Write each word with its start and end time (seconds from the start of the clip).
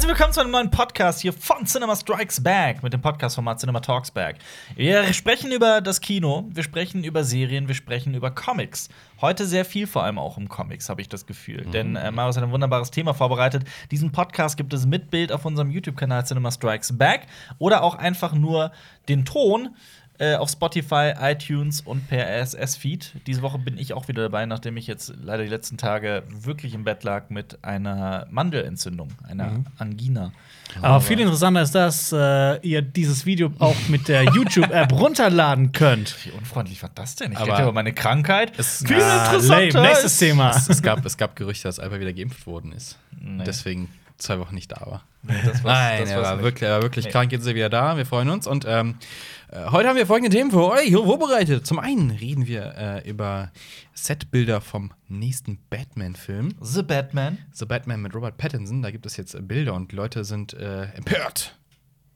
Herzlich 0.00 0.16
willkommen 0.16 0.32
zu 0.32 0.40
einem 0.40 0.50
neuen 0.50 0.70
Podcast 0.70 1.20
hier 1.20 1.34
von 1.34 1.66
Cinema 1.66 1.94
Strikes 1.94 2.42
Back 2.42 2.82
mit 2.82 2.94
dem 2.94 3.02
Podcast-Format 3.02 3.60
Cinema 3.60 3.80
Talks 3.80 4.10
Back. 4.10 4.36
Wir 4.74 5.12
sprechen 5.12 5.52
über 5.52 5.82
das 5.82 6.00
Kino, 6.00 6.48
wir 6.48 6.62
sprechen 6.62 7.04
über 7.04 7.22
Serien, 7.22 7.68
wir 7.68 7.74
sprechen 7.74 8.14
über 8.14 8.30
Comics. 8.30 8.88
Heute 9.20 9.44
sehr 9.44 9.66
viel, 9.66 9.86
vor 9.86 10.02
allem 10.02 10.18
auch 10.18 10.38
um 10.38 10.48
Comics, 10.48 10.88
habe 10.88 11.02
ich 11.02 11.10
das 11.10 11.26
Gefühl. 11.26 11.66
Mhm. 11.66 11.72
Denn 11.72 11.96
äh, 11.96 12.10
Marius 12.12 12.38
hat 12.38 12.44
ein 12.44 12.50
wunderbares 12.50 12.90
Thema 12.90 13.12
vorbereitet. 13.12 13.64
Diesen 13.90 14.10
Podcast 14.10 14.56
gibt 14.56 14.72
es 14.72 14.86
mit 14.86 15.10
Bild 15.10 15.32
auf 15.32 15.44
unserem 15.44 15.70
YouTube-Kanal 15.70 16.24
Cinema 16.24 16.50
Strikes 16.50 16.96
Back 16.96 17.26
oder 17.58 17.82
auch 17.82 17.94
einfach 17.94 18.32
nur 18.32 18.72
den 19.10 19.26
Ton 19.26 19.76
äh, 20.20 20.34
auf 20.34 20.50
Spotify, 20.50 21.14
iTunes 21.18 21.80
und 21.80 22.06
per 22.06 22.26
RSS-Feed. 22.26 23.12
Diese 23.26 23.40
Woche 23.40 23.58
bin 23.58 23.78
ich 23.78 23.94
auch 23.94 24.06
wieder 24.06 24.22
dabei, 24.22 24.44
nachdem 24.44 24.76
ich 24.76 24.86
jetzt 24.86 25.14
leider 25.18 25.44
die 25.44 25.48
letzten 25.48 25.78
Tage 25.78 26.24
wirklich 26.28 26.74
im 26.74 26.84
Bett 26.84 27.04
lag 27.04 27.30
mit 27.30 27.64
einer 27.64 28.26
Mandelentzündung, 28.30 29.08
einer 29.26 29.46
mhm. 29.46 29.66
Angina. 29.78 30.32
Aber, 30.76 30.86
Aber 30.86 31.00
viel 31.00 31.18
interessanter 31.20 31.62
ist, 31.62 31.74
dass 31.74 32.12
äh, 32.12 32.58
ihr 32.60 32.82
dieses 32.82 33.24
Video 33.24 33.50
auch 33.60 33.76
mit 33.88 34.08
der 34.08 34.24
YouTube-App 34.34 34.92
runterladen 34.92 35.72
könnt. 35.72 36.14
Wie 36.26 36.32
unfreundlich 36.32 36.82
war 36.82 36.90
das 36.94 37.16
denn? 37.16 37.32
Ich 37.32 37.40
rede 37.40 37.62
über 37.62 37.72
meine 37.72 37.94
Krankheit. 37.94 38.52
Es, 38.58 38.84
viel 38.86 38.96
interessanter. 38.96 39.80
Nächstes 39.80 40.18
Thema. 40.18 40.50
Es, 40.50 40.68
es, 40.68 40.82
gab, 40.82 41.02
es 41.06 41.16
gab 41.16 41.34
Gerüchte, 41.34 41.66
dass 41.66 41.78
Alba 41.78 41.98
wieder 41.98 42.12
geimpft 42.12 42.46
worden 42.46 42.72
ist. 42.72 42.98
Nee. 43.18 43.44
Deswegen 43.44 43.88
zwei 44.18 44.38
Wochen 44.38 44.54
nicht 44.54 44.70
da 44.70 44.80
war. 44.84 45.02
Nee, 45.22 45.34
das 45.44 45.62
Nein, 45.62 46.02
das 46.02 46.10
er 46.10 46.22
war 46.22 46.42
wirklich, 46.42 46.68
er 46.68 46.76
war 46.76 46.82
wirklich 46.82 47.06
nee. 47.06 47.10
krank. 47.10 47.32
Jetzt 47.32 47.42
ist 47.42 47.48
er 47.48 47.54
wieder 47.54 47.68
da. 47.68 47.96
Wir 47.96 48.06
freuen 48.06 48.30
uns. 48.30 48.46
Und 48.46 48.64
ähm, 48.66 48.96
äh, 49.00 49.39
heute 49.52 49.88
haben 49.88 49.96
wir 49.96 50.06
folgende 50.06 50.30
Themen 50.34 50.50
für 50.50 50.64
euch 50.70 50.92
vorbereitet. 50.92 51.66
Zum 51.66 51.78
einen 51.78 52.10
reden 52.10 52.46
wir 52.46 52.74
äh, 52.76 53.08
über 53.08 53.50
Setbilder 53.94 54.60
vom 54.60 54.92
nächsten 55.08 55.58
Batman-Film. 55.70 56.54
The 56.60 56.82
Batman. 56.82 57.38
The 57.52 57.66
Batman 57.66 58.00
mit 58.02 58.14
Robert 58.14 58.36
Pattinson. 58.36 58.82
Da 58.82 58.90
gibt 58.90 59.06
es 59.06 59.16
jetzt 59.16 59.36
Bilder 59.48 59.74
und 59.74 59.92
Leute 59.92 60.24
sind 60.24 60.54
äh, 60.54 60.84
empört, 60.94 61.58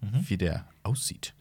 mhm. 0.00 0.24
wie 0.28 0.36
der 0.36 0.66
aussieht. 0.84 1.34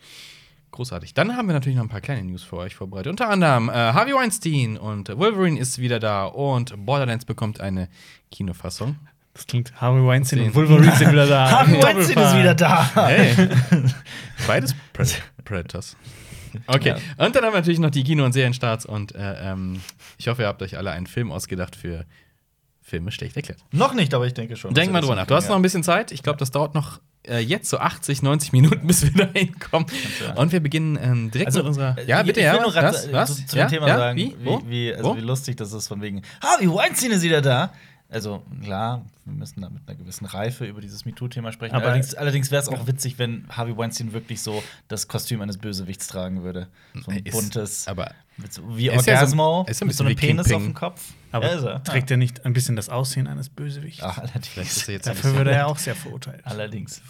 Großartig. 0.72 1.13
Dann 1.13 1.38
haben 1.38 1.45
wir 1.45 1.53
natürlich 1.53 1.77
noch 1.77 1.83
ein 1.83 1.89
paar 1.89 2.02
kleine 2.02 2.23
News 2.23 2.41
für 2.41 2.57
euch 2.57 2.73
vorbereitet. 2.73 3.11
Unter 3.11 3.30
anderem 3.30 3.69
äh, 3.69 3.73
Harvey 3.73 4.13
Weinstein 4.13 4.78
und 4.78 5.16
Wolverine 5.16 5.59
ist 5.59 5.78
wieder 5.78 6.00
da 6.00 6.25
und 6.25 6.73
Borderlands 6.85 7.25
bekommt 7.25 7.61
eine 7.61 7.89
Kinofassung. 8.31 8.95
Das 9.35 9.45
klingt 9.45 9.80
Harvey 9.80 10.03
Weinstein 10.03 10.41
und 10.41 10.55
Wolverine 10.55 10.91
sind 10.97 11.11
wieder 11.11 11.28
da. 11.28 11.52
Harvey 11.52 11.80
Weinstein 11.80 12.23
ist 12.23 12.35
wieder 12.35 12.55
da. 12.55 12.95
Hey. 12.95 13.50
Beides 14.47 14.73
Predators. 15.44 15.97
Okay, 16.67 16.89
ja. 16.89 17.25
und 17.25 17.36
dann 17.36 17.44
haben 17.44 17.53
wir 17.53 17.59
natürlich 17.59 17.80
noch 17.80 17.89
die 17.89 18.03
Kino- 18.03 18.25
und 18.25 18.33
Serienstarts 18.33 18.86
und 18.86 19.16
äh, 19.16 19.52
ähm, 19.52 19.81
ich 20.19 20.27
hoffe, 20.27 20.44
ihr 20.44 20.47
habt 20.47 20.61
euch 20.61 20.77
alle 20.77 20.91
einen 20.91 21.08
Film 21.08 21.31
ausgedacht 21.31 21.75
für 21.75 22.05
Filme 22.83 23.11
schlecht 23.11 23.35
erklärt. 23.35 23.59
Noch 23.72 23.94
nicht, 23.94 24.13
aber 24.13 24.27
ich 24.27 24.33
denke 24.33 24.55
schon. 24.55 24.73
Denk 24.73 24.91
mal 24.91 25.02
drüber 25.02 25.16
nach. 25.16 25.25
Du 25.25 25.33
hast 25.33 25.50
noch 25.50 25.55
ein 25.55 25.61
bisschen 25.61 25.83
Zeit. 25.83 26.11
Ich 26.11 26.22
glaube, 26.22 26.38
das 26.38 26.52
dauert 26.52 26.75
noch 26.75 27.00
äh, 27.27 27.39
jetzt 27.39 27.69
so 27.69 27.77
80, 27.77 28.22
90 28.22 28.52
Minuten, 28.52 28.85
bis 28.88 29.03
wir 29.03 29.25
da 29.25 29.31
hinkommen. 29.33 29.88
Und 30.35 30.52
wir 30.52 30.59
beginnen 30.59 31.00
ähm, 31.02 31.31
direkt 31.31 31.47
also, 31.47 31.59
mit 31.59 31.67
unserer. 31.69 31.95
Ja, 32.05 32.22
bitte, 32.23 32.41
ich 32.41 32.45
ja. 32.45 32.53
Will 32.53 32.75
was? 32.75 33.11
was? 33.11 33.35
Zu, 33.38 33.45
zu 33.47 33.57
ja? 33.57 33.66
dem 33.66 33.69
Thema 33.72 33.88
ja? 33.88 33.97
sagen, 33.97 34.17
wie? 34.17 34.35
Wie, 34.39 34.69
wie, 34.69 34.94
also 34.94 35.17
wie 35.17 35.22
lustig 35.22 35.55
das 35.55 35.72
ist, 35.73 35.88
von 35.88 36.02
wegen, 36.02 36.22
Harvey 36.41 36.67
Weinstein 36.69 37.11
ist 37.11 37.23
wieder 37.23 37.41
da. 37.41 37.73
Also 38.14 38.44
klar, 38.61 39.03
wir 39.25 39.33
müssen 39.33 39.61
da 39.61 39.69
mit 39.69 39.88
einer 39.88 39.97
gewissen 39.97 40.25
Reife 40.25 40.66
über 40.66 40.81
dieses 40.81 41.03
MeToo-Thema 41.06 41.52
sprechen. 41.52 41.73
Aber 41.75 41.86
allerdings, 41.88 42.14
allerdings 42.14 42.52
wäre 42.52 42.61
es 42.61 42.69
auch 42.69 42.86
witzig, 42.86 43.17
wenn 43.17 43.45
Harvey 43.50 43.75
Weinstein 43.75 44.14
wirklich 44.14 44.42
so 44.42 44.64
das 44.88 45.08
Kostüm 45.08 45.42
eines 45.42 45.58
Bösewichts 45.58 46.08
tragen 46.08 46.44
würde. 46.44 46.67
So 46.94 47.11
ein 47.11 47.23
ist, 47.23 47.34
buntes, 47.34 47.88
aber 47.88 48.11
so, 48.50 48.78
wie 48.78 48.91
Orgasmo, 48.91 49.66
ja 49.67 49.73
so, 49.73 49.86
mit 49.86 49.95
so 49.95 50.03
einem 50.03 50.16
Penis 50.16 50.52
auf 50.52 50.61
dem 50.61 50.73
Kopf. 50.73 51.14
Aber 51.31 51.56
ja, 51.56 51.80
trägt 51.80 52.11
er 52.11 52.17
nicht 52.17 52.45
ein 52.45 52.53
bisschen 52.53 52.75
das 52.75 52.89
Aussehen 52.89 53.28
eines 53.28 53.50
Bösewichts? 53.50 54.03
Ach, 54.03 54.19
allerdings. 54.19 54.86
Dafür 55.02 55.36
würde 55.36 55.52
er 55.52 55.67
auch 55.67 55.80
sehr 55.80 55.95
verurteilt. 55.95 56.41
Allerdings. 56.44 57.02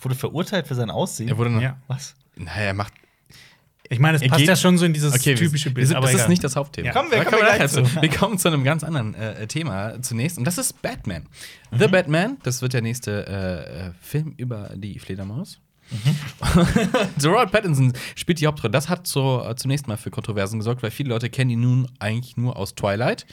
Wurde 0.00 0.14
verurteilt 0.14 0.68
für 0.68 0.74
sein 0.74 0.90
Aussehen? 0.90 1.28
Er 1.28 1.38
wurde 1.38 1.50
noch, 1.50 1.62
ja. 1.62 1.76
Was? 1.88 2.14
Naja, 2.36 2.66
er 2.66 2.74
macht 2.74 2.92
ich 3.88 3.98
meine, 3.98 4.16
es 4.16 4.28
passt 4.28 4.46
ja 4.46 4.56
schon 4.56 4.78
so 4.78 4.84
in 4.84 4.92
dieses 4.92 5.14
okay, 5.14 5.34
typische 5.34 5.70
Bild. 5.70 5.90
das 5.92 6.14
ist 6.14 6.28
nicht 6.28 6.42
das 6.42 6.56
Hauptthema. 6.56 6.86
Ja. 6.86 6.92
Kommen 6.92 7.10
wir, 7.10 7.24
kommen 7.24 7.42
wir, 7.42 7.68
zu. 7.68 7.84
wir 8.00 8.10
kommen 8.10 8.38
zu 8.38 8.48
einem 8.48 8.64
ganz 8.64 8.84
anderen 8.84 9.14
äh, 9.14 9.46
Thema 9.46 10.00
zunächst. 10.02 10.38
Und 10.38 10.44
das 10.44 10.58
ist 10.58 10.82
Batman. 10.82 11.26
Mhm. 11.70 11.78
The 11.78 11.88
Batman, 11.88 12.36
das 12.42 12.62
wird 12.62 12.72
der 12.72 12.82
nächste 12.82 13.26
äh, 13.26 13.90
Film 14.00 14.34
über 14.36 14.70
die 14.74 14.98
Fledermaus. 14.98 15.60
Mhm. 15.90 16.16
Gerard 17.20 17.52
Pattinson 17.52 17.92
spielt 18.14 18.40
die 18.40 18.46
Hauptrolle. 18.46 18.72
Das 18.72 18.88
hat 18.88 19.06
so, 19.06 19.44
äh, 19.46 19.54
zunächst 19.56 19.86
mal 19.86 19.96
für 19.96 20.10
Kontroversen 20.10 20.58
gesorgt, 20.58 20.82
weil 20.82 20.90
viele 20.90 21.10
Leute 21.10 21.30
kennen 21.30 21.50
ihn 21.50 21.60
nun 21.60 21.88
eigentlich 21.98 22.36
nur 22.36 22.56
aus 22.56 22.74
Twilight. 22.74 23.26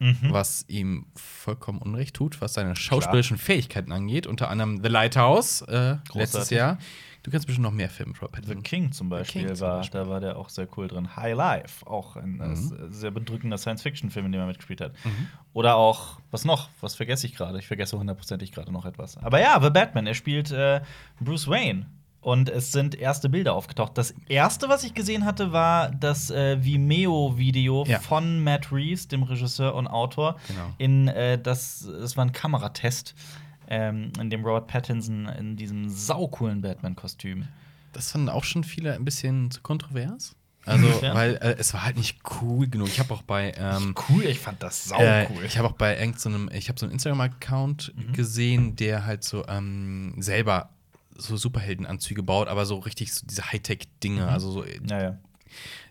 Mhm. 0.00 0.16
Was 0.30 0.64
ihm 0.68 1.06
vollkommen 1.16 1.80
Unrecht 1.80 2.14
tut, 2.14 2.40
was 2.40 2.54
seine 2.54 2.76
schauspielerischen 2.76 3.36
Klar. 3.36 3.46
Fähigkeiten 3.46 3.90
angeht. 3.90 4.28
Unter 4.28 4.48
anderem 4.48 4.80
The 4.80 4.88
Lighthouse 4.88 5.62
äh, 5.62 5.96
letztes 6.14 6.50
Jahr. 6.50 6.78
Du 7.22 7.30
kennst 7.30 7.46
bestimmt 7.46 7.64
noch 7.64 7.72
mehr 7.72 7.90
Filme, 7.90 8.14
Robert 8.14 8.32
Pattinson. 8.32 8.56
The 8.56 8.62
King 8.62 8.92
zum 8.92 9.08
Beispiel, 9.08 9.46
King 9.46 9.60
war, 9.60 9.78
Beispiel. 9.78 10.00
da 10.00 10.08
war 10.08 10.20
der 10.20 10.36
auch 10.36 10.48
sehr 10.48 10.68
cool 10.76 10.88
drin. 10.88 11.16
High 11.16 11.36
Life, 11.36 11.86
auch 11.86 12.16
ein 12.16 12.40
äh, 12.40 12.48
mhm. 12.48 12.92
sehr 12.92 13.10
bedrückender 13.10 13.58
Science-Fiction-Film, 13.58 14.26
in 14.26 14.32
dem 14.32 14.40
er 14.40 14.46
mitgespielt 14.46 14.80
hat. 14.80 14.92
Mhm. 15.04 15.28
Oder 15.52 15.76
auch, 15.76 16.20
was 16.30 16.44
noch? 16.44 16.68
Was 16.80 16.94
vergesse 16.94 17.26
ich 17.26 17.34
gerade? 17.34 17.58
Ich 17.58 17.66
vergesse 17.66 17.98
hundertprozentig 17.98 18.52
gerade 18.52 18.72
noch 18.72 18.84
etwas. 18.84 19.16
Aber 19.18 19.40
ja, 19.40 19.60
The 19.60 19.70
Batman, 19.70 20.06
er 20.06 20.14
spielt 20.14 20.50
äh, 20.52 20.80
Bruce 21.20 21.48
Wayne. 21.48 21.86
Und 22.20 22.50
es 22.50 22.72
sind 22.72 22.96
erste 22.96 23.28
Bilder 23.28 23.54
aufgetaucht. 23.54 23.96
Das 23.96 24.12
erste, 24.28 24.68
was 24.68 24.82
ich 24.82 24.92
gesehen 24.92 25.24
hatte, 25.24 25.52
war 25.52 25.90
das 25.90 26.30
äh, 26.30 26.62
Vimeo-Video 26.62 27.84
ja. 27.86 28.00
von 28.00 28.42
Matt 28.42 28.72
Reeves, 28.72 29.06
dem 29.06 29.22
Regisseur 29.22 29.74
und 29.74 29.86
Autor. 29.86 30.36
Genau. 30.48 30.74
In 30.78 31.08
äh, 31.08 31.40
das, 31.40 31.88
das 31.88 32.16
war 32.16 32.24
ein 32.24 32.32
Kameratest 32.32 33.14
ähm, 33.68 34.12
in 34.20 34.30
dem 34.30 34.44
Robert 34.44 34.66
Pattinson 34.66 35.26
in 35.26 35.56
diesem 35.56 35.88
saucoolen 35.88 36.60
Batman-Kostüm. 36.60 37.46
Das 37.92 38.12
fanden 38.12 38.28
auch 38.28 38.44
schon 38.44 38.64
viele 38.64 38.94
ein 38.94 39.04
bisschen 39.04 39.50
zu 39.50 39.60
kontrovers. 39.60 40.34
Also, 40.64 40.86
ja. 41.02 41.14
weil 41.14 41.36
äh, 41.36 41.56
es 41.58 41.72
war 41.74 41.84
halt 41.84 41.96
nicht 41.96 42.18
cool 42.40 42.68
genug. 42.68 42.88
Ich 42.88 42.98
habe 42.98 43.14
auch 43.14 43.22
bei 43.22 43.52
ähm, 43.56 43.94
cool, 44.08 44.24
ich 44.24 44.38
fand 44.38 44.62
das 44.62 44.84
sau 44.84 44.98
äh, 45.00 45.26
cool. 45.30 45.42
Äh, 45.42 45.46
ich 45.46 45.58
habe 45.58 45.68
auch 45.68 45.72
bei 45.72 45.98
irgendeinem, 45.98 46.50
ich 46.52 46.68
habe 46.68 46.78
so 46.78 46.86
einen 46.86 46.92
Instagram-Account 46.92 47.94
mhm. 47.94 48.12
gesehen, 48.12 48.76
der 48.76 49.06
halt 49.06 49.24
so 49.24 49.46
ähm, 49.48 50.14
selber 50.18 50.70
so 51.16 51.36
Superheldenanzüge 51.36 52.22
baut, 52.22 52.48
aber 52.48 52.64
so 52.64 52.78
richtig 52.78 53.12
so 53.12 53.26
diese 53.26 53.50
Hightech-Dinge, 53.50 54.22
mhm. 54.22 54.28
also 54.28 54.50
so 54.50 54.64
ja, 54.64 55.02
ja 55.02 55.18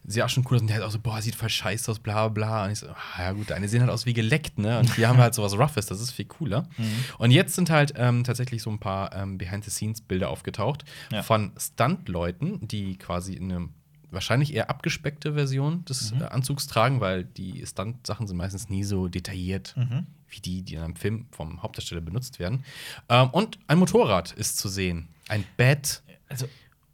sieht 0.05 0.23
auch 0.23 0.29
schon 0.29 0.45
cool 0.49 0.55
aus 0.55 0.61
und 0.61 0.67
der 0.67 0.77
hat 0.77 0.83
auch 0.83 0.91
so, 0.91 0.99
boah, 0.99 1.21
sieht 1.21 1.35
voll 1.35 1.49
scheiße 1.49 1.91
aus, 1.91 1.99
bla 1.99 2.27
bla. 2.29 2.65
Und 2.65 2.71
ich 2.71 2.79
so, 2.79 2.87
ah, 2.87 2.95
ja 3.19 3.31
gut, 3.33 3.49
deine 3.49 3.67
sehen 3.67 3.81
halt 3.81 3.91
aus 3.91 4.05
wie 4.05 4.13
geleckt, 4.13 4.57
ne? 4.57 4.79
Und 4.79 4.95
hier 4.95 5.09
haben 5.09 5.17
wir 5.17 5.23
halt 5.23 5.33
sowas 5.33 5.57
Roughes, 5.57 5.85
das 5.85 5.99
ist 6.01 6.11
viel 6.11 6.25
cooler. 6.25 6.63
Mhm. 6.77 7.03
Und 7.17 7.31
jetzt 7.31 7.55
sind 7.55 7.69
halt 7.69 7.93
ähm, 7.97 8.23
tatsächlich 8.23 8.61
so 8.61 8.69
ein 8.69 8.79
paar 8.79 9.13
ähm, 9.13 9.37
Behind-the-Scenes-Bilder 9.37 10.29
aufgetaucht 10.29 10.85
ja. 11.11 11.23
von 11.23 11.51
Stunt-Leuten, 11.57 12.67
die 12.67 12.97
quasi 12.97 13.37
eine 13.37 13.69
wahrscheinlich 14.09 14.53
eher 14.53 14.69
abgespeckte 14.69 15.33
Version 15.33 15.83
des 15.85 16.13
mhm. 16.13 16.21
äh, 16.21 16.25
Anzugs 16.25 16.67
tragen, 16.67 17.01
weil 17.01 17.23
die 17.25 17.65
Stunt-Sachen 17.65 18.27
sind 18.27 18.37
meistens 18.37 18.69
nie 18.69 18.83
so 18.83 19.07
detailliert 19.07 19.75
mhm. 19.75 20.07
wie 20.29 20.39
die, 20.39 20.61
die 20.61 20.75
in 20.75 20.81
einem 20.81 20.95
Film 20.95 21.27
vom 21.31 21.61
Hauptdarsteller 21.61 22.01
benutzt 22.01 22.39
werden. 22.39 22.63
Ähm, 23.09 23.29
und 23.31 23.59
ein 23.67 23.77
Motorrad 23.77 24.31
ist 24.31 24.57
zu 24.57 24.69
sehen. 24.69 25.09
Ein 25.27 25.43
Bad. 25.57 26.01
Also 26.29 26.47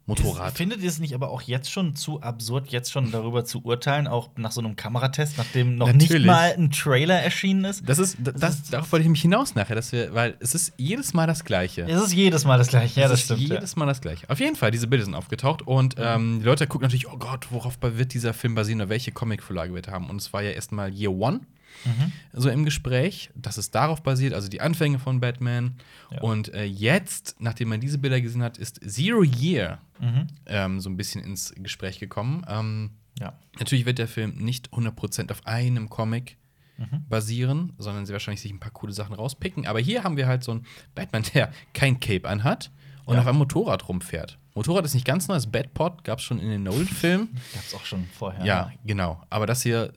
Motorrad. 0.06 0.48
Ist, 0.48 0.58
findet 0.58 0.82
ihr 0.82 0.88
es 0.88 0.98
nicht 0.98 1.14
aber 1.14 1.30
auch 1.30 1.40
jetzt 1.42 1.70
schon 1.70 1.96
zu 1.96 2.20
absurd, 2.20 2.68
jetzt 2.68 2.92
schon 2.92 3.10
darüber 3.10 3.44
zu 3.44 3.64
urteilen, 3.64 4.06
auch 4.06 4.28
nach 4.36 4.52
so 4.52 4.60
einem 4.60 4.76
Kameratest, 4.76 5.38
nachdem 5.38 5.76
noch 5.76 5.86
Natürlich. 5.86 6.10
nicht 6.10 6.26
mal 6.26 6.54
ein 6.56 6.70
Trailer 6.70 7.20
erschienen 7.20 7.64
ist? 7.64 7.88
Das 7.88 7.98
ist, 7.98 8.18
das, 8.20 8.34
das 8.34 8.62
darauf 8.70 8.92
wollte 8.92 9.04
ich 9.04 9.10
mich 9.10 9.22
hinaus 9.22 9.54
nachher, 9.54 9.74
dass 9.74 9.92
wir, 9.92 10.12
weil 10.12 10.36
es 10.40 10.54
ist 10.54 10.74
jedes 10.76 11.14
Mal 11.14 11.26
das 11.26 11.44
Gleiche. 11.44 11.86
Es 11.88 12.02
ist 12.02 12.12
jedes 12.12 12.44
Mal 12.44 12.58
das 12.58 12.68
Gleiche, 12.68 13.00
ja, 13.00 13.08
das 13.08 13.22
stimmt. 13.22 13.40
Jedes 13.40 13.76
Mal 13.76 13.86
das 13.86 14.02
Gleiche. 14.02 14.28
Auf 14.28 14.40
jeden 14.40 14.56
Fall, 14.56 14.70
diese 14.70 14.86
Bilder 14.86 15.06
sind 15.06 15.14
aufgetaucht 15.14 15.62
und 15.62 15.94
ähm, 15.98 16.40
die 16.40 16.44
Leute 16.44 16.66
gucken 16.66 16.84
natürlich, 16.84 17.08
oh 17.08 17.16
Gott, 17.16 17.46
worauf 17.50 17.78
wird 17.80 18.12
dieser 18.12 18.34
Film 18.34 18.54
basieren 18.54 18.82
oder 18.82 18.90
welche 18.90 19.10
Comic-Vorlage 19.10 19.72
wird 19.72 19.88
er 19.88 19.94
haben? 19.94 20.10
Und 20.10 20.20
es 20.20 20.32
war 20.32 20.42
ja 20.42 20.50
erstmal 20.50 20.92
Year 20.92 21.12
One 21.12 21.40
mhm. 21.84 22.12
so 22.32 22.48
im 22.48 22.64
Gespräch, 22.64 23.30
dass 23.34 23.56
es 23.56 23.70
darauf 23.70 24.02
basiert, 24.02 24.34
also 24.34 24.48
die 24.48 24.60
Anfänge 24.60 24.98
von 24.98 25.20
Batman. 25.20 25.76
Ja. 26.10 26.20
Und 26.20 26.52
äh, 26.54 26.64
jetzt, 26.64 27.36
nachdem 27.38 27.68
man 27.68 27.80
diese 27.80 27.98
Bilder 27.98 28.20
gesehen 28.20 28.42
hat, 28.42 28.58
ist 28.58 28.80
Zero 28.86 29.22
Year 29.22 29.78
mhm. 30.00 30.26
ähm, 30.46 30.80
so 30.80 30.90
ein 30.90 30.96
bisschen 30.96 31.22
ins 31.22 31.54
Gespräch 31.56 31.98
gekommen. 31.98 32.44
Ähm, 32.48 32.90
ja. 33.18 33.38
Natürlich 33.58 33.86
wird 33.86 33.98
der 33.98 34.08
Film 34.08 34.36
nicht 34.36 34.70
100% 34.70 35.30
auf 35.30 35.46
einem 35.46 35.88
Comic 35.88 36.36
mhm. 36.76 37.04
basieren, 37.08 37.72
sondern 37.78 38.06
sie 38.06 38.12
wahrscheinlich 38.12 38.40
sich 38.40 38.52
ein 38.52 38.60
paar 38.60 38.72
coole 38.72 38.92
Sachen 38.92 39.14
rauspicken. 39.14 39.66
Aber 39.66 39.80
hier 39.80 40.04
haben 40.04 40.16
wir 40.16 40.26
halt 40.26 40.44
so 40.44 40.52
einen 40.52 40.66
Batman, 40.94 41.24
der 41.34 41.52
kein 41.72 42.00
Cape 42.00 42.28
anhat 42.28 42.70
und 43.04 43.14
ja. 43.14 43.20
auf 43.20 43.26
einem 43.26 43.38
Motorrad 43.38 43.88
rumfährt. 43.88 44.38
Motorrad 44.54 44.84
ist 44.84 44.94
nicht 44.94 45.06
ganz 45.06 45.28
neu, 45.28 45.34
das 45.34 45.50
Batpod 45.50 46.04
gab 46.04 46.18
es 46.18 46.24
schon 46.24 46.38
in 46.38 46.48
den 46.48 46.62
Nolan-Filmen. 46.62 47.28
Gab 47.54 47.64
es 47.64 47.74
auch 47.74 47.84
schon 47.84 48.06
vorher. 48.06 48.44
Ja, 48.44 48.72
genau. 48.84 49.20
Aber 49.28 49.46
das 49.46 49.62
hier 49.62 49.92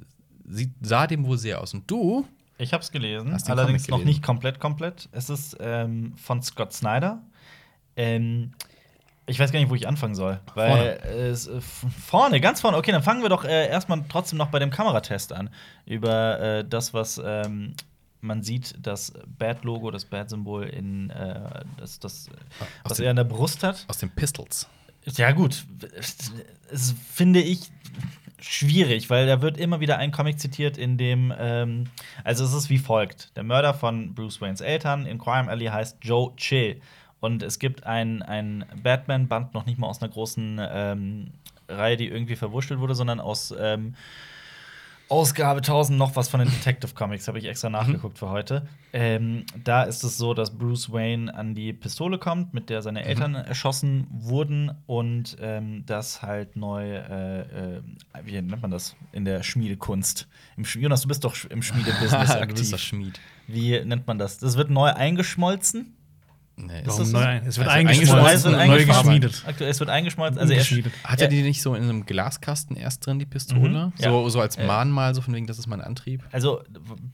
sieht, 0.46 0.72
sah 0.82 1.06
dem 1.06 1.26
wohl 1.26 1.38
sehr 1.38 1.62
aus. 1.62 1.76
Und 1.76 1.90
du? 1.90 2.26
Ich 2.58 2.74
habe 2.74 2.82
es 2.82 2.92
gelesen, 2.92 3.38
allerdings 3.48 3.88
noch 3.88 4.04
nicht 4.04 4.24
komplett 4.24 4.60
komplett. 4.60 5.10
Es 5.12 5.30
ist 5.30 5.58
ähm, 5.60 6.14
von 6.18 6.42
Scott 6.42 6.74
Snyder. 6.74 7.22
Ähm, 7.96 8.54
ich 9.28 9.38
weiß 9.40 9.52
gar 9.52 9.60
nicht, 9.60 9.70
wo 9.70 9.76
ich 9.76 9.88
anfangen 9.88 10.16
soll. 10.16 10.40
Weil 10.56 10.70
vorne. 10.70 11.04
Es, 11.04 11.48
äh, 11.48 11.62
vorne, 11.62 12.42
ganz 12.42 12.62
vorne. 12.62 12.78
Okay, 12.78 12.92
dann 12.92 13.04
fangen 13.04 13.22
wir 13.22 13.30
doch 13.30 13.44
äh, 13.44 13.68
erstmal 13.68 14.04
trotzdem 14.10 14.38
noch 14.38 14.48
bei 14.48 14.60
dem 14.60 14.70
Kameratest 14.72 15.34
an. 15.34 15.50
Über 15.86 16.40
äh, 16.40 16.66
das, 16.68 16.94
was 16.94 17.22
ähm, 17.24 17.76
man 18.22 18.42
sieht 18.42 18.76
das 18.82 19.14
Bad-Logo, 19.38 19.92
das 19.92 20.06
Bad-Symbol 20.06 20.64
in 20.64 21.10
äh, 21.12 21.64
das, 21.78 22.00
das 22.00 22.30
was 22.84 22.98
dem- 22.98 23.04
er 23.06 23.10
an 23.12 23.16
der 23.18 23.24
Brust 23.26 23.64
hat. 23.64 23.86
Aus 23.88 23.98
den 24.00 24.10
Pistols. 24.10 24.68
Ja, 25.16 25.32
gut. 25.32 25.66
Es 26.72 26.96
finde 27.14 27.42
ich 27.42 27.70
schwierig, 28.40 29.10
weil 29.10 29.26
da 29.28 29.42
wird 29.42 29.58
immer 29.58 29.80
wieder 29.80 29.98
ein 29.98 30.12
Comic 30.12 30.40
zitiert, 30.40 30.78
in 30.78 30.98
dem, 30.98 31.34
ähm, 31.38 31.86
also 32.24 32.44
es 32.44 32.54
ist 32.54 32.70
wie 32.70 32.78
folgt: 32.78 33.36
Der 33.36 33.44
Mörder 33.44 33.74
von 33.74 34.14
Bruce 34.14 34.42
Waynes 34.42 34.62
Eltern 34.62 35.06
in 35.06 35.18
Crime 35.18 35.50
Alley 35.50 35.66
heißt 35.68 35.98
Joe 36.02 36.34
Chill. 36.36 36.82
Und 37.20 37.44
es 37.44 37.60
gibt 37.60 37.86
ein, 37.86 38.22
ein 38.22 38.66
Batman-Band, 38.82 39.54
noch 39.54 39.66
nicht 39.66 39.80
mal 39.80 39.88
aus 39.88 40.02
einer 40.02 40.12
großen 40.12 40.60
ähm, 40.62 41.32
Reihe, 41.68 41.98
die 41.98 42.08
irgendwie 42.08 42.36
verwurschtelt 42.36 42.80
wurde, 42.80 42.96
sondern 42.96 43.20
aus 43.20 43.54
ähm, 43.58 43.96
Ausgabe 45.10 45.60
1000 45.60 45.98
noch 45.98 46.18
was 46.18 46.28
von 46.28 46.42
den 46.42 46.50
Detective 46.50 46.94
Comics, 46.94 47.30
habe 47.30 47.40
ich 47.40 47.46
extra 47.46 47.70
nachgeguckt 47.70 48.18
für 48.18 48.30
heute. 48.30 48.68
Ähm, 48.92 49.46
da 49.64 49.84
ist 49.84 50.04
es 50.04 50.18
so, 50.18 50.34
dass 50.34 50.58
Bruce 50.58 50.92
Wayne 50.92 51.34
an 51.34 51.56
die 51.56 51.72
Pistole 51.72 52.18
kommt, 52.18 52.54
mit 52.54 52.70
der 52.70 52.82
seine 52.82 53.06
Eltern 53.06 53.34
erschossen 53.36 54.08
wurden 54.10 54.72
und 54.86 55.38
ähm, 55.40 55.84
das 55.86 56.22
halt 56.24 56.58
neu, 56.58 56.84
äh, 56.84 57.40
äh, 57.78 57.82
wie 58.26 58.34
nennt 58.34 58.62
man 58.62 58.72
das 58.72 58.98
in 59.14 59.24
der 59.24 59.44
Schmiedekunst? 59.44 60.28
Im 60.58 60.66
Sch 60.66 60.76
Jonas, 60.76 61.04
du 61.04 61.08
bist 61.08 61.24
doch 61.24 61.36
im 61.46 61.62
Schmiedebusiness 61.62 62.12
du 62.12 62.48
bist 62.48 62.74
aktiv. 62.74 62.78
Schmied. 62.78 63.20
Wie 63.48 63.80
nennt 63.86 64.08
man 64.08 64.18
das? 64.18 64.40
Das 64.40 64.58
wird 64.58 64.70
neu 64.70 64.92
eingeschmolzen. 64.92 65.97
Nee, 66.60 66.82
Warum 66.86 67.02
ist 67.04 67.12
neu? 67.14 67.38
Es 67.46 67.58
wird 67.60 67.68
Also 67.68 67.80
eingeschmolzen, 67.80 68.16
eingeschmolzen 68.18 68.36
Es 68.36 68.44
wird 68.44 68.46
und 68.46 68.52
neu 68.52 68.58
eingeschmolzen. 68.74 69.04
geschmiedet. 69.04 69.44
Aktuell, 69.46 69.70
es 69.70 69.80
wird 69.80 69.90
eingeschmolzen. 69.92 70.40
Also 70.40 70.54
Umgeschmiedet. 70.54 70.94
Hat 71.04 71.22
er 71.22 71.28
die 71.28 71.44
nicht 71.44 71.62
so 71.62 71.76
in 71.76 71.84
einem 71.84 72.06
Glaskasten 72.08 72.76
erst 72.76 73.06
drin, 73.06 73.20
die 73.20 73.28
Pistole? 73.28 73.88
Mhm, 73.88 73.94
ja. 74.00 74.10
so, 74.10 74.28
so 74.30 74.42
als. 74.42 74.58
Mahnmal, 74.58 75.14
so 75.14 75.22
von 75.22 75.36
wegen, 75.36 75.46
das 75.46 75.60
ist 75.60 75.68
mein 75.68 75.82
Antrieb? 75.82 76.24
Also, 76.32 76.64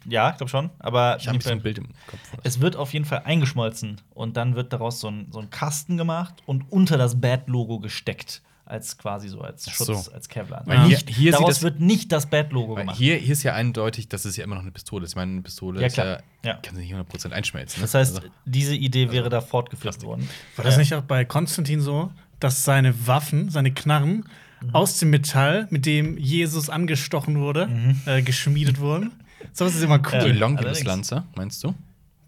ja, 0.08 0.30
ich 0.32 0.38
glaube 0.38 0.50
schon, 0.50 0.70
aber 0.80 1.18
Ich 1.20 1.28
habe 1.28 1.42
so 1.42 1.50
ein 1.50 1.62
Bild 1.62 1.78
im 1.78 1.88
Kopf. 2.08 2.20
Es 2.44 2.62
wird 2.62 2.78
auf 2.78 2.94
jeden 2.94 3.04
Fall 3.04 3.24
eingeschmolzen 3.26 4.00
und 4.14 4.38
dann 4.38 4.56
wird 4.56 4.72
daraus 4.72 5.02
so 5.02 5.10
ein, 5.10 5.28
so 5.30 5.40
ein 5.40 5.50
Kasten 5.50 5.98
gemacht 5.98 6.36
und 6.46 6.72
unter 6.72 6.98
das 6.98 7.20
Bad-Logo 7.20 7.80
gesteckt. 7.80 8.42
Als 8.74 8.98
quasi 8.98 9.30
so 9.30 9.40
als 9.42 9.70
Schutz, 9.70 10.06
so. 10.06 10.12
als 10.14 10.28
Kevlar. 10.28 10.64
Weil 10.66 10.80
hier- 10.80 10.88
Nicht, 10.98 11.10
hier 11.12 11.32
daraus 11.32 11.50
das- 11.50 11.62
wird 11.62 11.80
nicht 11.80 12.12
das 12.12 12.26
Bad-Logo 12.26 12.74
gemacht. 12.74 12.98
hier, 12.98 13.18
hier 13.18 13.34
ist 13.34 13.44
ja 13.44 13.54
eindeutig, 13.54 14.10
dass 14.10 14.26
es 14.26 14.36
ja 14.36 14.44
immer 14.44 14.56
noch 14.56 14.64
eine 14.64 14.72
Pistole 14.72 15.04
ist. 15.06 15.12
Ich 15.12 15.16
meine, 15.16 15.32
eine 15.32 15.42
Pistole 15.44 15.80
Ja, 15.80 15.86
ist 15.88 15.94
klar. 15.94 16.08
ja, 16.08 16.20
Ja. 16.44 16.54
kann 16.56 16.76
sich 16.76 16.86
nicht 16.86 16.94
100% 16.96 17.34
einschmelzen. 17.34 17.82
ne? 17.82 17.84
das 17.84 17.94
heißt, 17.94 18.16
Also, 18.18 18.28
diese 18.46 18.76
Idee 18.76 19.12
wäre 19.12 19.30
da 19.30 19.42
fortgeführt 19.42 20.02
worden. 20.02 20.28
War 20.56 20.66
das 20.66 20.74
Ja. 20.74 20.80
nicht 20.80 20.94
auch 20.96 21.04
bei 21.04 21.24
Konstantin 21.24 21.82
so, 21.82 22.12
dass 22.40 22.64
seine 22.64 23.06
Waffen, 23.08 23.50
seine 23.52 23.72
Knarren 23.72 24.26
aus 24.72 24.98
dem 24.98 25.12
Metall, 25.12 25.68
mit 25.70 25.86
dem 25.86 26.18
Jesus 26.18 26.70
angestochen 26.72 27.40
wurde, 27.40 27.70
äh, 28.08 28.24
geschmiedet 28.24 28.80
wurden? 28.80 29.12
So 29.54 29.66
was 29.66 29.76
ist 29.76 29.84
immer 29.84 30.00
die 30.00 30.08
cool. 30.16 30.28
Ja. 30.30 30.34
Longulus-Lanze, 30.34 31.26
meinst 31.36 31.64
du? 31.64 31.76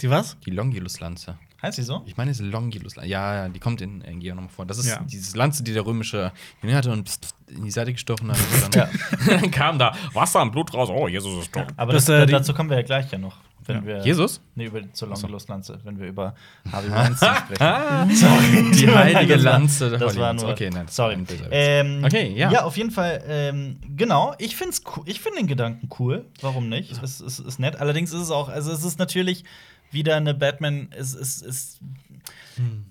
Die 0.01 0.09
was? 0.09 0.38
Die 0.45 0.51
Longulus-Lanze. 0.51 1.38
Heißt 1.61 1.77
sie 1.77 1.83
so? 1.83 2.03
Ich 2.05 2.17
meine, 2.17 2.31
es 2.31 2.39
ist 2.39 2.45
Longulus-Lanze. 2.45 3.09
Ja, 3.09 3.33
ja, 3.45 3.49
die 3.49 3.59
kommt 3.59 3.81
in 3.81 4.01
Engio 4.01 4.35
nochmal 4.35 4.49
vor. 4.51 4.65
Das 4.65 4.77
ist 4.77 4.87
Ja. 4.87 4.99
dieses 5.03 5.35
Lanze, 5.35 5.63
die 5.63 5.73
der 5.73 5.85
römische 5.85 6.31
Ingenieur 6.61 6.77
hatte 6.77 6.91
und 6.91 7.05
pst, 7.05 7.33
in 7.47 7.63
die 7.63 7.71
Seite 7.71 7.91
gestochen 7.93 8.29
hat. 8.31 8.37
Und 8.65 8.75
Ja. 8.75 8.89
dann 9.27 9.51
kam 9.51 9.79
da 9.79 9.95
Wasser 10.13 10.41
und 10.41 10.51
Blut 10.51 10.73
raus. 10.73 10.89
Oh, 10.91 11.07
Jesus 11.07 11.43
ist 11.43 11.53
tot. 11.53 11.67
Aber 11.77 11.93
Das, 11.93 12.05
das, 12.05 12.23
äh, 12.23 12.25
dazu 12.27 12.53
kommen 12.53 12.69
wir 12.69 12.77
ja 12.77 12.83
gleich 12.83 13.11
ja 13.11 13.17
noch. 13.17 13.37
Wenn 13.67 13.77
Ja. 13.77 13.85
wir, 13.85 13.97
Jesus? 14.05 14.41
Nee, 14.53 14.65
über 14.65 14.79
zur 14.93 15.07
Longulus-Lanze, 15.07 15.79
wenn 15.83 15.99
wir 15.99 16.07
über 16.07 16.35
Harvey 16.71 16.91
Weinstein 16.91 17.35
sprechen. 17.45 17.63
Ah, 17.63 18.07
Sorry. 18.13 18.71
die 18.71 18.87
heilige 18.89 19.33
Das 19.37 19.43
war- 19.45 19.51
Lanze 19.53 19.89
Das 19.89 20.15
war 20.17 20.33
nur. 20.33 20.49
Okay, 20.49 20.69
nein, 20.71 20.85
sorry. 20.87 21.17
Ähm, 21.49 22.03
Okay, 22.05 22.31
ja. 22.37 22.51
Ja, 22.51 22.63
auf 22.65 22.77
jeden 22.77 22.91
Fall. 22.91 23.23
Ähm, 23.27 23.77
genau. 23.95 24.35
Ich 24.37 24.55
finde 24.55 24.75
cool. 24.95 25.03
Ich 25.07 25.19
finde 25.19 25.39
den 25.39 25.47
Gedanken 25.47 25.89
cool. 25.99 26.25
Warum 26.41 26.69
nicht? 26.69 26.91
Es, 27.01 27.19
es 27.21 27.39
ist 27.39 27.57
nett. 27.59 27.77
Allerdings 27.77 28.13
ist 28.13 28.21
es 28.21 28.29
auch. 28.29 28.49
Also 28.49 28.71
es 28.71 28.83
ist 28.83 28.99
natürlich 28.99 29.43
wieder 29.91 30.15
eine 30.17 30.33
Batman. 30.33 30.89
Es 30.91 31.13
es 31.13 31.41
es 31.41 31.79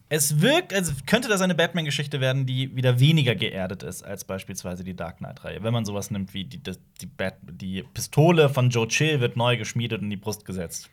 es 0.08 0.40
wirkt, 0.40 0.72
also 0.74 0.92
könnte 1.06 1.28
das 1.28 1.40
eine 1.40 1.54
Batman-Geschichte 1.54 2.20
werden, 2.20 2.46
die 2.46 2.74
wieder 2.76 3.00
weniger 3.00 3.34
geerdet 3.34 3.82
ist 3.82 4.02
als 4.02 4.24
beispielsweise 4.24 4.84
die 4.84 4.94
Dark 4.94 5.18
Knight-Reihe. 5.18 5.62
Wenn 5.62 5.72
man 5.72 5.84
sowas 5.84 6.10
nimmt 6.10 6.34
wie 6.34 6.44
die, 6.44 6.62
das- 6.62 6.78
die, 7.00 7.06
Bat 7.06 7.36
die 7.42 7.82
Pistole 7.94 8.48
von 8.48 8.70
Joe 8.70 8.86
Chill 8.88 9.20
wird 9.20 9.36
neu 9.36 9.56
geschmiedet 9.56 9.98
und 9.98 10.04
in 10.04 10.10
die 10.10 10.16
Brust 10.16 10.44
gesetzt. 10.44 10.90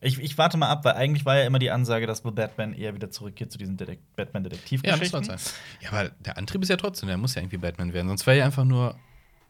Ich, 0.00 0.18
ich 0.20 0.36
warte 0.38 0.56
mal 0.58 0.68
ab, 0.68 0.84
weil 0.84 0.94
eigentlich 0.94 1.24
war 1.24 1.36
ja 1.38 1.44
immer 1.46 1.58
die 1.58 1.70
Ansage, 1.70 2.06
dass 2.06 2.20
Batman 2.22 2.74
eher 2.74 2.94
wieder 2.94 3.10
zurückkehrt 3.10 3.50
zu 3.50 3.58
diesen 3.58 3.76
Ja, 3.78 3.86
das 3.86 3.96
Batman-Detektivgeschichten. 4.16 5.24
sein. 5.24 5.38
Ja, 5.80 5.90
aber 5.92 6.10
der 6.20 6.36
Antrieb 6.38 6.62
ist 6.62 6.68
ja 6.68 6.76
trotzdem, 6.76 7.08
der 7.08 7.16
muss 7.16 7.34
ja 7.34 7.40
irgendwie 7.42 7.56
Batman 7.58 7.92
werden. 7.92 8.08
Sonst 8.08 8.26
wäre 8.26 8.38
er 8.38 8.44
einfach 8.46 8.64
nur 8.64 8.96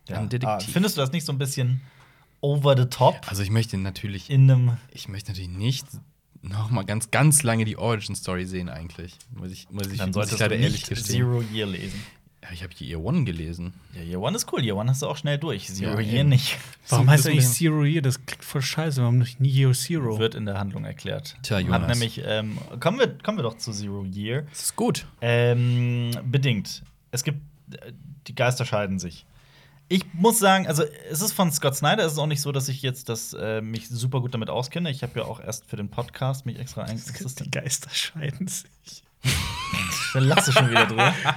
Ja. 0.09 0.17
ein 0.19 0.25
Ah, 0.25 0.27
Detektiv. 0.29 0.73
findest 0.73 0.97
du 0.97 1.01
das 1.01 1.13
nicht 1.13 1.27
so 1.27 1.33
ein 1.33 1.39
bisschen 1.39 1.81
over 2.45 2.77
the 2.77 2.85
top 2.85 3.17
also 3.27 3.43
ich 3.43 3.51
möchte 3.51 3.79
natürlich, 3.79 4.29
in 4.31 4.51
einem 4.51 4.77
ich 4.93 5.09
möchte 5.09 5.31
natürlich 5.33 5.51
nicht 5.51 5.87
noch 6.43 6.71
mal 6.71 6.85
ganz, 6.85 7.11
ganz 7.11 7.43
lange 7.43 7.65
die 7.65 7.79
Origin 7.79 8.15
Story 8.15 8.45
sehen 8.45 8.69
eigentlich. 8.69 9.17
Muss 9.35 9.51
ich, 9.51 9.67
muss 9.71 9.87
ich, 9.87 9.97
dann 9.99 10.11
muss 10.11 10.27
ich 10.27 10.37
du 10.37 10.43
leider 10.43 10.57
ehrlich 10.57 10.73
nicht 10.73 10.89
gestehen. 10.91 11.17
Zero 11.23 11.43
Year 11.53 11.67
lesen. 11.67 12.03
Ja, 12.43 12.51
ich 12.53 12.63
habe 12.63 12.75
hier 12.77 12.87
Year 12.99 13.01
One 13.03 13.25
gelesen. 13.25 13.73
Ja, 13.95 14.03
Year 14.03 14.21
One 14.21 14.37
ist 14.37 14.53
cool. 14.53 14.63
Year 14.63 14.77
One 14.77 14.91
hast 14.91 15.01
du 15.01 15.07
auch 15.07 15.17
schnell 15.17 15.39
durch. 15.39 15.69
Zero 15.73 15.99
Ja, 15.99 16.01
Year 16.01 16.25
nicht. 16.25 16.59
Warum 16.91 17.09
heißt 17.09 17.25
das 17.25 17.33
eigentlich 17.33 17.49
Zero 17.49 17.85
Year? 17.85 18.03
Das 18.03 18.27
klingt 18.27 18.45
voll 18.45 18.61
scheiße. 18.61 19.01
Warum 19.01 19.19
nicht 19.21 19.41
Neo 19.41 19.73
Zero? 19.73 20.19
Wird 20.19 20.35
in 20.35 20.45
der 20.45 20.59
Handlung 20.59 20.85
erklärt. 20.85 21.35
Tja, 21.43 21.57
Hat 21.57 21.65
Jonas. 21.65 21.89
nämlich, 21.89 22.21
ähm, 22.27 22.59
kommen, 22.79 22.99
wir, 22.99 23.09
kommen 23.23 23.39
wir 23.39 23.43
doch 23.43 23.57
zu 23.57 23.73
Zero 23.73 24.05
Year. 24.05 24.43
Das 24.51 24.65
ist 24.65 24.77
gut. 24.77 25.07
Ähm, 25.23 26.11
bedingt. 26.27 26.83
Es 27.11 27.25
gibt, 27.25 27.39
äh, 27.73 27.93
die 28.27 28.35
Geister 28.35 28.67
scheiden 28.67 28.99
sich. 28.99 29.25
Ich 29.89 30.03
muss 30.15 30.39
sagen, 30.39 30.67
also 30.67 30.83
es 31.11 31.21
ist 31.21 31.33
von 31.33 31.53
Scott 31.53 31.77
Snyder. 31.77 32.05
Es 32.05 32.13
ist 32.13 32.19
auch 32.19 32.27
nicht 32.27 32.41
so, 32.41 32.53
dass 32.53 32.69
ich 32.69 32.81
jetzt 32.83 33.09
das, 33.09 33.35
äh, 33.35 33.61
mich 33.61 33.89
super 33.89 34.21
gut 34.21 34.33
damit 34.35 34.49
auskenne. 34.51 34.91
Ich 34.91 35.03
habe 35.03 35.21
ja 35.21 35.27
auch 35.27 35.41
erst 35.41 35.67
für 35.67 35.77
den 35.77 35.91
Podcast 35.91 36.47
mich 36.47 36.59
extra 36.59 36.83
eingesetzt. 36.85 37.41
Die 37.45 37.51
Geister 37.51 37.91
scheiden 37.93 38.49
sich. 38.49 39.03
Dann 40.15 40.25
lachst 40.25 40.49
du 40.49 40.53
schon 40.53 40.71
wieder 40.71 40.87
drüber. 40.87 41.13
Ja, 41.25 41.35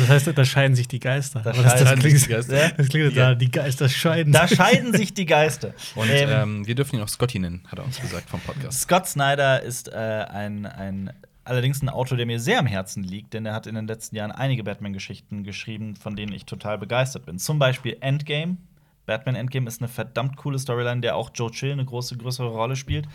das 0.00 0.08
heißt, 0.08 0.28
da 0.38 0.44
scheiden 0.44 0.76
sich 0.76 0.86
die 0.88 1.00
Geister. 1.00 1.40
Da 1.40 1.52
das, 1.52 1.62
das 1.62 1.80
scheiden 1.80 1.98
klingt, 2.00 2.18
sich 2.18 2.26
die 2.28 2.32
Geister. 2.34 2.56
Ja. 2.56 2.70
das 2.70 2.88
klingt 2.88 3.12
Ja. 3.14 3.28
da, 3.30 3.34
die 3.34 3.50
Geister 3.50 3.88
scheiden 3.88 4.32
Da 4.32 4.46
sich. 4.46 4.56
scheiden 4.56 4.92
sich 4.94 5.14
die 5.14 5.26
Geister. 5.26 5.74
Und 5.96 6.08
Ähm, 6.10 6.28
ähm, 6.30 6.66
wir 6.66 6.74
dürfen 6.76 6.96
ihn 6.96 7.02
auch 7.02 7.08
Scotty 7.08 7.38
nennen, 7.40 7.66
hat 7.68 7.78
er 7.78 7.84
uns 7.84 8.00
gesagt 8.00 8.30
vom 8.30 8.40
Podcast. 8.40 8.80
Scott 8.82 9.08
Snyder 9.08 9.62
ist 9.62 9.88
äh, 9.88 9.94
ein, 9.94 10.64
ein 10.66 11.12
allerdings 11.44 11.82
ein 11.82 11.88
Autor, 11.88 12.16
der 12.16 12.26
mir 12.26 12.40
sehr 12.40 12.58
am 12.58 12.66
Herzen 12.66 13.02
liegt, 13.04 13.34
denn 13.34 13.46
er 13.46 13.54
hat 13.54 13.66
in 13.66 13.74
den 13.74 13.86
letzten 13.86 14.16
Jahren 14.16 14.32
einige 14.32 14.64
Batman-Geschichten 14.64 15.44
geschrieben, 15.44 15.96
von 15.96 16.16
denen 16.16 16.32
ich 16.32 16.44
total 16.46 16.78
begeistert 16.78 17.26
bin. 17.26 17.38
Zum 17.38 17.58
Beispiel 17.58 17.96
Endgame. 18.00 18.56
Batman 19.06 19.34
Endgame 19.34 19.68
ist 19.68 19.80
eine 19.82 19.88
verdammt 19.88 20.36
coole 20.36 20.58
Storyline, 20.58 21.02
der 21.02 21.16
auch 21.16 21.30
Joe 21.34 21.50
Chill 21.50 21.72
eine 21.72 21.84
große, 21.84 22.16
größere 22.16 22.48
Rolle 22.48 22.74
spielt. 22.74 23.06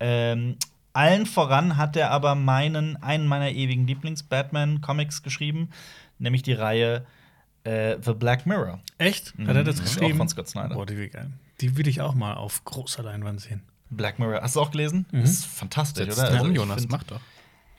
Ähm, 0.00 0.56
allen 0.92 1.24
voran 1.26 1.76
hat 1.76 1.94
er 1.96 2.10
aber 2.10 2.34
meinen, 2.34 3.00
einen 3.02 3.26
meiner 3.28 3.50
ewigen 3.50 3.86
Lieblings-Batman-Comics 3.86 5.22
geschrieben, 5.22 5.70
nämlich 6.18 6.42
die 6.42 6.52
Reihe 6.54 7.06
äh, 7.64 7.96
The 8.02 8.12
Black 8.14 8.46
Mirror. 8.46 8.80
Echt? 8.98 9.34
Hat 9.46 9.56
er 9.56 9.64
das 9.64 9.76
Mhm. 9.80 9.84
geschrieben? 9.84 10.12
Auch 10.12 10.16
von 10.18 10.28
Scott 10.28 10.48
Snyder. 10.48 10.74
Boah, 10.74 10.86
die 10.86 10.96
will, 10.96 11.08
geil. 11.08 11.30
die 11.60 11.76
will 11.76 11.86
ich 11.88 12.00
auch 12.00 12.14
mal 12.14 12.34
auf 12.34 12.64
großer 12.64 13.02
Leinwand 13.02 13.40
sehen. 13.40 13.62
Black 13.90 14.18
Mirror, 14.18 14.40
hast 14.42 14.56
du 14.56 14.60
auch 14.60 14.70
gelesen? 14.70 15.06
Mhm. 15.12 15.20
Das 15.20 15.30
ist 15.30 15.46
fantastisch, 15.46 16.06
Setz 16.06 16.18
oder? 16.18 16.28
drum, 16.38 16.48
Also, 16.48 16.52
Jonas, 16.52 16.88
mach 16.88 17.02
doch. 17.04 17.20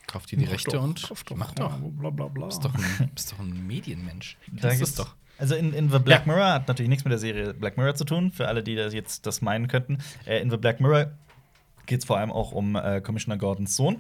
Kauf 0.08 0.26
dir 0.26 0.38
die 0.38 0.46
Mach 0.46 0.54
Rechte 0.54 0.72
doch, 0.72 0.84
und 0.84 1.10
doch. 1.10 1.36
mach 1.36 1.52
doch. 1.54 1.78
Bla, 1.80 2.10
bla, 2.10 2.28
bla. 2.28 2.46
Bist 2.48 2.64
doch 2.64 2.74
ein, 2.74 3.12
bist 3.14 3.32
doch 3.34 3.40
ein 3.40 3.68
Medienmensch. 3.68 4.38
Da 4.54 4.70
Das 4.70 4.80
ist 4.82 4.98
doch. 5.00 5.16
Also 5.38 5.54
in, 5.56 5.74
in 5.74 5.92
The 5.92 6.00
Black 6.00 6.26
Ja. 6.26 6.34
Mirror 6.34 6.54
hat 6.54 6.68
natürlich 6.68 6.90
nichts 6.90 7.04
mit 7.04 7.12
der 7.12 7.20
Serie 7.20 7.54
Black 7.54 7.78
Mirror 7.78 7.94
zu 7.96 8.06
tun, 8.06 8.32
für 8.32 8.48
alle, 8.48 8.64
die 8.64 8.76
das 8.76 8.94
jetzt 8.94 9.26
das 9.28 9.42
meinen 9.42 9.68
könnten. 9.68 10.00
Äh, 10.26 10.40
in 10.42 10.50
The 10.50 10.58
Black 10.58 10.80
Mirror 10.82 11.12
geht 11.86 12.00
es 12.00 12.06
vor 12.06 12.18
allem 12.18 12.32
auch 12.32 12.54
um 12.54 12.76
äh, 12.76 13.02
Commissioner 13.02 13.38
Gordons 13.38 13.76
Sohn, 13.76 13.98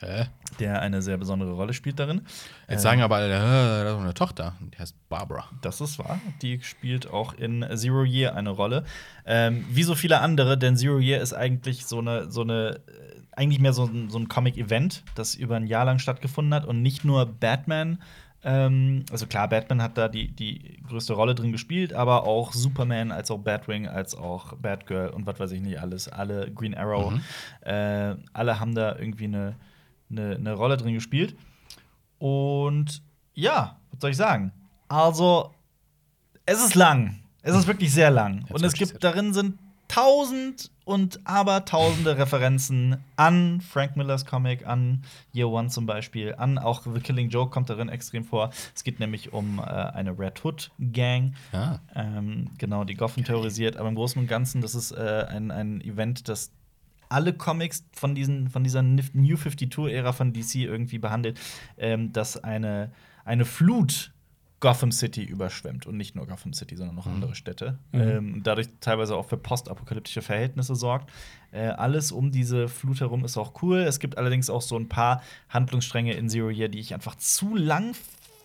Hä? 0.00 0.26
der 0.58 0.80
eine 0.82 1.00
sehr 1.00 1.16
besondere 1.16 1.52
Rolle 1.52 1.72
spielt 1.74 1.98
darin. 2.00 2.22
Jetzt 2.68 2.80
Äh, 2.80 2.82
sagen 2.82 3.02
aber 3.02 3.16
alle, 3.16 3.28
äh, 3.34 3.38
da 3.84 3.94
ist 3.96 4.00
eine 4.02 4.14
Tochter. 4.14 4.54
Die 4.72 4.78
heißt 4.78 4.96
Barbara. 5.08 5.48
Das 5.62 5.80
ist 5.80 5.98
wahr. 6.00 6.18
Die 6.42 6.60
spielt 6.62 7.06
auch 7.08 7.34
in 7.34 7.64
Zero 7.76 8.02
Year 8.02 8.34
eine 8.34 8.50
Rolle. 8.50 8.84
Ähm, 9.26 9.64
wie 9.70 9.84
so 9.84 9.94
viele 9.94 10.20
andere, 10.20 10.58
denn 10.58 10.76
Zero 10.76 10.98
Year 10.98 11.20
ist 11.20 11.32
eigentlich 11.34 11.86
so 11.86 12.00
eine, 12.00 12.30
so 12.32 12.40
eine 12.42 12.80
äh, 12.88 13.20
eigentlich 13.36 13.60
mehr 13.60 13.72
so 13.72 13.84
ein, 13.84 14.10
so 14.10 14.18
ein 14.18 14.28
Comic-Event, 14.28 15.02
das 15.14 15.34
über 15.34 15.56
ein 15.56 15.66
Jahr 15.66 15.84
lang 15.84 15.98
stattgefunden 15.98 16.54
hat 16.54 16.64
und 16.66 16.82
nicht 16.82 17.04
nur 17.04 17.26
Batman. 17.26 17.98
Ähm, 18.44 19.04
also 19.10 19.26
klar, 19.26 19.48
Batman 19.48 19.80
hat 19.82 19.96
da 19.96 20.08
die, 20.08 20.28
die 20.28 20.82
größte 20.86 21.14
Rolle 21.14 21.34
drin 21.34 21.50
gespielt, 21.50 21.92
aber 21.94 22.24
auch 22.24 22.52
Superman, 22.52 23.10
als 23.10 23.30
auch 23.30 23.38
Batwing, 23.38 23.88
als 23.88 24.14
auch 24.14 24.54
Batgirl 24.56 25.08
und 25.08 25.26
was 25.26 25.40
weiß 25.40 25.52
ich 25.52 25.60
nicht 25.62 25.80
alles. 25.80 26.08
Alle 26.08 26.50
Green 26.52 26.74
Arrow, 26.74 27.12
Mhm. 27.12 27.20
äh, 27.62 28.14
alle 28.32 28.60
haben 28.60 28.74
da 28.74 28.96
irgendwie 28.96 29.24
eine, 29.24 29.54
eine, 30.10 30.36
eine 30.36 30.52
Rolle 30.52 30.76
drin 30.76 30.94
gespielt. 30.94 31.36
Und 32.18 33.02
ja, 33.34 33.78
was 33.90 34.00
soll 34.00 34.10
ich 34.10 34.16
sagen? 34.16 34.52
Also, 34.88 35.50
es 36.46 36.62
ist 36.62 36.74
lang. 36.74 37.20
Es 37.42 37.54
ist 37.54 37.66
wirklich 37.66 37.92
sehr 37.92 38.10
lang. 38.10 38.40
Jetzt 38.42 38.50
und 38.52 38.64
es 38.64 38.72
gibt 38.74 39.02
darin 39.02 39.34
sind 39.34 39.58
tausend 39.94 40.72
und 40.84 41.20
abertausende 41.24 42.18
Referenzen 42.18 42.96
an 43.14 43.60
Frank 43.60 43.96
Millers 43.96 44.26
Comic, 44.26 44.66
an 44.66 45.02
Year 45.32 45.48
One 45.48 45.68
zum 45.68 45.86
Beispiel, 45.86 46.34
an 46.36 46.58
auch 46.58 46.82
The 46.82 46.98
Killing 47.00 47.28
Joke 47.30 47.52
kommt 47.52 47.70
darin 47.70 47.88
extrem 47.88 48.24
vor. 48.24 48.50
Es 48.74 48.82
geht 48.82 48.98
nämlich 48.98 49.32
um 49.32 49.60
äh, 49.60 49.62
eine 49.62 50.18
Red 50.18 50.44
Hood 50.44 50.72
Gang, 50.92 51.34
Ja. 51.52 51.78
ähm, 51.94 52.50
genau, 52.58 52.82
die 52.82 52.94
Gotham 52.94 53.24
terrorisiert. 53.24 53.76
Aber 53.76 53.88
im 53.88 53.94
Großen 53.94 54.20
und 54.20 54.26
Ganzen, 54.26 54.60
das 54.60 54.74
ist 54.74 54.90
äh, 54.90 55.26
ein, 55.28 55.52
ein 55.52 55.80
Event, 55.80 56.28
das 56.28 56.50
alle 57.08 57.32
Comics 57.32 57.84
von, 57.92 58.16
diesen, 58.16 58.48
von 58.48 58.64
dieser 58.64 58.82
New 58.82 59.36
52-Ära 59.36 60.12
von 60.12 60.32
DC 60.32 60.56
irgendwie 60.56 60.98
behandelt, 60.98 61.38
ähm, 61.78 62.12
dass 62.12 62.42
eine, 62.42 62.90
eine 63.24 63.44
Flut 63.44 64.10
Gotham 64.64 64.92
City 64.92 65.22
überschwemmt 65.22 65.84
und 65.84 65.98
nicht 65.98 66.16
nur 66.16 66.26
Gotham 66.26 66.54
City, 66.54 66.74
sondern 66.74 66.96
noch 66.96 67.06
andere 67.06 67.34
Städte. 67.34 67.78
Mhm. 67.92 68.00
Ähm, 68.00 68.40
dadurch 68.42 68.68
teilweise 68.80 69.14
auch 69.14 69.26
für 69.26 69.36
postapokalyptische 69.36 70.22
Verhältnisse 70.22 70.74
sorgt. 70.74 71.12
Äh, 71.52 71.66
alles 71.66 72.12
um 72.12 72.32
diese 72.32 72.66
Flut 72.68 72.98
herum 73.00 73.26
ist 73.26 73.36
auch 73.36 73.62
cool. 73.62 73.80
Es 73.80 74.00
gibt 74.00 74.16
allerdings 74.16 74.48
auch 74.48 74.62
so 74.62 74.78
ein 74.78 74.88
paar 74.88 75.20
Handlungsstränge 75.50 76.14
in 76.14 76.30
Zero 76.30 76.48
Year, 76.48 76.70
die 76.70 76.80
ich 76.80 76.94
einfach 76.94 77.14
zu 77.16 77.54
lang 77.54 77.94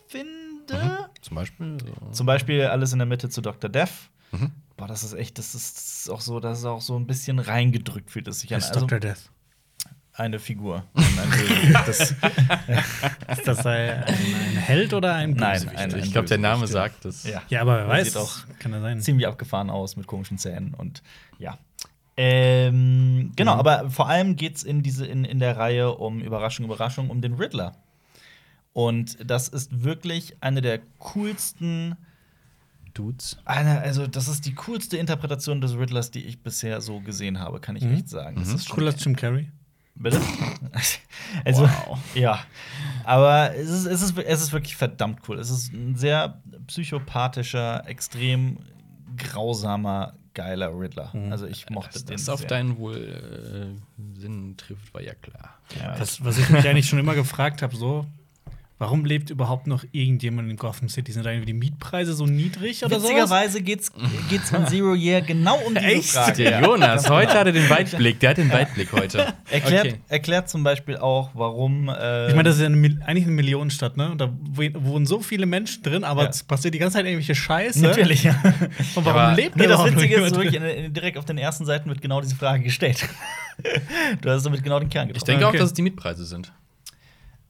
finde. 0.08 1.08
Zum 1.22 1.36
Beispiel. 1.36 1.78
So. 1.80 2.12
Zum 2.12 2.26
Beispiel 2.26 2.64
alles 2.66 2.92
in 2.92 3.00
der 3.00 3.06
Mitte 3.06 3.30
zu 3.30 3.40
Dr. 3.40 3.70
Death. 3.70 4.10
Mhm. 4.34 4.52
Boah, 4.76 4.90
das 4.90 5.06
ist 5.06 5.14
echt, 5.14 5.38
das 5.38 5.56
ist, 5.56 5.78
das 5.78 6.10
auch 6.10 6.20
so, 6.20 6.42
das 6.42 6.60
ist 6.60 6.66
auch 6.66 6.82
so 6.82 7.00
ein 7.00 7.08
bisschen 7.08 7.40
reingedrückt 7.40 8.12
fühlt 8.12 8.28
es 8.28 8.42
sich 8.42 8.54
an. 8.54 8.60
Das 8.60 8.72
ist 8.72 8.76
Also 8.76 8.88
Dr. 8.88 9.00
Death. 9.00 9.32
Eine 10.20 10.40
Figur. 10.40 10.84
Das, 11.86 12.00
Ist 12.12 13.48
das 13.48 13.66
ein, 13.66 14.04
ein 14.04 14.14
Held 14.58 14.94
oder 14.94 15.14
ein 15.16 15.32
Nein, 15.32 15.60
Bösewicht? 15.62 15.78
ein- 15.80 16.00
ich 16.04 16.12
glaube, 16.12 16.28
der 16.28 16.38
Name 16.38 16.62
Bösewicht, 16.62 16.74
sagt 16.74 17.06
das. 17.06 17.24
ja. 17.24 17.42
Ja, 17.50 17.62
aber 17.62 17.78
wer 17.78 17.88
weiß, 17.88 18.08
sieht 18.08 18.18
auch 18.18 18.38
kann 18.60 18.74
er 18.74 18.82
sein. 18.82 19.02
ziemlich 19.02 19.28
abgefahren 19.28 19.70
aus 19.70 19.96
mit 19.98 20.08
komischen 20.08 20.38
Zähnen 20.38 20.74
und 20.74 21.02
ja. 21.38 21.58
Ähm, 22.18 23.32
genau, 23.36 23.54
Mhm. 23.54 23.60
aber 23.60 23.90
vor 23.90 24.10
allem 24.10 24.36
geht 24.36 24.58
es 24.58 24.64
in, 24.64 24.84
diese, 24.84 25.06
in, 25.06 25.24
in 25.26 25.40
der 25.40 25.56
Reihe 25.58 25.92
um 25.96 26.20
Überraschung, 26.22 26.66
Überraschung, 26.66 27.10
um 27.10 27.22
den 27.22 27.36
Riddler. 27.36 27.76
Und 28.74 29.18
das 29.26 29.48
ist 29.48 29.84
wirklich 29.84 30.36
eine 30.42 30.62
der 30.62 30.80
coolsten, 31.00 31.96
Dudes. 32.94 33.38
eine, 33.46 33.80
also 33.82 34.06
das 34.08 34.28
ist 34.28 34.46
die 34.46 34.54
coolste 34.54 34.98
Interpretation 34.98 35.62
des 35.62 35.78
Riddlers, 35.78 36.12
die 36.12 36.26
ich 36.26 36.42
bisher 36.44 36.82
so 36.82 37.00
gesehen 37.00 37.40
habe, 37.40 37.60
kann 37.60 37.76
ich 37.76 37.84
Mhm. 37.84 37.94
echt 37.96 38.10
sagen. 38.10 38.36
Das 38.38 38.50
ist 38.50 38.68
schon 38.68 38.76
Cooler 38.76 38.92
als 38.92 39.04
Jim 39.04 39.16
Carrey. 39.16 39.50
Bitte? 40.00 40.22
also, 41.46 41.64
Wow. 41.64 42.00
ja. 42.16 42.40
Aber 43.04 43.54
es 43.56 43.70
ist, 43.70 43.86
es, 43.86 44.02
ist, 44.02 44.18
es 44.18 44.42
ist 44.42 44.54
wirklich 44.54 44.76
verdammt 44.76 45.20
cool. 45.28 45.38
Es 45.40 45.50
ist 45.50 45.74
ein 45.74 45.96
sehr 45.96 46.42
psychopathischer, 46.68 47.88
extrem 47.88 48.60
grausamer, 49.18 50.14
geiler 50.34 50.78
Riddler. 50.78 51.10
Mhm. 51.14 51.32
Also 51.32 51.46
ich 51.48 51.70
mochte 51.70 51.94
Dass 51.94 52.06
den 52.06 52.18
das 52.18 52.30
auf 52.30 52.46
deinen 52.46 52.78
wohl 52.78 52.96
äh, 52.98 54.20
Sinn 54.20 54.56
trifft, 54.58 54.94
war 54.94 55.02
ja 55.02 55.14
klar. 55.16 55.56
ja. 55.78 55.98
Das, 55.98 56.24
was 56.24 56.38
ich 56.38 56.50
mich 56.50 56.68
eigentlich 56.68 56.88
schon 56.88 57.00
immer 57.00 57.16
gefragt 57.16 57.62
habe, 57.62 57.76
so, 57.76 58.06
warum 58.80 59.06
lebt 59.06 59.30
überhaupt 59.30 59.68
noch 59.68 59.84
irgendjemand 59.92 60.50
in 60.50 60.56
Gotham 60.58 60.90
City? 60.90 61.12
Sind 61.12 61.26
da 61.26 61.30
irgendwie 61.32 61.48
die 61.48 61.54
Mietpreise 61.54 62.14
so 62.14 62.26
niedrig 62.26 62.84
oder 62.84 62.96
sowas? 63.00 63.10
Witzigerweise 63.12 63.62
geht's, 63.62 63.92
geht's 64.30 64.52
in 64.52 64.66
Zero 64.68 64.96
Year 64.96 65.22
genau 65.22 65.58
um 65.68 65.76
diese 65.76 65.86
Echt? 65.86 66.10
Frage. 66.12 66.44
Der 66.44 66.62
Jonas, 66.62 67.10
heute 67.10 67.34
hat 67.34 67.46
er 67.46 67.52
den 67.52 67.70
Weitblick. 67.70 68.20
Der 68.22 68.30
hat 68.32 68.38
den 68.38 68.52
Weitblick 68.52 68.92
heute. 68.94 69.34
Erklärt, 69.52 69.88
Okay. 69.88 70.00
erklärt 70.08 70.50
zum 70.50 70.64
Beispiel 70.64 70.98
auch, 70.98 71.32
warum. 71.34 71.90
Äh, 71.90 72.30
Ich 72.30 72.36
meine, 72.36 72.44
das 72.50 72.56
ist 72.56 72.62
ja 72.62 72.68
eine, 72.68 72.78
eigentlich 73.06 73.26
eine 73.26 73.34
Millionenstadt, 73.34 73.98
ne? 73.98 74.12
Und 74.12 74.20
da 74.22 74.32
wo- 74.42 74.64
wohnen 74.86 75.06
so 75.06 75.20
viele 75.20 75.46
Menschen 75.46 75.84
drin, 75.84 76.04
aber 76.04 76.24
Ja. 76.24 76.30
es 76.30 76.42
passiert 76.44 76.74
die 76.74 76.80
ganze 76.80 76.96
Zeit 76.98 77.06
irgendwelche 77.06 77.36
Scheiße. 77.36 77.82
natürlich, 77.82 78.24
ja. 78.24 78.42
Und 78.96 79.06
warum 79.06 79.20
aber- 79.20 79.36
lebt 79.36 79.56
Nee, 79.58 79.64
da 79.68 79.70
das 79.84 79.86
Witzige 79.86 80.16
ist 80.16 80.36
jemand 80.36 80.36
wirklich, 80.38 80.56
in, 80.56 80.86
in, 80.86 80.94
direkt 80.94 81.18
auf 81.18 81.26
den 81.26 81.38
ersten 81.38 81.66
Seiten 81.66 81.90
wird 81.90 82.02
genau 82.02 82.22
diese 82.22 82.36
Frage 82.36 82.64
gestellt. 82.64 83.08
du 84.22 84.30
hast 84.30 84.46
damit 84.46 84.64
genau 84.64 84.80
den 84.80 84.88
Kern 84.90 85.08
Ich 85.10 85.14
getroffen. 85.16 85.32
denke 85.32 85.46
Okay. 85.48 85.58
auch, 85.58 85.60
dass 85.60 85.70
es 85.72 85.74
die 85.74 85.82
Mietpreise 85.82 86.24
sind. 86.26 86.54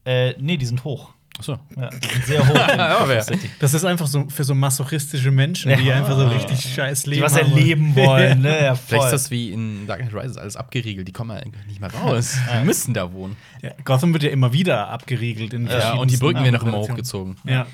Äh, 0.04 0.34
nee, 0.40 0.56
die 0.56 0.66
sind 0.66 0.82
hoch. 0.84 1.12
Achso. 1.38 1.58
Ja, 1.76 1.88
sehr 2.26 2.46
hoch. 2.46 2.54
Das 3.60 3.72
ist 3.72 3.84
einfach 3.84 4.06
so 4.06 4.28
für 4.28 4.44
so 4.44 4.54
masochistische 4.54 5.30
Menschen, 5.30 5.74
die 5.74 5.84
Ja. 5.84 5.96
einfach 5.96 6.16
so 6.16 6.26
richtig 6.28 6.60
scheiß 6.74 7.06
Leben 7.06 7.20
Die 7.20 7.22
was 7.24 7.34
haben. 7.40 7.50
erleben 7.52 7.96
wollen, 7.96 8.42
ne? 8.42 8.62
Ja, 8.64 8.74
voll. 8.74 8.84
Vielleicht 8.88 9.04
ist 9.06 9.12
das 9.12 9.30
wie 9.30 9.50
in 9.52 9.86
Dark 9.86 10.00
Knight 10.00 10.14
Rises 10.14 10.36
alles 10.36 10.56
abgeriegelt. 10.56 11.08
Die 11.08 11.12
kommen 11.12 11.30
eigentlich 11.30 11.66
nicht 11.66 11.80
mehr 11.80 11.92
raus. 11.94 12.36
Die 12.60 12.64
müssen 12.66 12.92
da 12.92 13.12
wohnen. 13.12 13.36
Ja, 13.62 13.70
Gotham 13.84 14.12
wird 14.12 14.22
ja 14.24 14.30
immer 14.30 14.52
wieder 14.52 14.88
abgeriegelt 14.88 15.54
in 15.54 15.66
Ja, 15.66 15.94
und 15.94 16.10
die 16.10 16.16
Brücken 16.18 16.42
werden 16.42 16.54
noch 16.54 16.62
immer 16.64 16.78
hochgezogen. 16.78 17.36
Ja. 17.44 17.66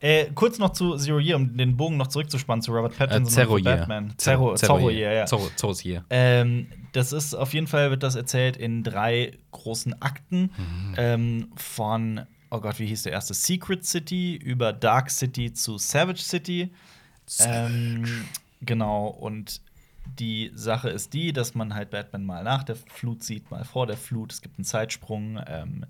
Äh, 0.00 0.26
kurz 0.34 0.58
noch 0.58 0.70
zu 0.72 0.96
Zero 0.96 1.20
Year, 1.20 1.36
um 1.36 1.56
den 1.56 1.76
Bogen 1.76 1.96
noch 1.96 2.08
zurückzuspannen 2.08 2.60
zu 2.62 2.72
Robert 2.72 2.96
Pattinson 2.98 3.18
Äh, 3.18 3.24
und 3.24 3.28
zu 3.28 3.34
Zerroyer. 3.36 3.76
Batman. 3.76 4.14
Zerro, 4.16 4.54
Zerro- 4.54 4.56
Zerroyer, 4.78 5.12
ja. 5.12 5.24
Zorro- 5.26 5.50
Zorrosier. 5.54 6.04
Ähm, 6.10 6.66
das 6.92 7.12
ist 7.12 7.34
auf 7.34 7.54
jeden 7.54 7.68
Fall 7.68 7.90
wird 7.90 8.02
das 8.02 8.16
erzählt 8.16 8.56
in 8.56 8.82
drei 8.82 9.32
großen 9.52 10.00
Akten 10.02 10.50
Mhm. 10.56 10.94
ähm, 10.96 11.48
von 11.54 12.22
oh 12.52 12.60
Gott, 12.60 12.78
wie 12.78 12.86
hieß 12.86 13.04
der 13.04 13.12
erste 13.12 13.34
Secret 13.34 13.84
City 13.84 14.36
über 14.36 14.72
Dark 14.72 15.10
City 15.10 15.52
zu 15.52 15.78
Savage 15.78 16.22
City. 16.22 16.70
Ähm, 17.40 18.04
genau 18.60 19.06
und 19.06 19.60
die 20.18 20.50
Sache 20.54 20.90
ist 20.90 21.14
die, 21.14 21.32
dass 21.32 21.54
man 21.54 21.74
halt 21.74 21.90
Batman 21.90 22.24
mal 22.24 22.44
nach 22.44 22.64
der 22.64 22.76
Flut 22.76 23.22
sieht, 23.22 23.50
mal 23.50 23.64
vor 23.64 23.86
der 23.86 23.96
Flut. 23.96 24.32
Es 24.32 24.42
gibt 24.42 24.58
einen 24.58 24.64
Zeitsprung. 24.64 25.40
Ähm, 25.46 25.86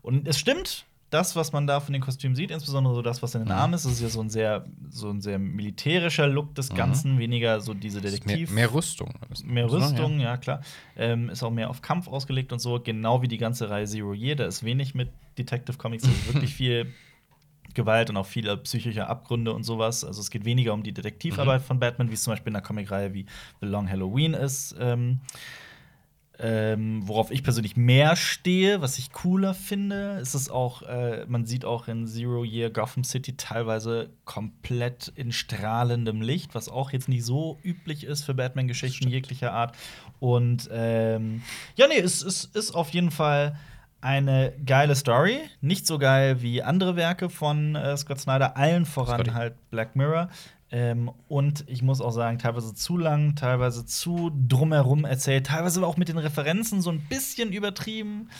und 0.00 0.26
es 0.26 0.38
stimmt, 0.38 0.86
das, 1.10 1.36
was 1.36 1.52
man 1.52 1.66
da 1.66 1.78
von 1.80 1.92
den 1.92 2.00
Kostümen 2.00 2.34
sieht, 2.34 2.50
insbesondere 2.50 2.94
so 2.94 3.02
das, 3.02 3.22
was 3.22 3.34
in 3.34 3.42
den 3.42 3.48
Mhm. 3.48 3.54
Armen 3.60 3.74
ist, 3.74 3.84
ist 3.84 4.00
ja 4.00 4.08
so 4.08 4.22
ein 4.22 4.30
sehr, 4.30 4.64
so 4.90 5.10
ein 5.10 5.20
sehr 5.20 5.38
militärischer 5.38 6.26
Look 6.26 6.54
des 6.54 6.72
Mhm. 6.72 6.76
Ganzen, 6.76 7.18
weniger 7.18 7.60
so 7.60 7.74
diese 7.74 8.00
Mehr, 8.00 8.10
Detektiv. 8.10 8.50
mehr 8.50 8.72
Rüstung. 8.72 9.12
Mehr 9.44 9.70
Rüstung, 9.70 10.18
ja, 10.18 10.38
klar. 10.38 10.62
Ähm, 10.96 11.28
ist 11.28 11.42
auch 11.42 11.50
mehr 11.50 11.68
auf 11.68 11.82
Kampf 11.82 12.08
ausgelegt 12.08 12.52
und 12.52 12.58
so, 12.60 12.80
genau 12.80 13.20
wie 13.20 13.28
die 13.28 13.38
ganze 13.38 13.68
Reihe 13.68 13.86
Zero 13.86 14.14
Year. 14.14 14.34
Da 14.36 14.46
ist 14.46 14.64
wenig 14.64 14.94
mit 14.94 15.10
Detective 15.38 15.76
Comics, 15.78 16.04
also 16.04 16.16
wirklich 16.34 16.54
viel 16.54 16.92
Gewalt 17.74 18.10
und 18.10 18.16
auch 18.18 18.26
viele 18.26 18.56
psychische 18.58 19.06
Abgründe 19.06 19.52
und 19.54 19.62
sowas. 19.64 20.04
Also 20.04 20.20
es 20.20 20.30
geht 20.30 20.44
weniger 20.44 20.74
um 20.74 20.82
die 20.82 20.92
Detektivarbeit 20.92 21.62
Mhm. 21.62 21.64
von 21.66 21.78
Batman, 21.80 22.10
wie 22.10 22.14
es 22.14 22.22
zum 22.22 22.32
Beispiel 22.32 22.50
in 22.50 22.56
einer 22.56 22.64
Comicreihe 22.64 23.14
wie 23.14 23.24
The 23.60 23.66
Long 23.66 23.88
Halloween 23.88 24.34
ist. 24.34 24.74
Ähm, 24.78 25.20
ähm, 26.38 27.06
worauf 27.06 27.30
ich 27.30 27.44
persönlich 27.44 27.76
mehr 27.76 28.16
stehe, 28.16 28.80
was 28.80 28.98
ich 28.98 29.12
cooler 29.12 29.54
finde, 29.54 30.18
ist 30.20 30.34
es 30.34 30.48
auch, 30.50 30.82
äh, 30.82 31.24
man 31.28 31.44
sieht 31.46 31.64
auch 31.64 31.88
in 31.88 32.06
Zero 32.06 32.42
Year 32.42 32.70
Gotham 32.70 33.04
City 33.04 33.36
teilweise 33.36 34.10
komplett 34.24 35.12
in 35.14 35.30
strahlendem 35.30 36.20
Licht, 36.20 36.54
was 36.54 36.68
auch 36.68 36.90
jetzt 36.90 37.08
nicht 37.08 37.24
so 37.24 37.58
üblich 37.62 38.04
ist 38.04 38.24
für 38.24 38.34
Batman-Geschichten 38.34 39.08
jeglicher 39.08 39.52
Art. 39.52 39.76
Und 40.20 40.68
ähm, 40.72 41.42
ja, 41.76 41.86
nee, 41.86 41.98
es, 42.00 42.22
es 42.22 42.44
ist 42.46 42.72
auf 42.74 42.90
jeden 42.90 43.10
Fall 43.10 43.56
eine 44.02 44.52
geile 44.66 44.94
Story. 44.94 45.38
Nicht 45.60 45.86
so 45.86 45.98
geil 45.98 46.42
wie 46.42 46.62
andere 46.62 46.96
Werke 46.96 47.30
von 47.30 47.76
äh, 47.76 47.96
Scott 47.96 48.20
Snyder, 48.20 48.56
allen 48.56 48.84
voran 48.84 49.20
Scotty. 49.20 49.30
halt 49.30 49.70
Black 49.70 49.96
Mirror. 49.96 50.28
Ähm, 50.70 51.10
und 51.28 51.64
ich 51.68 51.82
muss 51.82 52.00
auch 52.00 52.10
sagen, 52.10 52.38
teilweise 52.38 52.74
zu 52.74 52.96
lang, 52.96 53.36
teilweise 53.36 53.86
zu 53.86 54.32
drumherum 54.48 55.04
erzählt, 55.04 55.46
teilweise 55.46 55.86
auch 55.86 55.96
mit 55.96 56.08
den 56.08 56.18
Referenzen 56.18 56.80
so 56.80 56.90
ein 56.90 57.00
bisschen 57.08 57.52
übertrieben. 57.52 58.30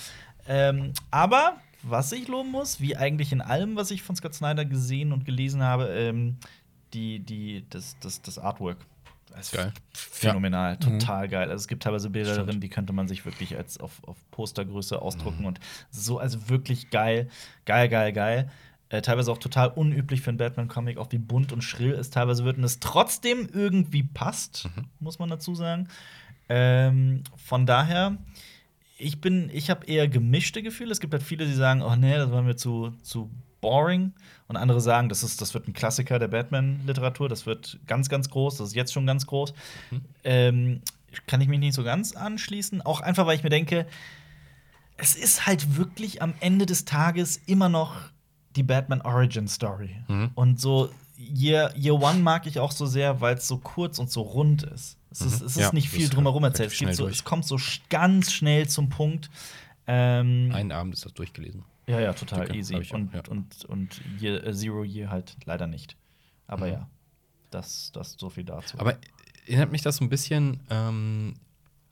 Ähm, 0.49 0.92
aber 1.11 1.57
was 1.83 2.11
ich 2.12 2.28
loben 2.28 2.50
muss, 2.50 2.81
wie 2.81 2.97
eigentlich 2.97 3.33
in 3.33 3.40
allem, 3.40 3.76
was 3.76 3.90
ich 3.90 4.02
von 4.02 4.16
Scott 4.16 4.35
Snyder 4.35 4.64
gesehen 4.64 5.12
und 5.12 5.25
gelesen 5.25 5.62
habe, 5.62 5.88
ähm, 5.88 6.37
die, 6.95 7.21
die, 7.21 7.64
das, 7.71 7.97
das, 8.00 8.23
das 8.23 8.38
Artwork. 8.38 8.78
Das 9.35 9.47
ist 9.47 9.53
Geil. 9.53 9.73
Phänomenal, 9.93 10.73
Ja. 10.73 10.77
total 10.77 11.29
geil. 11.29 11.51
Also 11.51 11.62
es 11.62 11.69
gibt 11.69 11.83
teilweise 11.83 12.11
Bilder 12.11 12.33
Stimmt. 12.35 12.49
darin, 12.49 12.61
die 12.61 12.69
könnte 12.69 12.93
man 12.93 13.09
sich 13.09 13.25
wirklich 13.25 13.57
als 13.57 13.79
auf, 13.81 14.03
auf 14.07 14.17
Postergröße 14.31 15.01
ausdrucken 15.01 15.45
und 15.47 15.59
so, 15.91 16.19
also 16.19 16.49
wirklich 16.49 16.91
geil, 16.91 17.29
geil, 17.65 17.89
geil, 17.89 18.12
geil. 18.12 18.51
Äh, 18.91 19.01
teilweise 19.01 19.33
auch 19.33 19.39
total 19.39 19.69
unüblich 19.71 20.21
für 20.21 20.29
einen 20.31 20.37
Batman-Comic, 20.39 20.99
auch 20.99 21.11
wie 21.12 21.19
bunt 21.19 21.51
und 21.53 21.62
schrill 21.62 21.93
es 21.93 22.11
teilweise 22.11 22.45
wird 22.45 22.59
und 22.59 22.65
es 22.65 22.79
trotzdem 22.79 23.49
irgendwie 23.53 24.03
passt, 24.03 24.69
muss 25.01 25.19
man 25.19 25.31
dazu 25.31 25.55
sagen. 25.55 25.89
Ähm, 26.49 27.23
von 27.37 27.65
daher, 27.65 28.19
ich 28.99 29.21
bin, 29.21 29.49
ich 29.53 29.71
habe 29.71 29.87
eher 29.87 30.09
gemischte 30.09 30.62
Gefühle. 30.62 30.93
Es 30.93 31.01
gibt 31.01 31.15
halt 31.15 31.23
viele, 31.23 31.47
die 31.47 31.55
sagen, 31.55 31.81
oh 31.83 31.97
nee, 31.97 32.15
das 32.17 32.31
war 32.31 32.43
mir 32.43 32.57
zu, 32.57 32.93
zu 33.03 33.31
boring. 33.62 34.12
Und 34.52 34.59
andere 34.59 34.82
sagen, 34.82 35.09
das, 35.09 35.23
ist, 35.23 35.40
das 35.40 35.54
wird 35.54 35.66
ein 35.66 35.73
Klassiker 35.73 36.18
der 36.18 36.28
Batman-Literatur, 36.28 37.26
das 37.30 37.47
wird 37.47 37.78
ganz, 37.87 38.11
ganz 38.11 38.28
groß, 38.28 38.59
das 38.59 38.68
ist 38.68 38.75
jetzt 38.75 38.92
schon 38.92 39.06
ganz 39.06 39.26
groß. 39.26 39.54
Ähm, 40.25 40.82
kann 41.26 41.40
ich 41.40 41.49
mich 41.49 41.59
nicht 41.59 41.73
so 41.73 41.82
ganz 41.82 42.14
anschließen. 42.14 42.82
Auch 42.82 43.00
einfach, 43.00 43.26
weil 43.26 43.35
ich 43.35 43.42
mir 43.42 43.49
denke, 43.49 43.87
es 44.99 45.14
ist 45.14 45.47
halt 45.47 45.78
wirklich 45.78 46.21
am 46.21 46.35
Ende 46.40 46.66
des 46.66 46.85
Tages 46.85 47.40
immer 47.47 47.71
noch 47.71 47.94
die 48.54 48.62
Batman 48.62 49.00
Origin 49.00 49.49
Story. 49.49 49.97
Mhm. 50.06 50.32
Und 50.35 50.61
so 50.61 50.90
Year, 51.16 51.73
Year 51.75 51.94
One 51.94 52.18
mag 52.18 52.47
ich 52.47 52.59
auch 52.59 52.73
so 52.73 52.85
sehr, 52.85 53.23
weil 53.23 53.37
es 53.37 53.49
so 53.49 53.56
kurz 53.56 53.99
und 53.99 54.11
so 54.11 54.21
rund 54.21 54.64
ist. 54.64 54.99
Es 55.11 55.23
ist, 55.23 55.40
es 55.40 55.52
ist 55.52 55.56
Ja, 55.56 55.73
nicht 55.73 55.88
viel 55.88 56.11
drumherum 56.11 56.44
erzählt. 56.44 56.78
Es, 56.78 56.97
so, 56.99 57.09
es 57.09 57.25
kommt 57.25 57.47
so 57.47 57.59
ganz 57.88 58.32
schnell 58.32 58.68
zum 58.68 58.90
Punkt. 58.90 59.30
Ähm, 59.87 60.51
Einen 60.55 60.73
Abend 60.73 60.95
ist 60.95 61.05
das 61.05 61.12
durchgelesen. 61.15 61.65
ja, 61.87 62.01
ja, 62.01 62.12
total 62.12 62.47
Dicke, 62.47 62.59
easy. 62.59 62.75
auch, 62.77 62.95
und, 62.95 63.12
ja. 63.15 63.23
und, 63.29 63.65
und 63.67 64.01
Year, 64.21 64.45
äh, 64.47 64.53
Zero 64.55 64.85
Year 64.85 65.11
halt 65.11 65.37
leider 65.45 65.67
nicht. 65.67 65.97
Aber 66.47 66.67
Mhm. 66.67 66.73
ja, 66.73 66.89
das, 67.51 67.91
das 67.93 68.17
so 68.19 68.31
viel 68.31 68.45
dazu. 68.45 68.79
Aber 68.79 68.97
erinnert 69.47 69.73
mich 69.73 69.83
das 69.83 69.97
so 69.97 70.05
ein 70.05 70.09
bisschen 70.09 70.61
ähm, 70.71 71.35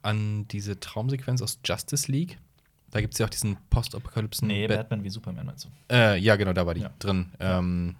an 0.01 0.47
diese 0.47 0.79
Traumsequenz 0.79 1.41
aus 1.41 1.59
Justice 1.65 2.11
League? 2.11 2.37
Da 2.91 2.99
gibt 3.01 3.13
es 3.13 3.19
ja 3.19 3.25
auch 3.25 3.29
diesen 3.29 3.57
Postapokalypsen. 3.69 4.47
nee, 4.47 4.67
Bat- 4.67 4.77
Batman 4.77 5.03
wie 5.03 5.09
Superman 5.09 5.45
meinst 5.45 5.65
du? 5.65 5.69
äh, 5.93 6.17
ja, 6.17 6.35
genau, 6.35 6.53
da 6.53 6.65
war 6.65 6.73
die 6.73 6.81
Ja. 6.81 6.91
drin. 6.99 7.31
Ähm, 7.39 7.95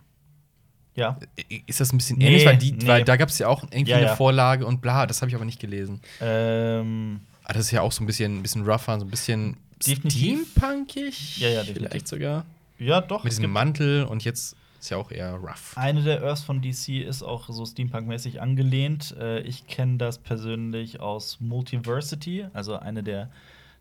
Ja. 0.96 1.18
ist 1.66 1.80
das 1.80 1.94
ein 1.94 1.98
bisschen 1.98 2.18
Nee, 2.18 2.28
ähnlich? 2.28 2.46
Weil, 2.46 2.58
die, 2.58 2.72
nee. 2.74 2.88
weil 2.88 3.04
da 3.06 3.16
gab 3.16 3.30
es 3.30 3.40
ja 3.40 3.48
auch 3.48 3.64
irgendwie 3.64 3.92
Ja, 3.92 3.98
eine. 3.98 4.16
Vorlage 4.16 4.66
und 4.66 4.82
bla, 4.82 5.06
das 5.08 5.22
habe 5.22 5.30
ich 5.30 5.36
aber 5.36 5.46
nicht 5.46 5.60
gelesen. 5.60 6.02
Ähm, 6.20 7.22
Ah, 7.44 7.54
das 7.54 7.66
ist 7.66 7.72
ja 7.72 7.82
auch 7.82 7.92
so 7.92 8.04
ein 8.04 8.08
bisschen, 8.08 8.40
ein 8.40 8.42
bisschen 8.44 8.64
rougher, 8.64 9.00
so 9.00 9.06
ein 9.06 9.10
bisschen 9.10 9.58
Definitiv. 9.88 10.48
steampunkig. 10.52 11.38
Ja, 11.38 11.50
ja, 11.50 11.62
definitiv. 11.62 11.90
Vielleicht 11.90 12.08
sogar. 12.08 12.46
Ja, 12.80 13.02
doch. 13.02 13.24
Mit 13.24 13.32
es 13.32 13.38
diesem 13.38 13.52
Mantel 13.52 14.04
und 14.06 14.24
jetzt 14.24 14.56
ist 14.80 14.90
ja 14.90 14.98
auch 14.98 15.12
eher 15.12 15.36
rough. 15.36 15.78
eine 15.78 16.02
der 16.02 16.24
Earths 16.24 16.42
von 16.42 16.62
DC 16.62 17.04
ist 17.06 17.22
auch 17.22 17.48
so 17.50 17.64
Steampunk-mäßig 17.66 18.42
angelehnt. 18.42 19.16
Äh, 19.20 19.42
ich 19.42 19.68
kenne 19.68 19.98
das 19.98 20.18
persönlich 20.18 21.00
aus 21.00 21.38
Multiversity, 21.40 22.48
also 22.54 22.78
eine 22.78 23.04
der, 23.04 23.30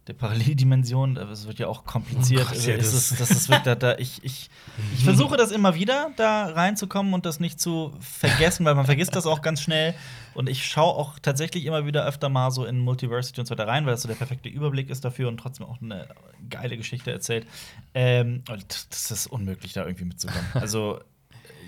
der 0.07 0.14
Paralleldimensionen. 0.14 1.16
Es 1.16 1.47
wird 1.47 1.59
ja 1.59 1.69
auch 1.69 1.85
kompliziert. 1.85 2.42
Oh 2.42 2.45
Gott, 2.47 2.57
also 2.57 2.71
ja, 2.71 2.76
das- 2.76 2.92
ist, 2.95 3.11
das 3.21 3.30
ist 3.30 3.49
wirklich 3.49 3.64
da, 3.64 3.75
da 3.75 3.97
ich, 3.99 4.25
ich, 4.25 4.50
ich 4.97 5.04
versuche 5.04 5.37
das 5.37 5.50
immer 5.52 5.75
wieder, 5.75 6.11
da 6.16 6.47
reinzukommen 6.47 7.12
und 7.14 7.26
das 7.26 7.38
nicht 7.38 7.61
zu 7.61 7.92
vergessen, 8.00 8.64
weil 8.64 8.75
man 8.75 8.87
vergisst 8.87 9.14
das 9.14 9.26
auch 9.26 9.42
ganz 9.42 9.61
schnell. 9.61 9.95
Und 10.35 10.49
ich 10.49 10.64
schaue 10.66 10.95
auch 10.95 11.19
tatsächlich 11.19 11.66
immer 11.66 11.87
wieder 11.87 12.07
öfter 12.07 12.28
mal 12.28 12.50
so 12.50 12.64
in 12.64 12.78
Multiversity 12.78 13.40
und 13.40 13.47
so 13.47 13.52
weiter 13.52 13.69
rein, 13.69 13.85
weil 13.85 13.92
das 13.92 14.02
so 14.02 14.09
der 14.09 14.14
perfekte 14.14 14.49
Überblick 14.49 14.88
ist 14.90 15.04
dafür 15.04 15.28
und 15.28 15.37
trotzdem 15.38 15.66
auch 15.66 15.80
eine 15.83 16.09
geile 16.49 16.76
Geschichte 16.76 17.11
erzählt. 17.11 17.47
Ähm, 17.95 18.42
und 18.49 18.87
das 18.90 19.11
ist 19.11 19.26
unmöglich, 19.26 19.73
da 19.75 19.85
irgendwie 19.85 20.04
mitzukommen. 20.07 20.47
Also, 20.54 21.00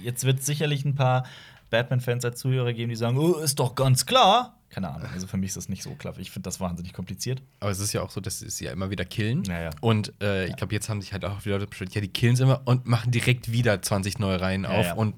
jetzt 0.03 0.25
wird 0.25 0.41
es 0.41 0.47
sicherlich 0.47 0.85
ein 0.85 0.95
paar 0.95 1.25
Batman-Fans 1.71 2.25
als 2.25 2.39
Zuhörer 2.41 2.73
geben, 2.73 2.91
die 2.91 2.97
sagen: 2.97 3.19
Oh, 3.19 3.35
ist 3.35 3.59
doch 3.59 3.75
ganz 3.75 4.07
klar. 4.07 4.59
Keine 4.75 4.89
Ahnung, 4.91 5.07
also 5.13 5.27
für 5.27 5.37
mich 5.37 5.49
ist 5.49 5.57
das 5.59 5.69
nicht 5.69 5.83
so 5.83 5.95
klar. 5.95 6.15
Ich 6.19 6.31
finde 6.31 6.45
das 6.49 6.59
wahnsinnig 6.59 6.95
kompliziert. 6.95 7.43
Aber 7.61 7.71
es 7.71 7.79
ist 7.79 7.93
ja 7.93 8.01
auch 8.01 8.09
so, 8.11 8.21
dass 8.23 8.39
sie 8.39 8.65
ja 8.65 8.73
immer 8.73 8.89
wieder 8.89 9.05
killen. 9.05 9.45
Ja, 9.45 9.61
ja. 9.61 9.71
Und 9.83 10.15
äh, 10.23 10.47
ich 10.47 10.57
glaube, 10.57 10.73
jetzt 10.75 10.89
haben 10.89 11.03
sich 11.03 11.13
halt 11.13 11.27
auch 11.27 11.43
die 11.43 11.51
Leute 11.51 11.67
beschwert, 11.67 11.95
ja, 11.95 12.01
die 12.01 12.09
killen 12.09 12.35
es 12.35 12.41
immer 12.41 12.63
und 12.65 12.87
machen 12.87 13.11
direkt 13.11 13.53
wieder 13.53 13.83
20 13.83 14.19
neue 14.19 14.41
Reihen 14.41 14.65
auf 14.65 14.95
und 14.97 15.15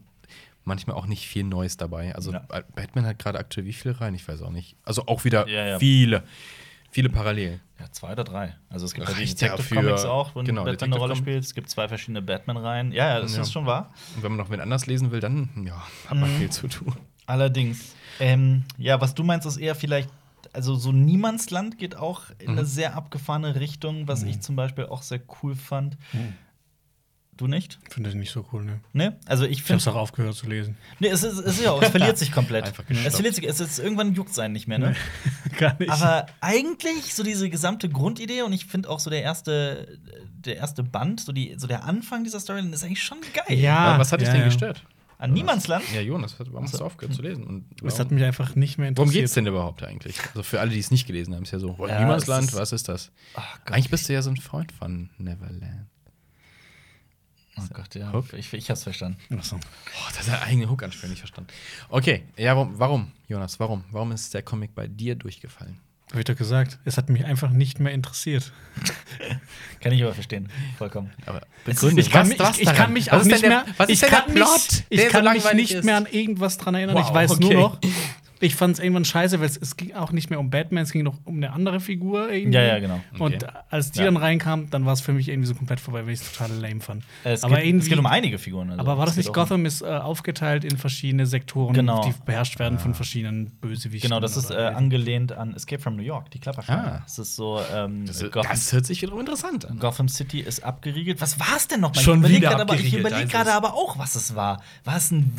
manchmal 0.64 0.96
auch 0.96 1.06
nicht 1.06 1.28
viel 1.28 1.44
Neues 1.44 1.76
dabei. 1.76 2.14
Also. 2.16 2.32
Batman 2.75 3.06
hat 3.06 3.18
gerade 3.20 3.38
aktuell 3.38 3.64
wie 3.66 3.73
viele 3.73 4.00
Reihen? 4.00 4.14
Ich 4.16 4.26
weiß 4.26 4.42
auch 4.42 4.50
nicht. 4.50 4.75
Also 4.82 5.06
auch 5.06 5.25
wieder 5.25 5.46
viele, 5.78 6.25
viele 6.90 7.08
parallel. 7.11 7.61
Ja, 7.78 7.90
zwei 7.92 8.12
oder 8.12 8.25
drei. 8.25 8.56
Also 8.70 8.87
es 8.87 8.94
gibt 8.94 9.06
ja 9.08 9.14
die 9.14 9.20
Reicht 9.20 9.40
ja 9.40 9.49
Detective 9.50 9.68
für- 9.68 9.75
Comics 9.87 10.04
auch, 10.04 10.34
wo 10.34 10.42
genau, 10.42 10.62
Batman 10.64 10.68
eine 10.68 10.73
Detective 10.76 10.99
Rolle 10.99 11.14
Com- 11.14 11.23
spielt. 11.23 11.44
Es 11.44 11.54
gibt 11.54 11.68
zwei 11.70 11.87
verschiedene 11.88 12.23
Batman-Reihen. 12.23 12.90
Ja, 12.92 13.14
ja, 13.14 13.20
das 13.20 13.37
Ja. 13.37 13.42
ist 13.42 13.52
schon 13.52 13.66
wahr. 13.66 13.92
Und 14.16 14.23
wenn 14.25 14.32
man 14.32 14.38
noch 14.38 14.50
wen 14.50 14.61
anders 14.61 14.87
lesen 14.87 15.11
will, 15.12 15.20
dann 15.20 15.49
ja, 15.66 15.80
hat 16.08 16.16
man 16.18 16.32
Mhm. 16.32 16.38
viel 16.38 16.50
zu 16.50 16.66
tun. 16.68 16.94
Allerdings. 17.26 17.94
Ähm, 18.21 18.64
ja, 18.78 19.00
was 19.00 19.14
du 19.14 19.25
meinst, 19.25 19.47
ist 19.47 19.56
eher 19.56 19.75
vielleicht, 19.75 20.09
also 20.52 20.75
so 20.76 20.92
Niemandsland 20.92 21.78
geht 21.78 21.97
auch 21.97 22.23
in 22.38 22.50
eine 22.50 22.62
Mhm. 22.62 22.66
sehr 22.66 22.94
abgefahrene 22.97 23.56
Richtung, 23.56 24.06
was 24.09 24.23
ich 24.23 24.40
zum 24.40 24.56
Beispiel 24.56 24.87
auch 24.87 25.02
sehr 25.02 25.21
cool 25.42 25.54
fand. 25.56 25.97
Du 27.37 27.49
nicht? 27.49 27.80
Finde 27.90 28.11
ich 28.11 28.14
nicht 28.14 28.30
so 28.30 28.47
cool, 28.52 28.64
ne? 28.64 28.78
Ne? 28.92 29.18
Also 29.26 29.44
ich 29.44 29.50
Ich 29.52 29.59
hab's 29.68 29.83
finde. 29.83 29.97
auch 29.99 30.00
aufgehört 30.02 30.37
zu 30.37 30.47
lesen. 30.47 30.76
Nee, 31.00 31.09
es 31.09 31.25
ist, 31.25 31.38
es 31.40 31.56
ist 31.59 31.64
ja 31.64 31.73
auch, 31.73 31.83
es 31.83 31.88
verliert 31.88 32.16
sich 32.16 32.30
komplett. 32.30 32.64
Einfach 32.66 32.85
es 32.88 33.14
verliert 33.16 33.35
sich, 33.35 33.44
es 33.49 33.59
ist 33.59 33.80
irgendwann 33.80 34.14
juckt 34.14 34.33
sein 34.33 34.52
nicht 34.52 34.68
mehr, 34.68 34.78
ne? 34.78 34.94
Gar 35.59 35.76
nicht. 35.80 35.90
Aber 35.90 36.26
eigentlich 36.40 37.12
so 37.12 37.25
diese 37.25 37.50
gesamte 37.50 37.88
Grundidee 37.88 38.42
und 38.42 38.52
ich 38.52 38.66
finde 38.66 38.88
auch 38.88 39.00
so 39.00 39.11
der 39.11 39.23
erste, 39.23 39.99
der 40.37 40.59
erste 40.59 40.85
Band, 40.85 41.23
so, 41.23 41.33
die, 41.33 41.54
so 41.59 41.66
der 41.66 41.83
Anfang 41.83 42.23
dieser 42.23 42.38
Story, 42.38 42.61
ist 42.71 42.85
eigentlich 42.85 43.02
schon 43.02 43.18
geil. 43.33 43.59
Ja. 43.59 43.99
was 43.99 44.12
hat 44.12 44.21
dich 44.21 44.28
ja, 44.28 44.35
denn 44.35 44.42
ja. 44.42 44.47
gestört? 44.47 44.85
An 45.25 45.33
Niemandsland? 45.33 45.85
Ja, 45.95 46.00
Jonas, 46.00 46.38
warum 46.38 46.64
hast 46.64 46.78
du 46.78 46.85
aufgehört 46.85 47.14
zu 47.16 47.23
lesen? 47.23 47.45
Und 47.45 47.64
es 47.83 47.99
hat 47.99 48.07
warum, 48.07 48.14
mich 48.16 48.25
einfach 48.25 48.54
nicht 48.54 48.76
mehr 48.78 48.88
worum 48.90 49.04
interessiert. 49.09 49.23
geht's 49.25 49.35
denn 49.35 49.47
überhaupt 49.47 49.83
eigentlich? 49.83 50.16
Also 50.28 50.43
für 50.43 50.61
alle, 50.61 50.71
die 50.71 50.78
es 50.78 50.90
nicht 50.90 51.07
gelesen 51.07 51.35
haben, 51.35 51.45
ist 51.45 51.50
ja 51.52 51.59
so, 51.59 51.76
Ja, 51.88 52.00
Niemandsland, 52.00 52.45
es 52.49 52.52
ist- 52.52 52.59
was 52.61 52.73
ist 52.73 52.88
das? 52.88 53.11
Ach 53.35 53.59
Gott. 53.64 53.75
Eigentlich 53.75 53.90
bist 53.90 54.09
du 54.09 54.12
ja 54.12 54.21
so 54.23 54.31
ein 54.31 54.37
Freund 54.37 54.71
von 54.73 55.11
Neverland. 55.19 55.87
Oh 57.57 57.62
Gott, 57.73 57.95
ja. 57.95 58.12
Hook? 58.12 58.33
Ich, 58.33 58.52
ich 58.52 58.69
hab's 58.69 58.83
verstanden. 58.83 59.16
Ach 59.38 59.45
so. 59.45 59.57
Oh, 59.57 60.09
das 60.16 60.26
ist 60.26 60.33
ein 60.35 60.43
eigener 60.43 60.69
Hook 60.69 60.83
anspielen, 60.83 61.11
nicht 61.11 61.21
verstanden. 61.21 61.50
Okay, 61.88 62.25
ja, 62.37 62.54
warum, 62.57 62.78
warum, 62.78 63.12
Jonas, 63.28 63.61
warum? 63.61 63.85
Warum 63.93 64.11
ist 64.12 64.35
der 64.35 64.43
Comic 64.43 64.75
bei 64.75 64.88
dir 64.88 65.14
durchgefallen? 65.14 65.78
Hab 66.12 66.18
ich 66.18 66.25
doch 66.26 66.37
gesagt. 66.37 66.78
Es 66.84 66.96
hat 66.96 67.08
mich 67.08 67.25
einfach 67.25 67.50
nicht 67.50 67.80
mehr 67.80 67.93
interessiert. 67.93 68.52
Kann 69.80 69.93
ich 69.93 70.02
aber 70.02 70.14
verstehen. 70.14 70.49
Vollkommen. 70.78 71.12
Aber 71.26 71.43
begründe, 71.64 72.00
Ich 72.00 72.10
kann, 72.10 72.23
was- 72.23 72.28
mich, 72.28 72.38
was 72.38 72.56
ich, 72.58 72.62
ich 72.69 72.75
kann 72.75 72.93
mich 72.93 73.06
Was 73.12 73.23
auch 73.23 73.25
nicht 73.26 73.43
der- 73.43 73.49
mehr. 73.49 73.64
Was 73.76 73.88
ich 73.88 74.00
kann 74.00 74.32
mich, 74.32 74.43
ich 74.90 75.08
kann 75.08 75.56
nicht 75.56 75.71
ist? 75.73 75.84
mehr 75.84 75.97
an 75.97 76.06
irgendwas 76.10 76.56
dran 76.58 76.75
erinnern. 76.75 76.97
Wow, 76.97 77.08
ich 77.08 77.14
weiß 77.14 77.30
okay. 77.32 77.40
nur 77.45 77.54
noch, 77.54 77.78
ich 78.40 78.56
fand 78.56 78.75
es 78.75 78.80
irgendwann 78.82 79.04
scheiße, 79.04 79.38
weil 79.40 79.47
es, 79.47 79.56
es 79.56 79.76
ging 79.76 79.94
auch 79.94 80.12
nicht 80.12 80.28
mehr 80.30 80.38
um 80.40 80.50
Batman, 80.50 80.82
es 80.82 80.92
ging 80.92 81.02
noch 81.04 81.18
um 81.25 81.36
eine 81.36 81.52
andere 81.52 81.80
Figur 81.80 82.30
irgendwie. 82.30 82.56
Ja, 82.56 82.62
ja, 82.62 82.78
genau. 82.78 83.00
Und 83.18 83.42
Okay. 83.44 83.52
als 83.70 83.92
die 83.92 84.00
Ja. 84.00 84.04
dann 84.06 84.16
reinkam, 84.16 84.68
dann 84.70 84.84
war 84.84 84.92
es 84.92 85.00
für 85.00 85.12
mich 85.12 85.28
irgendwie 85.28 85.47
so 85.47 85.54
komplett 85.54 85.80
vorbei, 85.80 86.04
weil 86.06 86.12
ich 86.14 86.20
es 86.20 86.32
total 86.32 86.52
lame 86.56 86.80
fand. 86.80 87.04
Es, 87.23 87.42
aber 87.44 87.60
geht, 87.60 87.75
es 87.76 87.88
geht 87.88 87.99
um 87.99 88.06
einige 88.06 88.38
Figuren. 88.38 88.70
Also. 88.70 88.80
aber 88.80 88.99
war 88.99 89.06
das 89.06 89.16
nicht 89.16 89.28
um- 89.28 89.34
Gotham 89.34 89.64
ist 89.66 89.82
äh, 89.82 89.86
aufgeteilt 89.86 90.64
in 90.64 90.76
verschiedene 90.78 91.26
Sektoren, 91.26 91.73
Genau. 91.75 92.02
die 92.04 92.12
beherrscht 92.26 92.58
werden 92.58 92.78
von 92.78 92.94
verschiedenen 92.94 93.50
Bösewichten. 93.60 94.08
Genau, 94.10 94.20
das 94.20 94.36
ist 94.36 94.50
äh, 94.50 94.54
angelehnt 94.56 95.32
an 95.32 95.54
Escape 95.54 95.80
from 95.80 95.97
New 95.97 96.02
York, 96.02 96.30
die 96.30 96.38
Klapperschlange. 96.40 96.92
Ah. 96.94 97.00
Das 97.04 97.18
ist 97.18 97.36
so, 97.36 97.60
ähm, 97.75 98.04
Das, 98.06 98.20
Gotham, 98.30 98.50
das 98.50 98.73
hört 98.73 98.86
sich 98.86 99.00
wiederum 99.02 99.20
interessant 99.20 99.64
an. 99.64 99.78
Gotham 99.78 100.08
City 100.08 100.40
ist 100.40 100.64
abgeriegelt. 100.64 101.20
Was 101.20 101.38
war 101.40 101.56
es 101.56 101.68
denn 101.68 101.80
noch 101.80 101.94
mal? 101.94 102.00
Schon 102.00 102.14
ich 102.18 102.18
überleg 102.20 102.36
wieder 102.38 102.50
grad 102.50 102.60
aber, 102.62 102.75
überlege 102.78 103.26
gerade 103.28 103.50
es. 103.50 103.56
aber 103.56 103.75
auch, 103.75 103.99
was 103.99 104.14
es 104.16 104.34
war. 104.34 104.60
War 104.84 104.97
es 104.97 105.10
ein. 105.10 105.32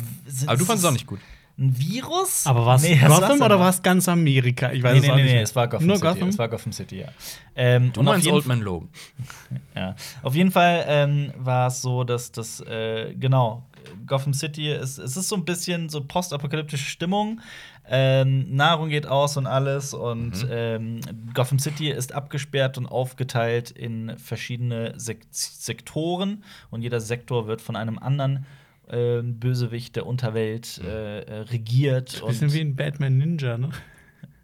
Aber 0.46 0.56
du 0.56 0.64
fandest 0.64 0.84
es 0.84 0.88
auch 0.88 0.92
nicht 0.92 1.06
gut. 1.06 1.20
Ein 1.58 1.78
Virus? 1.78 2.46
aber 2.46 2.66
war 2.66 2.76
es 2.76 2.82
Nee, 2.82 2.96
Gotham 3.06 3.40
oder 3.40 3.58
war 3.58 3.70
es 3.70 3.80
ganz 3.82 4.08
Amerika? 4.08 4.72
Ich 4.72 4.82
weiß 4.82 4.92
Nee, 4.92 4.98
es 4.98 5.04
nee, 5.04 5.10
auch 5.10 5.16
nee, 5.16 5.22
nicht. 5.22 5.32
nee, 5.34 5.40
es 5.40 5.56
war 5.56 5.68
Gotham 5.68 5.86
Nur 5.86 5.96
City. 5.96 6.08
Gotham? 6.08 6.28
Es 6.28 6.38
war 6.38 6.48
Gotham 6.48 6.72
City, 6.72 6.98
ja. 7.00 7.08
Ähm, 7.54 7.92
Du 7.94 8.02
meinst 8.02 8.24
jeden 8.26 8.34
Old 8.36 8.46
Man 8.46 8.60
Logan. 8.60 8.88
Ja. 9.74 9.94
Auf 10.22 10.34
jeden 10.34 10.50
Fall 10.50 10.84
ähm, 10.86 11.32
war 11.38 11.68
es 11.68 11.80
so, 11.80 12.04
dass 12.04 12.30
das, 12.32 12.60
äh, 12.60 13.14
genau, 13.14 13.64
Gotham 14.06 14.34
City, 14.34 14.70
ist, 14.72 14.98
es 14.98 15.16
ist 15.16 15.28
so 15.28 15.36
ein 15.36 15.44
bisschen 15.44 15.88
so 15.88 16.02
postapokalyptische 16.04 16.84
Stimmung. 16.90 17.40
Ähm, 17.88 18.54
Nahrung 18.54 18.88
geht 18.88 19.06
aus 19.06 19.36
und 19.36 19.46
alles. 19.46 19.94
Und 19.94 20.42
Mhm. 20.44 20.48
ähm, 20.50 21.00
Gotham 21.34 21.58
City 21.58 21.88
ist 21.90 22.12
abgesperrt 22.12 22.76
und 22.78 22.86
aufgeteilt 22.86 23.70
in 23.70 24.18
verschiedene 24.18 24.92
Sek 24.98 25.20
Sektoren. 25.30 26.42
Und 26.70 26.82
jeder 26.82 27.00
Sektor 27.00 27.46
wird 27.46 27.60
von 27.62 27.76
einem 27.76 27.98
anderen 27.98 28.44
ähm, 28.90 29.38
Bösewicht 29.38 29.96
der 29.96 30.06
Unterwelt 30.06 30.78
äh, 30.84 31.20
äh, 31.20 31.40
regiert. 31.40 32.22
Bisschen 32.26 32.48
Und, 32.48 32.54
wie 32.54 32.60
ein 32.60 32.76
Batman 32.76 33.18
Ninja, 33.18 33.58
ne? 33.58 33.70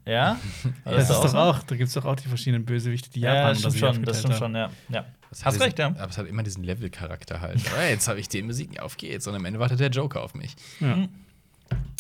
ja? 0.05 0.39
Das 0.85 1.11
auch 1.11 1.25
ist 1.25 1.33
doch 1.33 1.39
auch, 1.39 1.63
da 1.63 1.77
gibt 1.77 1.89
es 1.89 1.95
doch 1.95 2.05
auch 2.05 2.17
die 2.17 2.29
verschiedenen 2.29 2.65
Bösewichte, 2.65 3.11
die 3.11 3.21
Ja, 3.21 3.35
Japan 3.35 3.51
das 3.51 3.59
stimmt 3.61 3.79
schon, 3.79 4.05
das 4.05 4.19
stimmt 4.21 4.37
schon, 4.37 4.55
ja. 4.55 4.71
ja. 4.89 5.05
Das 5.31 5.45
Hast 5.47 5.61
recht, 5.61 5.79
ja. 5.79 5.87
Aber 5.87 6.09
es 6.11 6.19
hat 6.19 6.27
immer 6.27 6.43
diesen 6.43 6.63
Level-Charakter 6.63 7.41
halt. 7.41 7.59
Alright, 7.73 7.91
jetzt 7.91 8.07
habe 8.09 8.21
ich 8.21 8.29
den 8.29 8.49
besiegt, 8.49 8.81
auf 8.83 8.99
geht's. 8.99 9.27
Und 9.27 9.35
am 9.35 9.45
Ende 9.47 9.59
wartet 9.61 9.81
der 9.81 9.89
Joker 9.89 10.23
auf 10.23 10.35
mich. 10.35 10.55
Ja. 10.81 11.09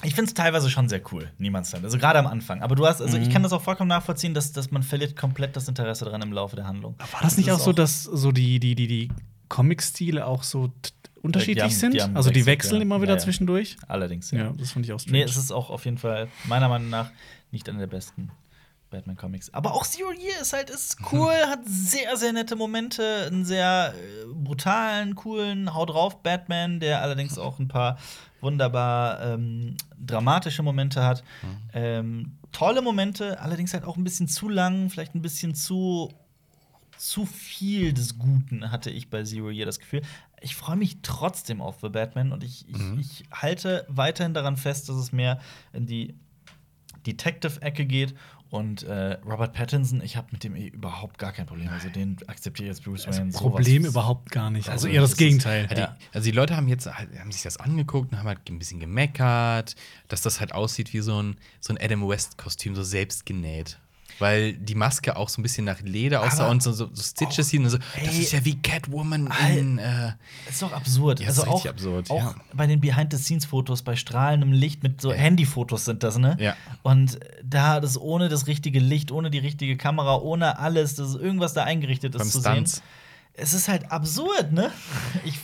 Ich 0.04 0.14
finde 0.14 0.28
es 0.28 0.34
teilweise 0.34 0.68
schon 0.68 0.88
sehr 0.90 1.00
cool, 1.12 1.30
Niemandsland. 1.38 1.82
Also 1.82 1.96
gerade 1.96 2.18
am 2.18 2.26
Anfang. 2.26 2.60
Aber 2.60 2.74
du 2.74 2.86
hast, 2.86 3.00
also 3.00 3.16
Mhm. 3.16 3.22
ich 3.22 3.30
kann 3.30 3.42
das 3.42 3.52
auch 3.54 3.62
vollkommen 3.62 3.88
nachvollziehen, 3.88 4.34
dass, 4.34 4.52
dass 4.52 4.70
man 4.70 4.82
verliert 4.82 5.16
komplett 5.16 5.56
das 5.56 5.66
Interesse 5.68 6.04
daran 6.04 6.20
im 6.20 6.32
Laufe 6.32 6.56
der 6.56 6.66
Handlung. 6.66 6.94
War 6.98 7.22
das 7.22 7.38
nicht 7.38 7.46
ist 7.48 7.54
auch 7.54 7.58
so, 7.60 7.72
dass 7.72 8.02
so 8.04 8.32
die, 8.32 8.60
die, 8.60 8.74
die, 8.74 8.86
die 8.86 9.08
Comic-Stile 9.48 10.26
auch 10.26 10.42
so 10.42 10.70
unterschiedlich 11.22 11.62
haben- 11.64 11.70
sind? 11.70 11.94
die 11.94 12.02
haben 12.02 12.16
also 12.16 12.30
die 12.30 12.46
wechseln 12.46 12.76
ja. 12.76 12.82
immer 12.82 13.00
wieder 13.00 13.12
Ja, 13.12 13.18
ja. 13.18 13.22
zwischendurch? 13.24 13.76
Allerdings, 13.88 14.30
Ja, 14.30 14.38
ja. 14.38 14.52
das 14.56 14.72
fand 14.72 14.84
ich 14.86 14.92
auch 14.92 15.00
strange. 15.00 15.18
Nee, 15.18 15.24
es 15.24 15.36
ist 15.36 15.50
auch 15.52 15.70
auf 15.70 15.84
jeden 15.84 15.98
Fall 15.98 16.28
meiner 16.44 16.68
Meinung 16.68 16.90
nach 16.90 17.10
nicht 17.50 17.68
einer 17.68 17.78
der 17.80 17.86
besten 17.86 18.30
Batman-Comics. 18.90 19.54
Aber 19.54 19.72
auch 19.72 19.86
Zero 19.86 20.12
Year 20.12 20.40
ist 20.40 20.52
halt 20.52 20.68
ist 20.70 20.98
cool, 21.12 21.32
hat 21.46 21.60
sehr, 21.64 22.16
sehr 22.16 22.32
nette 22.32 22.56
Momente, 22.56 23.24
einen 23.26 23.44
sehr 23.44 23.94
äh, 23.94 24.26
brutalen, 24.34 25.14
coolen 25.14 25.74
Hau 25.74 25.86
drauf 25.86 26.22
Batman, 26.22 26.78
der 26.80 27.00
allerdings 27.02 27.38
auch 27.38 27.58
ein 27.58 27.68
paar 27.68 27.98
wunderbar 28.40 29.22
ähm, 29.22 29.76
dramatische 30.04 30.62
Momente 30.62 31.04
hat. 31.04 31.22
Ähm, 31.72 32.32
tolle 32.50 32.82
Momente, 32.82 33.40
allerdings 33.40 33.72
halt 33.72 33.84
auch 33.84 33.96
ein 33.96 34.04
bisschen 34.04 34.28
zu 34.28 34.48
lang, 34.48 34.90
vielleicht 34.90 35.14
ein 35.14 35.22
bisschen 35.22 35.54
zu 35.54 36.10
zu 36.98 37.26
viel 37.26 37.92
des 37.92 38.16
Guten 38.18 38.70
hatte 38.70 38.90
ich 38.90 39.10
bei 39.10 39.24
Zero 39.24 39.50
Year 39.50 39.66
das 39.66 39.80
Gefühl. 39.80 40.02
Ich 40.42 40.56
freue 40.56 40.76
mich 40.76 40.98
trotzdem 41.02 41.60
auf 41.60 41.76
The 41.80 41.88
Batman 41.88 42.32
und 42.32 42.42
ich, 42.44 42.68
ich, 42.68 42.98
ich 42.98 43.24
halte 43.32 43.86
weiterhin 43.88 44.34
daran 44.34 44.56
fest, 44.56 44.88
dass 44.88 44.96
es 44.96 45.12
mehr 45.12 45.40
in 45.72 45.86
die 45.86 46.14
Detective-Ecke 47.06 47.86
geht. 47.86 48.14
Und 48.50 48.82
äh, 48.82 49.14
Robert 49.24 49.54
Pattinson, 49.54 50.02
ich 50.02 50.18
habe 50.18 50.28
mit 50.30 50.44
dem 50.44 50.54
eh 50.54 50.66
überhaupt 50.66 51.16
gar 51.18 51.32
kein 51.32 51.46
Problem. 51.46 51.70
Also 51.70 51.88
den 51.88 52.18
akzeptiere 52.26 52.66
ich 52.66 52.70
als 52.72 52.80
Bruce 52.82 53.04
das 53.04 53.18
Wayne. 53.18 53.32
Problem 53.32 53.82
sowas- 53.82 53.90
überhaupt 53.92 54.30
gar 54.30 54.50
nicht. 54.50 54.68
Also 54.68 54.86
Also 54.86 54.94
eher 54.94 55.00
das 55.00 55.12
ist- 55.12 55.16
Gegenteil. 55.16 55.68
Ja, 55.70 55.74
die, 55.86 56.06
also 56.14 56.24
die 56.26 56.32
Leute 56.36 56.54
haben 56.54 56.68
jetzt 56.68 56.86
haben 56.86 57.32
sich 57.32 57.40
das 57.42 57.56
angeguckt 57.56 58.12
und 58.12 58.18
haben 58.18 58.28
halt 58.28 58.40
ein 58.50 58.58
bisschen 58.58 58.78
gemeckert, 58.78 59.74
dass 60.08 60.20
das 60.20 60.38
halt 60.40 60.52
aussieht 60.52 60.92
wie 60.92 61.00
so 61.00 61.22
ein, 61.22 61.36
so 61.60 61.72
ein 61.74 61.78
Adam 61.82 62.06
West-Kostüm, 62.06 62.74
so 62.74 62.82
selbst 62.82 63.24
genäht. 63.24 63.78
Weil 64.22 64.54
die 64.54 64.74
Maske 64.74 65.16
auch 65.16 65.28
so 65.28 65.40
ein 65.40 65.42
bisschen 65.42 65.66
nach 65.66 65.80
Leder 65.82 66.22
aussah 66.22 66.48
und 66.48 66.62
so, 66.62 66.72
so, 66.72 66.88
so 66.92 67.02
Stitches 67.02 67.48
sieht 67.50 67.60
und 67.60 67.68
so. 67.68 67.76
Das 67.78 68.14
ey. 68.14 68.20
ist 68.22 68.32
ja 68.32 68.42
wie 68.44 68.56
Catwoman 68.62 69.28
Al- 69.28 69.56
in. 69.58 69.78
Äh, 69.78 70.12
Das 70.46 70.54
ist 70.54 70.62
doch 70.62 70.72
absurd. 70.72 71.20
Ja, 71.20 71.26
das 71.26 71.40
also 71.40 71.42
ist 71.42 71.48
auch, 71.48 71.54
richtig 71.56 71.70
absurd, 71.72 72.10
auch 72.10 72.16
ja. 72.16 72.34
bei 72.54 72.66
den 72.66 72.80
Behind-the-Scenes-Fotos, 72.80 73.82
bei 73.82 73.96
strahlendem 73.96 74.52
Licht 74.52 74.82
mit 74.82 75.00
so. 75.00 75.12
Handyfotos 75.12 75.84
sind 75.84 76.02
das, 76.02 76.16
ne? 76.16 76.36
Ja. 76.40 76.56
Und 76.82 77.18
da 77.44 77.80
das 77.80 78.00
ohne 78.00 78.28
das 78.28 78.46
richtige 78.46 78.78
Licht, 78.80 79.10
ohne 79.12 79.30
die 79.30 79.38
richtige 79.38 79.76
Kamera, 79.76 80.16
ohne 80.16 80.58
alles, 80.58 80.94
dass 80.94 81.14
irgendwas 81.14 81.52
da 81.52 81.64
eingerichtet 81.64 82.14
ist 82.14 82.18
beim 82.20 82.28
zu 82.30 82.40
Stunts. 82.40 82.74
sehen. 82.76 82.82
Es 83.34 83.52
ist 83.54 83.68
halt 83.68 83.90
absurd, 83.90 84.52
ne? 84.52 84.70
Ich 85.24 85.38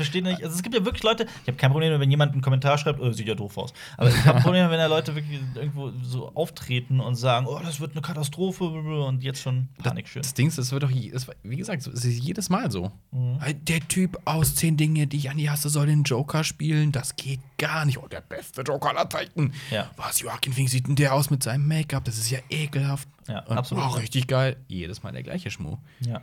verstehe 0.00 0.22
nicht. 0.22 0.42
Also 0.42 0.56
es 0.56 0.62
gibt 0.62 0.74
ja 0.74 0.84
wirklich 0.84 1.02
Leute, 1.02 1.26
ich 1.42 1.48
habe 1.48 1.56
kein 1.56 1.70
Problem, 1.70 1.98
wenn 2.00 2.10
jemand 2.10 2.32
einen 2.32 2.40
Kommentar 2.40 2.78
schreibt, 2.78 3.00
oh, 3.00 3.12
sieht 3.12 3.28
ja 3.28 3.34
doof 3.34 3.58
aus. 3.58 3.72
Aber 3.96 4.08
ich 4.08 4.16
habe 4.24 4.38
ein 4.38 4.42
Problem, 4.42 4.70
wenn 4.70 4.78
da 4.78 4.86
Leute 4.86 5.14
wirklich 5.14 5.40
irgendwo 5.54 5.90
so 6.02 6.34
auftreten 6.34 7.00
und 7.00 7.16
sagen, 7.16 7.46
oh, 7.46 7.60
das 7.62 7.80
wird 7.80 7.92
eine 7.92 8.00
Katastrophe 8.00 8.64
und 8.64 9.22
jetzt 9.22 9.42
schon 9.42 9.68
Panik 9.82 10.08
schön. 10.08 10.22
Das 10.22 10.34
Ding 10.34 10.48
ist, 10.48 10.58
es 10.58 10.72
wird 10.72 10.82
doch, 10.82 10.90
wie 10.90 11.56
gesagt, 11.56 11.86
es 11.86 12.04
ist 12.04 12.18
jedes 12.18 12.48
Mal 12.48 12.70
so. 12.70 12.90
Mhm. 13.12 13.38
Der 13.62 13.80
Typ 13.88 14.18
aus 14.24 14.54
zehn 14.54 14.76
Dinge, 14.76 15.06
die 15.06 15.18
ich 15.18 15.30
an 15.30 15.36
die 15.36 15.50
hasse, 15.50 15.68
soll 15.68 15.86
den 15.86 16.02
Joker 16.04 16.44
spielen. 16.44 16.92
Das 16.92 17.16
geht 17.16 17.40
gar 17.58 17.84
nicht. 17.84 17.98
Oh, 17.98 18.08
der 18.08 18.22
beste 18.22 18.62
Joker 18.62 18.90
aller 18.90 19.08
Zeiten. 19.08 19.52
Ja. 19.70 19.90
Was, 19.96 20.20
Joaquin 20.20 20.52
Phoenix 20.52 20.72
sieht 20.72 20.86
denn 20.86 20.96
der 20.96 21.14
aus 21.14 21.30
mit 21.30 21.42
seinem 21.42 21.68
Make-up? 21.68 22.04
Das 22.04 22.18
ist 22.18 22.30
ja 22.30 22.38
ekelhaft. 22.48 23.08
Ja, 23.28 23.40
Und, 23.44 23.58
absolut. 23.58 23.84
Oh, 23.84 23.88
richtig 23.96 24.26
geil. 24.26 24.56
Jedes 24.68 25.02
Mal 25.02 25.12
der 25.12 25.22
gleiche 25.22 25.50
Schmuh. 25.50 25.76
Ja. 26.00 26.20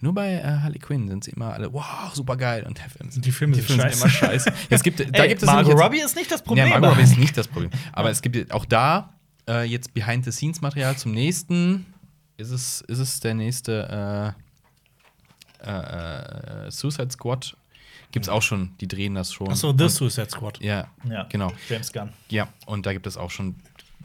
Nur 0.00 0.14
bei 0.14 0.34
äh, 0.34 0.42
Harley 0.42 0.78
Quinn 0.78 1.08
sind 1.08 1.24
sie 1.24 1.32
immer 1.32 1.52
alle, 1.52 1.72
wow, 1.72 2.12
super 2.12 2.36
geil. 2.36 2.64
Und 2.66 2.78
der 2.78 2.88
Film 2.90 3.08
ist- 3.08 3.24
Die 3.24 3.32
Filme 3.32 3.54
sind 3.54 3.78
immer 3.80 4.08
scheiße. 4.08 4.50
Ja, 4.50 4.54
es 4.70 4.82
gibt, 4.82 5.00
da 5.00 5.04
Ey, 5.22 5.28
gibt 5.28 5.42
es 5.42 5.46
Margot 5.46 5.72
jetzt- 5.72 5.82
Robbie 5.82 6.00
ist 6.00 6.16
nicht 6.16 6.30
das 6.30 6.42
Problem. 6.42 6.66
Ja, 6.66 6.72
Margot 6.78 6.90
Robbie 6.90 7.02
ist 7.02 7.18
nicht 7.18 7.36
das 7.36 7.48
Problem. 7.48 7.70
Aber 7.92 8.10
es 8.10 8.22
gibt 8.22 8.52
auch 8.52 8.64
da 8.64 9.14
äh, 9.48 9.64
jetzt 9.64 9.92
Behind-the-Scenes-Material 9.94 10.96
zum 10.96 11.12
nächsten. 11.12 11.86
Ist 12.36 12.50
es, 12.50 12.80
ist 12.82 12.98
es 12.98 13.20
der 13.20 13.34
nächste 13.34 14.34
äh, 15.62 15.68
äh, 15.70 16.66
äh, 16.66 16.70
Suicide 16.70 17.10
Squad? 17.10 17.56
Gibt 18.12 18.26
es 18.26 18.28
auch 18.28 18.42
schon, 18.42 18.70
die 18.80 18.86
drehen 18.86 19.14
das 19.14 19.32
schon. 19.32 19.48
Achso, 19.50 19.74
The 19.76 19.84
Und- 19.84 19.90
Suicide 19.90 20.30
Squad. 20.30 20.60
Ja, 20.60 20.86
ja, 21.08 21.24
genau. 21.24 21.52
James 21.68 21.92
Gunn. 21.92 22.10
Ja, 22.30 22.48
und 22.66 22.86
da 22.86 22.92
gibt 22.92 23.06
es 23.06 23.16
auch 23.16 23.30
schon 23.30 23.56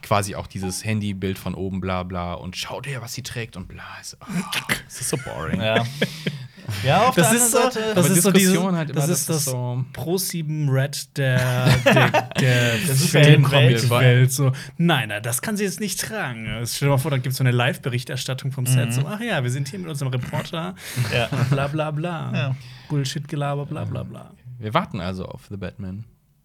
quasi 0.01 0.35
auch 0.35 0.47
dieses 0.47 0.83
Handybild 0.85 1.37
von 1.37 1.53
oben, 1.55 1.79
bla 1.81 2.03
bla. 2.03 2.33
Und 2.33 2.55
schau 2.55 2.81
dir, 2.81 3.01
was 3.01 3.13
sie 3.13 3.23
trägt 3.23 3.57
und 3.57 3.67
bla. 3.67 3.83
Es, 4.01 4.17
oh, 4.21 4.25
es 4.87 5.01
ist 5.01 5.09
so 5.09 5.17
boring. 5.17 5.61
Ja. 5.61 5.83
ja, 6.83 7.07
auf 7.07 7.15
Das 7.15 7.29
der 7.29 7.37
ist 7.37 7.51
so, 7.51 7.57
anderen 7.57 7.73
Seite. 7.73 7.93
das 7.95 8.05
Aber 8.05 8.15
ist 8.15 8.23
so 8.23 8.31
diese, 8.31 8.47
Diskussion 8.51 8.75
halt 8.75 8.89
immer, 8.91 8.99
das 8.99 9.07
das 9.09 9.19
ist 9.21 9.29
ist 9.29 9.29
das 9.29 9.45
so- 9.45 9.85
Pro 9.93 10.17
7 10.17 10.69
Red 10.69 11.17
der 11.17 11.67
der, 11.85 12.31
der 12.77 12.77
Superheldenwelt. 12.95 13.79
Filmwelt. 13.79 14.31
So, 14.31 14.51
nein, 14.77 15.09
nein, 15.09 15.23
das 15.23 15.41
kann 15.41 15.57
sie 15.57 15.63
jetzt 15.63 15.79
nicht 15.79 15.99
tragen. 15.99 16.47
Stell 16.65 16.87
dir 16.87 16.91
mal 16.91 16.97
vor, 16.97 17.11
da 17.11 17.17
gibt 17.17 17.27
es 17.31 17.37
so 17.37 17.43
eine 17.43 17.51
Live-Berichterstattung 17.51 18.51
vom 18.51 18.65
Set. 18.65 18.93
So, 18.93 19.05
ach 19.07 19.19
ja, 19.19 19.43
wir 19.43 19.49
sind 19.51 19.67
hier 19.69 19.79
mit 19.79 19.89
unserem 19.89 20.11
Reporter. 20.11 20.75
ja. 21.13 21.27
Bla 21.49 21.67
bla 21.67 21.91
bla. 21.91 22.31
Ja. 22.33 22.55
Bullshit-Gelaber, 22.89 23.65
bla 23.65 23.85
bla 23.85 24.03
bla. 24.03 24.31
Wir 24.57 24.73
warten 24.73 24.99
also 24.99 25.25
auf 25.25 25.43
The 25.49 25.57
Batman. 25.57 26.03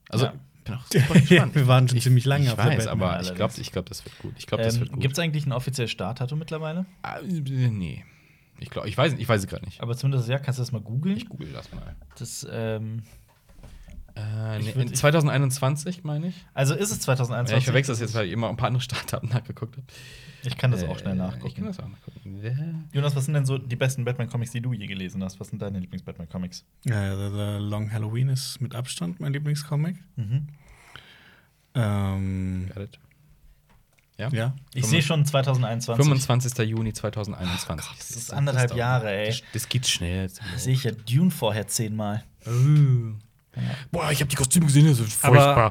Also, 0.08 0.26
Ja. 0.26 0.32
Ich 0.64 0.70
bin 0.70 0.74
auch 0.74 0.86
super 0.86 1.20
gespannt. 1.20 1.54
wir 1.54 1.66
waren 1.66 1.88
schon 1.88 2.00
ziemlich 2.00 2.24
lange 2.24 2.44
ich 2.44 2.50
auf 2.50 2.56
der 2.56 2.64
weiß, 2.66 2.86
Batman. 2.86 3.08
aber 3.10 3.20
ich 3.22 3.34
glaube, 3.34 3.54
ich 3.58 3.72
glaub, 3.72 3.86
das 3.86 4.04
wird 4.04 4.18
gut. 4.18 4.32
Ich 4.38 4.46
glaube, 4.46 4.64
das 4.64 4.78
wird 4.80 4.88
Ähm, 4.88 4.94
gut. 4.94 5.02
Gibt 5.02 5.12
es 5.14 5.18
eigentlich 5.18 5.46
ein 5.46 5.52
offizielles 5.52 5.90
Startdatum 5.90 6.38
mittlerweile? 6.38 6.86
Ah, 7.02 7.18
äh, 7.18 7.24
nee. 7.70 8.04
Ich 8.60 8.70
glaube, 8.70 8.88
ich 8.88 8.96
weiß, 8.96 9.14
ich 9.18 9.28
weiß 9.28 9.40
es 9.42 9.46
gerade 9.48 9.64
nicht. 9.64 9.80
Aber 9.80 9.96
zumindest 9.96 10.28
ja, 10.28 10.38
kannst 10.38 10.58
du 10.58 10.62
das 10.62 10.72
mal 10.72 10.80
googeln? 10.80 11.16
Ich 11.16 11.28
google 11.28 11.52
das 11.52 11.70
mal. 11.72 11.94
Das, 12.18 12.46
ähm, 12.50 13.02
Äh, 14.16 14.58
nee, 14.60 14.70
würd- 14.72 14.80
in 14.82 14.94
2021 14.94 16.04
meine 16.04 16.28
ich. 16.28 16.44
also 16.54 16.74
ist 16.74 16.92
es 16.92 17.00
2021? 17.00 17.52
Ja, 17.52 17.58
ich 17.58 17.64
verwechsel 17.64 17.92
das 17.94 18.00
jetzt, 18.00 18.14
weil 18.14 18.26
ich 18.26 18.32
immer 18.32 18.48
ein 18.48 18.56
paar 18.56 18.68
andere 18.68 18.80
Startdaten 18.82 19.28
nachgeguckt 19.30 19.76
habe. 19.76 19.86
Ich 20.44 20.56
kann 20.56 20.70
das 20.70 20.84
auch 20.84 20.98
schnell 20.98 21.14
Äh, 21.14 21.16
nachgucken. 21.16 21.46
Ich 21.48 21.54
kann 21.56 21.64
das 21.64 21.80
auch 21.80 21.88
nachgucken. 21.88 22.84
Jonas, 22.92 23.16
was 23.16 23.24
sind 23.24 23.34
denn 23.34 23.46
so 23.46 23.58
die 23.58 23.76
besten 23.76 24.04
Batman-Comics, 24.04 24.52
die 24.52 24.60
du 24.60 24.72
je 24.72 24.86
gelesen 24.86 25.24
hast? 25.24 25.40
Was 25.40 25.48
sind 25.48 25.60
deine 25.62 25.80
Lieblings-Batman-Comics? 25.80 26.64
Ja, 26.84 27.16
The, 27.16 27.30
The 27.34 27.64
Long 27.68 27.90
Halloween 27.92 28.28
ist 28.28 28.60
mit 28.60 28.74
Abstand 28.74 29.18
mein 29.20 29.32
Lieblingscomic. 29.32 29.96
Mhm. 30.16 30.48
Ähm, 31.74 32.70
Got 32.74 32.82
it. 32.84 32.98
Ja? 34.16 34.28
ja. 34.28 34.54
Ich 34.74 34.86
sehe 34.86 35.02
schon 35.02 35.24
2021. 35.26 36.04
25. 36.04 36.58
Juni 36.68 36.92
2021. 36.92 37.90
Das 37.98 38.10
ist 38.12 38.32
anderthalb 38.32 38.76
Jahre, 38.76 39.10
ey. 39.12 39.26
Das, 39.30 39.42
das 39.54 39.68
geht 39.68 39.88
schnell. 39.88 40.28
Das 40.28 40.62
sehe 40.62 40.74
ich 40.74 40.84
ja 40.84 40.92
Dune 40.92 41.32
vorher 41.32 41.66
zehnmal. 41.66 42.22
Boah, 43.90 44.10
ich 44.10 44.20
habe 44.20 44.28
die 44.28 44.36
Kostüme 44.36 44.66
gesehen, 44.66 44.86
das 44.86 45.00
ist 45.00 45.24
Aber- 45.24 45.70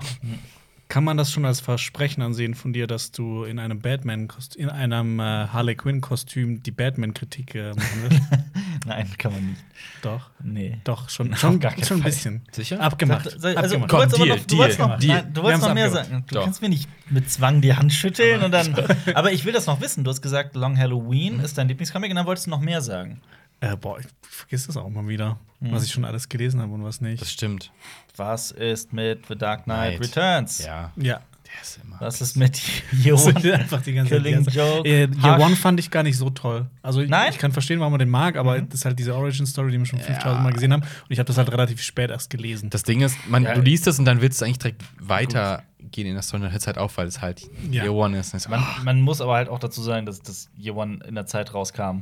Kann 0.90 1.04
man 1.06 1.18
das 1.18 1.32
schon 1.32 1.44
als 1.46 1.60
Versprechen 1.60 2.22
ansehen 2.22 2.54
von 2.54 2.72
dir, 2.72 2.86
dass 2.86 3.12
du 3.12 3.46
in 3.46 3.58
einem 3.58 3.80
Batman 3.80 4.28
in 4.56 4.70
einem 4.70 5.20
äh, 5.20 5.24
Harley 5.48 5.76
Quinn 5.76 6.02
Kostüm 6.02 6.62
die 6.62 6.70
Batman 6.72 7.14
Kritik 7.16 7.56
äh, 7.56 7.70
machen 7.74 8.04
wirst? 8.10 8.22
Nein, 8.86 9.10
kann 9.18 9.32
man 9.32 9.46
nicht. 9.52 9.64
Doch. 10.04 10.30
Nee. 10.44 10.78
Doch, 10.84 11.10
schon, 11.10 11.36
schon, 11.36 11.60
gar 11.60 11.74
schon 11.84 11.98
ein 11.98 12.04
bisschen. 12.04 12.42
Sicher? 12.52 12.80
Abgemacht. 12.82 13.26
Also, 13.26 13.40
du 13.54 13.58
abgemacht. 13.58 13.90
Komm, 13.90 14.00
wolltest 14.00 14.18
Deal, 14.20 14.28
noch, 14.28 14.46
du 14.46 14.58
wolltest 14.58 14.80
Deal, 14.80 14.88
noch, 14.90 15.00
Deal. 15.00 15.16
nein, 15.24 15.34
du 15.34 15.42
wolltest 15.44 15.64
noch 15.64 15.74
mehr 15.74 15.86
abgemacht. 15.86 16.10
sagen. 16.10 16.26
Du 16.28 16.36
Doch. 16.36 16.44
kannst 16.44 16.62
mir 16.62 16.70
nicht 16.70 16.90
mit 17.10 17.32
Zwang 17.32 17.62
die 17.62 17.74
Hand 17.76 17.94
schütteln 17.94 18.44
und 18.44 18.52
dann. 18.52 18.76
aber 19.16 19.32
ich 19.32 19.46
will 19.46 19.54
das 19.54 19.66
noch 19.66 19.82
wissen. 19.82 20.04
Du 20.04 20.12
hast 20.12 20.22
gesagt, 20.22 20.56
Long 20.56 20.78
Halloween 20.78 21.38
Mhm. 21.38 21.44
ist 21.46 21.58
dein 21.58 21.70
Lieblingscomic 21.70 22.10
und 22.12 22.18
dann 22.18 22.26
wolltest 22.28 22.46
du 22.48 22.52
noch 22.52 22.60
mehr 22.60 22.82
sagen. 22.82 23.22
Äh, 23.72 23.78
boah, 23.78 24.00
ich 24.00 24.06
vergesse 24.22 24.68
das 24.68 24.78
auch 24.78 24.90
mal 24.90 25.08
wieder, 25.08 25.38
was 25.60 25.86
ich 25.86 25.92
schon 25.92 26.04
alles 26.06 26.28
gelesen 26.30 26.62
habe 26.62 26.74
und 26.74 26.84
was 26.84 27.00
nicht. 27.02 27.22
Das 27.22 27.32
stimmt. 27.32 27.72
Was 28.18 28.52
ist 28.52 28.92
mit 28.94 29.26
The 29.28 29.36
Dark 29.36 29.64
Knight 29.64 29.98
Knight. 29.98 30.02
Returns? 30.18 30.60
Ja. 30.66 30.92
ja. 30.98 31.22
Der 31.46 31.62
ist 31.62 31.80
immer. 31.84 32.00
Was 32.02 32.20
ist 32.22 32.36
mit 32.36 32.60
Year 32.92 33.16
One? 33.16 33.54
einfach 33.54 33.82
die 33.82 33.94
ganze 33.94 34.16
Killing 34.16 34.44
Zeit. 34.44 34.54
Joke. 34.56 34.88
Äh, 34.90 35.08
Year. 35.08 35.40
One 35.40 35.56
fand 35.56 35.80
ich 35.80 35.92
gar 35.92 36.02
nicht 36.04 36.18
so 36.18 36.30
toll. 36.32 36.66
Also 36.82 37.02
ich, 37.02 37.10
Nein? 37.10 37.30
ich 37.32 37.38
kann 37.38 37.52
verstehen, 37.52 37.80
warum 37.80 37.94
man 37.94 38.00
den 38.00 38.10
mag, 38.10 38.36
aber 38.38 38.58
Mhm. 38.60 38.70
das 38.70 38.80
ist 38.80 38.86
halt 38.86 38.98
diese 38.98 39.14
Origin-Story, 39.16 39.72
die 39.72 39.78
wir 39.80 39.86
schon 39.86 40.00
Ja. 40.00 40.06
5000 40.06 40.44
Mal 40.44 40.52
gesehen 40.54 40.74
haben. 40.74 40.82
Und 40.82 40.90
ich 41.10 41.20
habe 41.20 41.28
das 41.28 41.38
halt 41.38 41.52
relativ 41.52 41.82
spät 41.82 42.10
erst 42.10 42.30
gelesen. 42.30 42.70
Das 42.70 42.84
Ding 42.84 43.02
ist, 43.02 43.16
man, 43.28 43.44
Ja. 43.44 43.54
du 43.54 43.62
liest 43.62 43.86
es 43.88 44.00
und 44.00 44.06
dann 44.06 44.20
willst 44.22 44.42
du 44.42 44.46
eigentlich 44.46 44.58
direkt 44.60 44.82
weitergehen 45.00 46.08
in 46.08 46.14
der 46.14 46.24
Story, 46.24 46.42
dann 46.44 46.52
hört 46.52 46.62
es 46.62 46.68
halt 46.68 46.78
auf, 46.78 46.98
weil 46.98 47.08
es 47.08 47.22
halt 47.22 47.42
Ja. 47.70 47.84
Year 47.84 47.94
One 47.94 48.18
ist. 48.18 48.50
Man, 48.50 48.64
man 48.84 49.02
muss 49.02 49.22
aber 49.22 49.36
halt 49.36 49.50
auch 49.50 49.60
dazu 49.60 49.82
sagen, 49.82 50.06
dass 50.06 50.22
das 50.22 50.50
Year 50.58 50.76
One 50.76 51.00
in 51.08 51.16
der 51.16 51.26
Zeit 51.26 51.54
rauskam, 51.54 52.02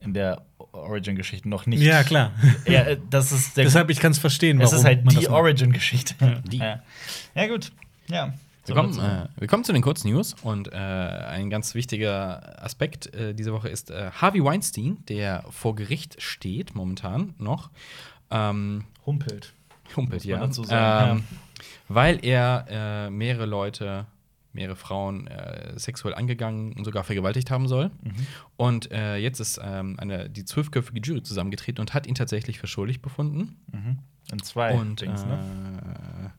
in 0.00 0.14
der 0.14 0.42
Origin-Geschichte 0.76 1.48
noch 1.48 1.66
nicht. 1.66 1.82
ja, 1.82 2.02
klar. 2.02 2.32
Ja, 2.66 2.94
das 3.10 3.32
ist 3.32 3.56
der 3.56 3.64
Deshalb, 3.64 3.90
ich 3.90 4.00
kann 4.00 4.12
es 4.12 4.18
verstehen, 4.18 4.60
Es 4.60 4.66
warum 4.66 4.78
ist 4.78 4.84
halt 4.84 5.04
man 5.04 5.14
die. 5.14 5.28
Origin-Geschichte. 5.28 6.14
Ja. 6.52 6.80
ja, 7.34 7.46
gut. 7.46 7.72
Ja. 8.08 8.34
Wir 8.66 8.74
kommen, 8.74 8.98
äh, 8.98 9.28
wir 9.38 9.46
kommen 9.46 9.62
zu 9.62 9.72
den 9.72 9.82
Kurznews 9.82 10.34
und 10.42 10.72
äh, 10.72 10.76
ein 10.76 11.50
ganz 11.50 11.74
wichtiger 11.74 12.62
Aspekt 12.62 13.14
äh, 13.14 13.32
diese 13.32 13.52
Woche 13.52 13.68
ist 13.68 13.90
äh, 13.90 14.10
Harvey 14.10 14.42
Weinstein, 14.42 14.98
der 15.08 15.44
vor 15.50 15.76
Gericht 15.76 16.20
steht 16.20 16.74
momentan 16.74 17.34
noch. 17.38 17.70
Ähm, 18.30 18.84
Humpelt. 19.04 19.52
Humpelt, 19.94 20.24
ja. 20.24 20.38
dazu 20.38 20.64
sagen, 20.64 21.18
ähm, 21.18 21.24
Weil 21.88 22.24
er 22.24 22.66
äh, 22.68 23.10
mehrere 23.10 23.46
Leute, 23.46 24.06
mehrere 24.56 24.76
Frauen 24.76 25.28
äh, 25.28 25.78
sexuell 25.78 26.14
angegangen 26.14 26.72
und 26.72 26.84
sogar 26.84 27.04
vergewaltigt 27.04 27.50
haben 27.50 27.68
soll. 27.68 27.90
Mhm. 28.02 28.26
Und 28.56 28.90
äh, 28.90 29.16
jetzt 29.16 29.38
ist 29.38 29.60
ähm, 29.62 29.96
eine, 29.98 30.28
die 30.28 30.44
zwölfköpfige 30.44 31.00
Jury 31.00 31.22
zusammengetreten 31.22 31.80
und 31.80 31.94
hat 31.94 32.06
ihn 32.06 32.14
tatsächlich 32.14 32.58
für 32.58 32.66
schuldig 32.66 33.00
befunden. 33.00 33.56
Mhm. 33.72 33.98
In 34.32 34.42
zwei 34.42 34.74
und 34.74 35.00
Dings, 35.00 35.24
ne? 35.24 36.32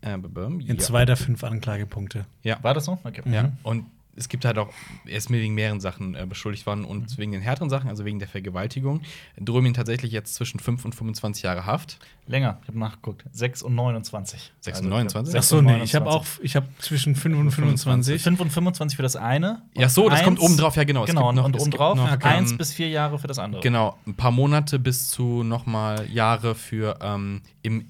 äh, 0.00 0.14
äh, 0.14 0.16
bum, 0.16 0.60
In 0.60 0.66
ja. 0.66 0.78
zwei 0.78 1.04
der 1.04 1.16
fünf 1.16 1.44
Anklagepunkte. 1.44 2.24
Ja. 2.42 2.62
War 2.62 2.72
das 2.72 2.86
so? 2.86 2.98
Okay. 3.04 3.22
Ja, 3.30 3.52
und 3.62 3.84
es 4.18 4.28
gibt 4.28 4.44
halt 4.44 4.58
auch, 4.58 4.68
er 5.06 5.16
ist 5.16 5.30
mir 5.30 5.40
wegen 5.40 5.54
mehreren 5.54 5.80
Sachen 5.80 6.14
äh, 6.14 6.26
beschuldigt 6.28 6.66
worden 6.66 6.84
und 6.84 7.16
wegen 7.18 7.32
den 7.32 7.40
härteren 7.40 7.70
Sachen, 7.70 7.88
also 7.88 8.04
wegen 8.04 8.18
der 8.18 8.28
Vergewaltigung, 8.28 9.00
drohen 9.40 9.64
ihm 9.66 9.74
tatsächlich 9.74 10.12
jetzt 10.12 10.34
zwischen 10.34 10.60
5 10.60 10.84
und 10.84 10.94
25 10.94 11.42
Jahre 11.44 11.64
Haft. 11.66 11.98
Länger. 12.26 12.58
Ich 12.62 12.68
habe 12.68 12.78
nachgeguckt. 12.78 13.24
6 13.32 13.62
und 13.62 13.74
29. 13.74 14.52
6 14.60 14.80
und 14.80 14.88
29? 14.90 15.34
Ach 15.34 15.38
Ach 15.38 15.42
so, 15.42 15.62
nee, 15.62 15.82
ich 15.82 15.94
habe 15.94 16.06
auch 16.10 16.26
ich 16.42 16.56
habe 16.56 16.66
zwischen 16.78 17.14
5 17.14 17.38
und 17.38 17.50
25. 17.52 18.20
5 18.22 18.40
und 18.40 18.50
25 18.50 18.96
für 18.96 19.02
das 19.02 19.16
eine. 19.16 19.62
Ja, 19.74 19.88
so, 19.88 20.08
das 20.10 20.22
kommt 20.22 20.38
eins- 20.38 20.46
oben 20.46 20.56
drauf, 20.58 20.76
ja, 20.76 20.84
genau. 20.84 21.04
Es 21.04 21.08
Genau, 21.10 21.28
gibt 21.28 21.36
noch- 21.36 21.44
und 21.46 21.56
es 21.56 21.62
oben 21.62 21.70
gibt 21.70 21.80
drauf 21.80 21.96
noch, 21.96 22.12
Okay. 22.12 22.26
eins 22.28 22.50
ähm, 22.52 22.58
bis 22.58 22.72
vier 22.74 22.88
Jahre 22.88 23.18
für 23.18 23.28
das 23.28 23.38
andere. 23.38 23.62
Genau, 23.62 23.96
ein 24.06 24.14
paar 24.14 24.30
Monate 24.32 24.78
bis 24.78 25.08
zu 25.08 25.42
nochmal 25.42 26.06
Jahre 26.10 26.54
für 26.54 26.98
ähm, 27.00 27.40
im, 27.62 27.86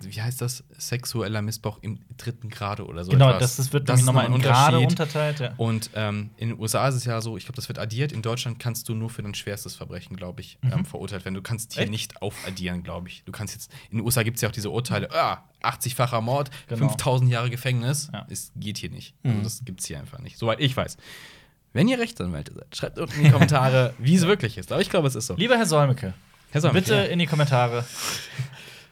wie 0.00 0.20
heißt 0.20 0.40
das, 0.40 0.64
sexueller 0.76 1.42
Missbrauch 1.42 1.78
im 1.82 2.00
dritten 2.16 2.48
Grade 2.48 2.86
oder 2.86 3.04
so. 3.04 3.10
Genau, 3.10 3.28
etwas. 3.28 3.56
das, 3.56 3.56
das 3.56 3.72
wird 3.72 3.88
das 3.88 4.04
nochmal 4.04 4.26
in 4.26 4.40
Grade 4.40 4.78
unterteilt. 4.78 5.40
Ja. 5.40 5.54
Und 5.56 5.90
ähm, 5.94 6.30
in 6.36 6.50
den 6.50 6.60
USA 6.60 6.88
ist 6.88 6.94
es 6.94 7.04
ja 7.04 7.20
so, 7.20 7.36
ich 7.36 7.44
glaube, 7.44 7.56
das 7.56 7.68
wird 7.68 7.78
addiert. 7.78 8.12
In 8.12 8.22
Deutschland 8.22 8.58
kannst 8.58 8.88
du 8.88 8.94
nur 8.94 9.10
für 9.10 9.22
dein 9.22 9.34
schwerstes 9.34 9.76
Verbrechen, 9.76 10.16
glaube 10.16 10.40
ich, 10.40 10.58
ähm, 10.62 10.84
verurteilt 10.84 11.24
werden. 11.24 11.34
Du 11.34 11.42
kannst 11.42 11.74
hier 11.74 11.82
Echt? 11.82 11.90
nicht 11.90 12.22
aufaddieren, 12.22 12.82
glaube 12.82 13.08
ich. 13.08 13.24
Du 13.24 13.32
kannst 13.32 13.54
jetzt, 13.54 13.72
in 13.90 13.98
den 13.98 14.04
USA 14.04 14.22
gibt 14.22 14.36
es 14.36 14.42
ja 14.42 14.48
auch 14.48 14.52
diese 14.52 14.70
Urteile, 14.70 15.10
ah, 15.12 15.44
80-facher 15.62 16.20
Mord, 16.20 16.50
Genau. 16.68 16.88
5000 16.88 17.30
Jahre 17.30 17.50
Gefängnis. 17.50 18.08
Ja. 18.12 18.26
Es 18.30 18.52
geht 18.56 18.78
hier 18.78 18.90
nicht. 18.90 19.14
Also 19.24 19.40
das 19.42 19.64
gibt 19.64 19.80
es 19.80 19.86
hier 19.86 19.98
einfach 19.98 20.18
nicht. 20.18 20.38
Soweit 20.38 20.60
ich 20.60 20.76
weiß. 20.76 20.96
Wenn 21.72 21.88
ihr 21.88 21.98
Rechtsanwälte 21.98 22.54
seid, 22.54 22.74
schreibt 22.74 22.98
unten 22.98 23.18
in 23.18 23.24
die 23.24 23.30
Kommentare, 23.30 23.92
wie 23.98 24.14
es 24.14 24.26
wirklich 24.26 24.56
ist. 24.56 24.72
Aber 24.72 24.80
ich 24.80 24.88
glaube, 24.88 25.08
es 25.08 25.14
ist 25.14 25.26
so. 25.26 25.34
Lieber 25.34 25.58
Herr 25.58 25.66
Solmecke, 25.66 26.14
Herr 26.50 26.62
Sommer, 26.62 26.72
bitte 26.72 26.94
ja. 26.94 27.02
in 27.02 27.18
die 27.18 27.26
Kommentare. 27.26 27.84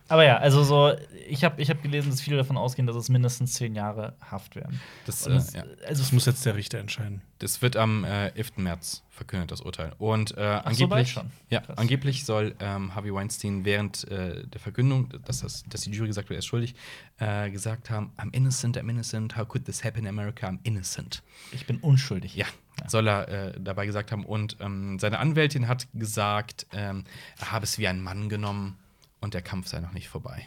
Aber 0.08 0.22
ja, 0.24 0.36
also 0.36 0.62
so, 0.64 0.92
ich 1.28 1.44
habe 1.44 1.62
ich 1.62 1.70
hab 1.70 1.82
gelesen, 1.82 2.10
dass 2.10 2.20
viele 2.20 2.36
davon 2.36 2.58
ausgehen, 2.58 2.86
dass 2.86 2.94
es 2.94 3.08
mindestens 3.08 3.54
zehn 3.54 3.74
Jahre 3.74 4.14
Haft 4.30 4.54
werden. 4.54 4.78
Das, 5.06 5.26
äh, 5.26 5.32
es- 5.32 5.54
ja. 5.54 5.62
Also 5.88 6.02
Das 6.02 6.12
muss 6.12 6.26
jetzt 6.26 6.44
der 6.44 6.54
Richter 6.56 6.78
entscheiden. 6.78 7.22
Das 7.38 7.62
wird 7.62 7.76
am 7.76 8.04
äh, 8.04 8.28
11. 8.36 8.58
März 8.58 9.02
verkündet, 9.10 9.50
das 9.50 9.62
Urteil. 9.62 9.92
Und 9.98 10.32
äh, 10.32 10.34
so, 10.34 10.40
angeblich, 10.84 11.10
schon. 11.12 11.30
Ja, 11.48 11.60
Krass. 11.60 11.78
angeblich 11.78 12.24
soll 12.26 12.54
ähm, 12.60 12.94
Harvey 12.94 13.14
Weinstein 13.14 13.64
während 13.64 14.06
äh, 14.10 14.46
der 14.46 14.60
Verkündung, 14.60 15.08
dass, 15.24 15.40
das, 15.40 15.64
dass 15.70 15.80
die 15.82 15.90
Jury 15.90 16.08
gesagt 16.08 16.28
wird, 16.28 16.36
er 16.36 16.40
ist 16.40 16.46
schuldig, 16.46 16.74
äh, 17.18 17.50
gesagt 17.50 17.88
haben: 17.88 18.12
I'm 18.18 18.32
innocent, 18.34 18.76
I'm 18.76 18.90
innocent, 18.90 19.36
how 19.38 19.48
could 19.48 19.64
this 19.64 19.82
happen 19.84 20.00
in 20.00 20.06
America? 20.08 20.46
I'm 20.46 20.58
innocent. 20.64 21.22
ich 21.52 21.64
bin 21.66 21.78
unschuldig. 21.78 22.34
Ja, 22.36 22.46
soll 22.88 23.08
er 23.08 23.28
äh, 23.28 23.60
dabei 23.60 23.86
gesagt 23.86 24.12
haben. 24.12 24.24
Und 24.26 24.58
ähm, 24.60 24.98
seine 24.98 25.18
Anwältin 25.18 25.66
hat 25.66 25.86
gesagt, 25.94 26.66
ähm, 26.74 27.04
er 27.40 27.52
habe 27.52 27.64
es 27.64 27.78
wie 27.78 27.88
ein 27.88 28.02
Mann 28.02 28.28
genommen 28.28 28.76
und 29.24 29.34
der 29.34 29.42
Kampf 29.42 29.66
sei 29.68 29.80
noch 29.80 29.92
nicht 29.92 30.08
vorbei. 30.08 30.46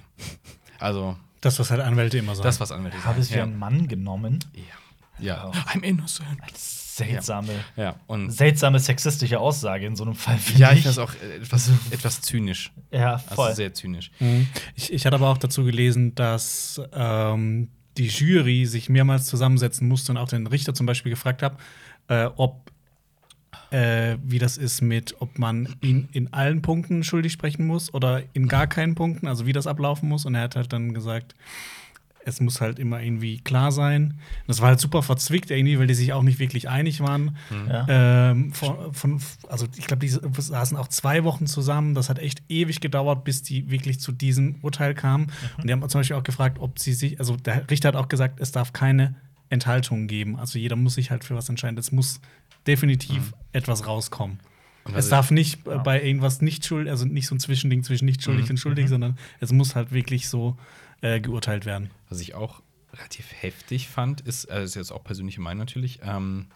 Also, 0.79 1.17
Das, 1.41 1.59
was 1.59 1.71
halt 1.71 1.81
Anwälte 1.81 2.17
immer 2.17 2.35
sagen. 2.35 2.45
das, 2.45 2.59
was 2.59 2.71
Anwälte 2.71 3.03
Habe 3.03 3.19
es 3.19 3.27
sagen. 3.29 3.39
für 3.39 3.43
einen 3.43 3.57
Mann 3.59 3.87
genommen. 3.87 4.39
Ja. 5.19 5.25
ja. 5.25 5.47
Oh. 5.49 5.51
I'm 5.69 5.83
innocent. 5.83 6.39
Seltsame, 6.55 7.53
Ja, 7.75 7.95
und 8.07 8.31
seltsame 8.31 8.79
sexistische 8.79 9.39
Aussage 9.39 9.85
in 9.85 9.95
so 9.95 10.03
einem 10.03 10.15
Fall. 10.15 10.39
ja, 10.55 10.69
ich 10.71 10.81
finde 10.81 10.95
das 10.95 10.97
auch 10.97 11.13
etwas, 11.21 11.69
etwas 11.91 12.21
zynisch. 12.21 12.71
Ja, 12.91 13.13
Also 13.13 13.35
voll. 13.35 13.53
sehr 13.55 13.71
zynisch. 13.73 14.09
Mhm. 14.19 14.47
Ich, 14.73 14.91
ich 14.91 15.05
hatte 15.05 15.15
aber 15.15 15.29
auch 15.29 15.37
dazu 15.37 15.63
gelesen, 15.63 16.15
dass 16.15 16.81
ähm, 16.93 17.69
die 17.97 18.07
Jury 18.07 18.65
sich 18.65 18.89
mehrmals 18.89 19.25
zusammensetzen 19.27 19.87
musste 19.87 20.11
und 20.11 20.17
auch 20.17 20.27
den 20.27 20.47
Richter 20.47 20.73
zum 20.73 20.87
Beispiel 20.87 21.11
gefragt 21.11 21.43
hat, 21.43 21.57
äh, 22.07 22.25
ob 22.35 22.71
äh, 23.71 24.17
wie 24.23 24.39
das 24.39 24.57
ist 24.57 24.81
mit, 24.81 25.15
ob 25.19 25.37
man 25.39 25.75
ihn 25.81 26.09
in 26.11 26.33
allen 26.33 26.61
Punkten 26.61 27.03
schuldig 27.03 27.33
sprechen 27.33 27.65
muss 27.65 27.93
oder 27.93 28.23
in 28.33 28.47
gar 28.47 28.67
keinen 28.67 28.95
Punkten, 28.95 29.27
also 29.27 29.45
wie 29.45 29.53
das 29.53 29.67
ablaufen 29.67 30.09
muss. 30.09 30.25
Und 30.25 30.35
er 30.35 30.43
hat 30.43 30.55
halt 30.55 30.71
dann 30.73 30.93
gesagt, 30.93 31.35
es 32.27 32.41
muss 32.41 32.59
halt 32.59 32.77
immer 32.77 33.01
irgendwie 33.01 33.39
klar 33.39 33.71
sein. 33.71 34.19
Das 34.47 34.59
war 34.61 34.69
halt 34.69 34.79
super 34.79 35.01
verzwickt 35.01 35.49
irgendwie, 35.49 35.79
weil 35.79 35.87
die 35.87 35.93
sich 35.93 36.11
auch 36.11 36.23
nicht 36.23 36.39
wirklich 36.39 36.67
einig 36.67 36.99
waren. 36.99 37.37
Ja. 37.69 37.85
Ähm, 38.31 38.51
von, 38.51 38.93
von, 38.93 39.21
also 39.47 39.65
ich 39.77 39.87
glaube, 39.87 40.05
die 40.05 40.09
saßen 40.09 40.75
auch 40.75 40.89
zwei 40.89 41.23
Wochen 41.23 41.47
zusammen. 41.47 41.93
Das 41.93 42.09
hat 42.09 42.19
echt 42.19 42.43
ewig 42.49 42.81
gedauert, 42.81 43.23
bis 43.23 43.43
die 43.43 43.71
wirklich 43.71 44.01
zu 44.01 44.11
diesem 44.11 44.55
Urteil 44.61 44.93
kamen. 44.93 45.31
Und 45.57 45.67
die 45.67 45.71
haben 45.71 45.87
zum 45.87 46.01
Beispiel 46.01 46.17
auch 46.17 46.23
gefragt, 46.23 46.59
ob 46.59 46.79
sie 46.79 46.93
sich, 46.93 47.19
also 47.19 47.37
der 47.37 47.69
Richter 47.69 47.87
hat 47.89 47.95
auch 47.95 48.09
gesagt, 48.09 48.41
es 48.41 48.51
darf 48.51 48.73
keine 48.73 49.15
Enthaltungen 49.49 50.07
geben. 50.07 50.37
Also 50.37 50.59
jeder 50.59 50.75
muss 50.75 50.95
sich 50.95 51.11
halt 51.11 51.23
für 51.23 51.35
was 51.35 51.47
entscheiden. 51.47 51.77
Es 51.77 51.93
muss 51.93 52.19
definitiv 52.67 53.33
etwas 53.53 53.87
rauskommen. 53.87 54.39
Es 54.93 55.05
ich- 55.05 55.09
darf 55.11 55.31
nicht 55.31 55.65
äh, 55.67 55.77
bei 55.79 56.01
irgendwas 56.01 56.41
nicht 56.41 56.65
schuldig, 56.65 56.91
also 56.91 57.05
nicht 57.05 57.27
so 57.27 57.35
ein 57.35 57.39
Zwischending 57.39 57.83
zwischen 57.83 58.05
nicht 58.05 58.23
schuldig 58.23 58.45
Mhm. 58.45 58.51
und 58.51 58.57
schuldig, 58.57 58.87
sondern 58.89 59.17
es 59.39 59.51
muss 59.51 59.75
halt 59.75 59.91
wirklich 59.91 60.29
so 60.29 60.57
äh, 61.01 61.19
geurteilt 61.19 61.65
werden. 61.65 61.91
Was 62.09 62.21
ich 62.21 62.33
auch 62.35 62.61
relativ 62.93 63.27
heftig 63.41 63.87
fand, 63.89 64.21
ist, 64.21 64.45
äh, 64.45 64.63
ist 64.63 64.75
jetzt 64.75 64.91
auch 64.91 65.03
persönliche 65.03 65.41
Meinung 65.41 65.59
natürlich, 65.59 65.99
ähm, 66.03 66.47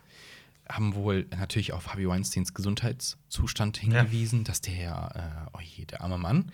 haben 0.70 0.96
wohl 0.96 1.28
natürlich 1.38 1.74
auf 1.74 1.90
Harvey 1.90 2.08
Weinsteins 2.08 2.54
Gesundheitszustand 2.54 3.78
hingewiesen, 3.78 4.44
dass 4.46 4.62
der, 4.62 5.48
äh, 5.54 5.58
oh 5.58 5.60
je, 5.62 5.86
der 5.86 6.02
arme 6.02 6.18
Mann. 6.18 6.52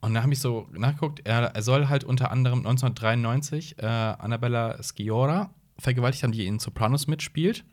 Und 0.00 0.14
da 0.14 0.22
habe 0.22 0.32
ich 0.32 0.40
so 0.40 0.66
nachgeguckt, 0.72 1.20
er, 1.26 1.42
er 1.54 1.62
soll 1.62 1.88
halt 1.88 2.02
unter 2.04 2.30
anderem 2.30 2.60
1993 2.60 3.78
äh, 3.78 3.84
Annabella 3.86 4.82
Sciorra 4.82 5.50
vergewaltigt 5.78 6.22
haben, 6.24 6.32
die 6.32 6.46
in 6.46 6.58
Sopranos 6.58 7.06
mitspielt. 7.06 7.64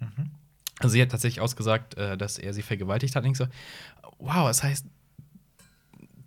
Also 0.80 0.94
sie 0.94 1.02
hat 1.02 1.10
tatsächlich 1.10 1.42
ausgesagt, 1.42 1.96
äh, 1.98 2.18
dass 2.18 2.38
er 2.38 2.54
sie 2.54 2.62
vergewaltigt 2.62 3.16
hat. 3.16 3.24
Und 3.24 3.32
ich 3.32 3.38
so, 3.38 3.48
wow, 4.20 4.48
das 4.48 4.62
heißt, 4.64 4.86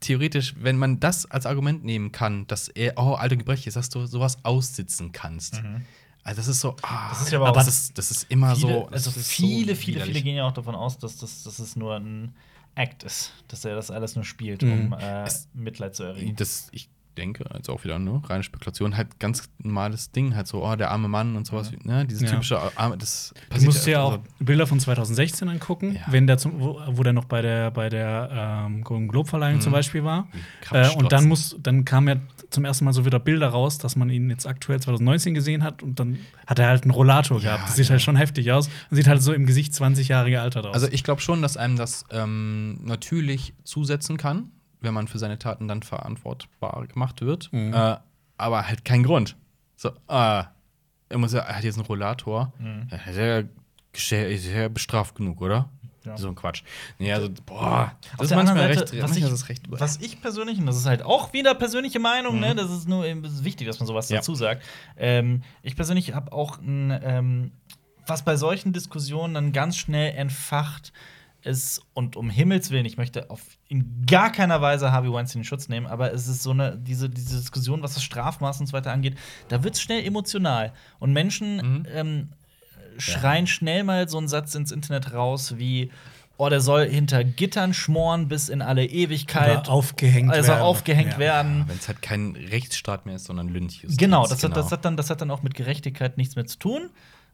theoretisch, 0.01 0.55
wenn 0.59 0.77
man 0.79 1.01
das 1.01 1.27
als 1.27 1.45
Argument 1.47 1.85
nehmen 1.85 2.13
kann, 2.13 2.47
dass 2.47 2.69
er, 2.69 2.95
oh, 2.97 3.15
alter 3.15 3.37
Gebrech 3.37 3.67
ist, 3.67 3.77
dass 3.77 3.89
du 3.89 4.07
sowas 4.07 4.39
aussitzen 4.45 5.13
kannst. 5.13 5.63
Also 6.23 6.41
das 6.41 6.49
ist 6.49 6.61
so, 6.61 6.77
ah, 6.83 7.09
Das 7.11 7.23
ist 7.23 7.33
ja 7.33 7.39
aber 7.39 7.49
aber 7.49 7.59
das 7.61 7.69
ist, 7.69 7.99
das 7.99 8.11
ist 8.11 8.27
immer 8.31 8.55
viele, 8.55 8.73
so. 8.73 8.87
also 8.89 9.11
das 9.11 9.29
viele, 9.29 9.75
so 9.75 9.81
viele, 9.81 10.01
viele 10.05 10.23
gehen 10.23 10.37
ja 10.37 10.47
auch 10.47 10.53
davon 10.53 10.75
aus, 10.75 10.99
dass, 10.99 11.17
das, 11.17 11.43
dass 11.43 11.59
es 11.59 11.75
nur 11.75 11.97
ein 11.97 12.35
Act 12.75 13.03
ist, 13.03 13.33
dass 13.49 13.65
er 13.65 13.75
das 13.75 13.91
alles 13.91 14.15
nur 14.15 14.25
spielt, 14.25 14.63
Mhm. 14.63 14.73
um 14.73 14.93
äh, 14.93 15.25
Es- 15.25 15.49
Mitleid 15.55 15.97
zu 15.97 16.05
erregen. 16.05 16.37
Das, 16.37 16.69
ich 16.71 16.89
denke, 17.18 17.44
also 17.50 17.72
auch 17.74 17.85
wieder 17.85 17.98
nur 17.98 18.22
reine 18.28 18.42
Spekulation, 18.42 18.96
halt 18.96 19.18
ganz 19.20 19.48
normales 19.59 20.11
Ding, 20.12 20.35
halt 20.35 20.46
so, 20.46 20.64
oh, 20.64 20.74
der 20.76 20.90
arme 20.90 21.09
Mann 21.09 21.37
und 21.37 21.46
sowas, 21.46 21.70
ne? 21.85 22.07
Dieses 22.07 22.22
Ja. 22.22 22.31
typische, 22.31 22.76
arme, 22.76 22.96
das 22.96 23.35
Du 23.54 23.62
musst 23.64 23.87
dir 23.87 23.98
öfter 24.00 24.02
auch. 24.04 24.18
Bilder 24.38 24.66
von 24.66 24.81
2016 24.81 25.48
angucken, 25.48 25.94
Ja. 25.94 26.00
wenn 26.07 26.26
der 26.26 26.38
zum, 26.38 26.61
wo, 26.61 26.81
wo 26.88 27.02
der 27.02 27.12
noch 27.12 27.26
bei 27.26 27.42
der, 27.42 27.70
bei 27.70 27.88
der 27.88 28.64
ähm, 28.66 28.83
Golden 28.85 29.09
Globe-Verleihung 29.09 29.57
Mhm. 29.57 29.61
zum 29.62 29.72
Beispiel 29.72 30.04
war. 30.04 30.28
Äh, 30.72 30.88
und 30.90 31.12
dann 31.12 31.26
muss, 31.26 31.57
dann 31.62 31.85
kam 31.85 32.09
ja 32.09 32.16
zum 32.50 32.64
ersten 32.64 32.85
Mal 32.87 32.92
so 32.92 33.04
wieder 33.04 33.18
Bilder 33.18 33.48
raus, 33.48 33.76
dass 33.78 33.94
man 33.96 34.09
ihn 34.09 34.31
jetzt 34.31 34.46
aktuell 34.46 34.81
2019 34.81 35.35
gesehen 35.35 35.62
hat 35.62 35.83
und 35.83 36.00
dann 36.00 36.18
hat 36.46 36.59
er 36.59 36.68
halt 36.68 36.85
einen 36.85 36.92
Rollator 36.92 37.38
Ja, 37.40 37.57
gehabt. 37.57 37.68
Das 37.68 37.76
sieht 37.76 37.90
halt 37.90 38.00
schon 38.00 38.16
heftig 38.16 38.50
aus 38.52 38.68
und 38.90 38.96
sieht 38.96 39.07
halt 39.09 39.20
so 39.22 39.33
im 39.35 39.44
Gesicht 39.44 39.74
20 39.74 40.09
Jahre 40.09 40.31
gealtert 40.31 40.64
aus. 40.64 40.72
Also 40.74 40.88
ich 40.90 41.04
glaube 41.04 41.20
schon, 41.20 41.42
dass 41.42 41.57
einem 41.59 41.76
das 41.76 42.04
ähm, 42.11 42.78
natürlich 42.85 43.52
zusetzen 43.64 44.16
kann, 44.16 44.50
wenn 44.81 44.95
man 44.95 45.09
für 45.09 45.19
seine 45.19 45.38
Taten 45.38 45.69
dann 45.69 45.83
verantwortbar 45.83 46.87
gemacht 46.87 47.21
wird. 47.21 47.53
Mhm. 47.53 47.73
Äh, 47.75 47.97
aber 48.37 48.69
halt 48.69 48.85
kein 48.85 49.03
Grund. 49.03 49.37
So, 49.77 49.88
äh, 50.09 50.45
er, 51.11 51.19
muss 51.19 51.33
ja, 51.33 51.41
er 51.41 51.57
hat 51.57 51.64
jetzt 51.64 51.77
einen 51.79 51.87
Rollator. 51.87 52.53
Mhm. 52.59 52.88
Ja, 52.91 52.97
ist 53.11 53.17
er 53.17 53.45
gestell- 53.95 54.29
ist 54.29 54.47
er 54.47 54.69
bestraft 54.69 55.14
genug, 55.14 55.41
oder? 55.41 55.69
Ja. 56.05 56.17
So 56.17 56.29
ein 56.29 56.35
Quatsch. 56.37 56.62
Nee, 56.99 57.12
also, 57.12 57.29
boah, 57.45 57.93
Auf 57.93 58.11
das 58.12 58.21
ist 58.23 58.31
der 58.31 58.37
manchmal 58.38 58.57
anderen 58.62 58.67
recht, 58.79 58.88
Seite, 58.88 59.03
was 59.03 59.11
manchmal 59.11 59.29
ich- 59.29 59.35
ist 59.35 59.49
recht. 59.49 59.62
Was 59.69 59.97
ich 59.99 60.21
persönlich, 60.23 60.59
und 60.59 60.67
das 60.67 60.77
ist 60.77 60.87
halt 60.87 61.03
auch 61.03 61.33
wieder 61.33 61.55
persönliche 61.55 61.99
Meinung, 61.99 62.41
ne? 62.41 62.55
Das 62.55 62.71
ist 62.71 62.88
nur 62.88 63.05
das 63.23 63.33
ist 63.33 63.45
wichtig, 63.45 63.67
dass 63.67 63.79
man 63.81 63.87
sowas 63.87 64.09
Ja. 64.09 64.17
dazu 64.19 64.35
sagt. 64.35 64.62
Ähm, 64.97 65.43
ich 65.62 65.77
persönlich 65.77 66.14
habe 66.14 66.33
auch 66.33 66.59
ein, 66.59 66.99
ähm, 67.03 67.53
was 68.07 68.25
bei 68.25 68.37
solchen 68.37 68.73
Diskussionen 68.73 69.35
dann 69.35 69.53
ganz 69.53 69.77
schnell 69.77 70.14
entfacht 70.14 70.93
ist, 71.42 71.83
und 71.94 72.16
um 72.16 72.31
Himmels 72.31 72.70
Willen, 72.70 72.85
ich 72.87 72.96
möchte 72.96 73.31
auf 73.31 73.40
in 73.68 74.05
gar 74.07 74.33
keiner 74.33 74.61
Weise 74.61 74.90
Harvey 74.92 75.12
Weinstein 75.12 75.40
in 75.42 75.44
Schutz 75.44 75.68
nehmen, 75.68 75.87
aber 75.87 76.12
es 76.12 76.27
ist 76.27 76.42
so 76.42 76.51
eine, 76.51 76.77
diese, 76.77 77.09
diese 77.09 77.37
Diskussion, 77.37 77.83
was 77.83 77.94
das 77.94 78.03
Strafmaß 78.03 78.61
und 78.61 78.66
so 78.66 78.72
weiter 78.72 78.92
angeht, 78.92 79.16
da 79.48 79.62
wird 79.62 79.74
es 79.74 79.81
schnell 79.81 80.05
emotional. 80.05 80.72
Und 80.98 81.12
Menschen 81.12 81.57
Mhm. 81.57 81.87
ähm, 81.92 82.29
schreien 82.98 83.46
schnell 83.46 83.85
mal 83.85 84.09
so 84.09 84.18
einen 84.18 84.29
Satz 84.29 84.55
ins 84.55 84.72
Internet 84.72 85.12
raus 85.12 85.55
wie 85.59 85.90
Oh, 86.40 86.48
der 86.48 86.61
soll 86.61 86.88
hinter 86.88 87.24
Gittern 87.24 87.74
schmoren 87.74 88.29
bis 88.29 88.48
in 88.48 88.62
alle 88.62 88.87
Ewigkeit. 88.87 89.62
Oder 89.66 89.70
aufgehängt 89.72 90.31
also 90.31 90.51
werden. 90.51 90.62
aufgehängt 90.62 91.12
Ja. 91.14 91.18
werden. 91.18 91.64
Wenn 91.66 91.79
es 91.79 91.88
halt 91.88 92.01
kein 92.01 92.37
Rechtsstaat 92.37 93.07
mehr 93.07 93.16
ist, 93.16 93.24
sondern 93.24 93.48
Lynchjustiz. 93.48 93.96
Genau, 93.96 94.24
das 94.24 94.44
hat, 94.44 94.57
das, 94.57 94.70
hat 94.70 94.85
dann, 94.85 94.96
das 94.96 95.11
hat 95.11 95.20
dann 95.20 95.33
auch 95.33 95.42
mit 95.42 95.57
Gerechtigkeit 95.57 96.16
nichts 96.16 96.37
mehr 96.37 96.46
zu 96.46 96.57
tun. 96.61 96.90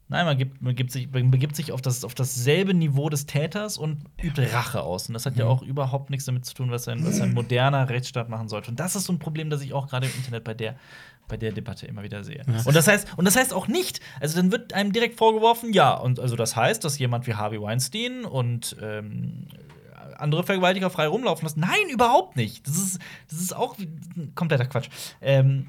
Nein, 0.08 0.26
man, 0.26 0.36
gibt, 0.36 0.60
man, 0.60 0.74
gibt 0.74 0.90
sich, 0.92 1.10
man 1.10 1.30
begibt 1.30 1.56
sich 1.56 1.72
auf, 1.72 1.80
das, 1.80 2.04
auf 2.04 2.14
dasselbe 2.14 2.74
Niveau 2.74 3.08
des 3.08 3.24
Täters 3.24 3.78
und 3.78 4.04
übt 4.22 4.42
Rache 4.52 4.82
aus. 4.82 5.08
Und 5.08 5.14
das 5.14 5.24
hat 5.24 5.36
ja 5.36 5.46
auch 5.46 5.62
überhaupt 5.62 6.10
nichts 6.10 6.26
damit 6.26 6.44
zu 6.44 6.54
tun, 6.54 6.70
was 6.70 6.86
ein, 6.88 7.06
was 7.06 7.20
ein 7.22 7.32
moderner 7.32 7.88
Rechtsstaat 7.88 8.28
machen 8.28 8.48
sollte. 8.48 8.70
Und 8.70 8.78
das 8.78 8.96
ist 8.96 9.04
so 9.04 9.12
ein 9.14 9.18
Problem, 9.18 9.48
das 9.48 9.62
ich 9.62 9.72
auch 9.72 9.88
gerade 9.88 10.06
im 10.06 10.12
Internet 10.14 10.44
bei 10.44 10.52
der, 10.52 10.76
bei 11.26 11.38
der 11.38 11.52
Debatte 11.52 11.86
immer 11.86 12.02
wieder 12.02 12.22
sehe. 12.22 12.44
Und, 12.66 12.76
das 12.76 12.86
heißt, 12.86 13.16
und 13.16 13.24
das 13.24 13.34
heißt 13.34 13.54
auch 13.54 13.66
nicht, 13.66 14.00
also 14.20 14.36
dann 14.36 14.52
wird 14.52 14.74
einem 14.74 14.92
direkt 14.92 15.16
vorgeworfen, 15.16 15.72
ja, 15.72 15.94
und 15.94 16.20
also 16.20 16.36
das 16.36 16.54
heißt, 16.54 16.84
dass 16.84 16.98
jemand 16.98 17.26
wie 17.26 17.34
Harvey 17.34 17.60
Weinstein 17.60 18.26
und 18.26 18.76
ähm, 18.82 19.46
andere 20.18 20.44
Vergewaltiger 20.44 20.90
frei 20.90 21.06
rumlaufen 21.06 21.46
lassen. 21.46 21.60
Nein, 21.60 21.88
überhaupt 21.90 22.36
nicht. 22.36 22.66
Das 22.66 22.76
ist, 22.76 22.98
das 23.30 23.40
ist 23.40 23.56
auch 23.56 23.76
kompletter 24.34 24.66
Quatsch. 24.66 24.88
Ähm, 25.20 25.68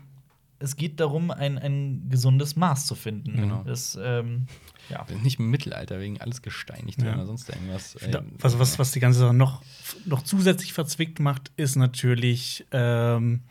es 0.59 0.75
geht 0.75 0.99
darum, 0.99 1.31
ein, 1.31 1.57
ein 1.57 2.07
gesundes 2.09 2.55
Maß 2.55 2.85
zu 2.87 2.95
finden. 2.95 3.35
Genau. 3.35 3.63
Das, 3.63 3.97
ähm, 4.01 4.47
ja. 4.89 5.05
Nicht 5.23 5.39
im 5.39 5.49
Mittelalter 5.49 5.99
wegen 5.99 6.21
alles 6.21 6.41
gesteinigt 6.41 7.01
Ja. 7.01 7.13
oder 7.13 7.25
sonst 7.25 7.49
irgendwas. 7.49 7.97
Da- 8.11 8.19
Ey, 8.19 8.25
was, 8.39 8.57
was, 8.59 8.79
was 8.79 8.91
die 8.91 8.99
ganze 8.99 9.19
Sache 9.19 9.33
noch, 9.33 9.61
noch 10.05 10.21
zusätzlich 10.23 10.73
verzwickt 10.73 11.19
macht, 11.19 11.51
ist 11.57 11.75
natürlich, 11.75 12.65
ähm, 12.71 13.41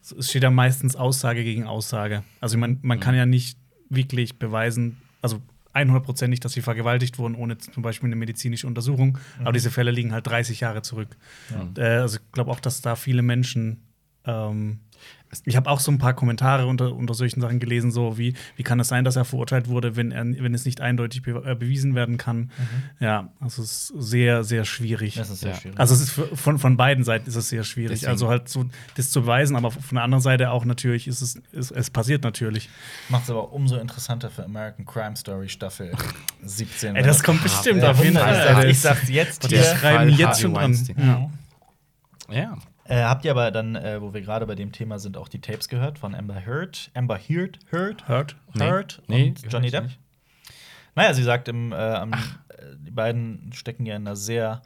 es 0.00 0.30
steht 0.30 0.42
ja 0.42 0.50
meistens 0.50 0.96
Aussage 0.96 1.44
gegen 1.44 1.64
Aussage. 1.66 2.24
Also 2.40 2.58
man, 2.58 2.78
man 2.82 2.98
kann 3.00 3.14
ja 3.14 3.24
nicht 3.26 3.56
wirklich 3.88 4.38
beweisen, 4.38 4.96
also 5.20 5.40
100% 5.74 6.26
nicht, 6.28 6.44
dass 6.44 6.52
sie 6.52 6.60
vergewaltigt 6.60 7.18
wurden, 7.18 7.34
ohne 7.34 7.56
zum 7.56 7.82
Beispiel 7.82 8.08
eine 8.08 8.16
medizinische 8.16 8.66
Untersuchung. 8.66 9.16
Aber 9.40 9.52
diese 9.52 9.70
Fälle 9.70 9.90
liegen 9.90 10.12
halt 10.12 10.26
30 10.26 10.60
Jahre 10.60 10.82
zurück. 10.82 11.16
Äh, 11.76 11.82
also 11.82 12.18
ich 12.18 12.32
glaube 12.32 12.50
auch, 12.50 12.60
dass 12.60 12.80
da 12.82 12.96
viele 12.96 13.22
Menschen 13.22 13.82
ähm, 14.24 14.80
ich 15.46 15.56
habe 15.56 15.70
auch 15.70 15.80
so 15.80 15.90
ein 15.90 15.98
paar 15.98 16.12
Kommentare 16.14 16.66
unter, 16.66 16.94
unter 16.94 17.14
solchen 17.14 17.40
Sachen 17.40 17.58
gelesen, 17.58 17.90
so 17.90 18.18
wie, 18.18 18.34
wie 18.56 18.62
kann 18.62 18.78
es 18.80 18.88
sein, 18.88 19.02
dass 19.04 19.16
er 19.16 19.24
verurteilt 19.24 19.66
wurde, 19.68 19.96
wenn, 19.96 20.12
er, 20.12 20.24
wenn 20.24 20.52
es 20.54 20.64
nicht 20.66 20.80
eindeutig 20.82 21.22
be 21.22 21.42
äh, 21.46 21.54
bewiesen 21.54 21.94
werden 21.94 22.18
kann. 22.18 22.50
Ja, 23.00 23.30
also 23.40 23.62
es 23.62 23.90
ist 23.90 24.10
sehr, 24.10 24.44
sehr 24.44 24.64
schwierig. 24.64 25.14
Das 25.14 25.30
ist 25.30 25.40
sehr 25.40 25.52
Ja. 25.52 25.56
schwierig. 25.60 25.80
Also 25.80 25.94
es 25.94 26.02
ist 26.02 26.10
von, 26.38 26.58
von 26.58 26.76
beiden 26.76 27.02
Seiten 27.04 27.28
ist 27.28 27.36
es 27.36 27.48
sehr 27.48 27.64
schwierig. 27.64 27.92
Deswegen- 28.00 28.10
Also 28.12 28.28
halt 28.28 28.48
so 28.48 28.66
das 28.96 29.10
zu 29.10 29.22
beweisen, 29.22 29.56
aber 29.56 29.70
von 29.70 29.94
der 29.94 30.04
anderen 30.04 30.22
Seite 30.22 30.50
auch 30.50 30.64
natürlich 30.66 31.08
ist 31.08 31.22
es, 31.22 31.36
ist, 31.52 31.70
es 31.70 31.88
passiert 31.90 32.22
natürlich. 32.24 32.68
Macht 33.08 33.24
es 33.24 33.30
aber 33.30 33.52
umso 33.52 33.76
interessanter 33.76 34.28
für 34.30 34.44
American 34.44 34.84
Crime 34.84 35.16
Story 35.16 35.48
Staffel 35.48 35.92
17. 36.42 36.94
Ey, 36.96 37.02
das 37.02 37.22
kommt 37.22 37.42
bestimmt 37.42 37.82
Ja, 37.82 37.92
auf 37.92 38.04
jeden 38.04 38.16
Fall. 38.18 38.66
Ich 38.66 38.82
das- 38.82 38.82
sag's 38.82 39.08
jetzt 39.08 39.44
Die 39.44 39.56
hier. 39.56 39.64
schreiben 39.64 40.10
Fall 40.10 40.20
jetzt 40.20 40.40
schon 40.42 40.54
dran. 40.54 40.78
Ja. 40.98 41.30
Ja. 42.34 42.58
Äh, 42.92 43.04
habt 43.04 43.24
ihr 43.24 43.30
aber 43.30 43.50
dann, 43.50 43.74
äh, 43.74 44.02
wo 44.02 44.12
wir 44.12 44.20
gerade 44.20 44.46
bei 44.46 44.54
dem 44.54 44.70
Thema 44.70 44.98
sind, 44.98 45.16
auch 45.16 45.28
die 45.28 45.40
Tapes 45.40 45.68
gehört 45.68 45.98
von 45.98 46.14
Amber 46.14 46.44
Heard? 46.44 46.90
Amber 46.94 47.18
Heard? 47.18 47.58
Heard? 47.70 48.06
Hört? 48.06 48.36
Nee. 48.54 48.64
Heard 48.64 49.02
Nee, 49.08 49.28
und 49.28 49.36
gehört 49.36 49.52
Johnny 49.52 49.70
Depp? 49.70 49.84
nicht. 49.84 49.98
Naja, 50.94 51.14
sie 51.14 51.22
sagt, 51.22 51.48
im, 51.48 51.72
äh, 51.72 51.76
am, 51.76 52.12
äh, 52.12 52.16
die 52.76 52.90
beiden 52.90 53.50
stecken 53.54 53.86
ja 53.86 53.96
in 53.96 54.06
einer 54.06 54.14
sehr 54.16 54.60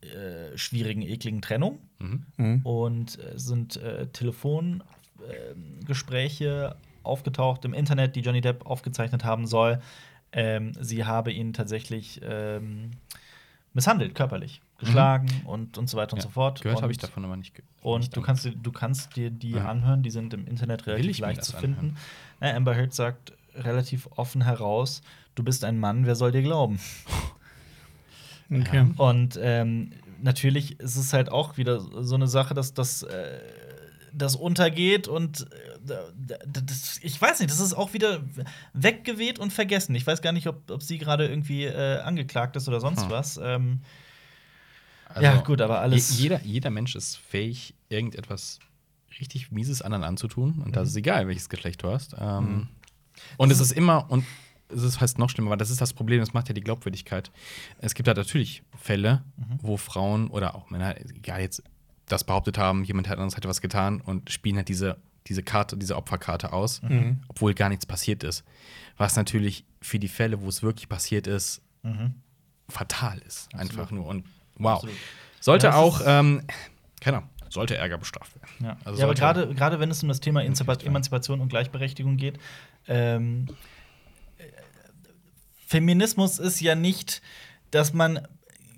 äh, 0.00 0.56
schwierigen, 0.58 1.02
ekligen 1.02 1.40
Trennung 1.40 1.78
Mhm. 2.00 2.26
Mhm. 2.38 2.60
und 2.66 3.18
äh, 3.20 3.38
sind 3.38 3.76
äh, 3.76 4.06
Telefongespräche 4.08 6.76
aufgetaucht 7.04 7.64
im 7.64 7.72
Internet, 7.74 8.14
die 8.16 8.20
Johnny 8.20 8.40
Depp 8.40 8.66
aufgezeichnet 8.66 9.22
haben 9.24 9.46
soll. 9.46 9.80
Ähm, 10.32 10.72
sie 10.80 11.04
habe 11.04 11.32
ihn 11.32 11.52
tatsächlich 11.52 12.20
ähm, 12.22 12.90
misshandelt, 13.74 14.14
körperlich. 14.14 14.60
Geschlagen 14.78 15.28
und, 15.44 15.76
und 15.76 15.90
so 15.90 15.96
weiter 15.96 16.12
und 16.14 16.18
Ja. 16.18 16.22
so 16.24 16.30
fort. 16.30 16.60
Gehört 16.62 16.78
und, 16.78 16.82
habe 16.82 16.92
ich 16.92 16.98
davon 16.98 17.24
aber 17.24 17.36
nicht. 17.36 17.60
Und 17.82 18.00
nicht 18.00 18.16
du 18.16 18.22
kannst, 18.22 18.44
dir- 18.44 18.54
du 18.54 18.72
kannst 18.72 19.16
dir 19.16 19.30
die 19.30 19.50
Ja. 19.52 19.68
anhören, 19.68 20.02
die 20.02 20.10
sind 20.10 20.32
im 20.34 20.46
Internet 20.46 20.86
relativ 20.86 21.18
leicht 21.18 21.44
zu 21.44 21.56
finden. 21.56 21.96
Na, 22.40 22.54
Amber 22.54 22.74
Heard 22.76 22.94
sagt 22.94 23.32
relativ 23.54 24.08
offen 24.16 24.42
heraus: 24.42 25.02
Du 25.34 25.42
bist 25.42 25.64
ein 25.64 25.78
Mann, 25.78 26.06
wer 26.06 26.14
soll 26.16 26.32
dir 26.32 26.42
glauben? 26.42 26.78
Okay. 28.50 28.86
Und 28.96 29.38
ähm, 29.42 29.90
natürlich 30.22 30.80
ist 30.80 30.96
es 30.96 31.12
halt 31.12 31.30
auch 31.30 31.58
wieder 31.58 31.80
so 31.80 32.14
eine 32.14 32.26
Sache, 32.28 32.54
dass 32.54 32.72
das, 32.72 33.02
äh, 33.02 33.40
das 34.14 34.36
untergeht 34.36 35.06
und 35.06 35.42
äh, 35.42 35.46
da- 35.84 36.38
da- 36.46 36.60
das, 36.62 36.98
ich 37.02 37.20
weiß 37.20 37.40
nicht, 37.40 37.50
das 37.50 37.60
ist 37.60 37.74
auch 37.74 37.92
wieder 37.92 38.20
weggeweht 38.72 39.38
und 39.38 39.52
vergessen. 39.52 39.94
Ich 39.94 40.06
weiß 40.06 40.22
gar 40.22 40.32
nicht, 40.32 40.46
ob, 40.46 40.70
ob 40.70 40.82
sie 40.82 40.96
gerade 40.96 41.26
irgendwie 41.28 41.64
äh, 41.64 41.98
angeklagt 42.00 42.56
ist 42.56 42.68
oder 42.68 42.80
sonst 42.80 43.02
Hm. 43.02 43.10
was. 43.10 43.38
Ähm, 43.42 43.80
Also, 45.08 45.22
ja, 45.22 45.40
gut, 45.40 45.60
aber 45.60 45.80
alles. 45.80 46.16
Je, 46.16 46.22
jeder, 46.24 46.42
jeder 46.42 46.70
Mensch 46.70 46.94
ist 46.94 47.16
fähig, 47.16 47.74
irgendetwas 47.88 48.58
richtig 49.20 49.50
Mieses 49.50 49.82
anderen 49.82 50.04
anzutun. 50.04 50.58
Und 50.58 50.68
Mhm. 50.68 50.72
da 50.72 50.82
ist 50.82 50.90
es 50.90 50.96
egal, 50.96 51.26
welches 51.28 51.48
Geschlecht 51.48 51.82
du 51.82 51.90
hast. 51.90 52.14
Ähm, 52.18 52.68
Und 53.36 53.50
es 53.50 53.58
ist 53.58 53.72
immer, 53.72 54.08
und 54.10 54.24
es 54.68 54.82
ist 54.82 55.00
heißt 55.00 55.18
noch 55.18 55.28
schlimmer, 55.30 55.50
weil 55.50 55.56
das 55.56 55.70
ist 55.70 55.80
das 55.80 55.92
Problem, 55.92 56.20
das 56.20 56.34
macht 56.34 56.46
ja 56.48 56.54
die 56.54 56.60
Glaubwürdigkeit. 56.60 57.32
Es 57.78 57.94
gibt 57.94 58.06
halt 58.06 58.16
natürlich 58.18 58.62
Fälle, 58.76 59.24
Mhm. 59.36 59.58
wo 59.62 59.76
Frauen 59.76 60.28
oder 60.28 60.54
auch 60.54 60.70
Männer, 60.70 60.94
egal 61.00 61.40
jetzt, 61.40 61.62
das 62.06 62.22
behauptet 62.24 62.58
haben, 62.58 62.84
jemand 62.84 63.08
hat 63.08 63.18
anderes 63.18 63.36
hätte 63.36 63.48
was 63.48 63.60
getan 63.60 64.00
und 64.00 64.30
spielen 64.30 64.56
halt 64.56 64.68
diese, 64.68 64.98
diese 65.26 65.42
Karte, 65.42 65.76
diese 65.76 65.96
Opferkarte 65.96 66.52
aus, 66.52 66.80
Mhm. 66.82 67.20
obwohl 67.28 67.54
gar 67.54 67.68
nichts 67.70 67.86
passiert 67.86 68.22
ist. 68.22 68.44
Was 68.96 69.16
natürlich 69.16 69.64
für 69.82 69.98
die 69.98 70.08
Fälle, 70.08 70.40
wo 70.42 70.48
es 70.48 70.62
wirklich 70.62 70.88
passiert 70.88 71.26
ist, 71.26 71.60
Mhm. 71.82 72.14
fatal 72.68 73.18
ist. 73.26 73.48
Absolut. 73.52 73.60
Einfach 73.72 73.90
nur. 73.90 74.06
Und 74.06 74.24
wow. 74.58 74.74
Absolut. 74.74 74.96
Sollte 75.40 75.68
Ja, 75.68 75.74
auch, 75.76 76.00
ähm, 76.04 76.42
keine 77.00 77.18
Ahnung, 77.18 77.30
sollte 77.48 77.76
Ärger 77.76 77.98
bestraft 77.98 78.34
werden. 78.34 78.48
Ja, 78.60 78.76
Also 78.84 78.98
ja 78.98 79.04
aber 79.06 79.14
gerade 79.14 79.54
gerade 79.54 79.80
wenn 79.80 79.90
es 79.90 80.02
um 80.02 80.08
das 80.08 80.20
Thema. 80.20 80.42
Emanzipation 80.42 81.40
und 81.40 81.48
Gleichberechtigung 81.48 82.16
geht, 82.16 82.38
ähm, 82.86 83.46
äh, 84.38 84.44
Feminismus 85.66 86.38
ist 86.38 86.60
ja 86.60 86.74
nicht, 86.74 87.22
dass 87.70 87.92
man 87.92 88.26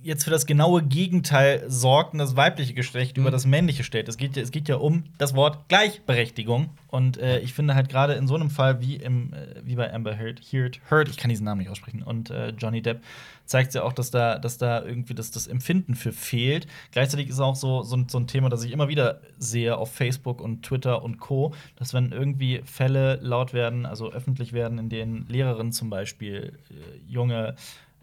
jetzt 0.03 0.25
für 0.25 0.31
das 0.31 0.47
genaue 0.47 0.83
Gegenteil 0.83 1.65
sorgt 1.69 2.13
und 2.15 2.19
das 2.19 2.35
weibliche 2.37 2.73
Geschlecht 2.75 3.17
Mhm. 3.17 3.23
über 3.25 3.31
das 3.31 3.45
männliche 3.47 3.85
stellt. 3.85 4.09
Es 4.09 4.17
geht, 4.17 4.37
ja- 4.37 4.43
es 4.43 4.51
geht 4.51 4.69
ja 4.69 4.77
um 4.77 5.05
das 5.19 5.35
Wort 5.35 5.69
Gleichberechtigung. 5.69 6.71
Und 6.89 7.19
äh, 7.19 7.39
ich 7.41 7.53
finde 7.55 7.75
halt 7.75 7.89
gerade 7.89 8.15
in 8.15 8.27
so 8.27 8.35
einem 8.35 8.51
Fall 8.51 8.81
wie, 8.81 8.97
im, 8.97 9.33
äh, 9.33 9.61
wie 9.65 9.75
bei 9.75 9.93
Amber 9.93 10.17
Heard, 10.19 10.41
Heard, 10.53 10.81
Heard, 10.91 11.09
ich 11.09 11.17
kann 11.17 11.29
diesen 11.29 11.45
Namen 11.45 11.61
nicht 11.61 11.71
aussprechen, 11.71 12.03
und 12.03 12.31
äh, 12.31 12.51
Johnny 12.51 12.81
Depp, 12.83 13.03
zeigt 13.45 13.75
ja 13.75 13.83
auch, 13.83 13.93
dass 13.93 14.11
da, 14.11 14.39
dass 14.39 14.59
da 14.59 14.83
irgendwie 14.85 15.13
das, 15.15 15.33
das 15.33 15.47
Empfinden 15.49 15.95
für 15.97 16.13
fehlt. 16.13 16.67
Gleichzeitig 16.93 17.29
ist 17.29 17.41
auch 17.41 17.57
so, 17.57 17.83
so, 17.83 17.97
ein- 17.97 18.09
so 18.09 18.19
ein 18.19 18.27
Thema, 18.27 18.49
das 18.49 18.63
ich 18.65 18.73
immer 18.73 18.89
wieder 18.89 19.21
sehe 19.39 19.77
auf 19.77 19.93
Facebook 19.93 20.41
und 20.41 20.63
Twitter 20.65 21.03
und 21.03 21.19
Co., 21.19 21.53
dass 21.77 21.93
wenn 21.93 22.13
irgendwie 22.13 22.63
Fälle 22.65 23.17
laut 23.23 23.53
werden, 23.53 23.87
also 23.87 24.11
öffentlich 24.13 24.53
werden, 24.53 24.79
in 24.79 24.89
denen 24.89 25.27
Lehrerinnen 25.29 25.73
zum 25.73 25.91
Beispiel 25.91 26.59
äh, 26.71 26.75
junge 27.13 27.57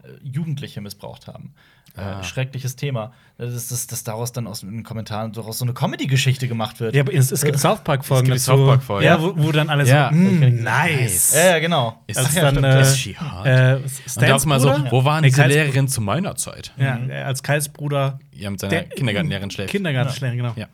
äh, 0.04 0.08
Jugendliche 0.22 0.80
missbraucht 0.80 1.26
haben. 1.26 1.54
Ah. 1.96 2.20
Äh, 2.20 2.24
schreckliches 2.24 2.76
Thema. 2.76 3.12
Dass, 3.38 3.68
dass, 3.68 3.86
dass 3.86 4.02
daraus 4.04 4.32
dann 4.32 4.46
aus 4.46 4.60
den 4.60 4.82
Kommentaren 4.82 5.32
daraus 5.32 5.58
so 5.58 5.64
eine 5.64 5.72
Comedy-Geschichte 5.74 6.48
gemacht 6.48 6.80
wird. 6.80 6.94
Ja, 6.94 7.02
aber 7.02 7.14
es, 7.14 7.30
es 7.30 7.42
gibt 7.44 7.58
South 7.58 7.82
Park-Folgen 7.84 8.32
Es 8.32 8.46
gibt 8.46 8.48
dazu. 8.48 8.58
South 8.58 8.68
Park-Folgen. 8.68 9.04
Ja, 9.06 9.22
wo, 9.22 9.32
wo 9.36 9.52
dann 9.52 9.68
alle 9.70 9.84
Ja. 9.86 10.08
so, 10.10 10.16
mm, 10.16 10.40
Nice. 10.40 10.62
nice. 10.62 11.34
Ja, 11.34 11.46
ja, 11.50 11.58
genau. 11.60 12.02
Ist, 12.08 12.18
Ach 12.18 12.32
ja, 12.34 12.50
dann, 12.50 12.84
stimmt. 12.96 13.16
äh, 13.46 13.80
ist? 13.80 13.96
Äh, 14.06 14.10
Stans 14.26 14.44
mal 14.46 14.58
so, 14.60 14.68
wo 14.90 15.04
waren 15.04 15.22
Nee, 15.22 15.28
diese 15.28 15.46
Lehrerinnen 15.46 15.86
zu 15.88 16.00
meiner 16.00 16.34
Zeit? 16.36 16.72
Ja, 16.76 16.96
Mhm. 16.96 17.10
äh, 17.10 17.22
als 17.22 17.42
Kais 17.44 17.68
Bruder. 17.68 18.18
Ja, 18.32 18.50
mit 18.50 18.58
seiner 18.60 18.70
der- 18.70 18.84
Kindergartenlehrerin 18.88 19.50
schläft. 19.52 19.70
Kindergartenlehrerin, 19.70 20.36
genau. 20.36 20.52
Ja. 20.56 20.66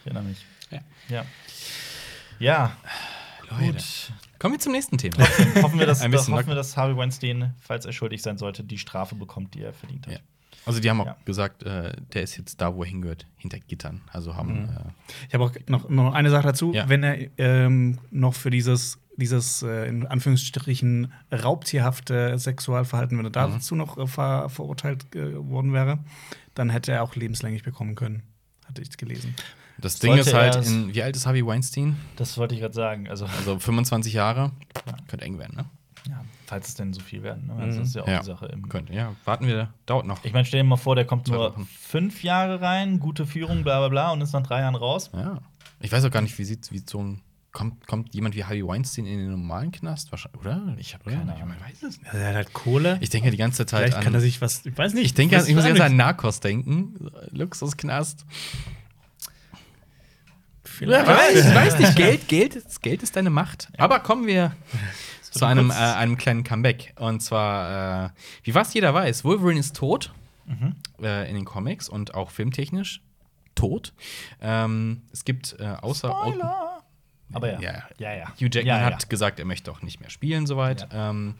Ich 0.00 0.06
erinnere 0.06 0.24
mich. 0.24 0.44
Ja. 0.70 0.78
Ja. 1.08 1.24
Ja, 2.38 2.72
Leute. 3.50 3.72
gut. 3.72 3.84
Kommen 4.38 4.54
wir 4.54 4.60
zum 4.60 4.72
nächsten 4.72 4.98
Thema. 4.98 5.16
hoffen 5.62 5.78
wir, 5.78 5.86
dass, 5.86 6.00
Ein 6.00 6.10
bisschen 6.12 6.34
hoffen 6.34 6.46
wir, 6.48 6.54
dass 6.54 6.76
Harvey 6.76 6.96
Weinstein, 6.96 7.54
falls 7.60 7.84
er 7.86 7.92
schuldig 7.92 8.22
sein 8.22 8.38
sollte, 8.38 8.62
die 8.62 8.78
Strafe 8.78 9.14
bekommt, 9.16 9.54
die 9.54 9.62
er 9.62 9.72
verdient 9.72 10.06
hat. 10.06 10.14
Ja. 10.14 10.18
Also 10.68 10.80
die 10.80 10.88
haben 10.90 11.00
auch 11.00 11.06
Ja. 11.06 11.16
gesagt, 11.24 11.62
äh, 11.64 11.92
der 12.12 12.22
ist 12.22 12.36
jetzt 12.36 12.60
da, 12.60 12.74
wo 12.74 12.82
er 12.84 12.88
hingehört, 12.88 13.26
hinter 13.36 13.58
Gittern. 13.58 14.02
Also 14.12 14.36
haben 14.36 14.62
Mhm. 14.62 14.68
äh, 14.68 14.80
Ich 15.28 15.34
habe 15.34 15.44
auch 15.44 15.52
noch, 15.68 15.88
noch 15.88 16.14
eine 16.14 16.30
Sache 16.30 16.44
dazu. 16.48 16.72
Ja. 16.72 16.88
Wenn 16.88 17.02
er 17.02 17.16
ähm, 17.38 17.98
noch 18.10 18.34
für 18.34 18.50
dieses, 18.50 18.98
dieses 19.16 19.62
äh, 19.62 19.88
in 19.88 20.06
Anführungsstrichen 20.06 21.12
raubtierhafte 21.32 22.38
Sexualverhalten, 22.38 23.18
wenn 23.18 23.24
er 23.26 23.48
Mhm. 23.48 23.52
dazu 23.54 23.74
noch 23.74 23.98
äh, 23.98 24.06
ver 24.06 24.48
verurteilt 24.48 25.14
äh, 25.14 25.34
worden 25.36 25.72
wäre, 25.72 25.98
dann 26.54 26.70
hätte 26.70 26.92
er 26.92 27.02
auch 27.02 27.14
lebenslänglich 27.16 27.62
bekommen 27.62 27.94
können. 27.94 28.22
Hatte 28.66 28.82
ich 28.82 28.96
gelesen. 28.96 29.34
das 29.80 29.98
Ding 29.98 30.10
Sollte 30.10 30.28
ist 30.30 30.34
halt, 30.34 30.66
in, 30.66 30.92
wie 30.94 31.02
alt 31.02 31.14
ist 31.16 31.24
Harvey 31.26 31.44
Weinstein? 31.46 31.96
Das 32.16 32.36
wollte 32.36 32.54
ich 32.54 32.60
gerade 32.60 32.74
sagen. 32.74 33.08
Also, 33.08 33.26
Also 33.26 33.58
25 33.58 34.12
Jahre. 34.12 34.50
Könnte 35.08 35.24
eng 35.24 35.38
werden, 35.38 35.56
ne? 35.56 35.64
Ja, 36.48 36.50
falls 36.50 36.68
es 36.68 36.74
denn 36.74 36.92
so 36.92 37.00
viel 37.00 37.22
werden. 37.22 37.46
Ne? 37.48 37.54
Also, 37.54 37.76
Mhm. 37.76 37.78
das 37.80 37.88
ist 37.88 37.94
ja 37.94 38.02
auch 38.02 38.08
Ja. 38.08 38.18
die 38.20 38.26
Sache. 38.26 38.46
Im 38.46 38.68
Könnte, 38.68 38.92
ja. 38.94 39.14
Warten 39.24 39.46
wir, 39.46 39.72
dauert 39.86 40.06
noch. 40.06 40.24
ich 40.24 40.32
meine, 40.32 40.44
stell 40.44 40.62
dir 40.62 40.68
mal 40.68 40.76
vor, 40.76 40.94
der 40.96 41.04
kommt 41.04 41.28
nur 41.28 41.38
Wochen. 41.38 41.66
fünf 41.78 42.22
Jahre 42.22 42.60
rein, 42.60 42.98
gute 43.00 43.26
Führung, 43.26 43.62
bla 43.62 43.78
bla 43.80 43.88
bla, 43.88 44.10
und 44.12 44.20
ist 44.20 44.32
nach 44.32 44.42
drei 44.42 44.60
Jahren 44.60 44.74
raus. 44.74 45.10
Ja. 45.12 45.38
Ich 45.80 45.92
weiß 45.92 46.04
auch 46.04 46.10
gar 46.10 46.22
nicht, 46.22 46.38
wie 46.38 46.44
sieht 46.44 46.70
wie 46.72 46.82
so 46.84 47.02
ein. 47.02 47.20
Kommt, 47.50 47.86
kommt 47.86 48.14
jemand 48.14 48.36
wie 48.36 48.44
Harvey 48.44 48.64
Weinstein 48.64 49.06
in 49.06 49.18
den 49.18 49.30
normalen 49.30 49.72
Knast? 49.72 50.12
Wahrscheinlich, 50.12 50.40
oder? 50.42 50.74
Ich 50.76 50.92
habe 50.94 51.04
keine 51.10 51.34
Ich 51.34 51.42
Ahnung. 51.42 51.56
weiß 51.66 51.82
es 51.82 51.98
nicht. 51.98 52.06
Also 52.06 52.18
er 52.18 52.28
hat 52.28 52.34
halt 52.36 52.52
Kohle. 52.52 52.98
Ich 53.00 53.08
denke 53.08 53.30
die 53.30 53.38
ganze 53.38 53.64
Zeit 53.64 53.80
Vielleicht 53.80 53.96
an. 53.96 54.04
kann 54.04 54.14
er 54.14 54.20
sich 54.20 54.40
was. 54.42 54.66
Ich 54.66 54.76
weiß 54.76 54.92
nicht. 54.92 55.06
ich 55.06 55.14
denke, 55.14 55.36
ich 55.44 55.54
muss 55.54 55.64
jetzt 55.64 55.80
an 55.80 55.96
Narcos 55.96 56.40
denken. 56.40 57.10
Luxusknast. 57.30 58.26
Vielleicht. 60.62 61.08
Ich 61.08 61.16
weiß, 61.16 61.34
ich 61.48 61.54
weiß 61.54 61.78
nicht, 61.78 61.96
Geld, 61.96 62.28
Geld, 62.28 62.82
Geld 62.82 63.02
ist 63.02 63.16
deine 63.16 63.30
Macht. 63.30 63.68
Aber 63.78 64.00
kommen 64.00 64.26
wir 64.26 64.52
zu 65.38 65.46
einem, 65.46 65.70
äh, 65.70 65.74
einem 65.74 66.16
kleinen 66.16 66.44
Comeback. 66.44 66.94
Und 66.98 67.20
zwar, 67.20 68.06
äh, 68.06 68.10
wie 68.44 68.52
fast 68.52 68.74
jeder 68.74 68.92
weiß, 68.94 69.24
Wolverine 69.24 69.60
ist 69.60 69.76
tot 69.76 70.12
Mhm. 70.46 70.76
äh, 71.02 71.28
in 71.28 71.34
den 71.34 71.44
Comics 71.44 71.88
und 71.88 72.14
auch 72.14 72.30
filmtechnisch 72.30 73.00
tot. 73.54 73.92
Ähm, 74.40 75.02
es 75.12 75.24
gibt 75.24 75.56
äh, 75.58 75.74
außer 75.82 76.08
Spoiler! 76.08 76.82
Aber 77.32 77.52
ja. 77.52 77.60
Ja. 77.60 77.82
ja, 77.98 78.14
ja. 78.14 78.24
Hugh 78.40 78.48
Jackman 78.50 78.66
ja, 78.66 78.80
hat 78.80 79.10
gesagt, 79.10 79.38
er 79.38 79.44
möchte 79.44 79.70
auch 79.70 79.82
nicht 79.82 80.00
mehr 80.00 80.08
spielen 80.08 80.46
soweit. 80.46 80.88
Ähm, 80.92 81.34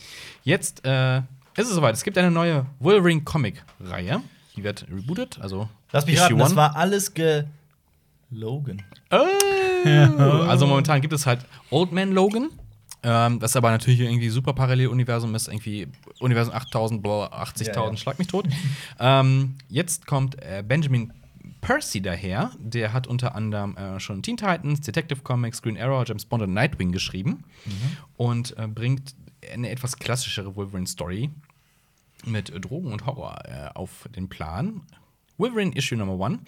jetzt 0.44 0.84
äh, 0.84 1.18
ist 1.56 1.68
es 1.68 1.70
soweit. 1.70 1.94
Es 1.94 2.04
gibt 2.04 2.18
eine 2.18 2.30
neue 2.30 2.66
Wolverine 2.80 3.22
Comic-Reihe. 3.22 4.20
Die 4.56 4.64
wird 4.64 4.87
rebootet. 4.90 5.38
Also 5.40 5.68
Lass 5.92 6.04
mich 6.04 6.20
raten, 6.20 6.37
das 6.37 6.54
war 6.56 6.76
alles 6.76 7.14
ge. 7.14 7.44
Logan. 8.30 8.82
Oh. 9.11 9.16
Also 10.46 10.66
momentan 10.66 11.00
gibt 11.00 11.14
es 11.14 11.24
halt 11.24 11.46
Old 11.70 11.92
Man 11.92 12.12
Logan. 12.12 12.50
Ähm, 13.02 13.38
das 13.38 13.54
aber 13.54 13.70
natürlich 13.70 14.00
irgendwie 14.00 14.28
super 14.28 14.52
Paralleluniversum 14.52 15.34
ist, 15.34 15.48
irgendwie 15.48 15.87
Universum 16.18 16.54
8000, 16.54 17.02
bla, 17.02 17.26
80.000, 17.26 17.74
Ja, 17.74 17.90
ja. 17.90 17.96
schlag 17.96 18.18
mich 18.18 18.28
tot. 18.28 18.46
ähm, 19.00 19.56
jetzt 19.68 20.06
kommt 20.06 20.34
äh, 20.42 20.64
Benjamin 20.66 21.12
Percy 21.61 22.00
daher. 22.00 22.50
Der 22.58 22.92
hat 22.92 23.06
unter 23.06 23.34
anderem 23.34 23.76
äh, 23.76 24.00
schon 24.00 24.22
Teen 24.22 24.37
Titans, 24.37 24.80
Detective 24.80 25.20
Comics, 25.22 25.62
Green 25.62 25.78
Arrow, 25.78 26.04
James 26.06 26.24
Bond 26.24 26.42
und 26.42 26.52
Nightwing 26.54 26.92
geschrieben 26.92 27.44
und 28.16 28.56
äh, 28.58 28.66
bringt 28.66 29.14
eine 29.52 29.70
etwas 29.70 29.96
klassischere 29.96 30.56
Wolverine-Story 30.56 31.30
mit 32.24 32.50
äh, 32.50 32.61
Drogen 32.61 32.92
und 32.92 33.06
Horror 33.06 33.38
äh, 33.44 33.68
auf 33.74 34.08
den 34.14 34.28
Plan. 34.28 34.82
Wolverine 35.37 35.72
Issue 35.76 35.96
Number 35.96 36.14
One 36.14 36.40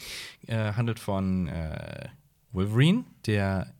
äh, 0.48 0.72
handelt 0.72 0.98
von 0.98 1.48
Wolverine, 2.52 3.04
der 3.26 3.72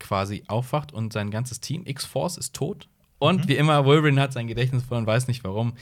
quasi 0.00 0.42
aufwacht 0.48 0.92
und 0.92 1.12
sein 1.12 1.30
ganzes 1.30 1.60
Team, 1.60 1.82
X-Force, 1.86 2.36
ist 2.38 2.54
tot. 2.54 2.88
Und 3.18 3.46
wie 3.48 3.56
immer, 3.56 3.84
Wolverine 3.84 4.20
hat 4.20 4.32
sein 4.32 4.48
Gedächtnis 4.48 4.82
verloren, 4.84 5.06
weiß 5.06 5.28
nicht 5.28 5.44
warum. 5.44 5.74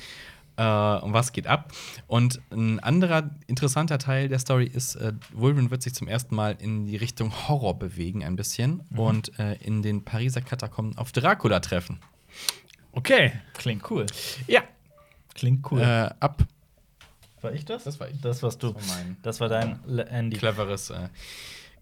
Äh, 0.56 0.62
und 1.04 1.12
was 1.12 1.30
geht 1.32 1.46
ab? 1.46 1.72
Und 2.08 2.40
ein 2.50 2.80
anderer 2.80 3.30
interessanter 3.46 3.98
Teil 3.98 4.28
der 4.28 4.40
Story 4.40 4.64
ist, 4.66 4.96
äh, 4.96 5.12
Wolverine 5.32 5.70
wird 5.70 5.82
sich 5.82 5.94
zum 5.94 6.08
ersten 6.08 6.34
Mal 6.34 6.56
in 6.58 6.84
die 6.86 6.96
Richtung 6.96 7.32
Horror 7.48 7.78
bewegen, 7.78 8.24
ein 8.24 8.34
bisschen. 8.34 8.80
Und 8.96 9.38
äh, 9.38 9.54
in 9.62 9.82
den 9.82 10.04
Pariser 10.04 10.40
Katakomben 10.40 10.98
auf 10.98 11.12
Dracula 11.12 11.60
treffen. 11.60 12.00
Okay. 12.90 13.32
Klingt 13.54 13.88
cool. 13.90 14.06
Ja. 14.48 14.62
Klingt 15.34 15.70
cool. 15.70 15.80
Äh, 15.80 16.10
ab 16.18 16.42
war 17.40 17.52
ich 17.52 17.64
das? 17.64 17.84
das 17.84 18.00
war 18.00 18.08
ich. 18.08 18.20
Das 18.20 18.42
warst 18.42 18.60
du. 18.64 18.72
Das 18.72 18.88
war 18.88 18.96
mein- 18.96 19.16
Das 19.22 19.38
war 19.38 19.48
dein 19.48 19.78
Andy. 20.08 20.36
cleveres 20.36 20.90
äh, 20.90 21.08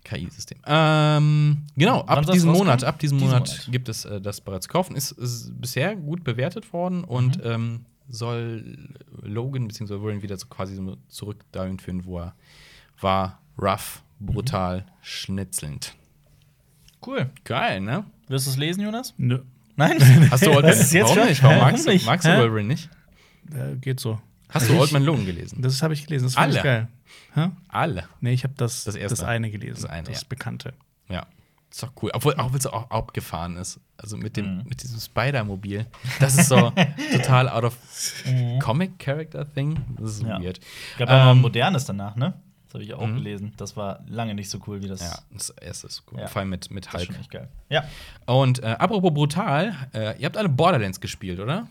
KI-System. 0.06 0.58
Ähm, 0.66 1.66
genau, 1.76 2.00
ab 2.02 2.24
diesem? 2.30 2.50
Monat, 2.52 2.84
ab 2.84 2.98
diesem 2.98 3.18
Monat, 3.18 3.48
Monat. 3.48 3.68
gibt 3.70 3.88
es 3.88 4.04
äh, 4.04 4.20
das 4.20 4.40
bereits 4.40 4.66
zu 4.66 4.72
kaufen. 4.72 4.94
Ist, 4.96 5.12
ist 5.12 5.52
bisher 5.60 5.96
gut 5.96 6.22
bewertet 6.24 6.72
worden 6.72 7.04
und 7.04 7.38
Mhm. 7.38 7.50
ähm, 7.50 7.86
soll 8.08 8.78
Logan 9.22 9.66
bzw. 9.66 9.94
Wolverine 9.94 10.22
wieder 10.22 10.36
so 10.36 10.46
quasi 10.46 10.76
so 10.76 10.96
zurück 11.08 11.44
dahin 11.52 11.78
führen, 11.80 12.04
wo 12.04 12.20
er 12.20 12.34
war. 13.00 13.40
Rough, 13.60 14.02
brutal, 14.20 14.84
schnitzelnd. 15.02 15.94
Cool. 17.04 17.30
Geil, 17.44 17.80
ne? 17.80 18.04
Wirst 18.28 18.46
du 18.46 18.50
es 18.50 18.56
lesen, 18.56 18.82
Jonas? 18.82 19.14
Nö. 19.16 19.40
Nein? 19.76 19.98
Hast 20.30 20.46
du 20.46 20.50
Was 20.54 20.80
ist 20.80 20.92
jetzt 20.92 21.04
Warum 21.04 21.18
schon- 21.18 21.28
nicht? 21.28 21.42
Warum 21.42 21.58
magst, 21.58 21.86
du- 21.86 22.04
magst 22.06 22.26
du? 22.26 22.38
Wolverine 22.38 22.68
nicht? 22.68 22.90
Äh, 23.52 23.76
geht 23.76 24.00
so. 24.00 24.20
Hast 24.48 24.68
du 24.68 24.78
Old 24.78 24.92
Man 24.92 25.02
Logan 25.04 25.26
gelesen? 25.26 25.60
Das 25.62 25.82
habe 25.82 25.94
ich 25.94 26.06
gelesen. 26.06 26.24
Das 26.26 26.34
fand 26.34 26.52
ich 26.52 26.60
Alle? 26.60 26.64
geil. 26.68 26.88
Hä? 27.34 27.50
Alle. 27.68 28.04
Nee, 28.20 28.32
ich 28.32 28.44
habe 28.44 28.54
das, 28.56 28.84
Das 28.84 28.94
das, 28.94 29.02
erste. 29.02 29.26
eine 29.26 29.50
gelesen. 29.50 29.82
Das 29.82 29.90
eine, 29.90 30.10
ja. 30.10 30.18
Bekannte. 30.28 30.72
Ja. 31.08 31.26
Ist 31.70 31.82
doch 31.82 31.92
cool. 32.02 32.10
Obwohl, 32.14 32.34
auch 32.36 32.50
wenn 32.52 32.58
es 32.58 32.66
auch 32.66 32.90
abgefahren 32.90 33.56
ist. 33.56 33.80
Also 33.98 34.16
mit, 34.16 34.36
dem, 34.36 34.58
Mhm. 34.58 34.64
mit 34.68 34.82
diesem 34.82 35.00
Spider-Mobil. 35.00 35.86
Das 36.20 36.38
ist 36.38 36.48
so 36.48 36.72
total 37.12 37.48
out 37.48 37.64
of 37.64 37.76
Comic-Character-Thing. 38.60 39.76
Das 39.98 40.10
ist 40.12 40.22
Ja. 40.22 40.40
weird. 40.40 40.60
Gab 40.98 41.08
auch 41.08 41.12
noch 41.12 41.20
ein 41.30 41.36
Ähm, 41.36 41.42
modernes 41.42 41.84
danach, 41.84 42.16
ne? 42.16 42.34
Das 42.66 42.74
habe 42.74 42.84
ich 42.84 42.94
auch 42.94 43.06
Mhm. 43.06 43.14
gelesen. 43.16 43.52
Das 43.56 43.76
war 43.76 44.00
lange 44.08 44.34
nicht 44.34 44.50
so 44.50 44.58
cool 44.66 44.82
wie 44.82 44.88
das. 44.88 45.00
Ja, 45.00 45.18
das 45.32 45.50
erste 45.50 45.86
ist 45.86 46.02
cool. 46.10 46.20
Ja. 46.20 46.26
Vor 46.26 46.40
allem 46.40 46.50
mit, 46.50 46.70
mit 46.70 46.86
das 46.86 46.94
ist 46.94 46.98
Hulk. 47.00 47.06
schon 47.12 47.20
echt 47.20 47.30
geil. 47.30 47.48
Ja. 47.68 47.84
Und 48.26 48.62
äh, 48.62 48.66
apropos 48.78 49.12
brutal, 49.12 49.74
äh, 49.94 50.18
ihr 50.18 50.26
habt 50.26 50.36
alle 50.36 50.48
Borderlands 50.48 51.00
gespielt, 51.00 51.40
oder? 51.40 51.66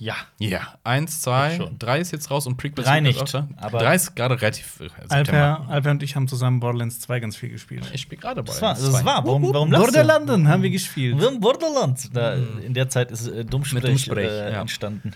Ja. 0.00 0.14
Ja. 0.38 0.74
Eins, 0.84 1.20
zwei, 1.22 1.56
schon. 1.56 1.76
drei 1.78 1.98
ist 1.98 2.12
jetzt 2.12 2.30
raus 2.30 2.46
und 2.46 2.56
Prequels 2.56 2.86
Drei 2.86 3.00
nicht, 3.00 3.34
aber- 3.56 3.78
drei 3.78 3.96
ist 3.96 4.14
gerade 4.14 4.40
relativ. 4.40 4.80
äh. 4.80 4.88
Alper, 5.08 5.66
Alper 5.68 5.90
und 5.90 6.02
ich 6.04 6.14
haben 6.14 6.28
zusammen 6.28 6.60
Borderlands 6.60 7.00
2 7.00 7.18
ganz 7.18 7.36
viel 7.36 7.48
gespielt. 7.48 7.90
Ich 7.92 8.02
spiele 8.02 8.20
gerade 8.20 8.44
Das 8.44 8.62
war, 8.62 8.74
Borderlands 8.74 8.92
das 8.92 9.02
2. 9.02 9.04
war. 9.04 9.26
Warum, 9.26 9.52
warum? 9.52 9.70
Borderlanden 9.70 10.48
haben 10.48 10.62
wir 10.62 10.70
gespielt. 10.70 11.18
Wir 11.18 11.26
haben 11.26 11.40
Borderlands. 11.40 12.10
Da, 12.12 12.34
in 12.34 12.74
der 12.74 12.88
Zeit 12.88 13.10
ist 13.10 13.26
äh, 13.26 13.44
Dummsprech, 13.44 13.82
Mit 13.82 13.90
Dummsprech, 13.90 14.28
äh, 14.30 14.52
ja. 14.52 14.60
entstanden. 14.60 15.12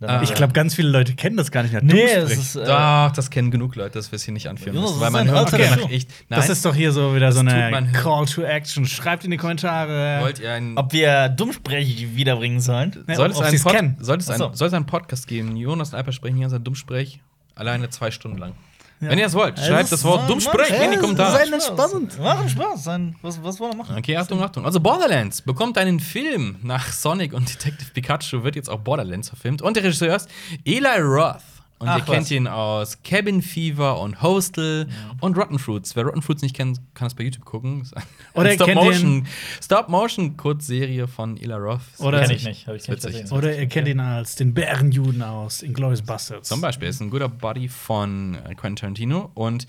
Ah. 0.00 0.20
Ich 0.22 0.32
glaube, 0.32 0.52
ganz 0.52 0.76
viele 0.76 0.90
Leute 0.90 1.14
kennen 1.14 1.36
das 1.36 1.50
gar 1.50 1.64
nicht. 1.64 1.72
mehr. 1.72 1.82
nee, 1.82 2.04
es 2.04 2.30
ist. 2.30 2.56
Äh, 2.56 2.66
Doch, 2.66 3.10
das 3.10 3.30
kennen 3.30 3.50
genug 3.50 3.74
Leute, 3.74 3.94
dass 3.98 4.12
wir 4.12 4.16
es 4.16 4.22
hier 4.22 4.32
nicht 4.32 4.48
anführen 4.48 4.76
Ja, 4.76 4.82
müssen. 4.82 5.00
Weil 5.00 5.10
man 5.10 5.28
hört 5.28 5.52
alter 5.52 5.58
danach 5.58 5.90
echt. 5.90 6.08
Nein, 6.28 6.38
das 6.38 6.48
ist 6.48 6.64
doch 6.64 6.74
hier 6.74 6.92
so 6.92 7.16
wieder 7.16 7.32
so 7.32 7.40
eine 7.40 7.90
Call 7.92 8.26
to 8.26 8.42
Action. 8.42 8.86
Schreibt 8.86 9.24
in 9.24 9.32
die 9.32 9.36
Kommentare. 9.36 10.20
wollt 10.20 10.38
ihr 10.38 10.52
einen. 10.52 10.78
ob 10.78 10.92
wir 10.92 11.28
Dummsprech 11.30 12.14
wiederbringen 12.14 12.60
sollen? 12.60 13.04
Ne, 13.08 13.16
soll, 13.16 13.30
es 13.30 13.40
einen 13.40 13.60
Pod, 13.60 13.74
soll, 13.98 14.18
es 14.18 14.26
so. 14.26 14.32
ein, 14.32 14.54
soll 14.54 14.68
es 14.68 14.74
einen 14.74 14.86
Podcast 14.86 15.26
geben? 15.26 15.56
Jonas 15.56 15.88
und 15.90 15.96
Alper 15.96 16.12
sprechen 16.12 16.36
hier 16.36 16.46
unser 16.46 16.60
Dummsprech 16.60 17.20
alleine 17.56 17.90
zwei 17.90 18.12
Stunden 18.12 18.38
lang. 18.38 18.52
Wenn 19.00 19.18
ihr 19.18 19.26
es 19.26 19.34
wollt, 19.34 19.58
Ja, 19.58 19.64
schreibt 19.64 19.92
das 19.92 20.02
Wort 20.04 20.20
Mann, 20.22 20.28
Dummsprech 20.28 20.70
Mann, 20.70 20.82
in 20.82 20.90
die 20.92 20.96
Kommentare. 20.98 21.38
sei- 21.38 21.46
Sein 21.46 21.60
spannend. 21.60 22.18
Machen 22.18 22.48
Spaß. 22.48 22.84
Sein, 22.84 23.16
was, 23.22 23.42
was 23.42 23.60
wollen 23.60 23.72
wir 23.72 23.76
machen? 23.78 23.96
Okay, 23.96 24.16
Achtung, 24.16 24.42
Achtung. 24.42 24.64
Also 24.66 24.80
Borderlands 24.80 25.40
bekommt 25.42 25.78
einen 25.78 26.00
Film 26.00 26.56
nach 26.62 26.90
Sonic 26.92 27.32
und 27.32 27.48
Detective 27.48 27.90
Pikachu 27.92 28.42
wird 28.42 28.56
jetzt 28.56 28.68
auch 28.68 28.80
Borderlands 28.80 29.28
verfilmt. 29.28 29.62
Und 29.62 29.76
der 29.76 29.84
Regisseur 29.84 30.16
ist 30.16 30.28
Eli 30.64 31.00
Roth. 31.00 31.36
Und 31.80 31.88
Ach, 31.88 31.98
ihr 31.98 32.04
kennt 32.04 32.24
was. 32.24 32.30
ihn 32.32 32.48
aus 32.48 33.02
Cabin 33.04 33.40
Fever 33.40 34.00
und 34.00 34.20
Hostel 34.20 34.88
und 35.20 35.36
Rotten 35.36 35.60
Fruits. 35.60 35.94
Wer 35.94 36.04
Rotten 36.06 36.22
Fruits 36.22 36.42
nicht 36.42 36.56
kennt, 36.56 36.80
kann 36.94 37.06
das 37.06 37.14
bei 37.14 37.22
YouTube 37.22 37.44
gucken. 37.44 37.88
Oder 38.34 38.56
kennt 38.56 38.62
Stop-Motion 39.62 40.34
Stop 40.34 40.36
Kurzserie 40.36 41.06
von 41.06 41.36
Eli 41.36 41.52
Roth. 41.54 41.80
Oder- 41.98 42.20
Kenn 42.20 42.28
Kenn 42.28 42.36
ich 42.36 42.44
nicht. 42.44 42.66
Hab 42.66 42.74
ich 42.74 42.88
nicht 42.88 43.02
gesehen. 43.02 43.30
Oder 43.30 43.56
ihr 43.56 43.66
kennt 43.68 43.86
ihn 43.86 44.00
als 44.00 44.34
den 44.34 44.54
Bärenjuden 44.54 45.22
aus 45.22 45.62
Inglourious 45.62 46.02
Bastards. 46.02 46.48
Zum 46.48 46.60
Beispiel, 46.60 46.86
er 46.88 46.90
ist 46.90 47.00
ein 47.00 47.10
guter 47.10 47.28
Buddy 47.28 47.68
von 47.68 48.34
äh, 48.34 48.54
Quentin 48.56 48.76
Tarantino. 48.76 49.30
Und 49.34 49.68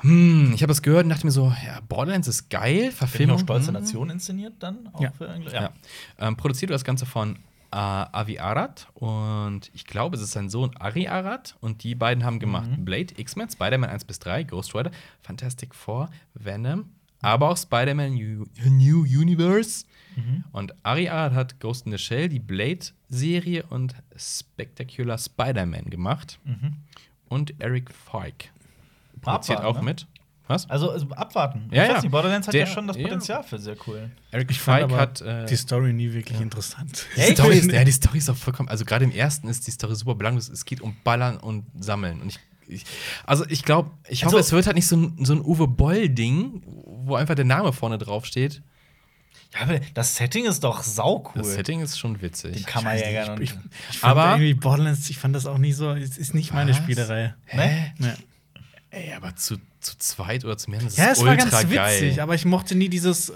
hm, 0.00 0.52
ich 0.54 0.62
habe 0.62 0.68
das 0.70 0.82
gehört 0.82 1.04
und 1.04 1.10
dachte 1.10 1.24
mir 1.24 1.32
so, 1.32 1.46
ja, 1.64 1.80
Borderlands 1.88 2.28
ist 2.28 2.50
geil, 2.50 2.92
Verfilmung. 2.92 3.36
noch 3.36 3.42
Stolze 3.42 3.68
hm. 3.68 3.74
Nation 3.74 4.10
inszeniert 4.10 4.54
dann? 4.58 4.90
Auch 4.92 5.00
Ja. 5.00 5.12
Für 5.16 5.30
Engl- 5.30 5.52
Ja. 5.52 5.70
Ähm, 6.18 6.36
produziert 6.36 6.70
das 6.70 6.84
Ganze 6.84 7.06
von 7.06 7.38
Avi 7.76 8.38
Arad 8.38 8.88
und 8.94 9.70
ich 9.74 9.84
glaube, 9.84 10.16
es 10.16 10.22
ist 10.22 10.32
sein 10.32 10.48
Sohn 10.48 10.76
Ari 10.76 11.08
Arad 11.08 11.56
und 11.60 11.82
die 11.82 11.94
beiden 11.94 12.24
haben 12.24 12.38
gemacht 12.38 12.70
Blade, 12.78 13.14
X-Men, 13.16 13.50
Spider-Man 13.50 13.90
1 13.90 14.04
bis 14.04 14.18
3, 14.18 14.44
Ghost 14.44 14.74
Rider, 14.74 14.90
Fantastic 15.22 15.74
Four, 15.74 16.08
Venom, 16.34 16.90
aber 17.20 17.50
auch 17.50 17.56
Spider-Man 17.56 18.14
New, 18.14 18.46
New 18.64 19.02
Universe. 19.02 19.84
Und 20.52 20.74
Ari 20.82 21.10
Arad 21.10 21.34
hat 21.34 21.60
Ghost 21.60 21.84
in 21.84 21.92
the 21.92 21.98
Shell, 21.98 22.30
die 22.30 22.38
Blade-Serie 22.38 23.64
und 23.68 23.94
Spectacular 24.16 25.18
Spider-Man 25.18 25.90
gemacht. 25.90 26.38
Und 27.28 27.60
Eric 27.60 27.90
Feig 27.92 28.50
produziert 29.20 29.58
Abwarten, 29.58 29.78
auch 29.78 29.82
ne? 29.82 29.86
mit. 29.90 30.06
Was? 30.48 30.68
Also, 30.70 30.90
also 30.90 31.08
abwarten. 31.10 31.68
Ja, 31.72 31.82
ich 31.82 31.88
ja. 31.88 31.94
weiß 31.96 32.02
nicht, 32.04 32.12
Borderlands 32.12 32.46
hat 32.46 32.54
Der- 32.54 32.66
ja 32.66 32.66
schon 32.66 32.86
das 32.86 32.96
ja. 32.96 33.02
Potenzial 33.02 33.42
für 33.42 33.58
sehr 33.58 33.76
cool. 33.86 34.10
Eric 34.30 34.50
Ich 34.50 34.60
fand 34.60 34.82
Feig 34.82 34.84
aber 34.84 34.96
hat 35.00 35.20
äh, 35.20 35.44
die 35.46 35.56
Story 35.56 35.92
nie 35.92 36.12
wirklich 36.12 36.40
interessant. 36.40 37.04
Die? 37.16 37.32
Story 37.34 37.56
ist, 37.58 37.72
ja, 37.72 37.82
die 37.84 37.90
Story 37.92 38.18
ist 38.18 38.30
auch 38.30 38.36
vollkommen. 38.36 38.68
Also 38.68 38.84
gerade 38.84 39.04
im 39.04 39.10
ersten 39.10 39.48
ist 39.48 39.66
die 39.66 39.70
Story 39.72 39.94
super 39.96 40.14
belanglos. 40.14 40.48
Es 40.48 40.64
geht 40.64 40.80
um 40.80 40.96
Ballern 41.02 41.36
und 41.38 41.64
Sammeln. 41.80 42.20
Und 42.22 42.28
ich, 42.28 42.38
ich 42.68 42.84
also 43.24 43.44
ich 43.48 43.64
glaube, 43.64 43.90
ich 44.08 44.24
hoffe, 44.24 44.36
Also- 44.36 44.46
es 44.46 44.52
wird 44.52 44.66
halt 44.66 44.76
nicht 44.76 44.86
so 44.86 44.96
ein, 44.96 45.24
so 45.24 45.32
ein 45.32 45.40
Uwe 45.40 45.66
Boll-Ding, 45.66 46.62
wo 46.64 47.16
einfach 47.16 47.34
der 47.34 47.44
Name 47.44 47.72
vorne 47.72 47.98
drauf 47.98 48.24
steht. 48.24 48.62
Ja, 49.54 49.62
aber 49.62 49.80
das 49.94 50.16
Setting 50.16 50.44
ist 50.44 50.62
doch 50.64 50.82
saucool. 50.82 51.42
Das 51.42 51.54
Setting 51.54 51.80
ist 51.80 51.98
schon 51.98 52.20
witzig. 52.22 52.52
Den 52.56 52.66
Kammerjägern 52.66 53.30
und. 53.30 53.40
Ich, 53.40 53.52
ich 53.90 53.98
fand 53.98 54.12
Aber- 54.16 54.30
irgendwie 54.32 54.54
Borderlands, 54.54 55.08
ich 55.10 55.18
fand 55.18 55.34
das 55.34 55.46
auch 55.46 55.58
nie 55.58 55.72
so, 55.72 55.90
es 55.92 56.18
ist 56.18 56.34
nicht 56.34 56.52
meine 56.52 56.70
Was? 56.70 56.76
Spielerei. 56.78 57.34
ne? 57.52 57.92
Ja, 57.98 58.14
Ey, 58.90 59.12
aber 59.14 59.34
zu, 59.36 59.56
zu 59.86 59.98
zweit 59.98 60.44
oder 60.44 60.56
zu 60.58 60.70
mehr, 60.70 60.80
das 60.80 60.96
ja 60.96 61.06
ist 61.06 61.18
es 61.18 61.24
war 61.24 61.32
ultra 61.32 61.44
ganz 61.50 61.62
witzig, 61.70 61.74
geil. 62.16 62.20
aber 62.20 62.34
ich 62.34 62.44
mochte 62.44 62.74
nie 62.74 62.88
dieses, 62.88 63.32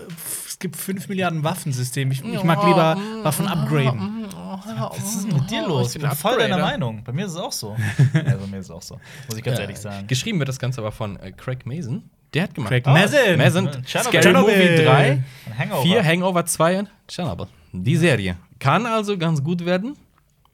es 0.46 0.58
gibt 0.58 0.76
5 0.76 1.08
Milliarden 1.08 1.42
Waffensystem. 1.44 2.10
Ich, 2.10 2.22
ich 2.24 2.44
mag 2.44 2.62
lieber 2.64 2.96
Waffen 3.22 3.46
upgraden. 3.48 4.26
Was 4.30 5.14
ist 5.16 5.28
denn 5.28 5.36
mit 5.36 5.50
dir 5.50 5.66
los? 5.66 5.94
Ich 5.94 6.02
bin 6.02 6.10
voll 6.10 6.38
deiner. 6.38 6.58
Meinung. 6.58 7.02
Bei 7.04 7.12
mir 7.12 7.24
ist 7.26 7.32
es 7.32 7.38
auch 7.38 7.52
so. 7.52 7.76
also, 8.12 8.38
bei 8.38 8.46
mir 8.46 8.58
ist 8.58 8.66
es 8.66 8.70
auch 8.70 8.82
so. 8.82 9.00
Muss 9.28 9.38
ich 9.38 9.42
ganz 9.44 9.56
Ja. 9.58 9.62
ehrlich 9.62 9.78
sagen. 9.78 10.06
Geschrieben 10.06 10.38
wird 10.38 10.48
das 10.48 10.58
Ganze 10.58 10.80
aber 10.80 10.92
von 10.92 11.18
äh, 11.20 11.32
Craig 11.32 11.64
Mason. 11.66 12.10
Der 12.34 12.44
hat 12.44 12.54
gemacht. 12.54 12.70
Craig 12.70 12.86
Ah, 12.86 12.92
Mazin. 12.92 13.38
Mazin, 13.38 13.70
Tschernobyl. 13.84 14.20
Scary 14.22 14.34
Movie 14.34 14.52
Tschernobyl. 14.52 14.84
3, 14.84 15.10
Ein 15.12 15.24
Hangover. 15.58 15.82
4, 15.82 16.04
Hangover 16.04 16.46
2 16.46 16.78
und 16.80 16.90
Chernobyl. 17.08 17.46
Die 17.72 17.96
Serie. 17.96 18.36
Kann 18.58 18.86
also 18.86 19.16
ganz 19.16 19.42
gut 19.42 19.64
werden. 19.64 19.96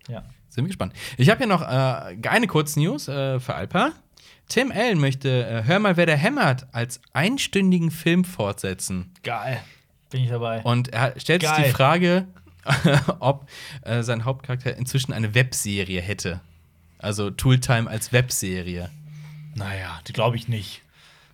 Ja. 0.09 0.23
Sind 0.49 0.65
wir 0.65 0.69
gespannt. 0.69 0.95
Ich 1.19 1.29
habe 1.29 1.39
hier 1.39 1.47
noch 1.49 1.61
äh, 1.63 2.17
eine 2.29 2.47
Kurznews 2.47 3.09
äh, 3.09 3.41
für 3.41 3.55
Alpa. 3.55 3.91
Tim 4.49 4.71
Allen 4.73 4.99
möchte 5.01 5.47
äh, 5.47 5.63
Hör 5.65 5.79
mal, 5.79 5.97
wer 5.97 6.07
der 6.07 6.17
hämmert 6.17 6.67
als 6.73 7.01
einstündigen 7.13 7.91
Film 7.91 8.25
fortsetzen. 8.25 9.13
Geil. 9.23 9.61
Bin 10.11 10.23
ich 10.23 10.31
dabei. 10.31 10.63
Und 10.63 10.89
er 10.93 11.19
stellt 11.19 11.43
sich 11.43 11.51
Geil. 11.51 11.65
die 11.67 11.71
Frage, 11.73 12.27
ob 13.19 13.49
äh, 13.83 14.03
sein 14.03 14.25
Hauptcharakter 14.25 14.77
inzwischen 14.77 15.13
eine 15.13 15.35
Webserie 15.35 16.01
hätte. 16.01 16.41
Also 16.99 17.31
Tooltime 17.31 17.89
als 17.91 18.13
Webserie. 18.13 18.91
naja, 19.55 20.01
die 20.07 20.13
glaube 20.13 20.37
ich 20.37 20.49
nicht. 20.49 20.83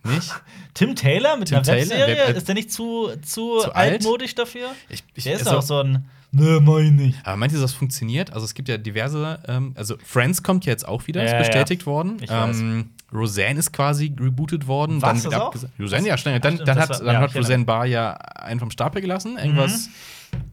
Nicht? 0.03 0.33
Tim 0.73 0.95
Taylor 0.95 1.37
mit 1.37 1.47
Tim 1.49 1.57
einer 1.57 1.63
Taylor, 1.65 1.89
Webserie? 1.89 2.27
Web- 2.29 2.35
ist 2.37 2.47
der 2.47 2.55
nicht 2.55 2.71
zu, 2.71 3.09
zu, 3.21 3.59
Zu 3.61 3.73
alt? 3.75 3.93
altmodisch 3.93 4.35
dafür? 4.35 4.69
Ich, 4.89 5.03
ich, 5.13 5.23
Der 5.23 5.35
ist 5.35 5.47
also- 5.47 5.57
auch 5.59 5.61
so 5.61 5.79
ein. 5.81 6.05
Ne, 6.35 6.59
mein 6.61 6.85
ich 6.85 6.91
nicht. 6.93 7.19
Aber 7.27 7.37
meint 7.37 7.53
ihr, 7.53 7.61
das 7.61 7.73
funktioniert? 7.73 8.33
Also 8.33 8.43
es 8.45 8.55
gibt 8.55 8.67
ja 8.67 8.77
diverse, 8.79 9.39
ähm, 9.47 9.73
also 9.77 9.97
Friends 10.03 10.41
kommt 10.41 10.65
ja 10.65 10.71
jetzt 10.71 10.87
auch 10.87 11.05
wieder, 11.05 11.23
ist 11.23 11.31
Ja, 11.31 11.37
bestätigt 11.37 11.85
worden. 11.85 12.17
Ich 12.21 12.29
weiß. 12.31 12.57
Roseanne 13.13 13.59
ist 13.59 13.71
quasi 13.71 14.13
rebootet 14.19 14.65
worden. 14.67 15.01
Was, 15.01 15.23
dann 15.23 15.31
das. 15.51 15.67
Roseanne, 15.79 16.07
ja, 16.07 16.17
schnell. 16.17 16.39
Dann, 16.39 16.57
dann 16.57 16.79
hat, 16.79 16.89
war- 16.89 16.97
dann 16.99 17.13
ja, 17.15 17.21
hat 17.21 17.35
Roseanne 17.35 17.65
Barr 17.65 17.85
ja 17.85 18.13
einen 18.13 18.59
vom 18.59 18.71
Stapel 18.71 19.01
gelassen, 19.01 19.37
irgendwas 19.37 19.89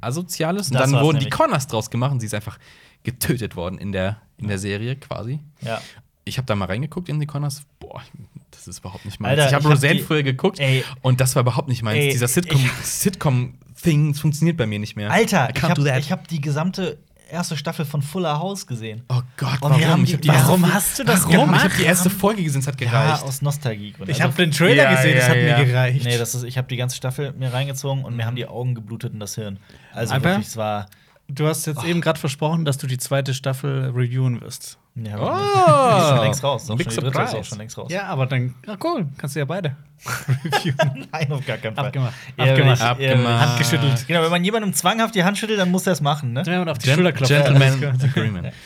Asoziales. 0.01 0.69
Und 0.69 0.75
Das 0.75 0.91
dann 0.91 1.01
wurden 1.01 1.19
die 1.19 1.25
nämlich. 1.25 1.31
Connors 1.31 1.67
draus 1.67 1.91
gemacht 1.91 2.13
und 2.13 2.21
sie 2.21 2.27
ist 2.27 2.35
einfach 2.35 2.59
getötet 3.03 3.57
worden 3.57 3.79
in 3.79 3.93
der, 3.93 4.19
in 4.37 4.49
der 4.49 4.59
Serie 4.59 4.97
quasi. 4.97 5.41
Ja. 5.63 5.81
Ich 6.25 6.37
habe 6.37 6.47
da 6.47 6.55
mal 6.55 6.67
reingeguckt 6.67 7.09
in 7.09 7.19
die 7.19 7.27
Connors. 7.27 7.63
Boah, 7.79 8.03
das 8.51 8.69
ist 8.69 8.81
überhaupt 8.81 9.05
nicht 9.07 9.21
meins. 9.21 9.31
Alter, 9.39 9.49
ich 9.49 9.55
habe 9.55 9.65
hab 9.65 9.73
Roseanne 9.73 9.97
die- 9.97 10.03
früher 10.03 10.23
geguckt 10.23 10.61
Ey. 10.61 10.85
und 11.01 11.21
das 11.21 11.35
war 11.35 11.41
überhaupt 11.43 11.69
nicht 11.69 11.83
meins. 11.83 11.99
Ey, 11.99 12.11
Dieser 12.11 12.27
Sitcom- 12.27 12.69
Sitcom-Thing 12.83 14.15
funktioniert 14.15 14.57
bei 14.57 14.67
mir 14.67 14.79
nicht 14.79 14.97
mehr. 14.97 15.11
Alter, 15.11 15.49
ich 15.55 15.63
habe 15.63 15.83
hab 16.11 16.29
die 16.29 16.41
gesamte 16.41 16.99
erste 17.31 17.57
Staffel 17.57 17.85
von 17.85 18.03
Fuller 18.03 18.39
House 18.39 18.67
gesehen. 18.67 19.03
Oh 19.09 19.21
Gott, 19.37 19.59
warum? 19.61 20.05
ich 20.05 20.11
die- 20.13 20.21
die 20.23 20.29
warum 20.29 20.63
erste, 20.65 20.75
hast 20.75 20.99
du 20.99 21.05
das 21.05 21.21
warum? 21.25 21.33
Ich 21.35 21.45
gemacht? 21.47 21.65
habe 21.65 21.75
die 21.79 21.85
erste 21.85 22.11
Folge 22.11 22.43
gesehen, 22.43 22.61
es 22.61 22.67
hat 22.67 22.81
Ja, 22.81 22.91
gereicht. 22.91 23.23
aus 23.23 23.43
Nostalgie. 23.43 23.95
Ich 24.07 24.21
habe 24.23 24.33
den 24.35 24.51
Trailer 24.51 24.85
Ja, 24.85 24.95
gesehen, 24.97 25.15
das 25.17 25.25
ja, 25.27 25.31
hat 25.31 25.37
ja. 25.37 25.59
mir 25.59 25.65
gereicht. 25.67 26.05
Nee, 26.05 26.19
das 26.19 26.35
ist, 26.35 26.43
ich 26.45 26.59
habe 26.59 26.69
die 26.69 26.77
ganze 26.77 26.97
Staffel 26.97 27.33
mir 27.33 27.53
reingezogen 27.53 28.05
und 28.05 28.17
mir 28.17 28.27
haben 28.27 28.37
die 28.37 28.47
Augen 28.47 28.75
geblutet 28.75 29.13
und 29.13 29.21
das 29.21 29.35
Hirn. 29.35 29.59
Also 29.93 30.15
Aber- 30.15 30.25
wirklich, 30.25 30.47
es 30.49 30.57
war. 30.57 30.87
du 31.29 31.47
hast 31.47 31.67
jetzt 31.67 31.85
eben 31.85 32.01
gerade 32.01 32.19
versprochen, 32.19 32.65
dass 32.65 32.79
du 32.79 32.87
die 32.87 32.99
zweite 32.99 33.35
Staffel 33.35 33.91
reviewen 33.95 34.41
wirst. 34.41 34.79
Ja, 35.05 35.17
Oh. 35.19 35.95
die 35.97 35.99
ist 36.03 36.09
schon 36.09 36.21
längst 36.21 36.45
raus. 36.45 36.71
Auch 36.71 36.77
Big 36.77 36.93
schon 36.93 37.05
dritte 37.05 37.09
ist 37.09 37.15
surprise. 37.31 37.39
auch 37.39 37.45
schon 37.45 37.59
längst 37.59 37.79
raus. 37.79 37.89
Ja, 37.91 38.05
aber 38.07 38.27
dann, 38.27 38.55
ja 38.67 38.77
cool, 38.85 39.07
kannst 39.17 39.35
du 39.37 39.41
ja 39.41 39.45
beide 39.47 39.77
reviewen. 40.45 41.09
Nein, 41.13 41.33
auf 41.33 41.47
gar 41.47 41.57
keinen 41.59 41.75
Fall. 41.77 41.87
Abgemacht. 41.87 42.15
Abgemacht. 42.37 42.75
ich- 42.99 43.05
ich- 43.07 43.11
Abgemacht. 43.13 43.41
Handgeschüttelt. 43.49 44.07
Genau, 44.09 44.23
wenn 44.23 44.31
man 44.31 44.45
jemandem 44.45 44.73
zwanghaft 44.75 45.15
die 45.15 45.25
Hand 45.25 45.39
schüttelt, 45.39 45.59
dann 45.59 45.71
muss 45.71 45.87
er 45.87 45.93
es 45.95 46.01
machen, 46.01 46.33
ne? 46.33 46.43
Ja, 46.47 46.63
und 46.63 46.69
auf 46.69 46.79
die 46.79 46.87
Gen 46.87 46.95
Schulter 46.97 47.13
klopfen. 47.13 47.37
Gentleman. 47.37 48.01
Agreement. 48.03 48.53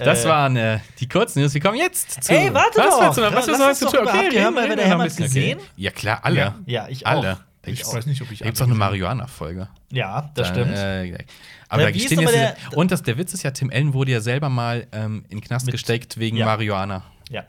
Das 0.00 0.24
Äh, 0.24 0.28
waren 0.28 0.56
äh, 0.56 0.78
die 1.00 1.08
Kurznews. 1.08 1.54
Wir 1.54 1.60
kommen 1.60 1.76
jetzt 1.76 2.22
zu. 2.24 2.32
Ey, 2.32 2.52
warte 2.54 2.78
was 2.78 2.90
doch! 2.90 3.14
du? 3.14 3.22
Was 3.34 3.46
willst 3.48 3.82
du 3.82 3.86
doch 3.86 3.92
zu 3.92 4.02
mal, 4.04 4.14
wer 4.14 4.30
der 4.30 4.32
reden 4.32 4.54
wir 4.78 4.84
Hammer 4.90 5.02
ein 5.02 5.08
bisschen. 5.08 5.24
gesehen? 5.24 5.58
Ja, 5.76 5.90
klar, 5.90 6.20
alle. 6.22 6.36
Ja. 6.38 6.54
Ja, 6.66 6.88
ich 6.88 7.04
auch. 7.06 7.10
Alle. 7.10 7.38
Ich 7.66 7.84
weiß 7.84 8.06
nicht, 8.06 8.22
ob 8.22 8.30
ich 8.30 8.38
Da 8.40 8.44
gibt 8.46 8.56
es 8.56 8.62
auch 8.62 8.66
eine 8.66 8.74
Marihuana-Folge. 8.76 9.68
Ja, 9.92 10.30
das 10.34 10.48
Da, 10.48 10.54
stimmt. 10.54 10.76
Äh, 10.76 11.24
aber 11.68 11.82
Ja, 11.82 11.88
da 11.88 11.94
wie 11.94 11.98
ist 11.98 12.06
stehen 12.06 12.20
jetzt 12.20 12.34
der- 12.34 12.54
diese, 12.66 12.76
Und 12.76 12.90
das, 12.90 13.02
der 13.02 13.18
Witz 13.18 13.34
ist 13.34 13.42
ja, 13.42 13.50
Tim 13.50 13.70
Allen 13.72 13.92
wurde 13.94 14.12
ja 14.12 14.20
selber 14.20 14.48
mal 14.48 14.86
ähm, 14.92 15.24
in 15.28 15.38
den 15.38 15.40
Knast 15.42 15.66
Mit- 15.66 15.72
gesteckt 15.72 16.18
wegen 16.18 16.36
ja. 16.36 16.46
Marihuana. 16.46 17.02
Ja. 17.30 17.44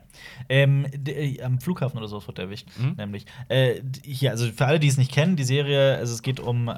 Ähm, 0.49 0.85
äh, 1.07 1.41
am 1.41 1.59
Flughafen 1.61 1.97
oder 1.97 2.07
so 2.09 2.25
wurde 2.27 2.41
er 2.41 2.45
erwischt, 2.45 2.67
Mhm. 2.77 2.95
nämlich. 2.97 3.25
Äh, 3.47 3.75
hier, 4.03 4.31
also 4.31 4.51
für 4.51 4.65
alle, 4.65 4.79
die 4.79 4.87
es 4.89 4.97
nicht 4.97 5.11
kennen, 5.11 5.37
die 5.37 5.45
Serie, 5.45 5.95
also 5.97 6.13
es 6.13 6.21
geht 6.21 6.39
um 6.41 6.67
äh, 6.67 6.73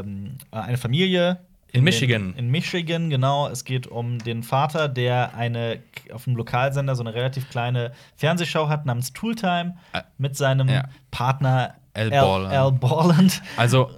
ähm, 0.00 0.38
eine 0.50 0.76
Familie 0.76 1.38
In 1.72 1.84
Michigan. 1.84 2.30
In, 2.32 2.46
in 2.46 2.50
Michigan, 2.50 3.10
genau. 3.10 3.48
Es 3.48 3.64
geht 3.64 3.86
um 3.86 4.18
den 4.18 4.42
Vater, 4.42 4.88
der 4.88 5.34
eine 5.36 5.78
auf 6.12 6.24
dem 6.24 6.34
Lokalsender 6.34 6.96
so 6.96 7.02
eine 7.04 7.14
relativ 7.14 7.48
kleine 7.50 7.92
Fernsehshow 8.16 8.68
hat 8.68 8.86
namens 8.86 9.12
Tooltime 9.12 9.76
mit 10.18 10.36
seinem 10.36 10.68
ja. 10.68 10.88
Partner 11.12 11.74
Al. 11.94 12.12
Al 12.12 12.72
Borland. 12.72 13.40
Also, 13.56 13.90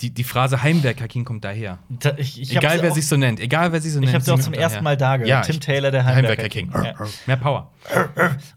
die, 0.00 0.10
die 0.10 0.24
Phrase 0.24 0.62
Heimwerker-King 0.62 1.24
kommt 1.24 1.44
daher. 1.44 1.78
Da, 1.88 2.14
ich, 2.16 2.40
ich 2.40 2.56
egal, 2.56 2.82
wer 2.82 2.90
sich 2.92 3.06
so 3.06 3.16
nennt. 3.16 3.40
Egal, 3.40 3.72
wer 3.72 3.80
sich 3.80 3.92
so 3.92 3.98
Ich 4.00 4.04
nennt. 4.06 4.14
habe 4.14 4.24
sie 4.24 4.32
auch 4.32 4.40
zum 4.40 4.52
ersten. 4.54 4.82
Mal 4.84 4.96
da 4.96 5.16
gehört. 5.16 5.28
Ja, 5.28 5.40
Tim 5.42 5.54
ich- 5.54 5.60
Taylor, 5.60 5.90
der 5.90 6.04
Heimwerker 6.04 6.48
King. 6.48 6.70
Ja. 6.74 6.94
Mehr 7.26 7.36
Power. 7.36 7.70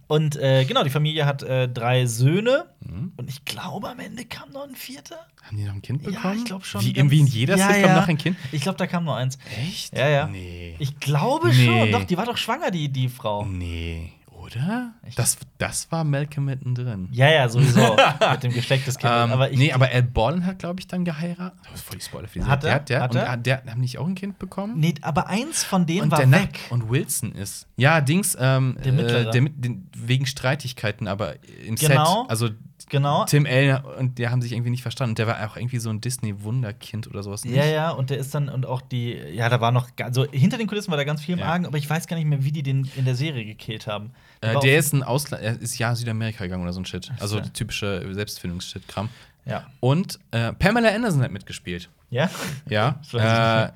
Und 0.08 0.36
äh, 0.38 0.66
genau, 0.66 0.84
die 0.84 0.90
Familie 0.90 1.26
hat 1.26 1.44
äh, 1.44 1.68
drei 1.68 2.06
Söhne. 2.06 2.66
Mhm. 2.82 3.12
Und 3.18 3.30
ich 3.30 3.46
glaube, 3.46 3.90
am 3.90 4.00
Ende 4.00 4.26
kam 4.26 4.52
noch 4.52 4.68
ein 4.68 4.76
vierter. 4.76 5.18
Haben 5.44 5.58
die 5.58 5.64
noch 5.64 5.74
ein 5.74 5.82
Kind 5.82 6.04
Ja, 6.04 6.10
bekommen? 6.12 6.38
ich 6.40 6.46
glaube 6.46 6.66
schon. 6.66 6.82
Wie, 6.82 6.94
ganz- 6.94 7.12
wie 7.12 7.20
in 7.20 7.28
jeder 7.28 7.56
ja, 7.58 7.68
Sitcom 7.68 7.90
ja. 7.92 7.96
noch 8.02 8.08
ein 8.08 8.18
Kind? 8.18 8.38
Ich 8.52 8.62
glaube, 8.62 8.78
da 8.78 8.88
kam 8.88 9.06
noch 9.06 9.16
eins. 9.16 9.38
Echt? 9.66 9.96
Ja, 9.98 10.08
ja. 10.10 10.28
Nee. 10.28 10.76
Ich 10.80 11.00
glaube 11.00 11.50
Nee. 11.50 11.66
schon. 11.66 11.92
Doch, 11.92 12.04
die 12.04 12.18
war 12.18 12.26
doch 12.26 12.38
schwanger, 12.38 12.72
die, 12.72 12.90
die 12.90 13.10
Frau. 13.10 13.46
nee. 13.46 14.12
Oder? 14.48 14.94
Das, 15.16 15.38
das 15.58 15.92
war 15.92 16.04
Malcolm 16.04 16.46
mittendrin. 16.46 17.10
Ja, 17.12 17.30
ja, 17.30 17.50
sowieso. 17.50 17.98
mit 18.32 18.44
dem 18.44 18.54
Geschlecht 18.54 18.88
des 18.88 18.98
Kindes. 18.98 19.26
Ähm, 19.26 19.32
aber 19.32 19.52
ich, 19.52 19.58
nee, 19.58 19.74
aber 19.74 19.90
Al 19.92 20.04
Borland 20.04 20.46
hat, 20.46 20.60
glaube 20.60 20.80
ich, 20.80 20.88
dann 20.88 21.04
geheiratet. 21.06 21.60
Das 21.64 21.76
ist 21.82 21.88
voll 21.88 21.98
die 21.98 22.04
Spoiler 22.04 22.28
für 22.28 22.40
die 22.40 22.46
Hat 22.46 22.64
er? 22.64 22.80
Der, 22.80 22.80
der, 22.80 23.02
Hat 23.02 23.12
und 23.12 23.18
er? 23.18 23.32
hat 23.32 23.46
der, 23.46 23.64
haben 23.70 23.82
nicht 23.82 23.98
auch 23.98 24.08
ein 24.08 24.16
Kind 24.16 24.40
bekommen? 24.40 24.80
nee, 24.80 24.94
aber 25.02 25.28
eins 25.28 25.64
von 25.64 25.86
denen 25.86 26.04
und 26.04 26.12
war 26.12 26.20
der 26.20 26.32
weg. 26.32 26.60
Und 26.70 26.90
Wilson 26.90 27.34
ist. 27.34 27.68
Ja, 27.76 28.00
Dings, 28.02 28.38
ähm, 28.40 28.78
Der 28.84 28.94
Mittlere. 28.94 29.28
äh, 29.30 29.32
der, 29.32 29.42
den, 29.50 29.90
wegen 29.96 30.26
Streitigkeiten, 30.26 31.08
aber 31.08 31.36
im 31.66 31.76
Genau. 31.76 32.22
Set. 32.24 32.30
Also 32.32 32.50
Genau. 32.90 33.26
Tim 33.26 33.46
Allen 33.46 33.84
und 34.00 34.18
der 34.18 34.32
haben 34.32 34.42
sich 34.42 34.54
irgendwie 34.54 34.70
nicht 34.70 34.82
verstanden. 34.82 35.12
Und 35.12 35.18
der 35.20 35.28
war 35.28 35.46
auch 35.46 35.58
irgendwie 35.58 35.80
so 35.80 35.90
ein 35.90 36.00
Disney-Wunderkind 36.00 37.08
oder 37.08 37.22
sowas. 37.24 37.44
Ja, 37.44 37.66
ja, 37.66 37.92
und 37.92 38.10
der 38.10 38.18
ist 38.18 38.34
dann, 38.34 38.48
und 38.50 38.66
auch 38.66 38.82
die, 38.82 39.14
ja, 39.14 39.50
da 39.50 39.60
war 39.60 39.72
noch, 39.72 39.90
also 40.02 40.26
hinter 40.32 40.58
den 40.58 40.68
Kulissen 40.68 40.90
war 40.92 40.98
da 40.98 41.04
ganz 41.04 41.22
viel 41.22 41.34
im 41.34 41.40
Ja. 41.40 41.48
Argen, 41.48 41.66
aber 41.66 41.78
ich 41.78 41.90
weiß 41.90 42.08
gar 42.08 42.16
nicht 42.16 42.26
mehr, 42.28 42.44
wie 42.44 42.52
die 42.52 42.64
den 42.64 42.90
in 42.96 43.04
der 43.06 43.16
Serie 43.16 43.44
gekillt 43.46 43.88
haben. 43.88 44.12
Äh, 44.42 44.58
der 44.60 44.78
ist 44.80 44.94
ein 44.94 45.04
Ausland, 45.04 45.44
er 45.44 45.60
ist 45.60 45.78
ja 45.78 45.94
Südamerika 45.96 46.44
gegangen 46.46 46.64
oder 46.64 46.72
so 46.74 46.80
ein 46.80 46.86
Shit. 46.86 47.12
Also 47.20 47.38
so. 47.38 47.42
die 47.42 47.50
typische 47.50 48.06
Selbstfindungs-Shit-Kram. 48.14 49.10
Ja. 49.46 49.66
Und 49.80 50.20
äh, 50.32 50.54
Pamela 50.54 50.90
Anderson 50.90 51.22
hat 51.24 51.32
mitgespielt. 51.32 51.90
Ja? 52.10 52.30
Ja. 52.70 53.00
Äh, 53.14 53.72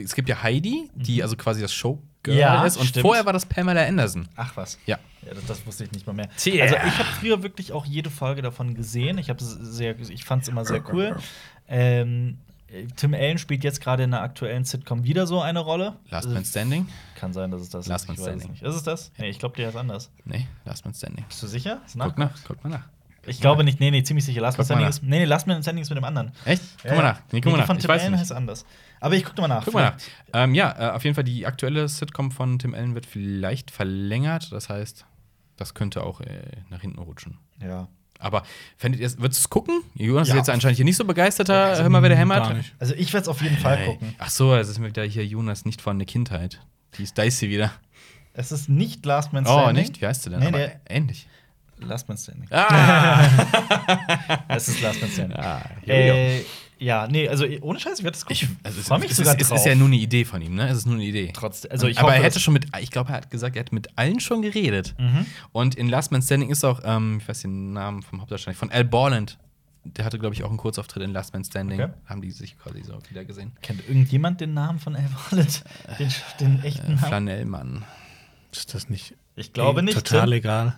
es 0.00 0.14
gibt 0.14 0.28
ja 0.28 0.42
Heidi, 0.42 0.90
die 0.94 1.22
also 1.22 1.34
quasi 1.36 1.60
das 1.60 1.72
Showgirl 1.72 2.02
Mhm. 2.24 2.38
Ja, 2.38 2.64
ist. 2.64 2.76
Und 2.76 2.86
stimmt. 2.86 3.02
vorher 3.02 3.26
war 3.26 3.32
das 3.32 3.44
Pamela 3.46 3.84
Anderson. 3.84 4.28
Ach 4.36 4.52
was. 4.56 4.78
Ja. 4.86 4.96
Ja, 5.26 5.34
das, 5.34 5.44
das 5.46 5.66
wusste 5.66 5.84
ich 5.84 5.92
nicht 5.92 6.06
mal 6.06 6.12
mehr. 6.12 6.28
Tja. 6.36 6.62
Also 6.64 6.76
ich 6.76 6.98
habe 6.98 7.08
früher 7.20 7.42
wirklich 7.42 7.72
auch 7.72 7.84
jede 7.86 8.10
Folge 8.10 8.42
davon 8.42 8.74
gesehen. 8.74 9.18
Ich 9.18 9.30
sehr, 9.38 9.98
ich 9.98 10.24
fand 10.24 10.42
es 10.42 10.48
immer 10.48 10.64
sehr 10.64 10.82
cool. 10.92 11.16
Ähm, 11.68 12.38
Tim 12.96 13.12
Allen 13.14 13.38
spielt 13.38 13.64
jetzt 13.64 13.80
gerade 13.82 14.02
in 14.04 14.14
einer 14.14 14.22
aktuellen 14.22 14.64
Sitcom 14.64 15.04
wieder 15.04 15.26
so 15.26 15.40
eine 15.42 15.60
Rolle. 15.60 15.94
Last 16.10 16.28
Man 16.30 16.44
Standing? 16.44 16.88
Kann 17.16 17.32
sein, 17.32 17.50
dass 17.50 17.60
es 17.60 17.68
das 17.68 17.86
Last 17.86 18.08
ist. 18.08 18.18
Man 18.18 18.38
Standing. 18.38 18.54
Ist 18.54 18.74
es 18.74 18.82
das? 18.82 19.12
Nee, 19.18 19.28
ich 19.28 19.38
glaube, 19.38 19.56
der 19.56 19.68
ist 19.68 19.76
anders. 19.76 20.10
Nee, 20.24 20.46
Last 20.64 20.84
Man 20.84 20.94
Standing. 20.94 21.24
Bist 21.28 21.42
du 21.42 21.46
sicher? 21.46 21.80
Ist 21.86 21.98
Guck 21.98 22.16
nach, 22.18 22.30
guck 22.46 22.62
mal 22.64 22.70
nach. 22.70 22.84
Ich 23.24 23.40
glaube 23.40 23.62
nicht. 23.62 23.78
Nee, 23.78 23.90
nee, 23.92 24.02
ziemlich 24.02 24.24
sicher. 24.24 24.40
Last 24.40 24.58
Man 24.58 24.64
Standing 24.64 24.88
ist. 24.88 25.02
Nee, 25.02 25.18
nee, 25.20 25.24
Last 25.26 25.46
Man 25.46 25.62
Standing 25.62 25.82
ist 25.82 25.90
mit 25.90 25.98
dem 25.98 26.04
anderen. 26.04 26.32
Echt? 26.44 26.62
Guck 26.82 26.90
Ja, 26.90 26.96
mal 26.96 27.02
nach. 27.02 27.20
Nee, 27.30 27.40
guck 27.40 27.52
mal 27.52 27.58
nach. 27.58 27.66
Von 27.66 27.76
Ich 27.76 27.82
Tim 27.82 27.88
weiß 27.90 28.02
Allen 28.02 28.18
heißt 28.18 28.32
anders. 28.32 28.64
Aber 29.00 29.14
ich 29.14 29.24
gucke 29.24 29.40
mal 29.40 29.48
nach. 29.48 29.64
Guck 29.64 29.74
mal 29.74 29.82
nach. 29.90 29.96
Ähm, 30.32 30.54
ja, 30.54 30.88
äh, 30.88 30.90
auf 30.92 31.04
jeden 31.04 31.14
Fall 31.14 31.24
die 31.24 31.46
aktuelle 31.46 31.86
Sitcom 31.88 32.32
von 32.32 32.58
Tim 32.58 32.74
Allen 32.74 32.94
wird 32.94 33.06
vielleicht 33.06 33.70
verlängert. 33.70 34.50
Das 34.50 34.68
heißt, 34.68 35.04
das 35.62 35.74
könnte 35.74 36.04
auch 36.04 36.20
äh, 36.20 36.42
nach 36.70 36.80
hinten 36.80 36.98
rutschen. 36.98 37.38
Ja. 37.60 37.88
Aber 38.18 38.42
fändet 38.76 39.00
ihr, 39.00 39.08
würdest 39.18 39.40
du 39.40 39.44
es 39.46 39.50
gucken? 39.50 39.82
Jonas 39.94 40.28
Ja. 40.28 40.34
ist 40.34 40.38
jetzt 40.38 40.50
anscheinend 40.50 40.76
hier 40.76 40.84
nicht 40.84 40.96
so 40.96 41.04
begeisterter. 41.04 41.64
Also, 41.66 41.82
Hör 41.82 41.88
mal, 41.90 42.02
wer 42.02 42.08
der 42.10 42.18
hämmert. 42.18 42.54
Also 42.78 42.94
ich 42.94 43.12
werde 43.12 43.22
es 43.22 43.28
auf 43.28 43.42
jeden 43.42 43.56
Fall 43.58 43.76
Hey. 43.78 43.86
gucken. 43.86 44.14
Ach 44.18 44.30
so, 44.30 44.54
es 44.54 44.68
ist 44.68 44.78
mir 44.78 44.88
wieder 44.88 45.02
hier 45.04 45.26
Jonas 45.26 45.64
nicht 45.64 45.80
von 45.82 45.98
der 45.98 46.06
Kindheit. 46.06 46.60
Die 46.98 47.02
ist, 47.04 47.16
da 47.18 47.22
ist 47.24 47.38
sie 47.40 47.48
wieder. 47.50 47.72
Es 48.32 48.52
ist 48.52 48.68
nicht 48.68 49.04
Last 49.04 49.32
Man 49.32 49.44
Standing. 49.44 49.68
Oh, 49.68 49.72
nicht? 49.72 50.00
Wie 50.00 50.06
heißt 50.06 50.24
du 50.26 50.30
denn? 50.30 50.40
Nee, 50.40 50.46
Aber 50.48 50.58
der- 50.58 50.80
ähnlich. 50.88 51.26
Last 51.78 52.08
Man 52.08 52.16
Standing. 52.16 52.48
Ah! 52.52 53.28
Es 54.48 54.68
ist 54.68 54.80
Last 54.82 55.00
Man 55.00 55.10
Standing. 55.10 55.36
ah 55.38 55.62
jojo. 55.84 55.94
Äh, 56.14 56.44
ja, 56.82 57.06
nee, 57.08 57.28
also 57.28 57.46
ohne 57.60 57.78
Scheiß, 57.80 57.98
ich 57.98 58.04
werde 58.04 58.16
es 58.16 58.24
gucken. 58.24 58.36
ich, 58.60 58.66
also 58.66 58.80
es, 58.80 59.00
mich 59.00 59.10
es, 59.10 59.16
sogar 59.16 59.34
ist, 59.36 59.42
es 59.42 59.48
drauf. 59.48 59.58
ist 59.58 59.66
ja 59.66 59.74
nur 59.74 59.86
eine 59.86 59.96
Idee 59.96 60.24
von 60.24 60.42
ihm, 60.42 60.54
ne? 60.54 60.68
Es 60.68 60.78
ist 60.78 60.86
nur 60.86 60.96
eine 60.96 61.04
Idee. 61.04 61.30
Trotzdem, 61.32 61.70
also 61.70 61.86
ich 61.86 61.98
aber 61.98 62.08
hoffe, 62.08 62.16
er 62.18 62.22
hätte 62.24 62.40
schon 62.40 62.54
mit, 62.54 62.66
ich 62.80 62.90
glaube, 62.90 63.10
er 63.10 63.16
hat 63.16 63.30
gesagt, 63.30 63.56
er 63.56 63.60
hat 63.60 63.72
mit 63.72 63.88
allen 63.96 64.20
schon 64.20 64.42
geredet. 64.42 64.94
Mhm. 64.98 65.26
Und 65.52 65.74
in 65.76 65.88
Last 65.88 66.12
Man 66.12 66.22
Standing 66.22 66.50
ist 66.50 66.64
auch, 66.64 66.80
ähm, 66.84 67.18
ich 67.22 67.28
weiß 67.28 67.42
den 67.42 67.72
Namen 67.72 68.02
vom 68.02 68.20
Hauptdarsteller, 68.20 68.52
nicht, 68.52 68.58
von 68.58 68.70
Al 68.70 68.84
Borland. 68.84 69.38
Der 69.84 70.04
hatte, 70.04 70.18
glaube 70.18 70.34
ich, 70.34 70.44
auch 70.44 70.48
einen 70.48 70.58
Kurzauftritt 70.58 71.02
in 71.02 71.12
Last 71.12 71.32
Man 71.32 71.42
Standing. 71.44 71.80
Okay. 71.80 71.92
Haben 72.06 72.20
die 72.22 72.30
sich 72.30 72.56
quasi 72.58 72.82
so 72.84 72.98
wieder 73.10 73.24
gesehen. 73.24 73.52
Kennt 73.62 73.80
irgendjemand 73.88 74.40
den 74.40 74.54
Namen 74.54 74.78
von 74.78 74.94
El 74.94 75.08
Wallet? 75.30 75.64
Den, 75.98 76.08
den 76.38 76.62
echten 76.62 76.86
Äh, 76.92 76.94
Namen? 76.94 76.98
Flanellmann. 76.98 77.84
Ist 78.52 78.74
das 78.74 78.88
nicht 78.88 79.14
Ich 79.34 79.52
glaube 79.52 79.82
nicht. 79.82 79.94
total 79.96 80.26
Tim. 80.28 80.32
egal? 80.34 80.76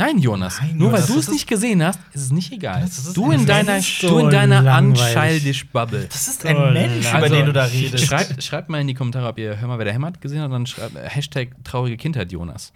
Nein, 0.00 0.18
Jonas. 0.18 0.60
Nein, 0.60 0.76
nur 0.76 0.90
Jonas, 0.90 1.00
weil 1.00 1.06
du 1.08 1.14
das 1.16 1.24
es 1.24 1.32
nicht 1.32 1.48
gesehen 1.48 1.82
hast, 1.82 1.98
ist 2.12 2.22
es 2.22 2.30
nicht 2.30 2.52
egal. 2.52 2.82
Das 2.82 2.98
ist 2.98 3.16
du 3.16 3.32
in 3.32 3.40
ein 3.40 3.46
deiner, 3.46 3.72
Mensch. 3.72 3.98
du 4.00 4.18
in 4.18 4.30
deiner 4.30 4.58
So 4.58 4.64
langweilig. 4.64 5.16
unchildish 5.16 5.66
Bubble. 5.66 6.06
Das 6.08 6.28
ist 6.28 6.42
So 6.42 6.48
ein 6.48 6.72
Mensch, 6.72 7.12
über 7.12 7.28
den 7.28 7.46
du 7.46 7.52
da 7.52 7.64
redest. 7.64 8.06
Schreibt, 8.06 8.42
schreibt 8.44 8.68
mal 8.68 8.80
in 8.80 8.86
die 8.86 8.94
Kommentare, 8.94 9.26
ob 9.26 9.38
ihr 9.38 9.60
Hör 9.60 9.66
mal, 9.66 9.78
wer 9.78 9.84
der 9.86 9.94
hämmert 9.94 10.20
gesehen 10.20 10.38
habt, 10.40 10.46
und 10.46 10.52
dann 10.52 10.66
schreibt 10.66 10.94
Hashtag 10.96 11.48
traurige 11.64 11.96
Kindheit, 11.96 12.30
Jonas. 12.30 12.72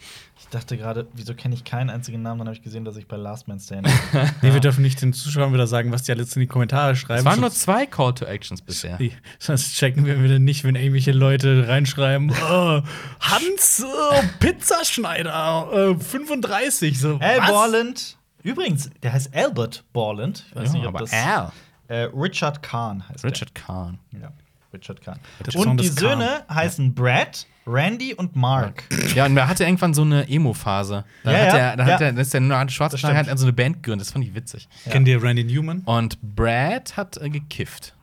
Ich 0.52 0.58
dachte 0.58 0.76
gerade, 0.76 1.06
wieso 1.14 1.34
kenne 1.34 1.54
ich 1.54 1.64
keinen 1.64 1.88
einzigen 1.88 2.20
Namen? 2.20 2.40
Dann 2.40 2.48
habe 2.48 2.54
ich 2.54 2.62
gesehen, 2.62 2.84
dass 2.84 2.98
ich 2.98 3.08
bei 3.08 3.16
Last 3.16 3.48
Man 3.48 3.58
Standing. 3.58 3.90
Nee, 4.42 4.52
wir 4.52 4.60
dürfen 4.60 4.82
nicht 4.82 5.00
den 5.00 5.14
Zuschauern 5.14 5.50
wieder 5.54 5.66
sagen, 5.66 5.92
was 5.92 6.02
die 6.02 6.12
alles 6.12 6.36
in 6.36 6.40
die 6.40 6.46
Kommentare 6.46 6.94
schreiben. 6.94 7.20
Es 7.20 7.24
waren 7.24 7.40
nur 7.40 7.50
zwei 7.50 7.86
Call 7.86 8.12
to 8.12 8.26
Actions 8.26 8.60
bisher. 8.60 8.98
sonst 9.38 9.72
checken 9.74 10.04
wir 10.04 10.22
wieder 10.22 10.38
nicht, 10.38 10.64
wenn 10.64 10.74
irgendwelche 10.74 11.12
Leute 11.12 11.68
reinschreiben: 11.68 12.30
oh, 12.50 12.82
Hans 13.20 13.80
äh, 13.80 14.22
Pizzaschneider, 14.40 15.94
äh, 15.98 15.98
35. 15.98 17.00
So, 17.00 17.16
Al 17.18 17.38
was? 17.38 17.48
Borland. 17.50 18.18
Übrigens, 18.42 18.90
der 19.02 19.14
heißt 19.14 19.34
Albert 19.34 19.84
Borland. 19.94 20.44
Ich 20.50 20.54
weiß 20.56 20.66
Ja, 20.68 20.72
nicht, 20.74 20.82
ob 20.86 20.88
aber 20.88 20.98
das. 20.98 21.12
Al. 21.14 21.50
Äh, 21.88 22.10
Richard 22.14 22.62
Kahn 22.62 23.08
heißt 23.08 23.24
Richard 23.24 23.54
Kahn. 23.54 23.98
der. 24.12 24.20
Ja, 24.20 24.32
Richard 24.74 25.00
Kahn. 25.00 25.18
Der 25.46 25.58
Und 25.58 25.80
die 25.80 25.88
Kahn. 25.88 25.96
Söhne 25.96 26.44
heißen 26.50 26.94
Brad, 26.94 27.46
Randy 27.66 28.14
und 28.14 28.34
Mark. 28.36 28.84
Ja, 29.14 29.26
und 29.26 29.36
er 29.36 29.48
hatte 29.48 29.64
irgendwann 29.64 29.94
so 29.94 30.02
eine 30.02 30.28
Emo-Phase. 30.28 31.04
Da 31.22 31.32
Ja, 31.32 31.38
hat 31.38 31.46
ja, 31.46 31.56
er, 31.58 31.76
da 31.76 31.84
hat 31.84 32.00
ja. 32.00 32.06
er, 32.08 32.12
das 32.12 32.34
ist 32.34 32.40
nur 32.40 32.68
schwarze 32.70 32.98
Schneider, 32.98 33.18
hat 33.18 33.28
er 33.28 33.36
so 33.38 33.44
eine 33.46 33.52
Band 33.52 33.82
gegründet. 33.82 34.06
Das 34.06 34.12
fand 34.12 34.24
ich 34.24 34.34
witzig. 34.34 34.68
Kennt 34.90 35.06
ihr 35.06 35.22
Randy 35.22 35.44
Newman? 35.44 35.80
Und 35.80 36.18
Brad 36.22 36.96
hat 36.96 37.16
äh, 37.18 37.30
gekifft. 37.30 37.94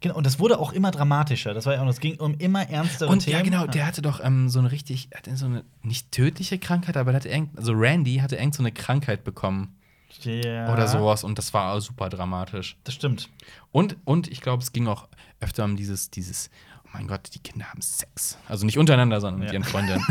Genau, 0.00 0.16
und 0.16 0.26
das 0.26 0.38
wurde 0.38 0.58
auch 0.58 0.72
immer 0.72 0.90
dramatischer. 0.90 1.54
Das 1.54 1.64
war 1.64 1.74
ja 1.74 1.82
auch, 1.82 1.88
es 1.88 2.00
ging 2.00 2.20
um 2.20 2.34
immer 2.34 2.68
ernstere 2.68 3.08
Und 3.08 3.20
Themen. 3.20 3.36
ja, 3.36 3.42
genau, 3.42 3.66
der 3.66 3.86
hatte 3.86 4.02
doch 4.02 4.22
ähm, 4.22 4.48
so 4.50 4.58
eine 4.58 4.70
richtig, 4.70 5.08
hatte 5.14 5.34
so 5.36 5.46
eine 5.46 5.64
nicht 5.82 6.12
tödliche 6.12 6.58
Krankheit, 6.58 6.96
aber 6.96 7.14
hatte 7.14 7.28
irgend, 7.30 7.56
also 7.56 7.72
Randy 7.72 8.16
hatte 8.16 8.36
irgend 8.36 8.54
so 8.54 8.62
eine 8.62 8.72
Krankheit 8.72 9.24
bekommen 9.24 9.76
Ja, 10.20 10.70
oder 10.72 10.88
sowas 10.88 11.24
und 11.24 11.38
das 11.38 11.54
war 11.54 11.80
super 11.80 12.10
dramatisch. 12.10 12.76
Das 12.84 12.94
stimmt. 12.94 13.30
Und, 13.72 13.96
und 14.04 14.28
ich 14.28 14.42
glaube, 14.42 14.62
es 14.62 14.72
ging 14.72 14.88
auch 14.88 15.08
öfter 15.40 15.64
um 15.64 15.74
dieses, 15.76 16.10
dieses, 16.10 16.50
mein 16.94 17.06
Gott, 17.08 17.28
die 17.34 17.40
Kinder 17.40 17.66
haben 17.66 17.82
Sex. 17.82 18.38
Also 18.48 18.64
nicht 18.64 18.78
untereinander, 18.78 19.20
sondern 19.20 19.40
mit 19.40 19.48
Ja. 19.48 19.54
ihren 19.54 19.64
Freundinnen. 19.64 20.02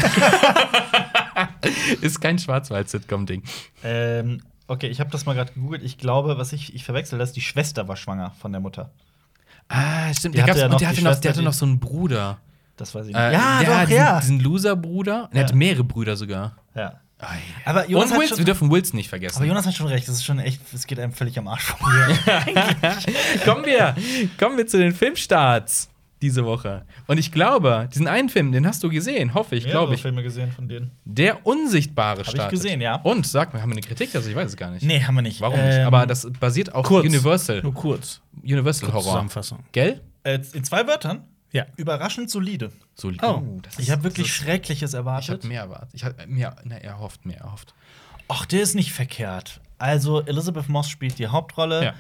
Ist 2.02 2.22
kein 2.22 2.38
Schwarzwald-Sitcom-Ding. 2.38 3.44
Ähm, 3.84 4.42
okay, 4.68 4.88
ich 4.88 5.00
habe 5.00 5.10
das 5.10 5.26
mal 5.26 5.34
gerade 5.34 5.54
gegoogelt. 5.54 5.84
Ich 5.84 5.98
glaube, 5.98 6.38
was 6.38 6.54
ich, 6.54 6.76
ich 6.76 6.84
verwechsel 6.84 7.18
das, 7.18 7.32
die 7.32 7.42
Schwester 7.42 7.88
war 7.88 7.96
schwanger 7.96 8.32
von 8.40 8.52
der 8.52 8.62
Mutter. 8.62 8.92
Ah, 9.70 10.14
stimmt. 10.14 10.36
Die 10.36 10.40
Der, 10.40 10.48
hatte 10.48 10.60
ja 10.60 10.68
noch 10.68 10.78
der, 10.78 10.90
hatte 10.90 11.02
noch, 11.04 11.16
der 11.16 11.32
hatte 11.32 11.42
noch 11.42 11.54
so 11.54 11.66
einen 11.66 11.80
Bruder. 11.80 12.38
Das 12.78 12.94
weiß 12.94 13.08
ich 13.08 13.14
nicht. 13.14 13.22
Äh, 13.22 13.34
ja, 13.34 13.60
der, 13.62 13.70
doch, 13.70 13.80
diesen, 13.86 13.96
ja. 13.96 14.20
Diesen 14.20 14.40
Loser-Bruder. 14.42 15.30
Er 15.32 15.38
Ja. 15.38 15.44
hatte 15.46 15.56
mehrere 15.56 15.84
Brüder 15.84 16.16
sogar. 16.16 16.58
ja. 16.76 17.00
Aber 17.64 17.90
Jonas, 17.90 18.12
und 18.12 18.28
schon, 18.28 18.38
wir 18.40 18.44
dürfen 18.44 18.70
Wilson 18.70 18.98
nicht 18.98 19.08
vergessen. 19.08 19.38
aber 19.38 19.46
Jonas 19.46 19.66
hat 19.66 19.74
schon 19.74 19.88
recht. 19.88 20.06
Das 20.10 20.16
ist 20.16 20.26
schon 20.26 20.40
echt, 20.40 20.60
es 20.74 20.86
geht 20.86 21.00
einem 21.00 21.14
völlig 21.14 21.40
am 21.40 21.48
Arsch 21.48 21.64
vorbei. 21.64 21.86
kommen 23.46 23.64
wir, 23.66 23.96
kommen 24.38 24.58
wir 24.58 24.68
zu 24.68 24.78
den 24.78 24.92
Filmstarts 24.92 25.88
diese 26.24 26.44
Woche. 26.46 26.86
Und 27.06 27.20
ich 27.20 27.32
glaube, 27.32 27.88
diesen 27.94 28.08
einen 28.08 28.30
Film, 28.30 28.52
den 28.52 28.66
hast 28.66 28.82
du 28.84 28.90
gesehen, 28.90 29.36
hoffe 29.36 29.56
ich, 29.56 29.66
glaube 29.66 29.94
ich. 29.94 30.02
Filme 30.02 30.24
gesehen 30.24 30.52
von 30.52 30.68
denen. 30.68 30.90
Der 31.06 31.46
Unsichtbare 31.46 32.22
ich 32.22 32.30
startet. 32.30 32.50
gesehen, 32.52 32.82
ja. 32.82 32.96
Und 32.96 33.28
sag 33.28 33.54
mal, 33.54 33.62
haben 33.62 33.70
wir 33.70 33.76
eine 33.76 33.82
Kritik 33.86 34.12
dazu? 34.12 34.30
Ich 34.30 34.36
weiß 34.36 34.50
es 34.50 34.58
gar 34.58 34.72
nicht. 34.72 34.84
Nee, 34.84 35.02
haben 35.04 35.14
wir 35.14 35.22
nicht. 35.22 35.40
Warum 35.42 35.60
nicht? 35.60 35.76
Ähm, 35.78 35.86
Aber 35.86 36.08
das 36.08 36.28
basiert 36.40 36.74
auf 36.74 36.86
kurz. 36.88 37.06
Universal. 37.06 37.62
Nur 37.62 37.74
kurz. 37.76 38.22
Universal 38.42 38.90
Kurz 38.90 38.94
Horror. 39.04 39.12
Zusammenfassung. 39.14 39.60
Gell? 39.74 40.02
äh, 40.24 40.40
in 40.54 40.64
zwei 40.64 40.88
Wörtern. 40.88 41.26
Ja. 41.52 41.66
Überraschend 41.76 42.32
solide. 42.32 42.72
So 42.96 43.12
Oh, 43.22 43.44
das 43.62 43.78
Ich 43.78 43.92
habe 43.92 44.04
wirklich 44.04 44.26
das 44.28 44.36
ist- 44.38 44.44
Schreckliches 44.44 44.92
Ich 44.94 44.98
erwartet. 44.98 45.30
habe 45.40 45.48
mehr 45.48 45.62
erwartet. 45.62 45.90
Ich 45.94 46.04
habe 46.04 46.16
mehr, 46.26 46.56
na, 46.64 46.78
erhofft, 46.78 47.26
mehr 47.28 47.42
erhofft. 47.42 47.76
Ach, 48.28 48.46
der 48.48 48.62
ist 48.64 48.74
nicht 48.74 48.92
verkehrt. 48.94 49.60
Also, 49.78 50.22
Elizabeth 50.22 50.70
Moss 50.70 50.90
spielt 50.90 51.20
die 51.20 51.28
Hauptrolle. 51.28 51.84
Ja. 51.84 51.94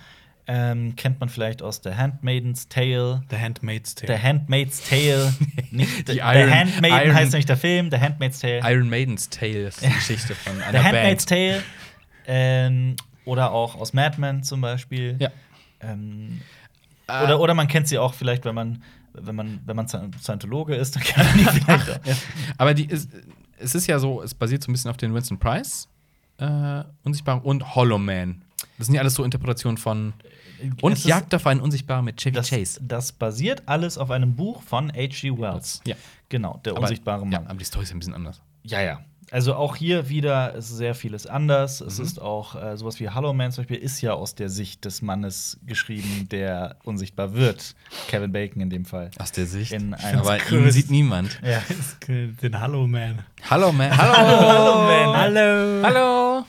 Ähm, 0.45 0.95
kennt 0.97 1.19
man 1.21 1.29
vielleicht 1.29 1.61
aus 1.61 1.79
The 1.83 1.91
Handmaiden's 1.91 2.67
Tale. 2.67 3.21
The 3.29 3.37
Handmaid's 3.37 3.95
Tale. 3.95 4.17
The 4.17 4.21
Handmaid's 4.21 4.89
Tale. 4.89 5.33
nicht, 5.71 6.07
The 6.07 6.17
Iron- 6.17 6.51
Handmaiden 6.53 6.97
Iron- 7.07 7.15
heißt 7.15 7.33
nicht 7.33 7.47
der 7.47 7.55
Film, 7.57 7.89
The 7.91 7.97
Handmaid's 7.99 8.39
Tale. 8.39 8.59
Iron 8.63 8.89
Maiden's 8.89 9.29
Tale 9.29 9.67
ist 9.67 9.81
die 9.81 9.89
Geschichte 9.89 10.35
von 10.35 10.55
The 10.57 10.63
einer 10.63 10.83
Handmaid's 10.83 11.25
Band. 11.25 11.61
Tale. 11.61 11.63
Ähm, 12.27 12.95
oder 13.25 13.51
auch 13.51 13.75
aus 13.75 13.93
Mad 13.93 14.19
Men 14.19 14.43
zum 14.43 14.59
Beispiel. 14.61 15.15
Ja. 15.19 15.29
Ähm, 15.81 16.41
Äh, 17.07 17.23
oder, 17.23 17.39
oder 17.39 17.53
man 17.53 17.67
kennt 17.67 17.87
sie 17.87 17.97
auch 17.97 18.13
vielleicht, 18.13 18.43
wenn 18.45 18.55
man 18.55 18.81
wenn 19.13 19.35
man, 19.35 19.59
wenn 19.65 19.75
man 19.75 19.85
Scient- 19.87 20.19
Scientologe 20.21 20.73
ist, 20.75 20.95
dann 20.95 21.03
kann 21.03 21.25
man 21.25 21.37
die 21.37 21.43
vielleicht 21.61 21.89
auch. 21.89 21.99
Aber 22.57 22.73
die 22.73 22.85
ist, 22.85 23.11
es 23.59 23.75
ist 23.75 23.85
ja 23.87 23.99
so, 23.99 24.21
es 24.23 24.33
basiert 24.33 24.63
so 24.63 24.71
ein 24.71 24.73
bisschen 24.73 24.89
auf 24.89 24.97
den 24.97 25.13
Winston 25.13 25.37
Price, 25.37 25.87
äh, 26.39 26.83
Unsichtbar 27.03 27.45
und 27.45 27.75
Hollow 27.75 27.99
Man. 27.99 28.41
Das 28.79 28.87
sind 28.87 28.95
ja 28.95 29.01
alles 29.01 29.13
so 29.13 29.23
Interpretationen 29.23 29.77
von. 29.77 30.13
Und 30.81 30.93
Es 30.93 30.99
ist- 30.99 31.05
Jagd 31.05 31.33
auf 31.35 31.45
einen 31.47 31.59
Unsichtbaren 31.61 32.05
mit 32.05 32.17
Chevy 32.17 32.35
Das, 32.35 32.49
Chase. 32.49 32.79
das 32.83 33.11
basiert 33.11 33.63
alles 33.65 33.97
auf 33.97 34.11
einem 34.11 34.35
Buch 34.35 34.61
von 34.63 34.91
H.G. 34.91 35.37
Wells. 35.37 35.81
Ja. 35.85 35.95
Genau, 36.29 36.59
der 36.65 36.73
Aber- 36.73 36.81
unsichtbare 36.83 37.21
Mann. 37.21 37.31
Ja, 37.31 37.39
aber 37.49 37.55
die 37.59 37.65
Story 37.65 37.83
ist 37.83 37.91
ein 37.93 37.99
bisschen 37.99 38.13
anders. 38.15 38.41
Ja, 38.63 38.81
ja. 38.81 39.01
Also 39.31 39.55
auch 39.55 39.75
hier 39.75 40.09
wieder 40.09 40.53
ist 40.53 40.69
sehr 40.69 40.93
vieles 40.93 41.25
anders. 41.25 41.81
Es 41.81 41.97
Mhm. 41.97 42.05
ist 42.05 42.21
auch 42.21 42.55
äh, 42.61 42.77
sowas 42.77 42.99
wie 42.99 43.09
Hollow 43.09 43.33
Man 43.33 43.51
zum 43.51 43.63
Beispiel 43.63 43.77
ist 43.77 43.99
ja 44.01 44.13
aus 44.13 44.35
der 44.35 44.47
Sicht 44.49 44.85
des 44.85 45.01
Mannes 45.01 45.57
geschrieben, 45.65 46.27
der 46.29 46.75
unsichtbar 46.83 47.33
wird. 47.33 47.73
Kevin 48.09 48.31
Bacon 48.31 48.61
in 48.61 48.69
dem 48.69 48.85
Fall. 48.85 49.09
Aus 49.17 49.31
der 49.31 49.47
Sicht. 49.47 49.71
In 49.71 49.95
einem 49.95 50.19
aber 50.19 50.37
ihn 50.51 50.69
sieht 50.71 50.91
niemand. 50.91 51.39
Ja. 51.43 51.63
Den 52.07 52.59
Hallo 52.59 52.85
Man. 52.85 53.23
Hallo, 53.49 53.71
Man. 53.71 53.97
Hallo. 53.97 54.13
Hallo, 54.15 54.75
Man. 54.83 55.17
Hallo. 55.17 55.83
Hallo. 55.83 56.45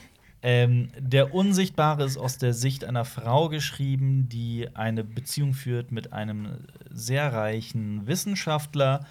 Ähm, 0.47 0.89
der 0.99 1.33
Unsichtbare 1.33 2.03
ist 2.03 2.17
aus 2.17 2.37
der 2.37 2.53
Sicht 2.53 2.85
einer 2.85 3.03
Frau 3.03 3.49
geschrieben, 3.49 4.29
die 4.29 4.69
eine 4.75 5.03
Beziehung 5.03 5.55
führt 5.55 5.91
mit 5.91 6.13
einem 6.13 6.59
sehr 6.91 7.33
reichen 7.33 8.05
Wissenschaftler. 8.05 9.07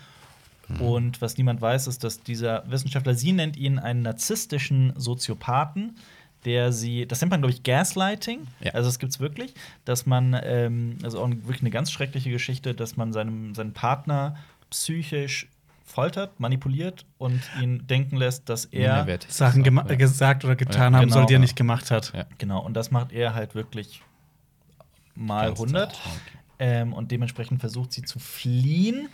Und 0.78 1.20
was 1.20 1.36
niemand 1.36 1.60
weiß, 1.60 1.88
ist, 1.88 2.04
dass 2.04 2.22
dieser 2.22 2.62
Wissenschaftler, 2.70 3.14
sie 3.16 3.32
nennt 3.32 3.56
ihn 3.56 3.80
einen 3.80 4.02
narzisstischen 4.02 4.92
Soziopathen, 4.94 5.96
der 6.44 6.70
sie, 6.72 7.04
das 7.04 7.20
nennt 7.20 7.32
man, 7.32 7.40
glaube 7.40 7.52
ich, 7.52 7.64
Gaslighting. 7.64 8.46
Ja. 8.60 8.70
Also, 8.70 8.88
das 8.88 9.00
gibt 9.00 9.10
es 9.10 9.18
wirklich, 9.18 9.54
dass 9.84 10.06
man, 10.06 10.38
ähm, 10.40 10.98
also 11.02 11.20
auch 11.20 11.28
wirklich 11.28 11.62
eine 11.62 11.70
ganz 11.70 11.90
schreckliche 11.90 12.30
Geschichte, 12.30 12.74
dass 12.74 12.96
man 12.96 13.12
seinem, 13.12 13.56
seinen 13.56 13.72
Partner 13.72 14.36
psychisch 14.70 15.48
foltert, 15.94 16.40
manipuliert 16.40 17.06
und 17.18 17.40
ihn 17.62 17.86
denken 17.86 18.16
lässt, 18.16 18.48
dass 18.48 18.64
er. 18.66 19.06
Sachen 19.28 19.64
Ja. 19.64 19.82
gesagt 19.94 20.44
oder 20.44 20.56
getan 20.56 20.92
Ja, 20.92 20.98
haben 20.98 21.04
genau. 21.08 21.14
soll, 21.20 21.26
die 21.26 21.34
er 21.34 21.38
nicht 21.40 21.56
gemacht 21.56 21.90
hat. 21.90 22.12
Ja. 22.14 22.26
Genau, 22.38 22.60
und 22.60 22.74
das 22.74 22.90
macht 22.90 23.12
er 23.12 23.34
halt 23.34 23.54
wirklich 23.54 24.02
mal 25.14 25.46
Ganze 25.48 25.62
100. 25.62 25.92
Zeit. 25.92 26.02
Ähm, 26.58 26.92
und 26.92 27.10
dementsprechend 27.10 27.60
versucht 27.60 27.92
sie 27.92 28.02
zu 28.02 28.18
fliehen. 28.18 29.08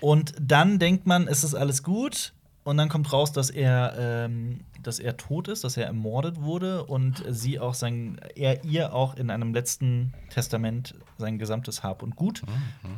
Und 0.00 0.34
dann 0.40 0.78
denkt 0.78 1.06
man, 1.06 1.28
es 1.28 1.44
ist 1.44 1.54
alles 1.54 1.82
gut. 1.82 2.32
Und 2.64 2.76
dann 2.76 2.88
kommt 2.88 3.12
raus, 3.12 3.32
dass 3.32 3.48
er, 3.50 3.94
ähm, 3.98 4.60
dass 4.82 4.98
er 4.98 5.16
tot 5.16 5.48
ist, 5.48 5.64
dass 5.64 5.76
er 5.76 5.86
ermordet 5.86 6.40
wurde 6.42 6.84
und 6.84 7.24
sie 7.28 7.58
auch 7.58 7.74
sein, 7.74 8.20
er 8.36 8.62
ihr 8.64 8.92
auch 8.92 9.14
in 9.16 9.30
einem 9.30 9.54
letzten 9.54 10.12
Testament 10.30 10.94
sein 11.16 11.38
gesamtes 11.38 11.82
Hab 11.82 12.02
und 12.02 12.14
Gut 12.14 12.42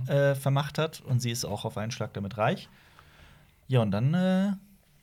äh, 0.09 0.34
vermacht 0.34 0.76
hat. 0.78 1.01
Und 1.03 1.20
sie 1.20 1.30
ist 1.30 1.44
auch 1.44 1.64
auf 1.64 1.76
einen 1.76 1.92
Schlag 1.92 2.12
damit 2.14 2.36
reich. 2.36 2.68
Ja, 3.71 3.83
und 3.83 3.93
dann, 3.93 4.12
äh, 4.14 4.51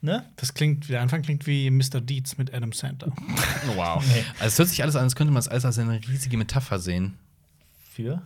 ne? 0.01 0.25
Das 0.35 0.53
klingt, 0.53 0.89
der 0.89 1.01
Anfang 1.01 1.21
klingt 1.21 1.47
wie 1.47 1.69
Mr. 1.71 2.01
Deeds 2.01 2.37
mit 2.37 2.53
Adam 2.53 2.73
Sandler. 2.73 3.13
Wow. 3.77 4.03
Nee. 4.05 4.23
Also, 4.39 4.45
es 4.47 4.59
hört 4.59 4.67
sich 4.69 4.83
alles 4.83 4.97
an, 4.97 5.03
als 5.03 5.15
könnte 5.15 5.31
man 5.31 5.39
es 5.39 5.47
alles 5.47 5.63
als 5.63 5.79
eine 5.79 6.01
riesige 6.05 6.35
Metapher 6.37 6.77
sehen. 6.79 7.17
Für? 7.93 8.21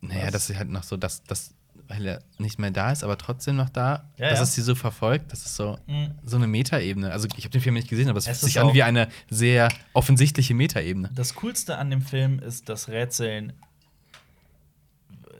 Naja, 0.00 0.24
Was? 0.26 0.32
dass 0.32 0.46
sie 0.48 0.56
halt 0.58 0.68
noch 0.70 0.82
so, 0.82 0.96
dass, 0.96 1.22
dass, 1.22 1.54
weil 1.86 2.04
er 2.06 2.22
nicht 2.38 2.58
mehr 2.58 2.72
da 2.72 2.90
ist, 2.90 3.04
aber 3.04 3.16
trotzdem 3.18 3.54
noch 3.54 3.68
da, 3.68 4.10
Ja, 4.16 4.30
dass 4.30 4.38
ja. 4.40 4.42
es 4.42 4.54
sie 4.56 4.62
so 4.62 4.74
verfolgt. 4.74 5.30
Das 5.30 5.46
ist 5.46 5.54
so, 5.54 5.78
Mhm. 5.86 6.10
so 6.24 6.36
eine 6.36 6.48
Metaebene. 6.48 7.12
Also, 7.12 7.28
ich 7.36 7.44
habe 7.44 7.50
den 7.50 7.60
Film 7.60 7.76
nicht 7.76 7.88
gesehen, 7.88 8.08
aber 8.08 8.18
es, 8.18 8.26
Es 8.26 8.40
fühlt 8.40 8.52
sich 8.52 8.56
ist 8.56 8.62
an 8.68 8.74
wie 8.74 8.82
eine 8.82 9.08
sehr 9.30 9.68
offensichtliche 9.92 10.54
Metaebene. 10.54 11.08
Das 11.14 11.36
Coolste 11.36 11.78
an 11.78 11.88
dem 11.90 12.02
Film 12.02 12.40
ist 12.40 12.68
das 12.68 12.88
Rätseln, 12.88 13.52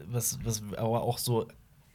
was, 0.06 0.38
was 0.44 0.62
aber 0.76 1.02
auch 1.02 1.18
so 1.18 1.48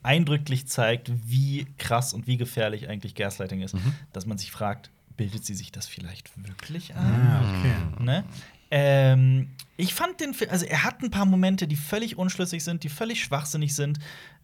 eindrücklich 0.06 0.68
zeigt, 0.68 1.12
wie 1.30 1.66
krass 1.78 2.14
und 2.14 2.28
wie 2.28 2.38
gefährlich 2.38 2.88
eigentlich 2.88 3.16
Gaslighting 3.16 3.62
ist. 3.62 3.76
Dass 4.14 4.26
man 4.26 4.38
sich 4.38 4.52
fragt, 4.52 4.90
bildet 5.18 5.46
sie 5.46 5.56
sich 5.56 5.72
das 5.72 5.88
vielleicht 5.88 6.32
wirklich 6.48 6.96
ein? 6.96 7.28
Ah, 7.28 7.42
okay. 7.42 8.04
Ne? 8.04 8.24
Ähm, 8.72 9.50
ich 9.78 9.94
fand 9.94 10.20
den 10.22 10.34
Film, 10.34 10.52
also 10.52 10.66
er 10.66 10.84
hat 10.84 11.02
ein 11.02 11.12
paar 11.12 11.26
Momente, 11.26 11.68
die 11.68 11.76
völlig 11.76 12.18
unschlüssig 12.18 12.64
sind, 12.64 12.84
die 12.84 12.90
völlig 12.90 13.24
schwachsinnig 13.24 13.76
sind. 13.76 14.00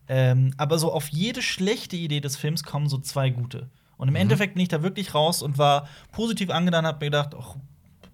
Ähm, 0.07 0.53
aber 0.57 0.77
so 0.77 0.91
auf 0.91 1.07
jede 1.09 1.41
schlechte 1.41 1.95
Idee 1.95 2.19
des 2.19 2.35
Films 2.35 2.63
kommen 2.63 2.89
so 2.89 2.97
zwei 2.97 3.29
gute. 3.29 3.69
Und 3.97 4.07
im 4.07 4.15
Endeffekt 4.15 4.55
bin 4.55 4.63
ich 4.63 4.69
da 4.69 4.81
wirklich 4.81 5.13
raus 5.13 5.43
und 5.43 5.57
war 5.57 5.87
positiv 6.11 6.49
angetan, 6.49 6.87
hab 6.87 6.99
mir 6.99 7.07
gedacht, 7.07 7.35
ach, 7.39 7.55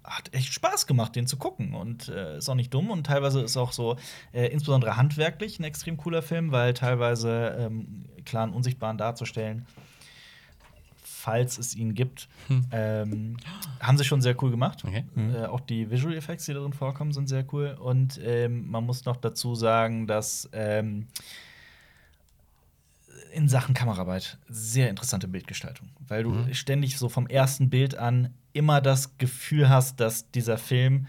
hat 0.08 0.34
echt 0.34 0.53
Spaß 0.53 0.88
gemacht, 0.88 1.16
den 1.16 1.28
zu 1.28 1.38
gucken. 1.38 1.74
Und 1.74 2.10
äh, 2.10 2.38
ist 2.38 2.49
auch 2.49 2.55
nicht 2.55 2.74
dumm. 2.74 2.89
Und 2.89 3.05
teilweise 3.05 3.41
ist 3.41 3.58
auch 3.58 3.74
so, 3.74 3.97
äh, 4.34 4.47
insbesondere 4.47 4.97
handwerklich, 4.97 5.60
ein 5.60 5.64
extrem 5.64 5.97
cooler 5.97 6.22
Film, 6.22 6.51
weil 6.51 6.74
teilweise 6.74 7.55
ähm, 7.60 8.05
klar 8.26 8.43
einen 8.43 8.53
Unsichtbaren 8.53 8.97
darzustellen, 8.97 9.66
falls 11.03 11.58
es 11.58 11.76
ihn 11.76 11.93
gibt, 11.93 12.30
ähm, 12.72 13.36
haben 13.82 13.97
sie 13.97 14.05
schon 14.05 14.22
sehr 14.22 14.41
cool 14.41 14.49
gemacht. 14.49 14.84
Okay. 14.86 15.03
Äh, 15.18 15.45
auch 15.45 15.60
die 15.60 15.91
Visual 15.91 16.16
Effects, 16.16 16.45
die 16.45 16.53
darin 16.53 16.72
vorkommen, 16.72 17.12
sind 17.12 17.28
sehr 17.28 17.45
cool. 17.51 17.78
Und 17.80 18.20
ähm, 18.24 18.70
man 18.70 18.86
muss 18.86 19.03
noch 19.03 19.18
dazu 19.18 19.53
sagen, 19.53 20.08
dass 20.08 20.49
ähm, 20.53 21.08
in 23.34 23.47
Sachen 23.49 23.74
Kameraarbeit 23.74 24.38
sehr 24.47 24.89
interessante 24.89 25.28
Bildgestaltung, 25.28 25.89
weil 26.07 26.24
du 26.24 26.53
ständig 26.53 26.97
so 26.97 27.09
vom 27.09 27.28
ersten 27.28 27.70
Bild 27.70 27.97
an 27.97 28.34
immer 28.53 28.82
das 28.82 29.18
Gefühl 29.18 29.70
hast, 29.70 29.99
dass 29.99 30.32
dieser 30.32 30.57
Film 30.57 31.07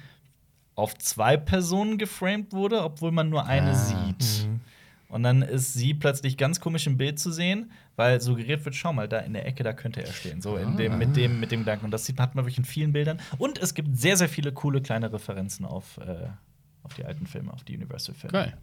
auf 0.75 0.97
zwei 0.99 1.37
Personen 1.37 1.99
geframed 1.99 2.53
wurde, 2.53 2.83
obwohl 2.85 3.11
man 3.11 3.29
nur 3.31 3.47
eine 3.47 3.71
Ah. 3.71 3.75
sieht. 3.75 4.49
Und 5.09 5.23
dann 5.23 5.41
ist 5.41 5.73
sie 5.73 5.95
plötzlich 5.95 6.37
ganz 6.37 6.61
komisch 6.61 6.87
im 6.87 6.99
Bild 6.99 7.19
zu 7.19 7.33
sehen, 7.33 7.71
weil 7.97 8.21
suggeriert 8.21 8.65
wird, 8.67 8.75
schau 8.75 8.93
mal, 8.93 9.09
da 9.09 9.21
in 9.21 9.33
der 9.33 9.47
Ecke, 9.47 9.65
da 9.65 9.73
könnte 9.73 10.03
er 10.05 10.13
stehen. 10.13 10.43
So 10.43 10.57
in 10.57 10.77
dem, 10.77 10.99
mit, 10.99 11.17
dem, 11.17 11.41
mit 11.41 11.51
dem 11.51 11.61
Gedanken. 11.61 11.87
Und 11.87 11.91
das 11.93 12.05
sieht, 12.05 12.21
hat 12.21 12.35
man 12.35 12.45
wirklich 12.45 12.59
in 12.59 12.65
vielen 12.67 12.93
Bildern. 12.93 13.19
Und 13.39 13.59
es 13.59 13.73
gibt 13.73 13.97
sehr, 13.97 14.19
sehr 14.19 14.29
viele 14.29 14.53
coole 14.53 14.83
kleine 14.83 15.11
Referenzen 15.11 15.65
auf, 15.65 15.97
äh, 15.97 16.29
auf 16.83 16.93
die 16.95 17.07
alten 17.07 17.27
Filme, 17.27 17.53
auf 17.55 17.65
die 17.65 17.77
Universal-Filme. 17.77 18.33
Geil. 18.33 18.57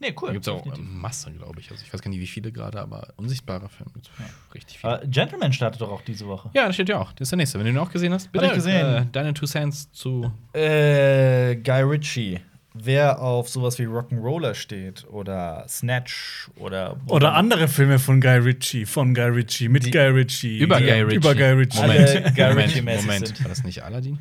Nee, 0.00 0.14
cool. 0.20 0.28
Da 0.28 0.32
gibt 0.32 0.46
es 0.46 0.48
auch 0.48 0.62
definitiv. 0.62 0.84
ähm, 0.86 0.98
Masse, 1.00 1.30
glaube 1.30 1.60
ich. 1.60 1.70
Also, 1.70 1.84
ich 1.86 1.92
weiß 1.92 2.00
gar 2.00 2.08
nicht, 2.10 2.20
wie 2.20 2.26
viele 2.26 2.50
gerade, 2.52 2.80
aber 2.80 3.12
unsichtbare 3.16 3.68
Filme 3.68 3.92
gibt 3.92 4.06
es 4.08 4.54
richtig 4.54 4.78
viele. 4.78 4.94
Aber 4.94 5.06
Gentleman 5.06 5.52
startet 5.52 5.80
doch 5.82 5.90
auch 5.90 6.00
diese 6.02 6.26
Woche. 6.26 6.48
ja, 6.54 6.66
das 6.66 6.74
steht 6.74 6.88
ja 6.88 6.98
auch. 6.98 7.12
Das 7.12 7.26
ist 7.26 7.30
der 7.32 7.36
nächste. 7.36 7.58
Wenn 7.58 7.66
du 7.66 7.72
den 7.72 7.78
auch 7.78 7.90
gesehen 7.92 8.12
hast, 8.14 8.32
bitte. 8.32 8.46
ich 8.46 8.52
gesehen. 8.54 8.86
Äh, 8.96 9.06
deine 9.12 9.34
Two 9.34 9.46
Cents 9.46 9.92
zu. 9.92 10.32
Äh, 10.54 11.56
Guy 11.56 11.82
Ritchie. 11.82 12.40
Wer 12.72 13.20
auf 13.20 13.48
sowas 13.48 13.78
wie 13.80 13.82
Rock'n'Roller 13.82 14.54
steht 14.54 15.04
oder 15.10 15.64
Snatch 15.68 16.48
oder 16.54 16.96
Oder 17.08 17.34
andere 17.34 17.66
Filme 17.66 17.98
von 17.98 18.20
Guy 18.20 18.38
Ritchie, 18.38 18.86
von 18.86 19.12
Guy 19.12 19.24
Ritchie, 19.24 19.68
mit 19.68 19.84
Die- 19.86 19.90
Guy 19.90 20.06
Ritchie. 20.06 20.58
Über 20.60 20.78
die- 20.78 20.84
Guy 20.86 21.00
Ritchie. 21.02 21.16
Über 21.16 21.34
Guy 21.34 21.50
Ritchie. 21.50 21.78
Alle 21.80 21.92
Moment, 21.94 22.36
Guy 22.36 22.48
Moment, 22.48 22.68
Ritchie-mäßig 22.68 23.06
Moment. 23.06 23.26
sind. 23.26 23.40
War 23.42 23.48
das 23.48 23.64
nicht 23.64 23.82
Aladdin? 23.82 24.18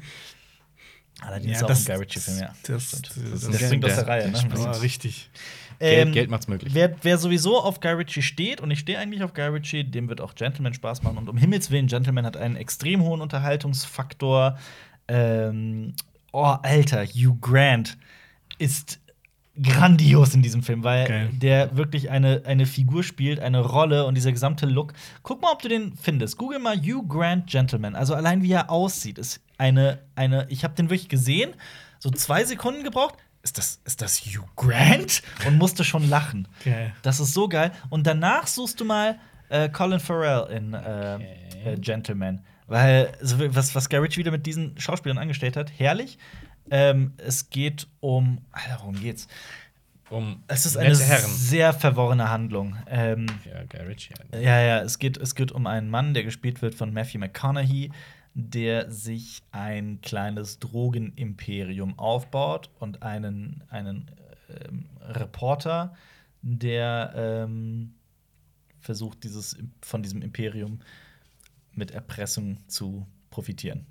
Allerdings 1.22 1.58
Ja, 1.60 1.64
auch 1.66 1.68
das- 1.68 1.82
ein 1.82 1.86
Guy 1.86 1.96
Ritchie-Film, 2.04 2.40
ja. 2.40 2.54
Das, 2.64 2.84
Stimmt. 2.88 3.08
das, 3.10 3.16
Das, 3.42 3.42
das, 3.52 3.62
springt 3.62 3.86
aus 3.86 3.96
der- 3.96 4.08
Reihe, 4.08 4.32
ne? 4.32 4.38
springt. 4.38 4.58
war 4.58 4.82
richtig. 4.82 5.30
Geld, 5.80 6.08
Ähm, 6.08 6.14
Geld 6.14 6.30
macht's 6.30 6.48
möglich. 6.48 6.74
Wer, 6.74 6.96
wer 7.02 7.18
sowieso 7.18 7.60
auf 7.60 7.80
Guy 7.80 7.94
Ritchie 7.94 8.22
steht, 8.22 8.62
und 8.62 8.70
ich 8.72 8.80
stehe 8.80 9.00
eigentlich 9.00 9.24
auf 9.24 9.34
Guy 9.34 9.46
Ritchie, 9.48 9.84
dem 9.86 10.10
wird 10.10 10.22
auch 10.22 10.36
Gentleman 10.36 10.74
Spaß 10.74 11.04
machen. 11.04 11.18
Und 11.18 11.30
um 11.30 11.38
Himmels 11.38 11.72
Willen, 11.72 11.88
Gentleman 11.88 12.26
hat 12.26 12.38
einen 12.38 12.56
extrem 12.56 13.02
hohen 13.02 13.22
Unterhaltungsfaktor. 13.22 14.58
Ähm, 15.08 15.94
oh, 16.32 16.56
Alter, 16.62 17.06
Hugh 17.06 17.38
Grant 17.40 17.98
ist 18.58 19.00
grandios 19.62 20.34
in 20.34 20.42
diesem 20.42 20.64
Film, 20.64 20.84
weil 20.84 21.08
Geil. 21.08 21.30
der 21.34 21.76
wirklich 21.76 22.10
eine, 22.10 22.44
eine 22.46 22.66
Figur 22.66 23.04
spielt, 23.04 23.40
eine 23.40 23.60
Rolle 23.60 24.06
und 24.06 24.16
dieser 24.16 24.32
gesamte 24.32 24.66
Look. 24.66 24.94
Guck 25.24 25.42
mal, 25.42 25.52
ob 25.52 25.62
du 25.62 25.68
den 25.68 25.96
findest. 25.96 26.38
Google 26.38 26.60
mal 26.60 26.78
Hugh 26.78 27.04
Grant 27.08 27.48
Gentleman. 27.48 27.96
Also 27.96 28.14
allein 28.14 28.42
wie 28.42 28.52
er 28.52 28.70
aussieht, 28.70 29.18
ist 29.18 29.42
eine, 29.58 30.00
eine 30.16 30.46
ich 30.50 30.64
habe 30.64 30.76
den 30.76 30.90
wirklich 30.90 31.10
gesehen, 31.10 31.54
so 32.00 32.10
zwei 32.10 32.44
Sekunden 32.46 32.84
gebraucht. 32.84 33.16
Ist 33.42 33.58
das, 33.58 33.80
ist 33.86 34.02
das 34.02 34.20
Hugh 34.26 34.46
Grant? 34.56 35.22
Und 35.48 35.58
musste 35.58 35.84
schon 35.84 36.10
lachen. 36.10 36.48
Geil. 36.66 36.94
Das 37.02 37.20
ist 37.20 37.34
so 37.34 37.48
geil. 37.48 37.72
Und 37.90 38.06
danach 38.06 38.48
suchst 38.48 38.80
du 38.80 38.86
mal 38.86 39.18
äh, 39.50 39.70
Colin 39.70 40.00
Farrell 40.00 40.52
in 40.56 40.74
äh, 40.74 41.16
äh, 41.74 41.78
Gentleman. 41.78 42.42
Weil, 42.68 43.12
was, 43.22 43.74
was 43.74 43.90
Guy 43.90 43.98
Ritchie 44.00 44.20
wieder 44.20 44.32
mit 44.32 44.46
diesen 44.46 44.80
Schauspielern 44.80 45.18
angestellt 45.18 45.58
hat, 45.58 45.72
herrlich. 45.78 46.20
Ähm, 46.70 47.14
es 47.18 47.50
geht 47.50 47.88
um. 48.00 48.40
Alter, 48.52 48.78
worum 48.82 49.00
geht's? 49.00 49.28
Um 50.12 50.44
Es 50.48 50.66
ist 50.66 50.76
eine 50.78 50.94
sehr 50.96 51.74
verworrene 51.74 52.30
Handlung. 52.30 52.76
Ähm, 52.88 53.26
Ja, 53.46 53.64
Guy 53.64 53.88
Ritchie. 53.88 54.14
ja, 54.34 54.60
ja, 54.62 54.80
es 54.82 55.00
geht, 55.00 55.18
es 55.18 55.34
geht 55.34 55.52
um 55.52 55.66
einen 55.66 55.90
Mann, 55.90 56.14
der 56.14 56.24
gespielt 56.24 56.62
wird 56.62 56.76
von 56.76 56.94
Matthew 56.94 57.20
McConaughey, 57.20 57.92
der 58.40 58.92
sich 58.92 59.42
ein 59.52 60.00
kleines 60.02 60.60
Drogenimperium 60.60 62.00
aufbaut 62.00 62.70
und 62.80 63.04
einen, 63.04 63.64
einen 63.70 64.10
ähm, 64.50 64.86
Reporter, 65.02 65.94
der 66.42 67.14
ähm, 67.16 67.94
versucht, 68.80 69.24
dieses, 69.24 69.58
von 69.82 70.02
diesem 70.04 70.22
Imperium 70.22 70.80
mit 71.74 71.92
Erpressung 71.92 72.58
zu 72.68 73.06
profitieren. 73.30 73.86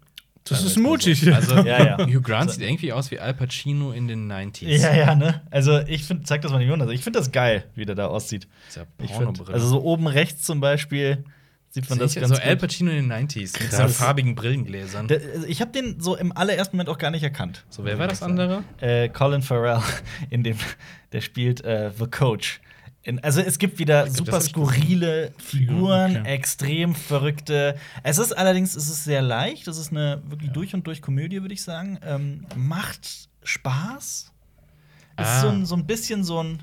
Das 0.44 0.62
ist 0.62 0.74
Teilweise 0.74 0.80
mutig. 0.80 1.34
Also, 1.34 1.56
Ja, 1.64 1.84
ja. 1.84 2.06
Hugh 2.06 2.22
Grant 2.22 2.50
sieht 2.50 2.62
irgendwie 2.62 2.92
aus 2.92 3.10
wie 3.10 3.18
Al 3.18 3.34
Pacino 3.34 3.92
in 3.92 4.08
den 4.08 4.30
90s. 4.30 4.66
Ja, 4.66 4.94
ja, 4.94 5.14
ne? 5.14 5.42
Also, 5.50 5.78
ich 5.80 6.04
finde, 6.04 6.24
zeig 6.24 6.42
das 6.42 6.52
mal 6.52 6.58
nicht 6.58 6.70
also 6.70 6.92
Ich 6.92 7.02
finde 7.02 7.18
das 7.18 7.32
geil, 7.32 7.64
wie 7.74 7.84
der 7.84 7.94
da 7.94 8.06
aussieht. 8.06 8.48
Dieser 8.70 8.86
Ich 9.02 9.12
find, 9.12 9.48
also, 9.48 9.68
so 9.68 9.82
oben 9.82 10.06
rechts 10.06 10.44
zum 10.44 10.60
Beispiel 10.60 11.24
sieht 11.82 11.90
man 11.90 11.98
das 11.98 12.12
Sehe 12.12 12.22
ganz 12.22 12.36
so 12.36 12.42
Al. 12.42 12.56
Pacino 12.56 12.90
in 12.90 13.08
den 13.08 13.12
90s 13.12 13.52
mit 13.52 13.52
Krass. 13.70 13.76
seinen 13.76 13.88
farbigen 13.90 14.34
Brillengläsern. 14.34 15.08
Der- 15.08 15.20
also 15.34 15.46
Ich 15.46 15.60
habe 15.60 15.70
den 15.72 16.00
so 16.00 16.16
im 16.16 16.36
allerersten 16.36 16.76
Moment 16.76 16.88
auch 16.88 16.98
gar 16.98 17.10
nicht 17.10 17.22
erkannt. 17.22 17.64
so, 17.70 17.84
wer 17.84 17.98
war 17.98 18.08
das 18.08 18.22
andere? 18.22 18.64
Äh, 18.80 19.08
Colin 19.08 19.42
Farrell, 19.42 19.80
in 20.30 20.42
dem, 20.42 20.56
der 21.12 21.20
spielt 21.20 21.64
äh, 21.64 21.90
The 21.98 22.06
Coach. 22.06 22.60
In, 23.04 23.22
also 23.22 23.40
es 23.40 23.58
gibt 23.58 23.78
wieder 23.78 24.04
das 24.06 24.14
super 24.14 24.40
skurrile 24.40 25.32
Figuren, 25.38 26.18
okay. 26.18 26.28
extrem 26.34 26.94
verrückte. 26.94 27.76
Es 28.02 28.18
ist 28.18 28.32
allerdings, 28.36 28.74
es 28.76 28.88
ist 28.88 29.04
sehr 29.04 29.22
leicht. 29.22 29.66
Es 29.68 29.78
ist 29.78 29.92
eine 29.92 30.20
wirklich 30.26 30.50
durch 30.50 30.74
und 30.74 30.86
durch 30.86 31.00
Komödie, 31.00 31.40
würde 31.40 31.54
ich 31.54 31.62
sagen. 31.62 31.98
Ähm, 32.04 32.44
macht 32.56 33.28
Spaß. 33.44 34.32
Es 35.16 35.26
ist 35.26 35.32
Ah. 35.34 35.40
so 35.40 35.48
ein, 35.48 35.64
so 35.66 35.74
ein 35.76 35.86
bisschen 35.86 36.22
so 36.24 36.42
ein. 36.42 36.62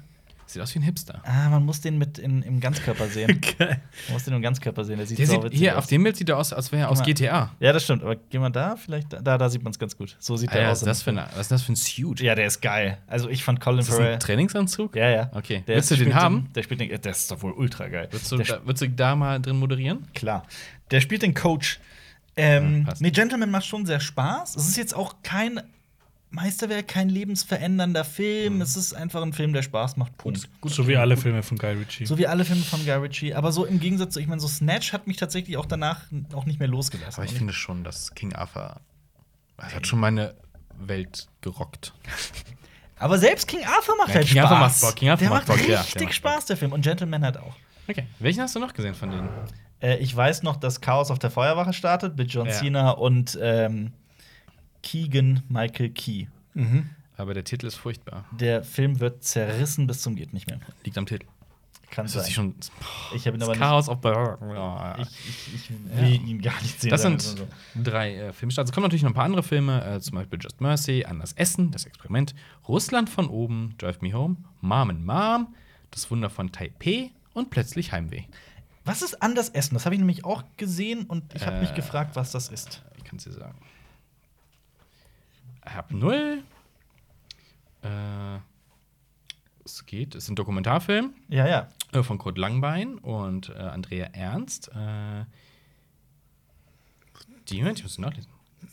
Sieht 0.56 0.64
aus 0.64 0.74
wie 0.74 0.80
ein 0.80 0.84
Hipster. 0.84 1.22
Ah, 1.26 1.50
man 1.50 1.66
muss 1.66 1.82
den 1.82 1.98
mit 1.98 2.18
in, 2.18 2.42
im 2.44 2.62
Ganzkörper 2.62 3.08
sehen. 3.08 3.42
Geil. 3.60 3.82
Man 4.08 4.14
muss 4.14 4.24
den 4.24 4.34
im 4.34 4.42
Ganzkörper 4.42 4.86
sehen. 4.86 4.96
Der 4.98 5.06
sieht, 5.06 5.20
Der 5.20 5.28
sau 5.28 5.42
sieht, 5.42 5.54
hier, 5.54 5.74
aus. 5.74 5.80
auf 5.80 5.88
dem 5.88 6.02
Bild 6.04 6.16
sieht 6.16 6.30
er 6.30 6.38
aus, 6.38 6.54
als 6.54 6.72
wäre 6.72 6.84
er 6.84 6.90
aus 6.92 7.00
mal. 7.00 7.04
GTA. 7.06 7.52
Ja, 7.60 7.74
das 7.74 7.84
stimmt. 7.84 8.04
Aber 8.04 8.16
geh 8.16 8.40
mal 8.40 8.50
da, 8.50 8.78
vielleicht 8.78 9.12
da, 9.12 9.38
da, 9.38 9.50
sieht 9.50 9.64
man 9.64 9.72
es 9.72 9.80
ganz 9.80 9.98
gut. 9.98 10.16
So 10.20 10.38
sieht 10.38 10.50
Ah, 10.52 10.54
der 10.54 10.62
ja, 10.64 10.68
aus. 10.70 10.78
was, 10.78 10.82
ist 10.84 10.88
das 10.88 11.04
für 11.04 11.10
eine, 11.10 11.28
was 11.34 11.42
ist 11.42 11.52
das 11.52 11.62
für 11.64 11.74
ein 11.74 11.76
Suit? 11.76 12.22
ja, 12.22 12.36
der 12.36 12.48
ist 12.48 12.62
geil. 12.62 12.98
Also 13.08 13.28
ich 13.30 13.44
fand 13.44 13.60
Colin 13.60 13.82
Ist 13.82 13.90
Farrell. 13.90 14.14
ein 14.14 14.20
Trainingsanzug? 14.22 14.96
Ja, 14.96 15.10
ja. 15.10 15.30
Okay. 15.34 15.64
Der 15.68 15.76
Willst 15.76 15.92
du 15.92 15.98
den 15.98 16.16
haben? 16.16 16.50
der 16.56 16.64
spielt 16.64 16.80
den, 16.80 16.88
der 16.90 17.12
ist 17.12 17.30
doch 17.30 17.42
wohl 17.42 17.52
ultra 17.52 17.90
geil. 17.90 18.08
Würdest 18.12 18.32
du, 18.32 18.38
da, 18.38 18.60
du 18.60 18.90
da 18.90 19.16
mal 19.18 19.42
drin 19.42 19.58
moderieren? 19.60 20.08
klar. 20.14 20.44
Der 20.92 21.02
spielt 21.02 21.22
den 21.22 21.34
Coach. 21.34 21.80
Ähm, 22.38 22.86
Ja, 22.88 22.94
nee, 23.00 23.12
Gentleman 23.12 23.50
macht 23.52 23.66
schon 23.66 23.86
sehr 23.86 24.00
Spaß. 24.00 24.56
Es 24.56 24.68
ist 24.68 24.78
jetzt 24.78 24.96
auch 24.96 25.16
kein 25.24 25.62
Meisterwerk, 26.36 26.88
kein 26.88 27.10
lebensverändernder 27.10 28.04
Film. 28.04 28.62
Es 28.62 28.76
ist 28.76 28.94
einfach 28.94 29.22
ein 29.22 29.34
Film, 29.34 29.54
der 29.54 29.62
Spaß 29.64 29.98
macht. 29.98 30.18
Punkt. 30.18 30.48
so 30.66 30.88
wie 30.88 30.98
alle 30.98 31.18
Filme 31.18 31.42
von 31.44 31.58
Guy 31.58 31.74
Ritchie. 31.74 32.06
So 32.06 32.18
wie 32.18 32.28
alle 32.28 32.46
Filme 32.46 32.62
von 32.64 32.84
Guy 32.86 32.94
Ritchie. 32.96 33.34
Aber 33.34 33.52
so 33.52 33.66
im 33.66 33.80
Gegensatz 33.80 34.14
zu, 34.14 34.20
ich 34.20 34.28
meine, 34.28 34.42
so 34.42 34.48
Snatch 34.48 34.94
hat 34.94 35.08
mich 35.08 35.18
tatsächlich 35.18 35.58
auch 35.58 35.66
danach 35.66 36.02
auch 36.34 36.46
nicht 36.46 36.60
mehr 36.60 36.68
losgelassen. 36.68 37.22
Aber 37.22 37.26
ich 37.32 37.36
finde 37.38 37.54
schon, 37.54 37.84
dass 37.84 38.14
King 38.14 38.34
Arthur 38.34 38.82
das 39.58 39.74
hat 39.74 39.88
schon 39.88 40.00
meine 40.00 40.36
Welt 40.78 41.28
gerockt. 41.42 41.94
Aber 43.00 43.18
selbst 43.18 43.48
King 43.48 43.66
Arthur 43.66 43.96
macht 43.98 44.10
Ja, 44.10 44.16
halt 44.16 44.28
King 44.28 44.38
Spaß. 44.38 44.52
Arthur 44.52 44.60
macht 44.60 44.82
Bock, 44.82 44.96
King 44.96 45.10
Arthur 45.10 45.28
der 45.28 45.30
macht 45.30 45.48
macht 45.48 45.58
Bock, 45.58 45.68
ja, 45.68 45.76
der 45.76 45.86
richtig 45.86 46.04
macht 46.04 46.16
Spaß, 46.16 46.46
der 46.46 46.58
Film. 46.58 46.72
Und 46.74 46.82
Gentleman 46.82 47.24
hat 47.24 47.38
auch. 47.38 47.56
Okay. 47.88 48.08
Welchen 48.20 48.42
hast 48.42 48.56
du 48.56 48.60
noch 48.60 48.74
gesehen 48.74 48.96
von 48.96 49.12
denen? 49.12 49.30
Äh, 49.82 49.98
ich 49.98 50.16
weiß 50.16 50.44
noch, 50.44 50.56
dass 50.56 50.82
Chaos 50.82 51.12
auf 51.12 51.20
der 51.20 51.30
Feuerwache 51.32 51.74
startet 51.74 52.18
mit 52.18 52.32
John 52.32 52.48
Ja. 52.48 52.54
Cena 52.54 52.90
und 52.92 53.38
ähm, 53.42 53.92
Keegan 54.86 55.42
Michael 55.50 55.90
Key. 55.90 56.28
Mhm. 56.54 56.90
Aber 57.18 57.34
der 57.34 57.44
Titel 57.44 57.66
ist 57.66 57.76
furchtbar. 57.76 58.26
Der 58.32 58.64
Film 58.64 59.00
wird 59.00 59.24
zerrissen 59.24 59.88
bis 59.88 60.02
zum 60.02 60.16
geht 60.16 60.32
nicht 60.34 60.48
mehr. 60.48 60.60
Liegt 60.84 60.98
am 60.98 61.06
Titel. 61.06 61.26
Kann 61.92 62.06
Das 62.06 62.16
ist 62.16 62.24
sein. 62.26 62.32
schon. 62.34 62.56
Ich 63.16 63.26
habe 63.26 63.38
ihn 63.38 63.44
aber 63.44 63.56
Chaos 63.56 63.90
auf 63.90 64.02
nicht. 64.04 65.12
Ich, 65.18 65.54
ich, 65.56 65.70
ich 65.70 65.98
will 65.98 66.30
ihn 66.30 66.42
gar 66.42 66.60
nicht 66.62 66.82
sehen. 66.82 66.90
Das 66.90 67.02
sind 67.04 67.22
so. 67.22 67.48
drei 67.82 68.16
äh, 68.16 68.34
Filmstarts. 68.34 68.70
Es 68.70 68.74
kommen 68.74 68.84
natürlich 68.84 69.04
noch 69.04 69.12
ein 69.12 69.16
paar 69.16 69.24
andere 69.26 69.44
Filme, 69.44 69.84
äh, 69.86 70.00
zum 70.02 70.16
Beispiel 70.16 70.40
Just 70.42 70.60
Mercy, 70.62 71.06
Anders 71.08 71.34
Essen, 71.34 71.72
Das 71.72 71.86
Experiment, 71.86 72.36
Russland 72.68 73.10
von 73.10 73.28
oben, 73.28 73.76
Drive 73.78 74.02
Me 74.02 74.14
Home, 74.14 74.36
Mom 74.62 74.90
and 74.90 75.06
Mom, 75.06 75.56
Das 75.92 76.10
Wunder 76.12 76.30
von 76.30 76.52
Taipei 76.52 77.12
und 77.34 77.50
plötzlich 77.50 77.92
Heimweh. 77.92 78.24
Was 78.84 79.02
ist 79.02 79.22
anders 79.24 79.50
essen? 79.50 79.74
Das 79.74 79.86
habe 79.86 79.96
ich 79.96 80.00
nämlich 80.00 80.26
auch 80.26 80.44
gesehen 80.58 81.06
und 81.06 81.34
ich 81.34 81.46
habe 81.48 81.60
mich 81.60 81.72
Äh, 81.72 81.76
gefragt, 81.76 82.16
was 82.16 82.32
das 82.32 82.50
ist. 82.50 82.84
Ich 82.98 83.04
kann 83.04 83.18
es 83.18 83.24
dir 83.24 83.32
sagen. 83.32 83.58
Ich 85.68 85.74
hab 85.76 85.92
null. 85.92 86.44
Äh, 87.84 88.38
es 89.64 89.86
geht, 89.86 90.16
es 90.16 90.26
ist 90.26 90.30
ein 90.30 90.36
Dokumentarfilm 90.36 91.14
Ja, 91.28 91.48
ja. 91.48 91.70
äh, 91.92 92.04
von 92.04 92.18
Kurt 92.18 92.38
Langbein 92.38 92.98
und 93.00 93.50
äh, 93.50 93.54
Andrea 93.54 94.08
Ernst. 94.14 94.70
Äh, 94.70 95.26
die, 97.50 97.60
Moment, 97.60 97.80
ich 97.80 97.84
muss 97.84 97.98
nachlesen. 97.98 98.30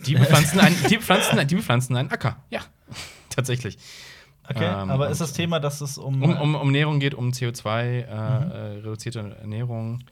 Die 0.06 0.14
bepflanzen, 0.14 0.60
ein, 0.60 0.74
die, 0.88 0.96
bepflanzen, 0.96 1.46
die 1.46 1.54
bepflanzen 1.54 1.96
einen 1.96 2.10
Acker. 2.10 2.36
Ja, 2.50 2.60
tatsächlich. 3.30 3.78
Okay, 4.48 4.64
Ähm, 4.66 4.90
aber 4.90 5.08
ist 5.10 5.20
das 5.20 5.32
Thema, 5.34 5.60
dass 5.60 5.80
es 5.80 5.98
um. 5.98 6.22
Um, 6.22 6.36
um, 6.36 6.54
um 6.56 6.66
Ernährung 6.68 6.98
geht, 7.00 7.14
um 7.14 7.30
CO2, 7.30 7.82
äh, 7.82 8.40
Mhm. 8.44 8.50
reduzierte 8.84 9.36
Ernährung 9.40 10.00
äh, 10.00 10.04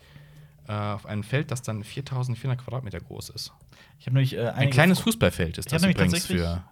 auf 0.74 1.06
einem 1.06 1.22
Feld, 1.22 1.50
das 1.50 1.62
dann 1.62 1.82
4400 1.84 2.58
Quadratmeter 2.62 3.00
groß 3.00 3.30
ist. 3.30 3.52
ich 3.98 4.06
habe 4.06 4.14
nämlich 4.14 4.36
äh, 4.36 4.48
Ein 4.48 4.70
kleines 4.70 5.00
Fußballfeld 5.00 5.58
ist 5.58 5.72
das 5.72 5.84
übrigens 5.84 6.26
für 6.26 6.62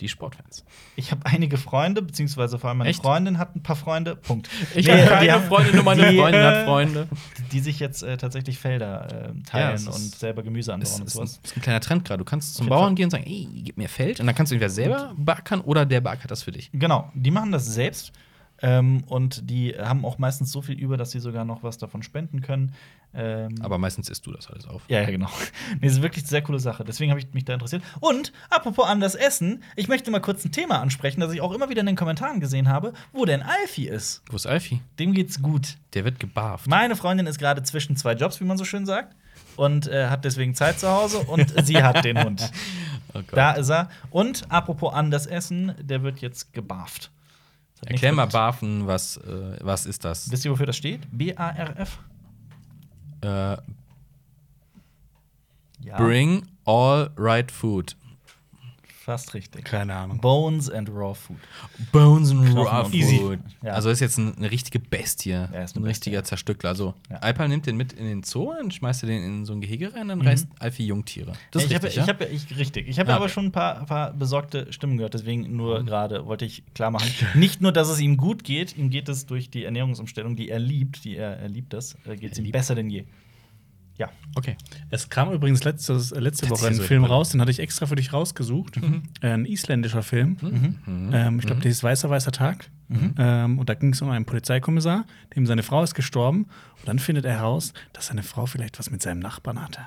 die 0.00 0.08
Sportfans. 0.08 0.64
Ich 0.94 1.10
habe 1.10 1.22
einige 1.26 1.56
Freunde, 1.56 2.02
beziehungsweise 2.02 2.60
vor 2.60 2.68
allem 2.68 2.78
meine 2.78 2.90
Echt? 2.90 3.02
Freundin 3.02 3.36
hat 3.38 3.56
ein 3.56 3.64
paar 3.64 3.74
Freunde. 3.74 4.14
Punkt. 4.14 4.48
Ich 4.76 4.86
Nee, 4.86 4.92
habe 4.92 5.08
keine 5.10 5.32
haben- 5.32 5.44
Freunde, 5.46 5.74
nur 5.74 5.82
meine 5.82 6.08
die, 6.12 6.16
Freundin 6.18 6.40
äh, 6.40 6.44
hat 6.44 6.64
Freunde. 6.66 7.08
Die 7.50 7.58
sich 7.58 7.80
jetzt 7.80 8.04
äh, 8.04 8.16
tatsächlich 8.16 8.60
Felder 8.60 9.08
äh, 9.10 9.26
Ja, 9.34 9.42
teilen 9.44 9.74
ist- 9.74 9.88
und 9.88 10.14
selber 10.14 10.44
Gemüse 10.44 10.72
anbauen 10.72 11.00
Das 11.04 11.16
und 11.16 11.24
ist, 11.24 11.38
ein, 11.38 11.40
ist 11.42 11.56
ein 11.56 11.62
kleiner 11.62 11.80
Trend 11.80 12.04
gerade. 12.04 12.18
Du 12.18 12.24
kannst 12.24 12.54
zum 12.54 12.68
Bauern 12.68 12.94
gehen 12.94 13.06
und 13.06 13.10
sagen, 13.10 13.24
ey, 13.26 13.48
gib 13.64 13.76
mir 13.76 13.88
Feld. 13.88 14.20
Und 14.20 14.26
dann 14.26 14.36
kannst 14.36 14.52
du 14.52 14.54
entweder 14.54 14.70
selber 14.70 15.14
beackern 15.16 15.62
oder 15.62 15.84
der 15.84 16.00
beackert 16.00 16.30
das 16.30 16.44
für 16.44 16.52
dich. 16.52 16.70
Genau, 16.72 17.10
die 17.14 17.32
machen 17.32 17.50
das 17.50 17.66
selbst. 17.66 18.12
Ähm, 18.60 19.02
und 19.06 19.50
die 19.50 19.74
haben 19.78 20.04
auch 20.04 20.18
meistens 20.18 20.50
so 20.52 20.62
viel 20.62 20.76
über, 20.78 20.96
dass 20.96 21.12
sie 21.12 21.20
sogar 21.20 21.44
noch 21.44 21.62
was 21.64 21.78
davon 21.78 22.02
spenden 22.04 22.40
können. 22.40 22.72
Ähm, 23.20 23.56
Aber 23.62 23.78
meistens 23.78 24.08
isst 24.08 24.24
du 24.26 24.32
das 24.32 24.48
alles 24.48 24.66
auf. 24.68 24.82
ja, 24.86 25.00
ja, 25.00 25.10
genau. 25.10 25.28
nee, 25.74 25.88
das 25.88 25.94
ist 25.94 26.02
wirklich 26.02 26.22
eine 26.22 26.28
sehr 26.28 26.42
coole 26.42 26.60
Sache. 26.60 26.84
Deswegen 26.84 27.10
habe 27.10 27.20
ich 27.20 27.26
mich 27.34 27.44
da 27.44 27.52
interessiert. 27.52 27.82
Und 27.98 28.32
apropos 28.48 28.86
anders 28.86 29.16
Essen, 29.16 29.64
ich 29.74 29.88
möchte 29.88 30.12
mal 30.12 30.20
kurz 30.20 30.44
ein 30.44 30.52
Thema 30.52 30.80
ansprechen, 30.80 31.20
das 31.20 31.32
ich 31.32 31.40
auch 31.40 31.52
immer 31.52 31.68
wieder 31.68 31.80
in 31.80 31.86
den 31.86 31.96
Kommentaren 31.96 32.38
gesehen 32.38 32.68
habe, 32.68 32.92
wo 33.12 33.24
denn 33.24 33.42
Alfie 33.42 33.88
ist. 33.88 34.22
Wo 34.30 34.36
ist 34.36 34.46
Alfie? 34.46 34.80
Dem 35.00 35.14
geht's 35.14 35.42
gut. 35.42 35.78
Der 35.94 36.04
wird 36.04 36.20
gebarft. 36.20 36.68
Meine 36.68 36.94
Freundin 36.94 37.26
ist 37.26 37.38
gerade 37.40 37.64
zwischen 37.64 37.96
zwei 37.96 38.12
Jobs, 38.12 38.40
wie 38.40 38.44
man 38.44 38.56
so 38.56 38.64
schön 38.64 38.86
sagt, 38.86 39.16
und 39.56 39.88
äh, 39.88 40.06
hat 40.06 40.24
deswegen 40.24 40.54
Zeit 40.54 40.78
zu 40.78 40.88
Hause 40.88 41.18
und 41.18 41.52
sie 41.66 41.82
hat 41.82 42.04
den 42.04 42.22
Hund. 42.22 42.48
Oh. 43.14 43.20
Da 43.32 43.52
ist 43.52 43.70
er. 43.70 43.88
Und 44.10 44.44
apropos 44.48 44.94
anders 44.94 45.26
Essen, 45.26 45.74
der 45.80 46.04
wird 46.04 46.20
jetzt 46.20 46.52
gebarft. 46.52 47.10
Erklär 47.84 48.12
mal 48.12 48.26
Barfen, 48.26 48.86
was, 48.86 49.16
äh, 49.18 49.56
was 49.60 49.86
ist 49.86 50.04
das? 50.04 50.30
Wisst 50.30 50.44
ihr, 50.44 50.50
wofür 50.50 50.66
das 50.66 50.76
steht? 50.76 51.00
B-A-R-F? 51.10 51.98
Äh, 53.22 53.56
Ja. 55.80 55.96
bring 55.96 56.46
all 56.64 57.08
right 57.16 57.50
food. 57.50 57.94
Fast 59.08 59.32
richtig. 59.32 59.64
Keine 59.64 59.94
Ahnung. 59.94 60.20
Bones 60.20 60.68
and 60.68 60.90
Raw 60.90 61.14
Food. 61.14 61.38
Bones 61.92 62.30
and 62.30 62.54
Raw 62.54 62.64
raw 62.64 62.84
Food. 62.84 63.02
food. 63.04 63.38
Ja. 63.62 63.72
Also 63.72 63.88
ist 63.88 64.00
jetzt 64.00 64.18
ein, 64.18 64.36
eine 64.36 64.50
richtige 64.50 64.78
Bestie. 64.78 65.30
ist 65.30 65.48
eine 65.48 65.60
ein 65.60 65.64
Bestie, 65.64 65.86
richtiger 65.86 66.18
ja. 66.18 66.24
Zerstückler. 66.24 66.68
Also 66.68 66.92
Ja. 67.08 67.16
Alpa 67.16 67.48
nimmt 67.48 67.64
den 67.64 67.78
mit 67.78 67.94
in 67.94 68.04
den 68.04 68.22
Zoo, 68.22 68.52
dann 68.52 68.70
schmeißt 68.70 69.04
er 69.04 69.06
den 69.06 69.22
in 69.24 69.44
so 69.46 69.54
ein 69.54 69.62
Gehege 69.62 69.94
rein, 69.94 70.08
dann 70.08 70.18
Mhm. 70.18 70.26
reißt 70.26 70.48
Alfie 70.58 70.84
Jungtiere. 70.86 71.32
Das 71.52 71.62
ist 71.64 71.70
ich 71.70 71.74
habe 71.76 71.86
richtig, 71.86 72.02
ich 72.02 72.06
ja? 72.06 72.12
hab, 72.12 72.20
ja- 72.20 72.26
ich, 72.28 72.58
richtig. 72.58 72.86
Ich 72.86 72.98
habe 72.98 73.10
Ah, 73.10 73.16
aber 73.16 73.24
okay. 73.24 73.32
schon 73.32 73.46
ein 73.46 73.52
paar, 73.52 73.86
paar 73.86 74.12
besorgte 74.12 74.70
Stimmen 74.74 74.98
gehört, 74.98 75.14
deswegen 75.14 75.56
nur 75.56 75.82
gerade 75.84 76.26
wollte 76.26 76.44
ich 76.44 76.62
klar 76.74 76.90
machen. 76.90 77.08
Nicht 77.34 77.62
nur, 77.62 77.72
dass 77.72 77.88
es 77.88 78.00
ihm 78.00 78.18
gut 78.18 78.44
geht, 78.44 78.76
ihm 78.76 78.90
geht 78.90 79.08
es 79.08 79.24
durch 79.24 79.48
die 79.48 79.64
Ernährungsumstellung, 79.64 80.36
die 80.36 80.50
er 80.50 80.58
liebt, 80.58 81.04
die 81.04 81.16
er, 81.16 81.38
er 81.38 81.48
liebt 81.48 81.72
das, 81.72 81.96
äh, 82.04 82.14
geht 82.16 82.32
es 82.32 82.38
ihm 82.38 82.50
besser 82.52 82.74
denn 82.74 82.90
je. 82.90 83.04
Ja. 83.98 84.08
Okay. 84.36 84.56
Es 84.90 85.10
kam 85.10 85.32
übrigens 85.32 85.64
letztes, 85.64 86.12
äh, 86.12 86.20
letzte 86.20 86.48
Woche 86.50 86.68
ein 86.68 86.74
Film 86.74 87.02
toll. 87.02 87.10
raus, 87.10 87.30
den 87.30 87.40
hatte 87.40 87.50
ich 87.50 87.58
extra 87.58 87.86
für 87.86 87.96
dich 87.96 88.12
rausgesucht. 88.12 88.76
Äh, 89.20 89.26
Ein 89.32 89.44
isländischer 89.44 90.02
Film. 90.02 90.36
Mhm. 90.40 91.10
Ähm, 91.12 91.38
ich 91.40 91.46
glaube, 91.46 91.60
der 91.60 91.70
ist 91.70 91.82
Weißer 91.82 92.08
Weißer 92.08 92.30
Tag. 92.32 92.70
Ähm, 93.18 93.58
und 93.58 93.68
da 93.68 93.74
ging 93.74 93.92
es 93.92 94.00
um 94.00 94.08
einen 94.10 94.24
Polizeikommissar, 94.24 95.04
dem 95.36 95.46
seine 95.46 95.62
Frau 95.62 95.82
ist 95.82 95.94
gestorben. 95.94 96.44
Und 96.78 96.86
dann 96.88 96.98
findet 97.00 97.24
er 97.26 97.32
heraus, 97.34 97.72
dass 97.92 98.06
seine 98.06 98.22
Frau 98.22 98.46
vielleicht 98.46 98.78
was 98.78 98.90
mit 98.90 99.02
seinem 99.02 99.18
Nachbarn 99.18 99.60
hatte. 99.60 99.80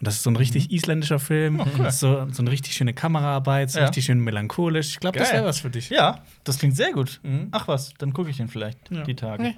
Und 0.00 0.06
das 0.08 0.14
ist 0.16 0.24
so 0.24 0.30
ein 0.30 0.36
richtig 0.36 0.72
isländischer 0.72 1.20
Film. 1.20 1.62
Das 1.78 1.94
ist 1.94 2.00
so, 2.00 2.26
so 2.32 2.42
eine 2.42 2.50
richtig 2.50 2.74
schöne 2.74 2.92
Kameraarbeit, 2.92 3.70
so 3.70 3.78
Ja. 3.78 3.86
richtig 3.86 4.04
schön 4.06 4.18
melancholisch. 4.18 4.88
Ich 4.88 4.98
glaube, 5.00 5.18
das 5.20 5.32
wäre 5.32 5.44
was 5.44 5.60
für 5.60 5.70
dich. 5.70 5.88
Ja, 5.90 6.24
das 6.42 6.58
klingt 6.58 6.74
sehr 6.76 6.92
gut. 6.92 7.20
Mhm. 7.22 7.48
Ach 7.52 7.68
was, 7.68 7.94
dann 7.98 8.12
gucke 8.12 8.28
ich 8.30 8.36
den 8.38 8.48
vielleicht 8.48 8.90
Ja. 8.90 9.04
die 9.04 9.14
Tage. 9.14 9.42
Nee. 9.44 9.56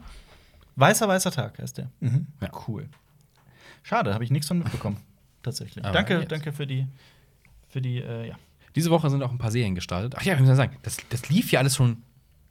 Weißer, 0.76 1.08
weißer 1.08 1.30
Tag 1.30 1.58
heißt 1.58 1.78
der. 1.78 1.90
Mhm. 2.00 2.26
Ja. 2.42 2.50
Cool. 2.68 2.88
Schade, 3.84 4.12
habe 4.12 4.24
ich 4.24 4.30
nichts 4.32 4.48
von 4.48 4.58
mitbekommen. 4.58 4.96
Tatsächlich. 5.44 5.84
Aber 5.84 5.92
danke, 5.92 6.18
jetzt. 6.18 6.32
danke 6.32 6.52
für 6.52 6.66
die, 6.66 6.86
für 7.68 7.80
die, 7.80 7.98
äh, 7.98 8.28
ja. 8.28 8.34
Diese 8.74 8.90
Woche 8.90 9.08
sind 9.10 9.22
auch 9.22 9.30
ein 9.30 9.38
paar 9.38 9.52
Serien 9.52 9.76
gestartet. 9.76 10.14
Ach 10.18 10.22
ja, 10.24 10.34
ich 10.34 10.40
muss 10.40 10.48
ja 10.48 10.56
sagen, 10.56 10.76
das, 10.82 10.96
das 11.10 11.28
lief 11.28 11.52
ja 11.52 11.60
alles 11.60 11.76
schon 11.76 11.98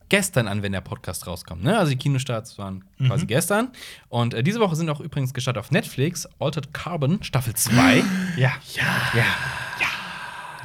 gestern 0.08 0.48
an, 0.48 0.62
wenn 0.64 0.72
der 0.72 0.82
Podcast 0.82 1.28
rauskommt. 1.28 1.64
Ne? 1.64 1.78
Also 1.78 1.92
die 1.92 1.98
Kinostarts 1.98 2.58
waren 2.58 2.86
Mhm. 3.00 3.08
quasi 3.08 3.26
gestern. 3.26 3.70
Und 4.10 4.34
äh, 4.34 4.44
diese 4.44 4.60
Woche 4.62 4.76
sind 4.76 4.90
auch 4.90 5.02
übrigens 5.02 5.34
gestartet 5.34 5.60
auf 5.60 5.72
Netflix 5.72 6.28
Altered 6.40 6.74
Carbon 6.74 7.22
Staffel 7.24 7.56
2. 7.56 8.04
Ja. 8.38 8.52
Ja. 8.74 9.26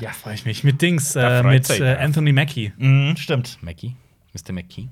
Ja, 0.00 0.10
freue 0.12 0.34
ich 0.34 0.44
mich. 0.44 0.62
Mit 0.62 0.80
Dings, 0.80 1.16
äh, 1.16 1.42
mit 1.42 1.68
äh, 1.70 1.94
ja. 1.94 1.98
Anthony 1.98 2.32
Mackie. 2.32 2.72
Mhm, 2.76 3.16
stimmt. 3.16 3.58
Mackie. 3.62 3.96
Mr. 4.46 4.52
McKee. 4.52 4.88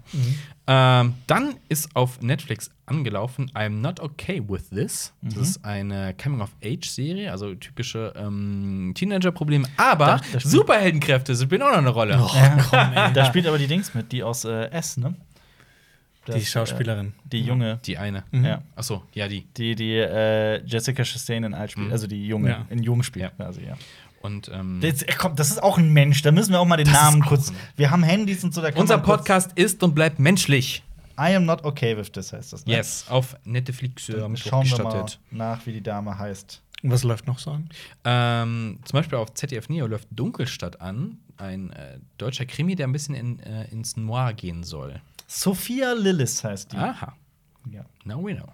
Ähm, 0.66 1.14
dann 1.26 1.54
ist 1.68 1.94
auf 1.94 2.20
Netflix 2.20 2.70
angelaufen 2.86 3.50
I'm 3.54 3.80
Not 3.80 4.00
Okay 4.00 4.42
With 4.46 4.70
This. 4.70 5.12
Das 5.22 5.36
ist 5.36 5.64
eine 5.64 6.14
Coming-of-Age-Serie, 6.22 7.30
also 7.30 7.54
typische 7.54 8.12
ähm, 8.16 8.92
Teenager-Probleme. 8.94 9.68
Aber 9.76 10.06
Da- 10.06 10.16
da 10.16 10.24
spielt- 10.40 10.42
Superheldenkräfte 10.42 11.34
spielen 11.36 11.62
auch 11.62 11.70
noch 11.70 11.78
eine 11.78 11.90
Rolle. 11.90 12.14
Ja. 12.14 13.10
Da 13.14 13.24
spielt 13.26 13.46
aber 13.46 13.58
die 13.58 13.66
Dings 13.66 13.94
mit, 13.94 14.12
die 14.12 14.22
aus 14.22 14.44
äh, 14.44 14.70
S, 14.70 14.96
ne? 14.96 15.14
Die 16.28 16.32
Das, 16.32 16.48
Schauspielerin. 16.50 17.08
Äh, 17.08 17.28
die 17.32 17.40
junge. 17.42 17.78
Die 17.84 17.96
eine. 17.98 18.24
Ja. 18.32 18.60
Achso, 18.74 19.04
ja, 19.14 19.28
die. 19.28 19.42
Die, 19.56 19.76
die 19.76 19.92
äh, 19.94 20.60
Jessica 20.66 21.04
Chastain 21.04 21.44
in 21.44 21.54
alt 21.54 21.70
spielt, 21.70 21.86
Mhm. 21.86 21.92
also 21.92 22.08
die 22.08 22.26
junge, 22.26 22.50
Ja. 22.50 22.66
in 22.68 22.82
jung 22.82 23.04
spielt 23.04 23.26
Ja. 23.26 23.30
quasi, 23.30 23.64
ja. 23.64 23.76
Und 24.26 24.50
ähm, 24.52 24.80
Das, 24.82 25.02
äh, 25.02 25.12
komm, 25.16 25.36
das 25.36 25.50
ist 25.50 25.62
auch 25.62 25.78
ein 25.78 25.92
Mensch, 25.92 26.22
da 26.22 26.32
müssen 26.32 26.52
wir 26.52 26.60
auch 26.60 26.66
mal 26.66 26.76
den 26.76 26.86
Das 26.86 26.94
Namen 26.94 27.22
kurz. 27.22 27.52
Wir 27.76 27.90
haben 27.90 28.02
Handys 28.02 28.42
und 28.44 28.52
so, 28.52 28.60
da 28.60 28.70
kann 28.72 28.80
unser 28.80 28.98
Podcast 28.98 29.52
ist 29.54 29.82
und 29.82 29.94
bleibt 29.94 30.18
menschlich. 30.18 30.82
I 31.18 31.34
am 31.34 31.46
not 31.46 31.64
okay 31.64 31.96
with 31.96 32.12
this 32.12 32.32
heißt 32.32 32.52
das. 32.52 32.66
Ne? 32.66 32.74
Yes, 32.74 33.06
auf 33.08 33.36
Netflix 33.44 34.08
äh, 34.08 34.14
schauen 34.36 34.68
wir 34.68 34.82
mal 34.84 35.06
nach, 35.30 35.64
wie 35.64 35.72
die 35.72 35.82
Dame 35.82 36.18
heißt. 36.18 36.60
Und 36.82 36.90
was 36.90 37.04
läuft 37.04 37.26
noch 37.26 37.38
so 37.38 37.52
an? 37.52 37.70
Ähm, 38.04 38.80
zum 38.84 38.98
Beispiel 38.98 39.16
auf 39.16 39.32
ZDF 39.32 39.68
Neo 39.70 39.86
läuft 39.86 40.08
Dunkelstadt 40.10 40.80
an, 40.82 41.18
ein 41.38 41.70
äh, 41.70 41.98
deutscher 42.18 42.44
Krimi, 42.44 42.74
der 42.74 42.86
ein 42.86 42.92
bisschen 42.92 43.14
in, 43.14 43.38
äh, 43.40 43.64
ins 43.70 43.96
Noir 43.96 44.34
gehen 44.34 44.62
soll. 44.62 45.00
Sophia 45.26 45.92
Lillis 45.94 46.44
heißt 46.44 46.72
die. 46.72 46.76
Aha, 46.76 47.14
Ja. 47.70 47.84
now 48.04 48.22
we 48.22 48.34
know. 48.34 48.48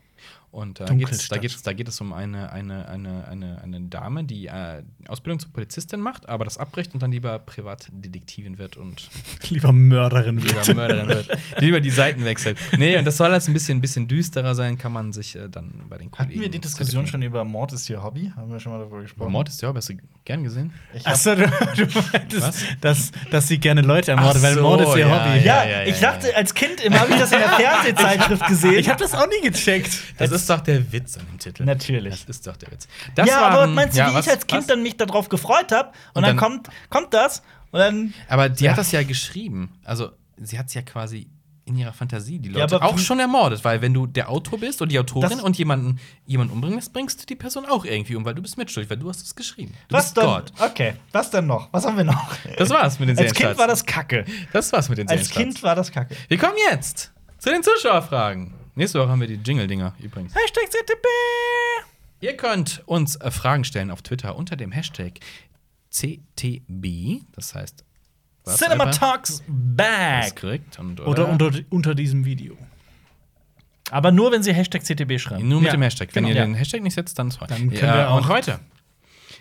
Und 0.52 0.80
äh, 0.80 0.94
geht's, 0.96 1.28
da, 1.28 1.38
geht's, 1.38 1.62
da 1.62 1.72
geht 1.72 1.88
es 1.88 1.98
um 2.02 2.12
eine, 2.12 2.52
eine, 2.52 2.86
eine, 2.86 3.26
eine, 3.26 3.62
eine 3.62 3.80
Dame, 3.80 4.24
die 4.24 4.48
äh, 4.48 4.82
Ausbildung 5.08 5.40
zur 5.40 5.50
Polizistin 5.50 5.98
macht, 5.98 6.28
aber 6.28 6.44
das 6.44 6.58
abbricht 6.58 6.92
und 6.92 7.02
dann 7.02 7.10
lieber 7.10 7.38
Privatdetektivin 7.38 8.58
wird 8.58 8.76
und 8.76 9.08
Lieber 9.48 9.72
Mörderin 9.72 10.36
lieber 10.36 10.66
wird. 10.66 10.76
Mörderin 10.76 11.08
wird. 11.08 11.38
Die 11.58 11.64
lieber 11.64 11.80
die 11.80 11.88
Seiten 11.90 12.26
wechselt. 12.26 12.58
Nee, 12.76 12.98
und 12.98 13.06
das 13.06 13.16
soll 13.16 13.32
jetzt 13.32 13.48
ein 13.48 13.54
bisschen, 13.54 13.78
ein 13.78 13.80
bisschen 13.80 14.08
düsterer 14.08 14.54
sein, 14.54 14.76
kann 14.76 14.92
man 14.92 15.14
sich 15.14 15.36
äh, 15.36 15.48
dann 15.48 15.86
bei 15.88 15.96
den 15.96 16.10
Kollegen. 16.10 16.32
Hatten 16.34 16.40
wir 16.42 16.50
die 16.50 16.58
Diskussion 16.60 17.06
schon 17.06 17.22
über 17.22 17.44
Mord 17.44 17.72
ist 17.72 17.88
ihr 17.88 18.02
Hobby? 18.02 18.30
Haben 18.36 18.52
wir 18.52 18.60
schon 18.60 18.72
mal 18.72 18.78
darüber 18.78 18.96
Über 18.96 19.04
gesprochen? 19.04 19.32
Mord 19.32 19.48
ist 19.48 19.62
ja, 19.62 19.72
hast 19.74 19.88
du 19.88 19.94
gern 20.26 20.44
gesehen? 20.44 20.70
Achso, 21.04 21.34
du, 21.34 21.46
du 21.76 21.86
meintest, 22.12 22.42
Was? 22.42 22.64
dass, 22.82 23.12
dass 23.30 23.48
sie 23.48 23.56
gerne 23.56 23.80
Leute 23.80 24.10
ermordet, 24.10 24.36
Ach 24.40 24.48
weil 24.48 24.54
so, 24.56 24.60
Mord 24.60 24.82
ist 24.82 24.96
ihr 24.96 25.06
ja, 25.06 25.18
Hobby. 25.18 25.46
ja, 25.46 25.64
ja, 25.64 25.70
ja, 25.70 25.86
ich 25.86 25.98
dachte 25.98 26.36
als 26.36 26.52
Kind 26.52 26.82
immer, 26.82 27.00
habe 27.00 27.12
ich 27.12 27.18
das 27.18 27.32
in 27.32 27.38
der 27.38 27.48
Fernsehzeitschrift 27.58 28.46
gesehen. 28.48 28.74
Ich 28.74 28.90
habe 28.90 29.00
das 29.00 29.14
auch 29.14 29.26
nie 29.26 29.48
gecheckt. 29.48 29.98
Das 30.18 30.30
ist 30.30 30.41
doch 30.50 30.60
der 30.60 30.92
Witz 30.92 31.16
an 31.18 31.26
dem 31.26 31.38
Titel. 31.38 31.64
Natürlich. 31.64 32.20
Das 32.26 32.36
ist 32.36 32.46
doch 32.46 32.56
der 32.56 32.70
Witz. 32.72 32.88
Das 33.14 33.28
ja, 33.28 33.40
waren- 33.40 33.52
aber 33.52 33.66
meinst 33.68 33.94
du, 33.94 33.98
ja, 34.00 34.10
wie 34.10 34.14
was- 34.14 34.26
ich 34.26 34.32
als 34.32 34.46
Kind 34.46 34.60
was? 34.62 34.66
dann 34.68 34.82
mich 34.82 34.96
darauf 34.96 35.28
gefreut 35.28 35.72
habe? 35.72 35.88
Und, 35.88 35.94
Und 36.16 36.22
dann, 36.22 36.22
dann- 36.22 36.36
kommt, 36.36 36.68
kommt 36.90 37.14
das 37.14 37.42
und 37.70 37.78
dann. 37.80 38.14
Aber 38.28 38.48
die 38.48 38.68
hat 38.70 38.78
das 38.78 38.92
ja 38.92 39.02
geschrieben. 39.02 39.72
Also, 39.84 40.10
sie 40.36 40.58
hat 40.58 40.66
es 40.66 40.74
ja 40.74 40.82
quasi 40.82 41.28
in 41.64 41.76
ihrer 41.78 41.92
Fantasie 41.92 42.40
die 42.40 42.50
Ja, 42.50 42.62
Leute 42.62 42.74
aber 42.74 42.86
auch 42.86 42.98
schon 42.98 43.20
ermordet, 43.20 43.64
weil 43.64 43.80
wenn 43.80 43.94
du 43.94 44.08
der 44.08 44.28
Autor 44.30 44.58
bist 44.58 44.82
oder 44.82 44.88
die 44.88 44.98
Autorin 44.98 45.30
Das- 45.30 45.40
und 45.40 45.56
jemanden, 45.56 46.00
jemanden 46.26 46.52
umbringst, 46.54 46.92
bringst 46.92 47.22
du 47.22 47.26
die 47.26 47.36
Person 47.36 47.66
auch 47.66 47.84
irgendwie 47.84 48.16
um, 48.16 48.24
weil 48.24 48.34
du 48.34 48.42
bist 48.42 48.58
mitschuldig, 48.58 48.90
weil 48.90 48.96
du 48.96 49.08
hast 49.08 49.22
es 49.22 49.36
geschrieben. 49.36 49.72
Du 49.86 49.94
Was 49.94 50.06
bist 50.06 50.16
dann? 50.16 50.26
Gott. 50.26 50.52
Okay, 50.58 50.94
was 51.12 51.30
denn 51.30 51.46
noch? 51.46 51.68
Was 51.72 51.86
haben 51.86 51.96
wir 51.96 52.02
noch? 52.04 52.34
Das 52.58 52.68
war's 52.70 52.98
mit 52.98 53.10
den 53.10 53.16
Als 53.18 53.32
Kind 53.32 53.56
war 53.56 53.68
das 53.68 53.86
Kacke. 53.86 54.24
Das 54.52 54.72
war's 54.72 54.88
mit 54.88 54.98
den 54.98 55.08
Als. 55.08 55.30
Kind 55.30 55.62
war 55.62 55.76
das 55.76 55.92
Kacke. 55.92 56.16
Wir 56.26 56.36
kommen 56.36 56.56
jetzt 56.68 57.12
zu 57.38 57.50
den 57.50 57.62
Zuschauerfragen. 57.62 58.54
Nächste 58.74 58.98
Woche 59.00 59.08
haben 59.10 59.20
wir 59.20 59.28
die 59.28 59.34
Jingle-Dinger 59.42 59.94
übrigens. 60.00 60.34
Hashtag 60.34 60.64
CTP. 60.70 61.06
Ihr 62.20 62.36
könnt 62.36 62.82
uns 62.86 63.16
äh, 63.16 63.30
Fragen 63.30 63.64
stellen 63.64 63.90
auf 63.90 64.02
Twitter 64.02 64.36
unter 64.36 64.56
dem 64.56 64.72
Hashtag 64.72 65.14
CTB. 65.90 67.22
Das 67.34 67.54
heißt, 67.54 67.84
was, 68.44 68.56
Cinema 68.58 68.84
Alper? 68.84 68.98
Talks 68.98 69.42
Back. 69.46 70.40
korrekt. 70.40 70.78
Und, 70.78 71.00
Oder 71.00 71.28
unter, 71.28 71.50
unter 71.70 71.94
diesem 71.94 72.24
Video. 72.24 72.56
Aber 73.90 74.10
nur, 74.10 74.32
wenn 74.32 74.42
sie 74.42 74.54
Hashtag 74.54 74.82
CTB 74.84 75.18
schreiben. 75.20 75.46
Nur 75.48 75.60
mit 75.60 75.66
Ja, 75.66 75.72
dem 75.76 75.82
Hashtag. 75.82 76.08
Wenn 76.14 76.24
genau. 76.24 76.36
ihr 76.36 76.46
den 76.46 76.54
Hashtag 76.54 76.82
nicht 76.82 76.94
setzt, 76.94 77.18
dann 77.18 77.28
ist 77.28 77.40
Dann 77.40 77.48
können 77.68 77.74
ja, 77.74 77.94
wir 77.96 78.10
auch- 78.10 78.16
Und 78.18 78.28
heute, 78.28 78.58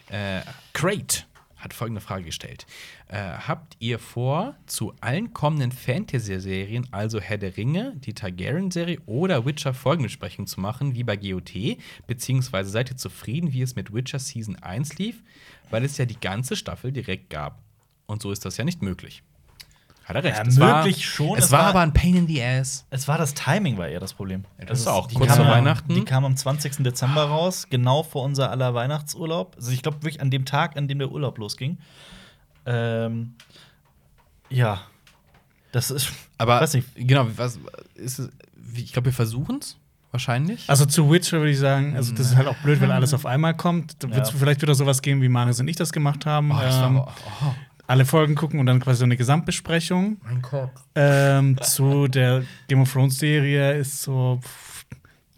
äh, 0.09 0.41
Crate 0.73 1.23
hat 1.61 1.73
folgende 1.73 2.01
Frage 2.01 2.25
gestellt. 2.25 2.65
Äh, 3.07 3.17
habt 3.17 3.77
ihr 3.79 3.99
vor, 3.99 4.55
zu 4.65 4.93
allen 4.99 5.33
kommenden 5.33 5.71
Fantasy-Serien, 5.71 6.87
also 6.91 7.21
Herr 7.21 7.37
der 7.37 7.55
Ringe, 7.55 7.93
die 7.97 8.13
Targaryen-Serie 8.13 8.99
oder 9.05 9.45
Witcher 9.45 9.73
Folgenbesprechungen 9.73 10.47
zu 10.47 10.59
machen, 10.59 10.95
wie 10.95 11.03
bei 11.03 11.15
GOT? 11.15 11.77
Beziehungsweise 12.07 12.69
seid 12.69 12.91
ihr 12.91 12.97
zufrieden, 12.97 13.53
wie 13.53 13.61
es 13.61 13.75
mit 13.75 13.93
Witcher 13.93 14.19
Season 14.19 14.55
1 14.57 14.97
lief? 14.97 15.23
Weil 15.69 15.85
es 15.85 15.97
ja 15.97 16.05
die 16.05 16.19
ganze 16.19 16.55
Staffel 16.55 16.91
direkt 16.91 17.29
gab. 17.29 17.61
Und 18.07 18.21
so 18.21 18.31
ist 18.31 18.43
das 18.43 18.57
ja 18.57 18.65
nicht 18.65 18.81
möglich. 18.81 19.23
Hat 20.11 20.17
er 20.17 20.23
recht. 20.23 20.37
Ja, 20.37 20.43
es 20.43 20.57
möglich 20.57 20.97
war, 20.97 21.27
schon, 21.27 21.37
Es 21.37 21.45
es 21.45 21.51
war 21.51 21.59
war- 21.59 21.67
aber 21.69 21.79
ein 21.81 21.93
Pain 21.93 22.15
in 22.15 22.27
the 22.27 22.41
Ass. 22.43 22.85
Es 22.89 23.07
war 23.07 23.17
das 23.17 23.33
Timing, 23.33 23.77
war 23.77 23.87
eher 23.87 23.99
das 23.99 24.13
Problem. 24.13 24.45
Ja, 24.59 24.65
das 24.65 24.79
ist 24.81 24.87
Also, 24.87 24.99
auch 24.99 25.07
die 25.07 25.15
kurz 25.15 25.35
vor 25.35 25.45
Weihnachten. 25.47 25.93
Die 25.95 26.03
kam 26.05 26.25
am 26.25 26.35
20. 26.35 26.83
Dezember 26.83 27.23
raus, 27.25 27.67
genau 27.69 28.03
vor 28.03 28.23
unser 28.23 28.49
aller 28.51 28.73
Weihnachtsurlaub. 28.73 29.55
Also 29.57 29.71
ich 29.71 29.81
glaube 29.81 29.97
wirklich 30.03 30.21
an 30.21 30.29
dem 30.31 30.45
Tag, 30.45 30.77
an 30.77 30.87
dem 30.87 30.99
der 30.99 31.11
Urlaub 31.11 31.37
losging. 31.37 31.77
Ähm, 32.65 33.33
ja. 34.49 34.81
Das 35.71 35.89
ist. 35.91 36.09
Aber 36.37 36.59
Weiß 36.59 36.73
nicht. 36.73 36.87
genau, 36.95 37.27
was 37.37 37.59
ist 37.95 38.19
es, 38.19 38.29
ich 38.75 38.91
glaube, 38.91 39.05
wir 39.05 39.13
versuchen 39.13 39.59
es 39.59 39.77
wahrscheinlich. 40.11 40.69
Also 40.69 40.85
zu 40.85 41.09
Witcher 41.09 41.37
würde 41.37 41.51
ich 41.51 41.59
sagen, 41.59 41.95
also 41.95 42.11
das 42.13 42.27
ist 42.27 42.35
halt 42.35 42.47
auch 42.47 42.57
blöd, 42.57 42.81
wenn 42.81 42.91
alles 42.91 43.13
auf 43.13 43.25
einmal 43.25 43.55
kommt. 43.55 43.95
Ja. 44.03 44.25
vielleicht 44.25 44.61
wieder 44.61 44.75
sowas 44.75 45.01
geben, 45.01 45.21
wie 45.21 45.29
Marius 45.29 45.61
und 45.61 45.69
ich 45.69 45.77
das 45.77 45.93
gemacht 45.93 46.25
haben. 46.25 46.51
Oh, 46.51 46.59
das 46.59 46.75
war 46.75 46.87
ähm, 46.87 46.97
oh, 47.05 47.53
alle 47.91 48.05
Folgen 48.05 48.35
gucken 48.35 48.59
und 48.59 48.65
dann 48.65 48.79
quasi 48.79 48.99
so 48.99 49.03
eine 49.05 49.17
Gesamtbesprechung. 49.17 50.17
mein 50.23 50.41
Gott. 50.41 50.71
Ähm, 50.95 51.57
zu 51.61 52.07
der 52.07 52.43
Game 52.67 52.81
of 52.81 52.91
Thrones 52.91 53.17
Serie 53.19 53.73
ist 53.77 54.01
so. 54.01 54.39
pff, 54.41 54.85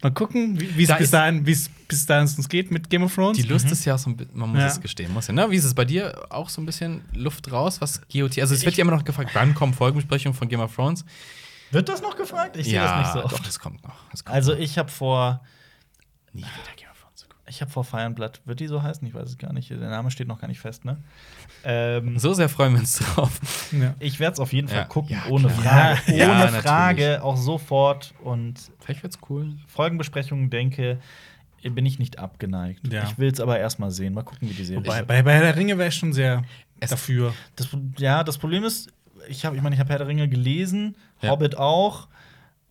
Mal 0.02 0.10
gucken, 0.12 0.60
wie 0.60 0.82
es 0.82 0.88
Da 0.88 0.96
bis 0.96 1.10
dahin, 1.10 1.46
wie's 1.46 1.70
bis 1.88 2.04
dahin 2.04 2.28
uns 2.36 2.46
geht 2.50 2.70
mit 2.70 2.90
Game 2.90 3.02
of 3.04 3.14
Thrones. 3.14 3.38
Die 3.38 3.42
Lust 3.44 3.70
ist 3.70 3.86
ja 3.86 3.94
auch 3.94 3.98
so 3.98 4.10
ein 4.10 4.16
bisschen, 4.18 4.36
man 4.38 4.50
muss 4.50 4.58
Ja. 4.60 4.66
es 4.66 4.78
gestehen, 4.80 5.10
muss 5.14 5.28
ja. 5.28 5.32
Ne? 5.32 5.50
Wie 5.50 5.56
ist 5.56 5.64
es 5.64 5.72
bei 5.72 5.86
dir? 5.86 6.26
Auch 6.28 6.50
so 6.50 6.60
ein 6.60 6.66
bisschen 6.66 7.00
Luft 7.14 7.50
raus, 7.50 7.80
was 7.80 8.02
GOT? 8.12 8.38
Also, 8.38 8.54
es 8.54 8.66
wird 8.66 8.76
ja 8.76 8.82
immer 8.82 8.94
noch 8.94 9.04
gefragt, 9.06 9.30
wann 9.32 9.54
kommen 9.54 9.72
Folgenbesprechungen 9.72 10.36
von 10.36 10.46
Game 10.48 10.60
of 10.60 10.74
Thrones? 10.74 11.06
Wird 11.70 11.88
das 11.88 12.02
noch 12.02 12.16
gefragt? 12.18 12.56
Ich 12.58 12.66
sehe 12.66 12.78
das 12.80 12.98
nicht 12.98 13.12
so 13.14 13.20
doch, 13.22 13.32
oft. 13.32 13.46
das 13.46 13.58
kommt 13.58 13.82
noch. 13.82 13.96
Das 14.10 14.24
kommt 14.26 14.34
Also 14.36 14.52
ich 14.54 14.76
habe 14.76 14.90
vor, 14.90 15.42
nie 16.34 16.42
wieder 16.42 16.76
Game 16.76 16.90
of 16.90 17.00
Thrones 17.00 17.14
zu 17.20 17.26
gucken. 17.28 17.33
Ich 17.46 17.60
habe 17.60 17.70
vor 17.70 17.84
Fire 17.84 18.02
and 18.02 18.16
Blood. 18.16 18.40
Wird 18.44 18.60
die 18.60 18.66
so 18.66 18.82
heißen? 18.82 19.06
Ich 19.06 19.14
weiß 19.14 19.28
es 19.28 19.38
gar 19.38 19.52
nicht. 19.52 19.70
Der 19.70 19.76
Name 19.78 20.10
steht 20.10 20.28
noch 20.28 20.40
gar 20.40 20.48
nicht 20.48 20.60
fest, 20.60 20.84
ne? 20.84 20.96
Ähm, 21.64 22.18
So 22.18 22.32
sehr 22.34 22.48
freuen 22.48 22.72
wir 22.74 22.80
uns 22.80 22.98
drauf. 22.98 23.68
ja. 23.72 23.94
Ich 23.98 24.18
werde 24.20 24.34
es 24.34 24.40
auf 24.40 24.52
jeden 24.52 24.68
Fall 24.68 24.78
Ja. 24.78 24.84
gucken, 24.84 25.14
Ja, 25.16 25.30
ohne. 25.30 25.50
Frage. 25.50 26.00
Ja, 26.16 26.48
ohne. 26.48 26.52
Frage, 26.62 27.22
auch 27.22 27.36
sofort. 27.36 28.14
Und 28.22 28.54
Vielleicht 28.80 29.02
wird's 29.02 29.18
cool. 29.28 29.52
Folgenbesprechungen 29.66 30.50
denke, 30.50 30.98
bin 31.62 31.86
ich 31.86 31.98
nicht 31.98 32.18
abgeneigt. 32.18 32.92
Ja. 32.92 33.04
Ich 33.04 33.18
will 33.18 33.30
es 33.30 33.40
aber 33.40 33.58
erstmal 33.58 33.90
sehen. 33.90 34.12
Mal 34.14 34.22
gucken, 34.22 34.48
wie 34.50 34.54
die 34.54 34.64
Serie 34.64 34.82
Bei, 34.82 35.00
ist. 35.00 35.06
bei, 35.06 35.22
bei 35.22 35.32
Herr 35.34 35.42
der 35.42 35.56
Ringe 35.56 35.78
wäre 35.78 35.88
ich 35.88 35.94
schon 35.94 36.12
sehr 36.12 36.42
Es- 36.80 36.90
dafür. 36.90 37.32
Das, 37.56 37.68
ja, 37.98 38.22
das 38.24 38.36
Problem 38.38 38.64
ist, 38.64 38.90
ich 39.28 39.44
habe, 39.46 39.56
ich 39.56 39.62
meine, 39.62 39.74
ich 39.74 39.80
habe 39.80 39.88
Herr 39.90 39.98
der 39.98 40.06
Ringe 40.08 40.28
gelesen, 40.28 40.96
Ja. 41.22 41.30
Hobbit 41.30 41.56
auch, 41.56 42.08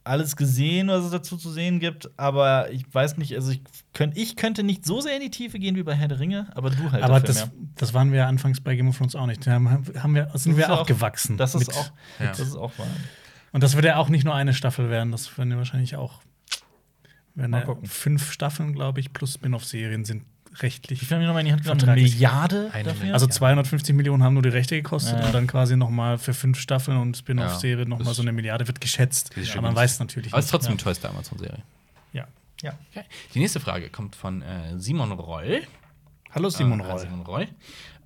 alles 0.05 0.35
gesehen, 0.35 0.89
was 0.89 1.05
es 1.05 1.11
dazu 1.11 1.37
zu 1.37 1.49
sehen 1.51 1.79
gibt, 1.79 2.09
aber 2.19 2.69
ich 2.71 2.83
weiß 2.93 3.17
nicht, 3.17 3.33
also 3.35 3.51
ich, 3.51 3.61
könnt, 3.93 4.17
ich 4.17 4.35
könnte 4.35 4.63
nicht 4.63 4.85
so 4.85 4.99
sehr 5.01 5.15
in 5.15 5.21
die 5.21 5.29
Tiefe 5.29 5.59
gehen 5.59 5.75
wie 5.77 5.83
bei 5.83 5.93
Herr 5.95 6.07
der 6.09 6.19
Ringe, 6.19 6.47
aber 6.55 6.69
du 6.71 6.91
halt. 6.91 7.03
Aber 7.03 7.19
dafür 7.21 7.27
das, 7.27 7.45
mehr. 7.45 7.51
das 7.75 7.93
waren 7.93 8.11
wir 8.11 8.19
ja 8.19 8.27
anfangs 8.27 8.59
bei 8.59 8.75
Game 8.75 8.89
of 8.89 8.97
Thrones 8.97 9.15
auch 9.15 9.25
nicht. 9.27 9.47
Da 9.47 9.51
haben, 9.53 10.13
wir, 10.15 10.29
sind 10.35 10.57
Das 10.57 10.67
wir 10.67 10.73
auch, 10.73 10.79
auch- 10.81 10.85
gewachsen. 10.85 11.37
Das 11.37 11.55
ist 11.55 11.67
mit- 11.67 11.77
auch, 11.77 11.91
Ja. 12.19 12.27
das 12.27 12.39
ist 12.41 12.55
auch 12.55 12.77
wahr. 12.77 12.87
Und 13.53 13.63
das 13.63 13.75
wird 13.75 13.85
ja 13.85 13.97
auch 13.97 14.09
nicht 14.09 14.25
nur 14.25 14.35
eine 14.35 14.53
Staffel 14.53 14.89
werden, 14.89 15.11
das 15.11 15.37
werden 15.37 15.51
ja 15.51 15.57
wahrscheinlich 15.57 15.95
auch. 15.95 16.21
Werden 17.35 17.51
Mal 17.51 17.59
ja 17.59 17.65
gucken. 17.65 17.87
fünf 17.87 18.31
Staffeln, 18.31 18.73
glaube 18.73 18.99
ich, 18.99 19.13
plus 19.13 19.33
Spin-off-Serien 19.35 20.05
sind 20.05 20.23
rechtlich. 20.61 21.01
Wie 21.01 21.05
viel 21.05 21.15
haben 21.15 21.21
wir 21.21 21.27
nochmal 21.27 21.41
in 21.41 21.47
die 21.47 21.51
Hand 21.53 21.63
genommen? 21.63 21.81
Eine. 21.89 22.01
Milliarde 22.01 22.69
Eine 22.73 22.83
dafür? 22.89 23.13
Also 23.13 23.25
Ja. 23.25 23.31
250 23.31 23.95
Millionen 23.95 24.23
haben 24.23 24.33
nur 24.33 24.43
die 24.43 24.49
Rechte 24.49 24.75
gekostet 24.75 25.19
Ja. 25.19 25.25
und 25.25 25.33
dann 25.33 25.47
quasi 25.47 25.75
noch 25.77 25.89
mal 25.89 26.17
für 26.17 26.33
fünf 26.33 26.59
Staffeln 26.59 26.97
und 26.97 27.17
Spin-off-Serie 27.17 27.83
Ja, 27.83 27.89
noch 27.89 27.99
mal 27.99 28.05
das- 28.05 28.15
so 28.17 28.21
eine 28.21 28.31
Milliarde 28.31 28.67
wird 28.67 28.79
geschätzt. 28.81 29.31
Das 29.35 29.43
ist 29.43 29.51
Aber 29.53 29.63
man 29.63 29.75
weiß 29.75 29.99
natürlich 29.99 30.31
Aber 30.31 30.39
es 30.39 30.45
ist 30.45 30.51
trotzdem 30.51 30.71
Ja. 30.73 30.77
die 30.77 30.83
teuerste 30.83 31.09
Amazon-Serie. 31.09 31.63
Ja. 32.13 32.27
ja. 32.61 32.73
Okay. 32.91 33.05
Die 33.33 33.39
nächste 33.39 33.59
Frage 33.59 33.89
kommt 33.89 34.15
von 34.15 34.41
äh, 34.41 34.77
Simon 34.77 35.11
Roll. 35.11 35.61
Hallo 36.31 36.49
Simon 36.49 36.79
Äh, 36.79 36.83
Roll. 36.85 36.99
Simon 36.99 37.21
Roll. 37.21 37.47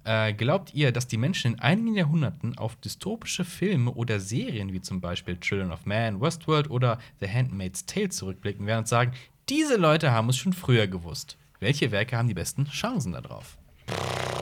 Äh, 0.03 0.31
glaubt 0.33 0.73
ihr, 0.73 0.93
dass 0.93 1.07
die 1.07 1.17
Menschen 1.17 1.55
in 1.55 1.59
einigen 1.59 1.93
Jahrhunderten 1.95 2.57
auf 2.57 2.77
dystopische 2.77 3.43
Filme 3.43 3.91
oder 3.91 4.21
Serien 4.21 4.71
wie 4.71 4.81
zum 4.81 5.01
Beispiel 5.01 5.37
Children 5.37 5.71
of 5.73 5.85
Man, 5.85 6.21
Westworld 6.21 6.69
oder 6.69 6.97
The 7.19 7.27
Handmaid's 7.29 7.85
Tale 7.85 8.07
zurückblicken 8.09 8.65
werden 8.65 8.79
und 8.79 8.87
sagen, 8.87 9.11
diese 9.49 9.75
Leute 9.75 10.11
haben 10.11 10.29
es 10.29 10.37
schon 10.37 10.53
früher 10.53 10.87
gewusst? 10.87 11.35
Welche 11.59 11.91
Werke 11.91 12.17
haben 12.17 12.27
die 12.27 12.33
besten 12.33 12.65
Chancen 12.65 13.13
darauf? 13.13 13.57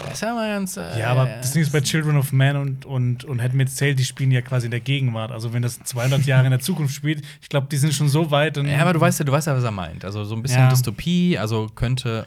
Das 0.05 0.13
ist 0.15 0.21
ja 0.21 0.33
mal 0.33 0.47
ganz. 0.49 0.77
Äh, 0.77 0.99
Ja, 0.99 1.11
aber 1.11 1.25
das 1.25 1.51
Ding 1.51 1.61
ist 1.61 1.71
bei 1.71 1.81
Children 1.81 2.17
of 2.17 2.31
Man 2.31 2.55
und, 2.57 2.85
und, 2.85 3.25
und 3.25 3.41
Handmaid's 3.41 3.75
Tale, 3.75 3.95
die 3.95 4.05
spielen 4.05 4.31
ja 4.31 4.41
quasi 4.41 4.65
in 4.65 4.71
der 4.71 4.79
Gegenwart. 4.79 5.31
Also 5.31 5.53
wenn 5.53 5.61
das 5.61 5.79
200 5.83 6.23
Jahre 6.25 6.45
in 6.45 6.51
der 6.51 6.59
Zukunft 6.59 6.95
spielt, 6.95 7.23
ich 7.41 7.49
glaube, 7.49 7.67
die 7.69 7.77
sind 7.77 7.93
schon 7.93 8.09
so 8.09 8.31
weit. 8.31 8.57
Ja, 8.57 8.81
aber 8.81 8.93
du 8.93 9.01
weißt 9.01 9.19
ja, 9.19 9.25
du 9.25 9.31
weißt 9.31 9.47
ja, 9.47 9.55
was 9.55 9.63
er 9.63 9.71
meint. 9.71 10.03
Also 10.05 10.23
so 10.23 10.35
ein 10.35 10.41
bisschen 10.41 10.59
Ja. 10.61 10.69
Dystopie, 10.69 11.37
also 11.37 11.67
könnte 11.73 12.25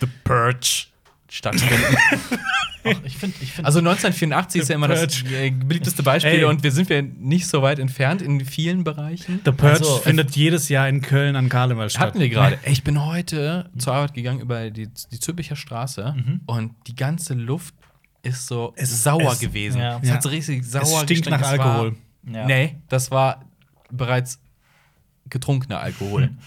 The 0.00 0.06
Purge 0.24 0.86
stattfinden. 1.32 1.96
Ach, 2.84 2.90
ich 3.04 3.16
finde, 3.16 3.36
ich 3.40 3.52
find, 3.52 3.64
also 3.64 3.78
1984 3.78 4.62
ist 4.62 4.68
ja 4.68 4.74
immer 4.74 4.88
das 4.88 5.00
Purge. 5.22 5.36
äh, 5.36 5.50
beliebteste 5.50 6.02
Beispiel 6.02 6.32
Ey. 6.32 6.44
und 6.44 6.64
wir 6.64 6.72
sind 6.72 6.88
wir 6.88 7.00
nicht 7.02 7.46
so 7.46 7.62
weit 7.62 7.78
entfernt 7.78 8.20
in 8.22 8.44
vielen 8.44 8.82
Bereichen. 8.82 9.40
The 9.44 9.52
Purge 9.52 9.78
Also, 9.78 9.98
findet 9.98 10.34
jedes 10.34 10.68
Jahr 10.68 10.88
in 10.88 11.00
Köln 11.00 11.36
an 11.36 11.48
Karneval 11.48 11.88
statt. 11.90 12.02
Hatten 12.08 12.18
wir 12.20 12.28
gerade. 12.28 12.58
Ich 12.64 12.82
bin 12.82 13.04
heute 13.04 13.70
zur 13.78 13.94
Arbeit 13.94 14.14
gegangen 14.14 14.40
über 14.40 14.70
die, 14.70 14.88
die 15.12 15.20
Zülpicher 15.20 15.54
Straße 15.54 16.16
und 16.46 16.72
die 16.88 16.96
ganze 16.96 17.34
Luft 17.34 17.74
ist 18.24 18.46
so 18.48 18.72
Es- 18.76 19.02
sauer 19.04 19.32
es- 19.32 19.38
gewesen. 19.40 19.80
ja. 19.80 19.98
Es 20.02 20.08
Ja. 20.08 20.14
hat 20.14 20.22
so 20.24 20.28
richtig 20.28 20.64
sauer 20.64 20.82
Es 20.82 21.02
stinkt 21.02 21.30
nach 21.30 21.40
Es 21.40 21.58
war- 21.58 21.66
Alkohol. 21.66 21.96
ja. 22.32 22.46
Nee, 22.46 22.76
das 22.88 23.10
war 23.12 23.44
bereits 23.92 24.40
getrunkener 25.28 25.78
Alkohol. 25.80 26.30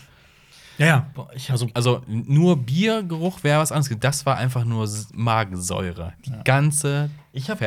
Ja, 0.78 0.86
ja. 0.86 1.10
Boah, 1.14 1.30
ich 1.34 1.50
also, 1.52 1.68
Also 1.74 2.02
nur 2.08 2.58
Biergeruch 2.58 3.44
wäre 3.44 3.60
was 3.62 3.72
anderes. 3.72 3.96
Das 4.00 4.26
war 4.26 4.38
einfach 4.38 4.66
nur 4.66 4.90
Magensäure. 5.14 6.14
Die 6.26 6.32
ganze 6.44 7.10
Ich 7.34 7.50
hab- 7.50 7.60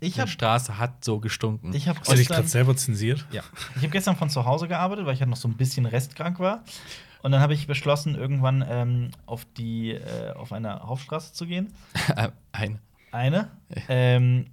ich 0.00 0.20
hab- 0.20 0.28
Straße 0.28 0.78
hat 0.78 1.04
so 1.04 1.18
gestunken. 1.20 1.72
ich 1.74 1.88
habe 1.88 1.98
Hast 2.00 2.10
du 2.12 2.16
dich 2.16 2.28
gerade 2.28 2.48
selber 2.48 2.76
zensiert? 2.76 3.26
ja. 3.32 3.42
ich 3.76 3.82
hab 3.84 3.90
gestern 3.90 4.16
von 4.16 4.28
zu 4.30 4.44
Hause 4.44 4.68
gearbeitet, 4.68 5.06
weil 5.06 5.14
ich 5.14 5.20
halt 5.20 5.30
noch 5.30 5.36
so 5.36 5.48
ein 5.48 5.56
bisschen 5.56 5.86
restkrank 5.86 6.38
war. 6.40 6.62
Und 7.22 7.30
dann 7.32 7.40
habe 7.40 7.54
ich 7.54 7.66
beschlossen, 7.68 8.16
irgendwann 8.16 8.64
ähm, 8.68 9.10
auf 9.26 9.44
die 9.56 9.92
äh, 9.92 10.32
auf 10.34 10.52
eine 10.52 10.80
Hauptstraße 10.80 11.32
zu 11.32 11.46
gehen. 11.46 11.72
Ein. 12.52 12.78
Eine. 13.12 13.50
Ähm, 13.88 14.46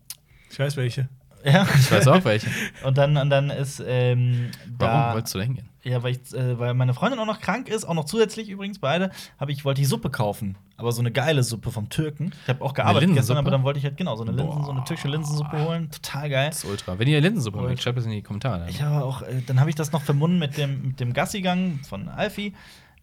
Ich 0.52 0.60
weiß 0.60 0.76
welche. 0.78 1.08
ja. 1.46 1.66
Ich 1.76 1.92
weiß 1.92 2.08
auch 2.10 2.24
welche. 2.26 2.48
Und 2.84 2.98
dann, 2.98 3.16
und 3.18 3.30
dann 3.30 3.50
ist 3.50 3.82
ähm, 3.86 4.52
Warum 4.78 5.00
da, 5.02 5.14
wolltest 5.14 5.34
du 5.34 5.40
da 5.40 5.46
hingehen? 5.46 5.69
Ja, 5.84 6.04
weil, 6.04 6.12
ich, 6.12 6.34
äh, 6.34 6.60
weil 6.60 6.74
meine 6.74 6.94
Freundin 6.94 7.20
auch 7.20 7.26
noch 7.26 7.40
krank 7.40 7.70
ist, 7.70 7.86
auch 7.86 7.94
noch 7.94 8.04
zusätzlich 8.04 8.50
übrigens 8.50 8.80
beide, 8.80 9.12
habe 9.40 9.54
ich 9.54 9.64
wollte 9.64 9.80
ich 9.82 9.88
Suppe 9.88 10.10
kaufen, 10.10 10.58
aber 10.76 10.92
so 10.92 11.00
eine 11.02 11.10
geile 11.10 11.42
Suppe 11.42 11.72
vom 11.72 11.88
Türken. 11.88 12.34
Ich 12.44 12.50
habe 12.50 12.62
auch 12.66 12.74
gearbeitet 12.74 13.14
gestern, 13.14 13.38
aber 13.38 13.50
dann 13.50 13.64
wollte 13.64 13.80
ich 13.80 13.86
halt 13.86 13.96
genau 13.96 14.16
so 14.18 14.24
eine 14.24 14.32
Linsen, 14.34 14.58
Boah. 14.58 14.66
so 14.66 14.72
eine 14.72 14.84
türkische 14.84 15.08
Linsensuppe 15.08 15.58
holen, 15.66 15.90
total 15.90 16.30
geil. 16.30 16.50
Das 16.50 16.64
ist 16.66 16.70
ultra. 16.70 17.00
Wenn 17.00 17.08
ihr 17.08 17.22
Linsensuppe 17.22 17.62
mögt, 17.62 17.82
schreibt 17.82 17.98
es 17.98 18.04
in 18.06 18.12
die 18.12 18.22
Kommentare. 18.22 18.70
Ich 18.70 18.82
habe 18.82 19.06
auch, 19.06 19.22
äh, 19.22 19.42
dann 19.46 19.60
habe 19.62 19.70
ich 19.70 19.76
das 19.78 19.94
noch 19.94 20.02
verbunden 20.02 20.38
mit 20.38 20.58
dem 20.58 20.82
mit 20.88 21.00
dem 21.00 21.14
Gassigang 21.14 21.80
von 21.88 22.10
Alfie. 22.10 22.48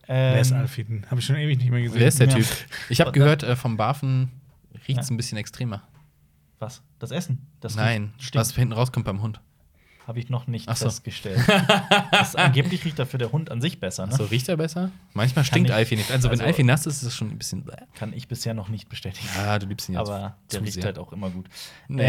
Ähm, 0.09 0.35
Wer 0.35 0.41
ist 0.41 0.53
Alfie? 0.53 0.85
Den 0.85 1.07
habe 1.11 1.19
ich 1.19 1.27
schon 1.27 1.37
ewig 1.37 1.59
nicht 1.59 1.71
mehr 1.71 1.81
gesehen. 1.81 1.99
Wer 1.99 2.09
ist 2.09 2.21
der 2.21 2.29
Ja. 2.29 2.35
Typ? 2.35 2.47
Ich 2.91 3.01
habe 3.01 3.11
dann- 3.11 3.15
gehört, 3.21 3.43
äh, 3.43 3.57
vom 3.57 3.79
Barfen 3.79 4.31
riecht 4.87 5.01
es 5.01 5.09
Ja. 5.09 5.15
ein 5.15 5.17
bisschen 5.17 5.39
extremer. 5.39 5.83
Was? 6.59 6.83
Das 6.99 7.11
Essen? 7.11 7.47
Das 7.61 7.75
Nein, 7.75 8.13
riecht- 8.19 8.35
was 8.35 8.49
stinkt. 8.49 8.59
hinten 8.59 8.73
rauskommt 8.75 9.07
beim 9.07 9.23
Hund. 9.23 9.41
Habe 10.07 10.21
ich 10.21 10.29
noch 10.31 10.47
nicht 10.47 10.69
so. 10.69 10.85
festgestellt. 10.87 11.41
das, 12.13 12.37
angeblich 12.37 12.85
riecht 12.85 12.97
dafür 12.99 13.19
der 13.19 13.33
Hund 13.33 13.51
an 13.51 13.61
sich 13.61 13.81
besser. 13.81 14.07
Ne? 14.07 14.15
So 14.15 14.25
riecht 14.25 14.49
er 14.49 14.57
besser? 14.57 14.91
Manchmal 15.15 15.45
stinkt 15.45 15.71
ich- 15.71 15.75
Alfie 15.75 15.97
nicht. 15.97 16.11
Also, 16.13 16.29
wenn 16.31 16.39
also- 16.39 16.45
Alfie 16.45 16.63
nass 16.63 16.87
ist, 16.87 16.99
ist 16.99 17.09
es 17.09 17.15
schon 17.17 17.29
ein 17.31 17.39
bisschen. 17.39 17.65
Bäh. 17.65 17.73
Kann 17.97 18.13
ich 18.13 18.29
bisher 18.29 18.55
noch 18.55 18.69
nicht 18.69 18.89
bestätigen. 18.89 19.29
Ah, 19.37 19.59
du 19.59 19.67
liebst 19.67 19.89
ihn 19.89 19.95
jetzt. 19.97 20.09
aber 20.09 20.37
der 20.53 20.61
riecht 20.63 20.75
sehr. 20.75 20.85
halt 20.85 20.99
auch 21.01 21.13
immer 21.13 21.31
gut. 21.31 21.47
Nee, 21.89 22.03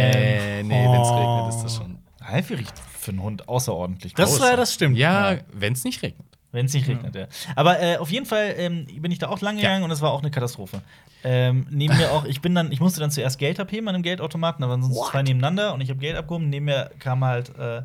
Ähm, 0.60 0.68
nee, 0.68 0.76
wenn 0.86 1.02
es 1.02 1.08
oh. 1.08 1.16
regnet, 1.41 1.56
ist 1.56 1.64
das 1.64 1.76
schon. 1.78 1.98
Alfie 2.20 2.54
riecht 2.56 2.78
für 3.00 3.12
einen 3.12 3.22
Hund 3.24 3.48
außerordentlich 3.50 4.14
Das, 4.14 4.38
groß. 4.38 4.50
äh, 4.50 4.56
das 4.58 4.74
stimmt. 4.74 4.95
Ja, 4.98 5.34
Ja. 5.34 5.39
wenn 5.54 5.74
es 5.74 5.84
nicht 5.84 6.04
regnet. 6.04 6.37
Wenn 6.52 6.66
es 6.66 6.74
nicht 6.74 6.88
regnet, 6.88 7.14
ja. 7.16 7.28
Aber 7.56 7.82
äh, 7.82 7.98
auf 7.98 8.10
jeden 8.10 8.26
Fall 8.26 8.56
ähm, 8.58 8.86
bin 9.02 9.12
ich 9.12 9.20
da 9.20 9.28
auch 9.28 9.41
lang 9.41 9.58
gegangen 9.58 9.84
und 9.84 9.91
es 9.91 10.02
war 10.02 10.12
auch 10.12 10.22
eine 10.22 10.32
Katastrophe. 10.32 10.82
Ähm, 11.24 11.68
neben 11.70 11.98
mir 11.98 12.12
auch, 12.12 12.26
ich 12.26 12.41
bin 12.41 12.56
dann, 12.56 12.72
ich 12.72 12.80
musste 12.80 13.00
dann 13.00 13.12
zuerst 13.12 13.38
Geld 13.38 13.60
abheben 13.60 13.88
an 13.89 13.95
einem 13.95 14.04
Geldautomaten, 14.04 14.62
da 14.62 14.70
waren 14.70 14.82
sonst 14.82 15.12
zwei 15.12 15.24
nebeneinander 15.24 15.74
und 15.74 15.82
ich 15.82 15.89
habe 15.89 16.00
Geld 16.00 16.16
abgehoben. 16.16 16.50
Neben 16.50 16.66
mir 16.66 16.91
kam 17.00 17.24
halt 17.24 17.58
äh, 17.58 17.82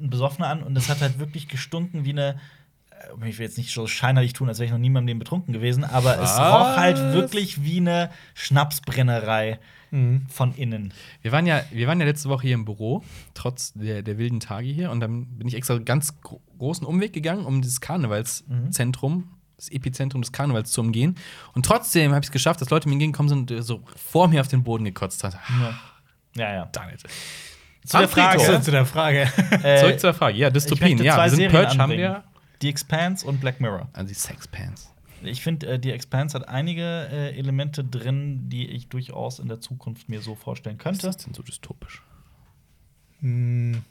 ein 0.00 0.10
Besoffener 0.10 0.48
an 0.48 0.62
und 0.62 0.74
das 0.74 0.88
hat 0.88 1.00
halt 1.00 1.18
wirklich 1.18 1.48
gestunken 1.48 2.04
wie 2.04 2.10
eine. 2.10 2.38
Äh, 3.22 3.28
Ich 3.28 3.38
will 3.38 3.46
jetzt 3.46 3.58
nicht 3.58 3.72
so 3.72 3.86
scheinheilig 3.86 4.32
tun, 4.32 4.48
als 4.48 4.58
wäre 4.58 4.66
ich 4.66 4.72
noch 4.72 4.78
nie 4.78 4.88
in 4.88 5.06
Leben 5.06 5.18
betrunken 5.18 5.52
gewesen, 5.52 5.84
aber 5.84 6.14
es 6.14 6.36
Was? 6.36 6.38
roch 6.38 6.76
halt 6.76 6.98
wirklich 7.14 7.62
wie 7.64 7.78
eine 7.78 8.10
Schnapsbrennerei 8.34 9.58
Mhm. 9.92 10.26
von 10.28 10.52
innen. 10.56 10.92
Wir 11.22 11.30
waren 11.30 11.46
ja, 11.46 11.62
wir 11.70 11.86
waren 11.86 12.00
ja 12.00 12.06
letzte 12.06 12.28
Woche 12.28 12.42
hier 12.48 12.54
im 12.54 12.64
Büro, 12.64 13.04
trotz 13.34 13.72
der, 13.74 14.02
der 14.02 14.18
wilden 14.18 14.40
Tage 14.40 14.66
hier. 14.66 14.90
Und 14.90 14.98
dann 14.98 15.26
bin 15.38 15.46
ich 15.46 15.54
extra 15.54 15.78
ganz 15.78 16.20
gro 16.20 16.40
großen 16.58 16.84
Umweg 16.86 17.12
gegangen, 17.12 17.44
um 17.46 17.62
dieses 17.62 17.80
Karnevalszentrum, 17.80 19.28
das 19.56 19.68
Epizentrum 19.68 20.22
des 20.22 20.32
Karnevals 20.32 20.72
zu 20.72 20.80
umgehen. 20.80 21.14
Und 21.54 21.64
trotzdem 21.66 22.12
habe 22.12 22.20
ich 22.20 22.26
es 22.28 22.32
geschafft, 22.32 22.60
dass 22.60 22.70
Leute 22.70 22.88
mir 22.88 22.94
entgegengekommen 22.94 23.28
sind 23.28 23.50
und 23.50 23.58
äh, 23.58 23.62
so 23.62 23.82
vor 23.94 24.26
mir 24.28 24.40
auf 24.40 24.48
den 24.48 24.64
Boden 24.64 24.84
gekotzt 24.84 25.22
haben. 25.22 25.36
Ja, 26.34 26.42
ja. 26.42 26.54
ja. 26.54 26.68
Damn 26.72 26.90
it. 26.90 27.02
Zu 27.84 27.98
der 27.98 28.08
Frage. 28.08 28.40
So, 28.40 28.58
zu 28.58 28.70
der 28.72 28.86
Frage. 28.86 29.30
Äh, 29.62 29.80
Zurück 29.80 30.00
zur 30.00 30.14
Frage. 30.14 30.36
Ja, 30.36 30.50
Dystopien. 30.50 30.98
Ja, 30.98 31.16
wir 31.22 31.30
sind 31.30 31.38
Serien 31.38 31.52
Purge, 31.66 31.78
haben 31.78 31.92
wir. 31.92 32.24
The 32.62 32.68
Expanse 32.68 33.26
und 33.26 33.40
Black 33.40 33.60
Mirror. 33.60 33.88
Also 33.92 34.08
die 34.08 34.14
Sexpants. 34.14 34.92
Ich 35.22 35.42
finde, 35.42 35.66
äh, 35.66 35.78
die 35.78 35.90
Expanse 35.92 36.38
hat 36.38 36.48
einige 36.48 36.82
äh, 36.82 37.36
Elemente 37.38 37.82
drin, 37.84 38.48
die 38.48 38.66
ich 38.68 38.88
durchaus 38.88 39.38
in 39.38 39.48
der 39.48 39.60
Zukunft 39.60 40.08
mir 40.08 40.20
so 40.20 40.34
vorstellen 40.34 40.76
Was 40.78 40.82
könnte. 40.84 41.06
ist 41.08 41.16
das 41.16 41.24
denn 41.24 41.34
so 41.34 41.42
dystopisch? 41.42 42.02
Hm, 43.20 43.82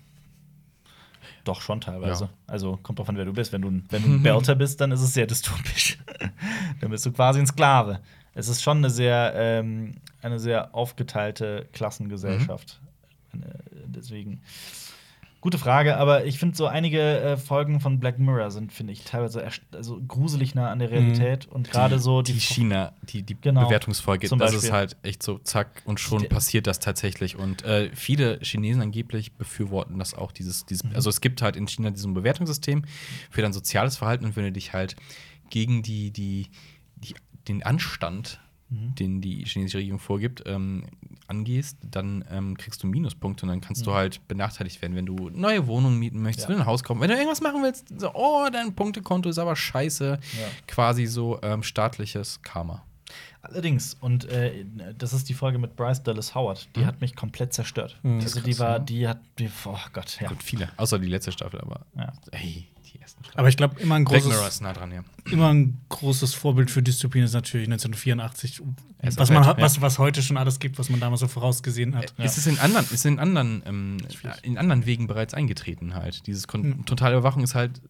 Doch, 1.43 1.61
schon 1.61 1.81
teilweise. 1.81 2.25
Ja. 2.25 2.29
Also 2.47 2.77
kommt 2.77 2.99
drauf 2.99 3.09
an, 3.09 3.17
wer 3.17 3.25
du 3.25 3.33
bist. 3.33 3.51
Wenn 3.53 3.61
du, 3.63 3.69
ein- 3.69 3.85
wenn 3.89 4.03
du 4.03 4.09
ein 4.09 4.23
Belter 4.23 4.55
bist, 4.55 4.79
dann 4.81 4.91
ist 4.91 5.01
es 5.01 5.13
sehr 5.13 5.27
dystopisch. 5.27 5.97
dann 6.81 6.89
bist 6.91 7.05
du 7.05 7.11
quasi 7.11 7.39
ein 7.39 7.47
Sklave. 7.47 8.01
Es 8.33 8.47
ist 8.47 8.61
schon 8.61 8.77
eine 8.79 8.89
sehr, 8.89 9.33
ähm, 9.35 9.95
eine 10.21 10.39
sehr 10.39 10.73
aufgeteilte 10.75 11.67
Klassengesellschaft. 11.73 12.79
Äh, 13.33 13.37
deswegen. 13.85 14.41
Gute 15.45 15.59
Frage, 15.59 15.97
aber 15.97 16.25
ich 16.25 16.39
finde 16.39 16.57
so 16.57 16.65
einige 16.65 16.99
äh, 17.19 17.37
Folgen 17.37 17.79
von 17.79 17.99
Black 17.99 18.17
Mirror 18.17 18.49
sind, 18.49 18.73
finde 18.73 18.93
ich, 18.93 19.03
teilweise 19.03 19.47
also 19.73 20.01
gruselig 20.07 20.55
nah 20.55 20.71
an 20.71 20.79
der 20.79 20.89
Realität. 20.89 21.45
Und 21.45 21.69
gerade 21.69 21.99
so 21.99 22.23
die 22.23 22.39
China, 22.39 22.93
die, 23.03 23.21
die 23.21 23.35
Genau. 23.39 23.65
Bewertungsfolge, 23.65 24.27
das 24.27 24.39
Beispiel. 24.39 24.57
ist 24.57 24.71
halt 24.71 24.97
echt 25.03 25.21
so 25.21 25.37
zack 25.37 25.83
und 25.85 25.99
schon 25.99 26.23
Der- 26.23 26.29
passiert 26.29 26.65
das 26.65 26.79
tatsächlich. 26.79 27.35
Und 27.35 27.63
äh, 27.63 27.91
viele 27.93 28.39
Chinesen 28.41 28.81
angeblich 28.81 29.33
befürworten 29.33 29.99
das 29.99 30.15
auch, 30.15 30.31
dieses, 30.31 30.65
dieses 30.65 30.83
Mhm. 30.85 30.95
also 30.95 31.11
es 31.11 31.21
gibt 31.21 31.43
halt 31.43 31.55
in 31.57 31.67
China 31.67 31.91
diesen 31.91 32.15
Bewertungssystem 32.15 32.83
für 33.29 33.43
dein 33.43 33.53
soziales 33.53 33.97
Verhalten 33.97 34.25
und 34.25 34.35
wenn 34.35 34.45
du 34.45 34.51
dich 34.51 34.73
halt 34.73 34.95
gegen 35.51 35.83
die, 35.83 36.09
die, 36.09 36.47
die 36.95 37.13
den 37.47 37.61
Anstand, 37.61 38.39
Mhm. 38.71 38.95
den 38.95 39.21
die 39.21 39.45
chinesische 39.45 39.77
Regierung 39.77 39.99
vorgibt, 39.99 40.41
ähm, 40.47 40.85
angehst, 41.27 41.77
dann 41.81 42.23
ähm, 42.31 42.57
kriegst 42.57 42.81
du 42.83 42.87
Minuspunkte 42.87 43.43
und 43.45 43.49
dann 43.49 43.61
kannst 43.61 43.85
du 43.85 43.93
halt 43.93 44.27
benachteiligt 44.27 44.81
werden, 44.81 44.95
wenn 44.95 45.05
du 45.05 45.29
neue 45.29 45.67
Wohnungen 45.67 45.97
mieten 45.99 46.21
möchtest, 46.21 46.47
Mhm. 46.47 46.53
Ja. 46.53 46.57
wenn 46.59 46.63
du 46.63 46.69
ein 46.69 46.71
Haus 46.71 46.83
kaufen, 46.83 47.01
wenn 47.01 47.09
du 47.09 47.15
irgendwas 47.15 47.41
machen 47.41 47.63
willst, 47.63 47.87
so, 47.99 48.11
oh, 48.13 48.47
dein 48.51 48.73
Punktekonto 48.75 49.29
ist 49.29 49.37
aber 49.39 49.55
scheiße. 49.55 50.19
Ja. 50.21 50.47
Quasi 50.67 51.05
so 51.05 51.39
ähm, 51.41 51.63
staatliches 51.63 52.41
Karma. 52.41 52.83
Allerdings, 53.41 53.93
und 54.01 54.25
äh, 54.25 54.65
das 54.97 55.13
ist 55.13 55.29
die 55.29 55.35
Folge 55.35 55.59
mit 55.59 55.75
Bryce 55.75 56.01
Dallas 56.01 56.33
Howard, 56.33 56.67
die 56.75 56.85
hat 56.85 56.99
mich 57.01 57.15
komplett 57.15 57.53
zerstört. 57.53 57.95
Mhm. 58.01 58.19
Also 58.21 58.39
die 58.41 58.51
Krass, 58.51 58.59
war, 58.59 58.71
ja. 58.71 58.79
die 58.79 59.07
hat, 59.07 59.19
die, 59.37 59.49
oh 59.65 59.77
Gott, 59.93 60.17
ja. 60.19 60.29
Gut, 60.29 60.41
viele. 60.41 60.69
Außer 60.77 60.97
die 60.97 61.07
letzte 61.07 61.31
Staffel, 61.31 61.61
aber 61.61 61.81
ja. 61.95 62.11
ey, 62.31 62.67
Staffeln. 63.07 63.37
aber 63.39 63.47
ich 63.49 63.57
glaube, 63.57 63.79
immer 63.79 63.95
ein 63.95 64.05
großes, 64.05 64.47
ist 64.47 64.61
nah 64.61 64.73
dran, 64.73 64.91
ja. 64.91 65.03
immer 65.31 65.49
ein 65.53 65.79
großes 65.89 66.33
Vorbild 66.33 66.69
für 66.71 66.81
Dystopien 66.83 67.23
ist 67.25 67.33
natürlich 67.33 67.67
1984. 67.67 68.61
Er 68.99 69.09
ist 69.09 69.19
Was, 69.19 69.29
man, 69.29 69.43
ja. 69.43 69.55
was, 69.59 69.81
was 69.81 69.99
heute 69.99 70.21
schon 70.21 70.37
alles 70.37 70.59
gibt, 70.59 70.79
was 70.79 70.89
man 70.89 70.99
damals 70.99 71.19
so 71.21 71.27
vorausgesehen 71.27 71.95
hat. 71.95 72.13
Ist 72.17 72.37
es 72.37 72.47
in 72.47 72.59
anderen, 72.59 72.85
ist 72.91 73.05
in 73.05 73.19
anderen, 73.19 73.63
ähm, 73.65 73.97
in 74.43 74.57
anderen 74.57 74.85
Wegen 74.85 75.07
bereits 75.07 75.33
eingetreten 75.33 75.93
halt. 75.95 76.25
Dieses 76.27 76.47
kon 76.47 76.63
Hm. 76.63 76.85
totale 76.85 77.15
Überwachung 77.17 77.43
ist 77.43 77.55
halt 77.55 77.81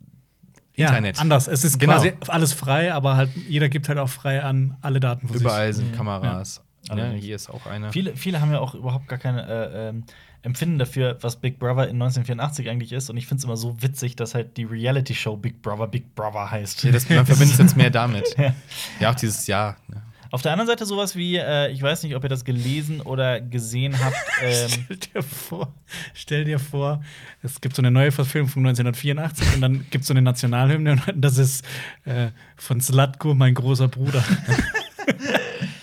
Ja, 0.76 0.88
Internet. 0.90 1.20
anders. 1.22 1.48
Es 1.48 1.64
ist 1.64 1.80
Genau. 1.80 1.94
quasi 1.94 2.14
alles 2.28 2.52
frei, 2.54 2.94
aber 2.94 3.16
halt 3.16 3.30
jeder 3.48 3.70
gibt 3.70 3.88
halt 3.88 3.98
auch 3.98 4.10
frei 4.10 4.44
an 4.44 4.76
alle 4.82 5.00
Daten 5.00 5.28
Überall 5.30 5.72
sich. 5.74 5.84
sind 5.84 5.94
Mhm. 5.94 5.98
Kameras. 5.98 6.58
Ja. 6.58 6.96
Ja. 6.96 7.02
Allerdings. 7.04 7.24
hier 7.26 7.36
ist 7.36 7.50
auch 7.50 7.66
eine. 7.66 7.92
Viele, 7.92 8.16
viele 8.16 8.42
haben 8.42 8.52
ja 8.52 8.60
auch 8.60 8.76
überhaupt 8.76 9.08
gar 9.08 9.18
keine 9.18 9.48
äh, 9.48 9.90
ähm, 9.90 10.04
Empfinden 10.46 10.78
dafür, 10.78 11.18
was 11.22 11.38
Big 11.38 11.60
Brother 11.60 11.88
in 11.88 12.02
1984 12.02 12.70
eigentlich 12.70 12.94
ist. 12.94 13.10
Und 13.10 13.18
ich 13.18 13.28
finde 13.28 13.40
es 13.40 13.44
immer 13.46 13.58
so 13.58 13.82
witzig, 13.82 14.16
dass 14.16 14.36
halt 14.36 14.58
die 14.58 14.64
Reality-Show 14.64 15.38
Big 15.38 15.62
Brother 15.62 15.88
Big 15.88 16.16
Brother 16.16 16.52
heißt. 16.52 16.84
Ja, 16.84 16.92
das, 16.92 17.10
man 17.10 17.26
verbindet 17.26 17.54
es 17.54 17.58
jetzt 17.60 17.78
mehr 17.78 17.90
damit. 17.90 18.26
Ja. 18.38 18.54
Ja, 19.00 19.12
auch 19.12 19.16
dieses 19.16 19.48
Jahr. 19.48 19.78
Ne? 19.88 20.02
Auf 20.30 20.42
der 20.42 20.52
anderen 20.52 20.68
Seite 20.68 20.86
sowas 20.86 21.16
wie, 21.16 21.38
äh, 21.38 21.72
ich 21.72 21.82
weiß 21.82 22.04
nicht, 22.04 22.16
ob 22.16 22.24
ihr 22.24 22.30
das 22.30 22.44
gelesen 22.44 23.00
oder 23.02 23.40
gesehen 23.40 23.98
habt. 24.04 24.16
Ähm, 24.42 24.68
Stell 24.70 24.98
dir 24.98 25.24
vor, 25.24 25.74
stell 26.14 26.44
dir 26.44 26.60
vor, 26.60 27.02
es 27.42 27.62
gibt 27.62 27.74
so 27.74 27.82
eine 27.82 27.90
neue 27.90 28.12
Verfilmung 28.12 28.50
von 28.50 28.66
1984 28.66 29.56
und 29.56 29.62
dann 29.62 29.86
gibt 29.90 30.02
es 30.02 30.10
so 30.10 30.14
eine 30.14 30.22
Nationalhymne 30.22 30.92
und 30.92 31.02
das 31.16 31.38
ist 31.38 31.64
äh, 32.04 32.32
von 32.58 32.82
Slatko, 32.82 33.34
mein 33.34 33.54
großer 33.54 33.88
Bruder. 33.88 34.24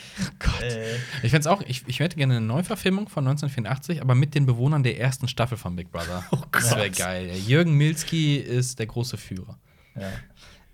äh, 0.62 0.96
Ich 1.22 1.30
fände 1.30 1.50
auch, 1.50 1.62
ich, 1.62 1.82
ich 1.86 2.00
hätte 2.00 2.16
gerne 2.16 2.36
eine 2.36 2.46
Neuverfilmung 2.46 3.08
von 3.08 3.26
1984, 3.26 4.00
aber 4.00 4.14
mit 4.14 4.34
den 4.34 4.46
Bewohnern 4.46 4.82
der 4.82 4.98
ersten 4.98 5.28
Staffel 5.28 5.56
von 5.58 5.76
Big 5.76 5.90
Brother. 5.90 6.24
Oh 6.32 6.38
das 6.52 6.70
wäre 6.76 6.88
Gott. 6.90 6.98
geil. 6.98 7.30
Jürgen 7.46 7.74
Milski 7.76 8.36
ist 8.36 8.78
der 8.78 8.86
große 8.86 9.16
Führer. 9.16 9.58
ja. 9.96 10.08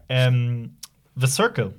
ähm, 0.08 0.76
The 1.16 1.26
Circle. 1.26 1.74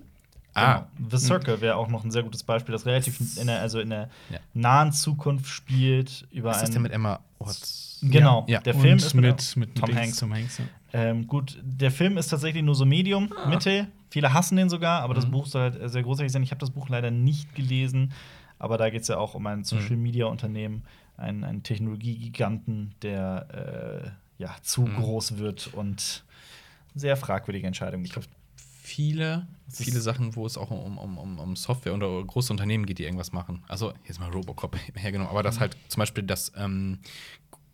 Ah. 0.53 0.85
Genau. 0.97 1.09
The 1.11 1.17
Circle 1.17 1.61
wäre 1.61 1.75
auch 1.75 1.87
noch 1.87 2.03
ein 2.03 2.11
sehr 2.11 2.23
gutes 2.23 2.43
Beispiel, 2.43 2.73
das 2.73 2.85
relativ 2.85 3.19
in 3.39 3.47
der, 3.47 3.61
also 3.61 3.79
in 3.79 3.89
der 3.89 4.09
Ja. 4.29 4.39
nahen 4.53 4.91
Zukunft 4.91 5.47
spielt 5.47 6.27
über 6.31 6.49
Was 6.49 6.63
ist 6.63 6.73
denn 6.73 6.81
mit 6.81 6.91
Emma 6.91 7.19
Watts? 7.39 7.99
Genau, 8.01 8.45
Ja. 8.49 8.59
der 8.59 8.73
Film 8.73 8.93
und 8.93 9.01
ist 9.03 9.13
mit, 9.13 9.25
mit, 9.25 9.55
mit, 9.55 9.75
Tom 9.75 9.95
Hanks. 9.95 10.17
Tom 10.17 10.33
Hanks 10.33 10.57
ja. 10.57 10.65
Ähm, 10.91 11.27
gut, 11.27 11.57
der 11.63 11.91
Film 11.91 12.17
ist 12.17 12.27
tatsächlich 12.29 12.63
nur 12.63 12.73
so 12.75 12.83
Medium, 12.85 13.31
Mitte. 13.47 13.87
Viele 14.09 14.33
hassen 14.33 14.57
den 14.57 14.69
sogar, 14.69 15.01
aber 15.01 15.13
das 15.13 15.27
Buch 15.27 15.45
soll 15.45 15.61
halt 15.61 15.81
äh, 15.81 15.89
sehr 15.89 16.03
großartig 16.03 16.31
sein. 16.31 16.43
Ich 16.43 16.51
habe 16.51 16.59
das 16.59 16.71
Buch 16.71 16.89
leider 16.89 17.11
nicht 17.11 17.53
gelesen, 17.55 18.11
aber 18.57 18.77
da 18.77 18.89
geht 18.89 19.03
es 19.03 19.07
ja 19.07 19.17
auch 19.17 19.35
um 19.35 19.45
ein 19.47 19.63
Social 19.63 19.97
Media 19.97 20.25
Unternehmen, 20.25 20.83
einen, 21.15 21.43
einen 21.43 21.63
Technologiegiganten, 21.63 22.95
der 23.01 24.15
äh, 24.37 24.41
ja 24.41 24.55
zu 24.61 24.85
groß 24.85 25.37
wird 25.37 25.73
und 25.73 26.23
sehr 26.95 27.17
fragwürdige 27.17 27.67
Entscheidungen 27.67 28.05
trifft. 28.05 28.29
viele, 28.57 29.47
viele 29.69 30.01
Sachen, 30.01 30.35
wo 30.35 30.45
es 30.45 30.57
auch 30.57 30.71
um, 30.71 30.97
um, 30.97 31.17
um, 31.17 31.39
um 31.39 31.55
Software 31.55 31.93
oder 31.93 32.23
große 32.23 32.51
Unternehmen 32.51 32.87
geht, 32.87 32.97
die 32.97 33.03
irgendwas 33.03 33.31
machen. 33.31 33.63
Also, 33.67 33.93
jetzt 34.05 34.19
mal 34.19 34.29
Robocop 34.31 34.75
hergenommen, 34.95 35.29
aber 35.29 35.43
das 35.43 35.59
halt 35.59 35.77
zum 35.87 35.99
Beispiel, 35.99 36.23
dass 36.23 36.51
ähm, 36.57 36.99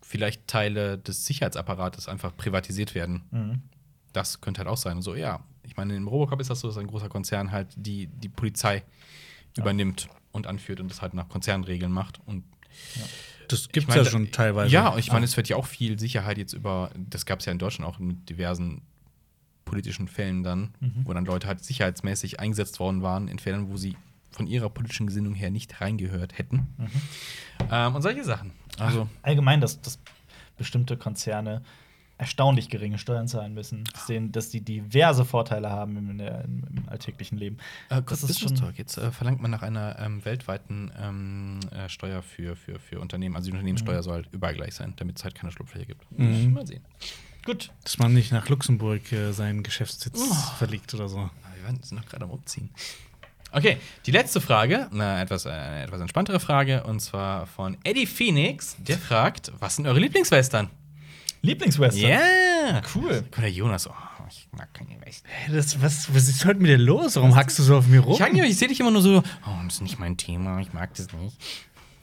vielleicht 0.02 0.46
Teile 0.46 0.98
des 0.98 1.24
Sicherheitsapparates 1.24 2.08
einfach 2.08 2.36
privatisiert 2.36 2.94
werden. 2.94 3.22
Mhm. 3.30 3.62
Das 4.12 4.40
könnte 4.40 4.60
halt 4.60 4.68
auch 4.68 4.76
sein. 4.76 5.02
So, 5.02 5.14
ja, 5.14 5.40
ich 5.66 5.76
meine, 5.76 5.96
im 5.96 6.08
Robocop 6.08 6.40
ist 6.40 6.50
das 6.50 6.60
so, 6.60 6.68
dass 6.68 6.76
ein 6.78 6.86
großer 6.86 7.08
Konzern 7.08 7.50
halt 7.52 7.68
die, 7.76 8.06
die 8.06 8.28
Polizei 8.28 8.82
übernimmt 9.56 10.08
und 10.32 10.46
anführt 10.46 10.80
und 10.80 10.90
das 10.90 11.02
halt 11.02 11.14
nach 11.14 11.28
Konzernregeln 11.28 11.90
macht. 11.92 12.20
Und 12.26 12.44
Das 13.48 13.68
gibt's 13.68 13.88
meine, 13.88 14.02
ja 14.02 14.10
schon 14.10 14.30
teilweise. 14.32 14.72
Ja, 14.72 14.88
und 14.88 14.98
ich 14.98 15.08
meine, 15.12 15.22
Ah. 15.22 15.24
es 15.24 15.36
wird 15.36 15.48
ja 15.48 15.56
auch 15.56 15.66
viel 15.66 15.98
Sicherheit 15.98 16.36
jetzt 16.38 16.52
über, 16.52 16.90
das 16.96 17.26
gab 17.26 17.40
es 17.40 17.46
ja 17.46 17.52
in 17.52 17.58
Deutschland 17.58 17.88
auch 17.90 17.98
mit 17.98 18.28
diversen 18.28 18.82
politischen 19.64 20.06
Fällen 20.08 20.42
dann, 20.42 20.74
wo 21.04 21.12
dann 21.12 21.24
Leute 21.24 21.46
halt 21.48 21.64
sicherheitsmäßig 21.64 22.38
eingesetzt 22.38 22.78
worden 22.78 23.02
waren 23.02 23.26
in 23.28 23.38
Fällen, 23.38 23.68
wo 23.68 23.76
sie 23.76 23.96
von 24.30 24.46
ihrer 24.46 24.68
politischen 24.68 25.06
Gesinnung 25.06 25.34
her 25.34 25.50
nicht 25.50 25.80
reingehört 25.80 26.36
hätten. 26.38 26.66
Ähm, 27.70 27.94
und 27.94 28.02
solche 28.02 28.22
Sachen. 28.22 28.52
Also, 28.78 29.08
Allgemein, 29.22 29.60
dass, 29.60 29.80
dass 29.80 29.98
bestimmte 30.58 30.96
Konzerne 30.96 31.62
erstaunlich 32.18 32.70
geringe 32.70 32.98
Steuern 32.98 33.28
zahlen 33.28 33.52
müssen, 33.52 33.84
sehen, 34.06 34.32
dass 34.32 34.48
die 34.48 34.62
diverse 34.62 35.24
Vorteile 35.24 35.70
haben 35.70 35.96
im, 35.98 36.10
im, 36.20 36.64
im 36.76 36.88
alltäglichen 36.88 37.36
Leben. 37.36 37.58
äh, 37.90 38.00
Das 38.02 38.22
ist 38.22 38.40
schon- 38.40 38.54
Talk. 38.54 38.78
Jetzt 38.78 38.96
äh, 38.96 39.10
verlangt 39.12 39.42
man 39.42 39.50
nach 39.50 39.62
einer 39.62 39.98
ähm, 39.98 40.24
weltweiten 40.24 40.90
ähm, 40.98 41.60
äh, 41.72 41.88
Steuer 41.88 42.22
für, 42.22 42.56
für, 42.56 42.78
für 42.78 43.00
Unternehmen. 43.00 43.36
Also 43.36 43.46
die 43.46 43.52
Unternehmenssteuer 43.52 44.02
soll 44.02 44.14
halt 44.14 44.28
überall 44.32 44.54
gleich 44.54 44.74
sein, 44.74 44.94
damit 44.96 45.18
es 45.18 45.24
halt 45.24 45.34
keine 45.34 45.52
Schlupflöcher 45.52 45.84
gibt. 45.86 46.10
Mhm. 46.18 46.52
Mal 46.54 46.66
sehen. 46.66 46.82
Gut. 47.44 47.70
Dass 47.84 47.98
man 47.98 48.14
nicht 48.14 48.32
nach 48.32 48.48
Luxemburg 48.48 49.12
äh, 49.12 49.32
seinen 49.32 49.62
Geschäftssitz 49.62 50.20
verlegt 50.58 50.94
oder 50.94 51.08
so. 51.08 51.18
Aber 51.18 51.30
wir 51.54 51.64
waren- 51.64 51.82
sind 51.82 51.98
noch 51.98 52.06
gerade 52.08 52.24
am 52.24 52.30
Umziehen. 52.30 52.70
Okay, 53.52 53.76
die 54.06 54.10
letzte 54.10 54.40
Frage, 54.40 54.90
eine 54.90 55.20
etwas, 55.20 55.46
äh, 55.46 55.50
eine 55.50 55.84
etwas 55.84 56.00
entspanntere 56.00 56.40
Frage, 56.40 56.82
und 56.84 57.00
zwar 57.00 57.46
von 57.46 57.76
Eddie 57.84 58.06
Phoenix. 58.06 58.76
Der 58.80 58.98
fragt: 58.98 59.52
Was 59.60 59.76
sind 59.76 59.86
eure 59.86 60.00
Lieblingswestern? 60.00 60.68
Lieblingswestern. 61.46 62.10
Ja! 62.10 62.82
Cool. 62.94 63.22
Guck 63.22 63.38
mal, 63.38 63.42
der 63.42 63.50
Jonas, 63.50 63.88
oh, 63.88 63.92
ich 64.28 64.48
mag 64.52 64.72
keine 64.74 65.00
Western. 65.00 65.30
Hey, 65.30 65.54
das, 65.54 65.80
was, 65.80 66.12
was 66.14 66.28
ist 66.28 66.44
heute 66.44 66.60
mit 66.60 66.70
dir 66.70 66.78
los? 66.78 67.16
Warum 67.16 67.34
hackst 67.36 67.58
du 67.58 67.62
so 67.62 67.76
auf 67.76 67.86
mir 67.86 68.00
rum? 68.00 68.20
Ich, 68.20 68.42
ich 68.42 68.58
sehe 68.58 68.68
dich 68.68 68.80
immer 68.80 68.90
nur 68.90 69.02
so, 69.02 69.18
oh, 69.18 69.50
das 69.64 69.74
ist 69.74 69.82
nicht 69.82 69.98
mein 69.98 70.16
Thema, 70.16 70.60
ich 70.60 70.72
mag 70.72 70.92
das 70.94 71.12
nicht. 71.12 71.38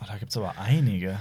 Oh, 0.02 0.06
da 0.08 0.18
gibt 0.18 0.32
es 0.32 0.38
aber 0.38 0.58
einige. 0.58 1.20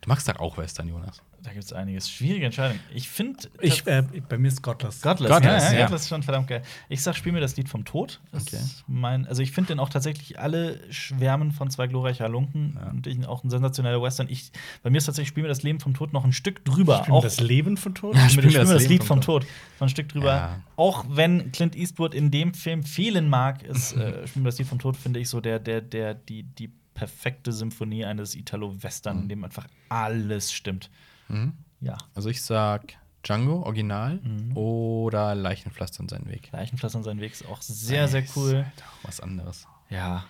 Du 0.00 0.08
magst 0.08 0.28
doch 0.28 0.36
auch 0.36 0.56
Western, 0.56 0.88
Jonas. 0.88 1.20
Da 1.42 1.52
gibt 1.52 1.64
es 1.64 1.72
einiges. 1.72 2.10
Schwierige 2.10 2.46
Entscheidung. 2.46 2.78
Ich 2.92 3.08
finde. 3.08 3.48
ich, 3.60 3.86
äh, 3.86 4.02
bei 4.28 4.38
mir 4.38 4.48
ist 4.48 4.62
Godless. 4.62 5.02
Godless, 5.02 5.30
Godless, 5.30 5.62
ja, 5.64 5.72
ja, 5.72 5.78
ja. 5.78 5.84
Godless 5.84 6.02
ist 6.02 6.08
schon 6.08 6.22
verdammt 6.22 6.48
geil. 6.48 6.62
Ich 6.88 7.02
sag, 7.02 7.14
spiel 7.14 7.32
mir 7.32 7.40
das 7.40 7.56
Lied 7.56 7.68
vom 7.68 7.84
Tod. 7.84 8.20
Okay. 8.32 8.56
ist 8.56 8.84
mein, 8.88 9.26
also 9.26 9.42
ich 9.42 9.52
finde 9.52 9.68
den 9.68 9.78
auch 9.78 9.88
tatsächlich 9.88 10.38
alle 10.38 10.80
schwärmen 10.90 11.52
von 11.52 11.70
zwei 11.70 11.86
glorreicher 11.86 12.24
Halunken. 12.24 12.76
Ja. 12.76 12.90
Und 12.90 13.06
ich, 13.06 13.26
auch 13.26 13.44
ein 13.44 13.50
sensationeller 13.50 14.02
Western. 14.02 14.28
Ich, 14.30 14.50
bei 14.82 14.90
mir 14.90 14.98
ist 14.98 15.04
tatsächlich 15.04 15.28
Spiel 15.28 15.42
mir 15.42 15.48
das 15.48 15.62
Leben 15.62 15.78
vom 15.78 15.94
Tod 15.94 16.12
noch 16.12 16.24
ein 16.24 16.32
Stück 16.32 16.64
drüber. 16.64 17.00
Spielen 17.00 17.16
auch 17.16 17.22
das 17.22 17.40
Leben 17.40 17.76
von 17.76 17.94
Tod? 17.94 18.16
Ja, 18.16 18.28
Spiel 18.28 18.44
Spiel 18.44 18.52
mir 18.52 18.66
mir 18.66 18.72
das, 18.74 18.82
das 18.82 18.88
Lied 18.88 19.04
vom 19.04 19.18
vom 19.18 19.42
Tod. 19.42 19.46
Noch 19.78 19.86
ein 19.86 19.90
Stück 19.90 20.08
drüber. 20.08 20.34
Ja. 20.34 20.62
Auch 20.76 21.04
wenn 21.08 21.52
Clint 21.52 21.76
Eastwood 21.76 22.14
in 22.14 22.30
dem 22.30 22.54
Film 22.54 22.82
fehlen 22.82 23.28
mag, 23.28 23.62
ist 23.62 23.92
äh, 23.92 24.26
Spiel 24.26 24.42
mir 24.42 24.48
das 24.48 24.58
Lied 24.58 24.68
vom 24.68 24.78
Tod, 24.78 24.96
finde 24.96 25.20
ich 25.20 25.28
so 25.28 25.40
der, 25.40 25.58
der, 25.58 25.80
der, 25.80 26.14
die, 26.14 26.42
die 26.42 26.70
perfekte 26.94 27.52
Symphonie 27.52 28.04
eines 28.04 28.34
Italo-Western, 28.34 29.22
in 29.22 29.28
dem 29.28 29.44
einfach 29.44 29.66
alles 29.88 30.52
stimmt. 30.52 30.90
Mhm. 31.28 31.52
Ja. 31.80 31.96
Also 32.14 32.28
ich 32.28 32.42
sag 32.42 32.94
Django, 33.22 33.62
Original 33.62 34.16
Mhm. 34.22 34.56
oder 34.56 35.34
Leichenpflastern 35.34 36.08
seinen 36.08 36.28
Weg. 36.28 36.50
Leichenpflastern 36.52 37.02
sein 37.02 37.20
Weg 37.20 37.32
ist 37.32 37.46
auch 37.46 37.60
sehr, 37.62 38.08
sehr 38.08 38.24
cool. 38.36 38.66
Ist 38.76 38.82
auch 38.82 39.04
was 39.08 39.20
anderes. 39.20 39.66
Ja, 39.90 40.24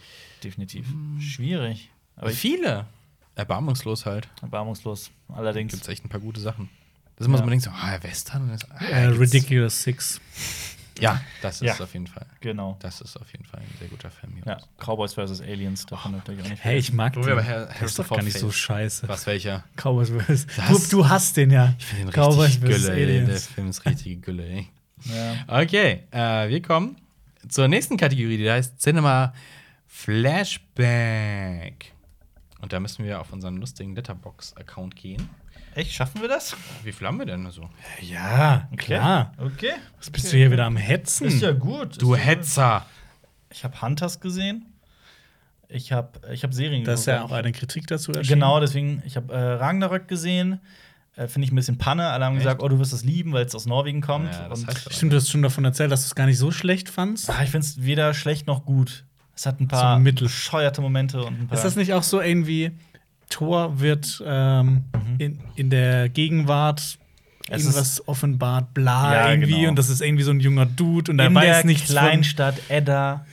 definitiv. 0.45 0.87
Schwierig. 1.21 1.91
Aber 2.17 2.31
viele. 2.31 2.87
Erbarmungslos 3.35 4.05
halt. 4.07 4.29
erbarmungslos. 4.43 5.11
Allerdings. 5.29 5.73
Gibt 5.73 5.85
es 5.85 5.89
echt 5.89 6.05
ein 6.05 6.09
paar 6.09 6.21
gute 6.21 6.41
Sachen. 6.41 6.69
Das 7.17 7.25
ist 7.25 7.27
immer 7.27 7.35
Ja. 7.37 7.39
so, 7.39 7.45
man 7.45 7.51
denkt 7.51 7.65
so, 7.65 7.71
ah, 7.71 7.99
Western. 8.03 8.49
Das, 8.49 8.69
ah, 8.71 8.79
Äh, 8.85 9.07
gibt's- 9.09 9.21
Ridiculous 9.35 9.83
Six. 9.83 10.21
Ja, 11.01 11.21
das 11.43 11.61
ist 11.63 11.79
Ja. 11.79 11.85
auf 11.85 11.93
jeden 11.93 12.07
Fall. 12.07 12.27
Genau. 12.41 12.77
Das 12.81 13.01
ist 13.01 13.17
auf 13.17 13.31
jeden 13.33 13.45
Fall 13.45 13.61
ein 13.61 13.79
sehr 13.79 13.89
guter 13.89 14.11
Film. 14.11 14.35
Ja. 14.47 14.59
Cowboys 14.79 15.15
vs. 15.15 15.41
Aliens, 15.41 15.87
davon 15.87 16.13
natürlich 16.13 16.45
auch 16.45 16.49
nicht. 16.51 16.65
Hey, 16.65 16.79
ich 16.79 16.93
mag 16.93 17.13
den. 17.15 17.23
Der 17.23 17.45
Harrison 17.47 17.87
ist 17.87 17.99
doch 17.99 18.09
gar 18.09 18.23
nicht 18.23 18.39
so 18.39 18.47
fällt. 18.49 18.55
scheiße. 18.55 19.09
Was 19.09 19.27
welcher? 19.27 19.65
Cowboys 19.77 20.11
vs. 20.11 20.47
Du, 20.47 20.53
Das- 20.69 20.89
du 20.89 21.09
hast 21.09 21.37
den 21.37 21.51
ja. 21.51 21.75
Ich 21.79 21.85
finde 21.87 22.13
den 22.13 22.13
Cowboys 22.13 22.61
richtig 22.61 22.77
vs. 22.77 22.87
Gülle, 22.87 22.97
ey. 23.21 23.27
Der. 23.27 23.37
Film 23.37 23.69
ist 23.69 23.85
richtige 23.87 24.17
Gülle, 24.21 24.47
ey. 24.47 24.69
Ja. 25.05 25.61
Okay, 25.63 26.03
äh, 26.11 26.49
wir 26.49 26.61
kommen 26.63 26.97
zur 27.49 27.69
nächsten 27.69 27.97
Kategorie, 27.97 28.37
die 28.37 28.51
heißt 28.51 28.81
Cinema 28.81 29.33
Flashback. 29.87 31.93
Und 32.61 32.73
da 32.73 32.81
müssen 32.81 33.05
wir 33.05 33.21
auf 33.21 33.33
unseren 33.33 33.59
lustigen 33.59 33.95
Letterbox-Account 33.95 34.97
gehen. 34.97 35.31
Echt, 35.79 35.93
schaffen 35.93 36.21
wir 36.21 36.27
das? 36.27 36.57
Wie 36.83 36.91
haben 37.07 37.21
wir 37.21 37.27
denn 37.27 37.49
so? 37.53 37.71
Ja, 38.01 38.69
klar. 38.77 39.33
Okay. 39.39 39.75
Was 39.97 40.11
bist 40.11 40.33
du 40.33 40.37
hier 40.37 40.51
wieder 40.51 40.65
am 40.65 40.77
Hetzen? 40.77 41.29
Ist 41.29 41.41
ja 41.41 41.53
gut. 41.53 42.03
Du. 42.03 42.17
Hetzer! 42.17 42.85
Ich 43.53 43.63
habe 43.63 43.81
Hunters 43.81 44.19
gesehen. 44.19 44.67
Ich 45.69 45.93
habe 45.93 46.19
ich 46.33 46.43
hab 46.43 46.53
Serien 46.53 46.83
Das 46.83 47.01
ist 47.01 47.07
ja 47.07 47.23
auch 47.23 47.31
eine 47.31 47.53
Kritik 47.53 47.87
dazu 47.87 48.11
erschienen. 48.11 48.41
Genau, 48.41 48.59
deswegen, 48.59 49.05
ich 49.07 49.15
habe 49.15 49.33
äh, 49.33 49.39
Ragnarök 49.39 50.09
gesehen. 50.09 50.59
Äh, 51.15 51.29
Finde 51.29 51.47
ich 51.47 51.53
ein 51.53 51.55
bisschen 51.57 51.79
Panne. 51.79 52.09
Alle 52.09 52.25
haben 52.25 52.35
Echt? 52.35 52.43
gesagt, 52.43 52.61
oh, 52.61 52.69
du 52.69 52.81
wirst 52.81 52.93
es 52.93 53.05
lieben, 53.05 53.33
weil 53.33 53.47
es 53.47 53.55
aus 53.55 53.67
Norwegen 53.67 54.01
kommt. 54.01 54.33
Ja, 54.33 54.49
das 54.49 54.67
heißt 54.67 54.93
Stimmt, 54.93 55.13
du 55.13 55.17
hast 55.19 55.31
schon 55.31 55.43
davon 55.43 55.65
erzählt, 55.65 55.93
dass 55.93 56.01
du 56.03 56.07
es 56.07 56.17
gar 56.17 56.27
nicht 56.27 56.39
so 56.39 56.51
schlecht 56.51 56.89
fandst. 56.89 57.31
ah, 57.31 57.41
ich 57.45 57.51
finde 57.51 57.65
es 57.65 57.85
weder 57.85 58.15
schlecht 58.15 58.49
noch 58.49 58.65
gut. 58.65 59.05
Es 59.37 59.47
hat 59.47 59.61
ein 59.61 59.69
paar 59.69 60.03
So 60.05 60.13
bescheuerte 60.25 60.81
Momente 60.81 61.23
und 61.23 61.43
ein 61.43 61.47
paar. 61.47 61.57
Ist 61.57 61.65
das 61.65 61.77
nicht 61.77 61.93
auch 61.93 62.03
so 62.03 62.21
irgendwie, 62.21 62.73
Thor 63.31 63.81
wird 63.81 64.23
ähm, 64.27 64.85
in, 65.19 65.39
in 65.57 65.71
der 65.71 66.09
Gegenwart 66.09 66.99
Mhm. 67.51 67.55
Es 67.55 67.63
irgendwas 67.63 68.07
offenbart, 68.07 68.75
bla, 68.75 69.15
Ja, 69.15 69.31
irgendwie, 69.31 69.55
genau. 69.55 69.71
und 69.71 69.77
das 69.77 69.89
ist 69.89 70.03
irgendwie 70.03 70.23
so 70.23 70.33
ein 70.33 70.39
junger 70.41 70.67
Dude 70.67 71.11
und 71.11 71.19
er 71.19 71.35
weiß 71.35 71.43
der 71.45 71.65
nichts 71.65 71.87
von. 71.87 71.93
Kleinstadt 71.97 72.61
Edda? 72.69 73.25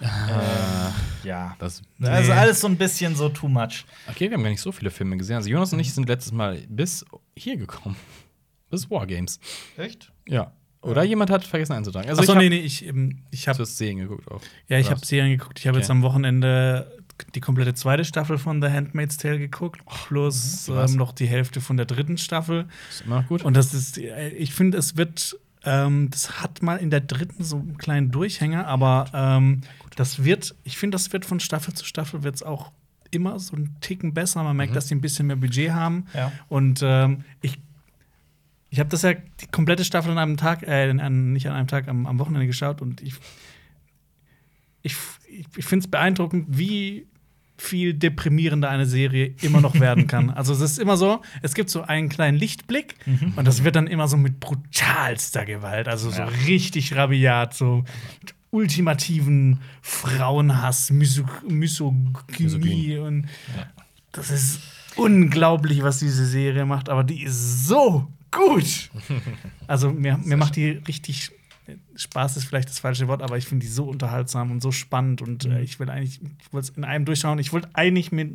Ah, 0.00 0.88
Äh, 1.22 1.28
ja. 1.28 1.54
das, 1.58 1.82
Also 2.00 2.32
Nee. 2.32 2.38
alles 2.38 2.60
so 2.60 2.66
ein 2.66 2.76
bisschen 2.78 3.14
so 3.14 3.28
too 3.28 3.46
much. 3.46 3.84
okay, 4.08 4.30
wir 4.30 4.38
haben 4.38 4.42
gar 4.42 4.48
nicht 4.48 4.62
so 4.62 4.72
viele 4.72 4.90
Filme 4.90 5.18
gesehen. 5.18 5.36
Also 5.36 5.50
Jonas 5.50 5.70
und 5.74 5.80
ich 5.80 5.92
sind 5.92 6.08
letztes 6.08 6.32
Mal 6.32 6.62
bis 6.70 7.04
hier 7.36 7.58
gekommen. 7.58 7.96
Bis 8.70 8.90
Wargames. 8.90 9.38
Echt? 9.76 10.12
Ja. 10.26 10.52
Oder 10.80 11.02
jemand 11.02 11.28
hat 11.30 11.44
vergessen 11.44 11.72
einzutragen. 11.74 12.08
Also 12.08 12.20
Achso, 12.22 12.32
ich 12.32 12.36
hab, 12.36 12.42
nee, 12.42 12.48
nee, 12.50 12.60
ich, 12.60 12.86
ähm, 12.86 13.18
ich 13.30 13.48
habe 13.48 13.56
Du 13.58 13.62
hast 13.64 13.76
Serien 13.76 13.98
geguckt 13.98 14.30
auch. 14.30 14.40
ja, 14.68 14.78
ich 14.78 14.86
Oder 14.86 14.94
hab 14.96 15.02
was? 15.02 15.08
Serien 15.08 15.36
geguckt. 15.38 15.58
Ich 15.58 15.66
habe 15.66 15.76
Okay. 15.76 15.82
jetzt 15.82 15.90
am 15.90 16.00
Wochenende 16.02 16.97
die 17.34 17.40
komplette 17.40 17.74
zweite 17.74 18.04
Staffel 18.04 18.38
von 18.38 18.60
The 18.62 18.68
Handmaid's 18.68 19.16
Tale 19.16 19.38
geguckt, 19.38 19.80
plus 19.86 20.68
Mhm. 20.68 20.78
Ähm, 20.78 20.96
noch 20.96 21.12
die 21.12 21.26
Hälfte 21.26 21.60
von 21.60 21.76
der 21.76 21.86
dritten 21.86 22.18
Staffel. 22.18 22.66
Ist 22.90 23.02
immer 23.02 23.22
gut. 23.24 23.42
Und 23.42 23.56
das 23.56 23.74
ist, 23.74 23.98
äh, 23.98 24.28
ich 24.30 24.54
finde, 24.54 24.78
es 24.78 24.96
wird, 24.96 25.36
ähm, 25.64 26.08
das 26.10 26.40
hat 26.42 26.62
mal 26.62 26.76
in 26.76 26.90
der 26.90 27.00
dritten 27.00 27.42
so 27.44 27.56
einen 27.58 27.76
kleinen 27.78 28.10
Durchhänger, 28.10 28.66
aber 28.66 29.06
ähm, 29.12 29.62
das 29.96 30.24
wird, 30.24 30.54
ich 30.64 30.78
finde, 30.78 30.94
das 30.94 31.12
wird 31.12 31.24
von 31.24 31.40
Staffel 31.40 31.74
zu 31.74 31.84
Staffel 31.84 32.22
wird 32.22 32.36
es 32.36 32.42
auch 32.42 32.70
immer 33.10 33.38
so 33.40 33.56
einen 33.56 33.74
Ticken 33.80 34.12
besser. 34.14 34.42
Man 34.44 34.56
merkt, 34.56 34.72
Mhm. 34.72 34.74
dass 34.74 34.86
die 34.86 34.94
ein 34.94 35.00
bisschen 35.00 35.26
mehr 35.26 35.36
Budget 35.36 35.70
haben. 35.72 36.06
Ja. 36.14 36.30
Und 36.48 36.80
ähm, 36.82 37.24
ich, 37.40 37.58
ich 38.70 38.78
habe 38.80 38.90
das 38.90 39.00
ja 39.02 39.14
die 39.14 39.46
komplette 39.46 39.82
Staffel 39.84 40.12
an 40.12 40.18
einem 40.18 40.36
Tag, 40.36 40.62
äh, 40.62 40.90
an, 40.90 41.32
nicht 41.32 41.48
an 41.48 41.54
einem 41.54 41.68
Tag, 41.68 41.88
am, 41.88 42.06
am 42.06 42.18
Wochenende 42.18 42.46
geschaut 42.46 42.82
und 42.82 43.00
ich, 43.00 43.14
ich, 44.82 44.94
ich, 45.38 45.46
ich 45.56 45.64
finde 45.64 45.84
es 45.84 45.90
beeindruckend, 45.90 46.46
wie 46.48 47.06
viel 47.60 47.92
deprimierender 47.94 48.68
eine 48.70 48.86
Serie 48.86 49.34
immer 49.42 49.60
noch 49.60 49.80
werden 49.80 50.06
kann. 50.06 50.30
Also 50.36 50.52
es 50.52 50.60
ist 50.60 50.78
immer 50.78 50.96
so, 50.96 51.22
es 51.42 51.54
gibt 51.54 51.70
so 51.70 51.82
einen 51.82 52.08
kleinen 52.08 52.38
Lichtblick 52.38 52.94
und 53.34 53.44
das 53.44 53.64
wird 53.64 53.74
dann 53.74 53.88
immer 53.88 54.06
so 54.06 54.16
mit 54.16 54.38
brutalster 54.38 55.44
Gewalt, 55.44 55.88
also 55.88 56.10
so 56.10 56.18
Ja. 56.20 56.28
richtig 56.46 56.94
rabiat, 56.94 57.54
so 57.54 57.84
mit 58.22 58.34
ultimativen 58.50 59.58
Frauenhass, 59.82 60.90
Miso 60.90 61.24
Misogynie 61.48 62.98
und 62.98 63.26
das 64.12 64.30
ist 64.30 64.60
unglaublich, 64.96 65.82
was 65.82 65.98
diese 65.98 66.26
Serie 66.26 66.64
macht, 66.64 66.88
aber 66.88 67.02
die 67.04 67.22
ist 67.24 67.66
so 67.66 68.06
gut. 68.30 68.90
Also 69.66 69.90
mir, 69.90 70.16
mir 70.16 70.36
macht 70.38 70.56
die 70.56 70.70
richtig 70.88 71.30
Spaß 71.96 72.36
ist 72.36 72.44
vielleicht 72.44 72.68
das 72.68 72.78
falsche 72.78 73.08
Wort, 73.08 73.22
aber 73.22 73.36
ich 73.36 73.46
finde 73.46 73.64
die 73.66 73.72
so 73.72 73.84
unterhaltsam 73.84 74.50
und 74.50 74.60
so 74.62 74.72
spannend 74.72 75.22
und 75.22 75.44
Mhm. 75.44 75.52
äh, 75.52 75.60
ich 75.62 75.78
will 75.80 75.90
eigentlich, 75.90 76.20
ich 76.40 76.52
wollte 76.52 76.70
es 76.70 76.76
in 76.76 76.84
einem 76.84 77.04
durchschauen. 77.04 77.38
Ich 77.38 77.52
wollte 77.52 77.68
eigentlich 77.74 78.10
mir 78.12 78.28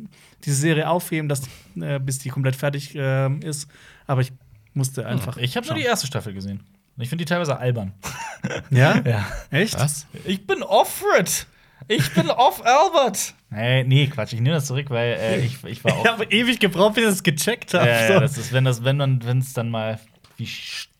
diese 0.44 0.56
Serie 0.56 0.88
aufheben, 0.88 1.28
dass, 1.28 1.42
äh, 1.80 1.98
bis 1.98 2.18
die 2.18 2.28
komplett 2.28 2.56
fertig 2.56 2.92
ähm, 2.96 3.40
ist, 3.42 3.68
aber 4.06 4.20
ich 4.20 4.32
musste 4.72 5.06
einfach. 5.06 5.36
Ich 5.36 5.56
habe 5.56 5.66
nur 5.66 5.76
die 5.76 5.82
erste 5.82 6.06
Staffel 6.06 6.32
gesehen. 6.34 6.60
Und 6.96 7.02
ich 7.02 7.08
finde 7.08 7.24
die 7.24 7.28
teilweise 7.28 7.58
albern. 7.58 7.92
Ja? 8.70 9.00
Ja. 9.06 9.26
Echt? 9.50 9.74
Was? 9.78 10.06
Ich 10.26 10.46
bin 10.46 10.62
Offred. 10.62 11.46
Ich 11.88 12.12
bin 12.12 12.28
Off 12.30 12.64
Albert. 12.64 13.34
Nee, 13.50 13.84
nee, 13.84 14.06
Quatsch, 14.06 14.32
ich 14.34 14.40
nehme 14.40 14.54
das 14.54 14.66
zurück, 14.66 14.90
weil 14.90 15.14
äh, 15.18 15.40
ich, 15.46 15.62
ich 15.64 15.82
war 15.84 15.94
auch. 15.94 16.04
Ich 16.04 16.10
habe 16.10 16.24
ewig 16.24 16.60
gebraucht, 16.60 16.94
bis 16.94 17.04
ich 17.04 17.10
das 17.10 17.22
gecheckt 17.22 17.72
habe. 17.74 17.86
Ja, 17.88 18.10
ja, 18.10 18.20
das 18.20 18.36
ist, 18.38 18.52
wenn 18.52 18.64
das, 18.64 18.84
wenn 18.84 18.96
man, 18.98 19.24
wenn 19.24 19.38
es 19.38 19.52
dann 19.54 19.70
mal 19.70 19.98
wie, 20.36 20.46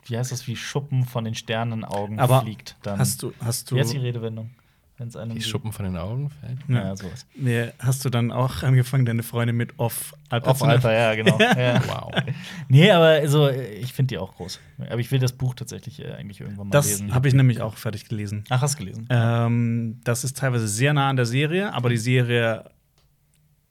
wie 0.07 0.17
heißt 0.19 0.33
das, 0.33 0.47
wie 0.47 0.57
Schuppen 0.57 1.05
von 1.05 1.25
den 1.25 1.35
Sternenaugen 1.35 2.19
Aber 2.21 2.43
fliegt, 2.43 2.77
dann. 2.83 2.99
hast 2.99 3.23
du, 3.23 3.33
hast 3.41 3.71
du, 3.71 3.77
Wie 3.77 3.81
heißt 3.81 3.93
die 3.93 3.99
Redewendung? 3.99 4.51
Wenn 4.97 5.09
es 5.09 5.17
einem 5.17 5.31
Die 5.33 5.39
wie- 5.39 5.43
Schuppen 5.43 5.73
von 5.73 5.87
den 5.87 5.97
Augen 5.97 6.31
fällt. 6.31 6.59
Ja, 6.69 6.77
Ja. 6.89 6.97
sowas. 6.97 7.27
nee, 7.35 7.69
hast 7.81 8.05
du 8.05 8.11
dann 8.11 8.31
auch 8.31 8.63
angefangen, 8.63 9.05
deine 9.05 9.25
Freunde 9.25 9.53
mit 9.53 9.77
Off 9.81 10.15
Alpha 10.31 10.51
Off? 10.53 10.63
Alpha, 10.63 10.93
ja, 10.93 11.15
genau. 11.17 11.37
ja. 11.41 11.83
Wow. 11.89 12.13
Nee, 12.69 12.93
aber 12.93 13.07
also, 13.07 13.49
ich 13.51 13.93
finde 13.93 14.15
die 14.15 14.19
auch 14.19 14.37
groß. 14.37 14.61
Aber 14.89 15.01
ich 15.01 15.11
will 15.11 15.19
das 15.19 15.33
Buch 15.33 15.55
tatsächlich 15.55 15.99
äh, 16.01 16.13
eigentlich 16.13 16.41
irgendwann 16.41 16.69
mal 16.69 16.73
Das 16.73 16.87
lesen. 16.87 17.13
habe 17.13 17.27
ich 17.27 17.35
nämlich 17.35 17.61
auch 17.61 17.77
fertig 17.77 18.09
gelesen. 18.09 18.45
Ach, 18.51 18.63
hast 18.63 18.75
du 18.75 18.85
gelesen? 18.85 19.09
Ähm, 19.11 20.01
das 20.05 20.23
ist 20.23 20.37
teilweise 20.37 20.69
sehr 20.69 20.95
nah 20.95 21.09
an 21.09 21.17
der 21.17 21.27
Serie, 21.27 21.73
aber 21.75 21.89
die 21.89 21.97
Serie 21.97 22.65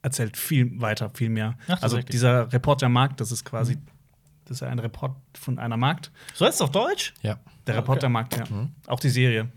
erzählt 0.02 0.36
viel 0.36 0.82
weiter, 0.82 1.10
viel 1.14 1.30
mehr. 1.30 1.56
Ach, 1.70 1.82
also 1.82 2.00
dieser 2.02 2.52
Reporter 2.52 2.90
Markt, 2.90 3.22
das 3.22 3.32
ist 3.32 3.46
quasi, 3.46 3.78
das 4.46 4.58
ist 4.58 4.62
ja 4.62 4.68
ein 4.70 4.80
Report 4.80 5.16
von 5.34 5.60
einer 5.60 5.78
Markt. 5.78 6.12
So 6.34 6.46
heißt 6.46 6.56
es 6.56 6.62
auf 6.62 6.72
Deutsch? 6.72 7.14
Ja. 7.22 7.40
Der 7.68 7.76
Ah, 7.76 7.80
Reporter 7.80 8.10
Markt, 8.10 8.36
ja. 8.38 8.46
Auch 8.88 9.00
die 9.00 9.10
Serie. 9.10 9.50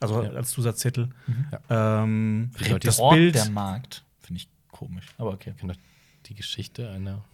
Also 0.00 0.22
Ja. 0.22 0.30
als 0.32 0.50
Zusatztitel. 0.50 1.08
Ja. 1.70 2.02
Ähm, 2.02 2.50
das 2.80 3.00
Bild. 3.10 3.34
der 3.34 3.48
Markt. 3.50 4.04
Finde 4.20 4.40
ich 4.42 4.48
komisch. 4.70 5.06
Aber 5.18 5.30
okay. 5.32 5.52
Ich 5.54 5.60
kenne 5.60 5.72
doch 5.74 5.80
die 6.26 6.34
Geschichte 6.34 6.90
einer. 6.90 7.24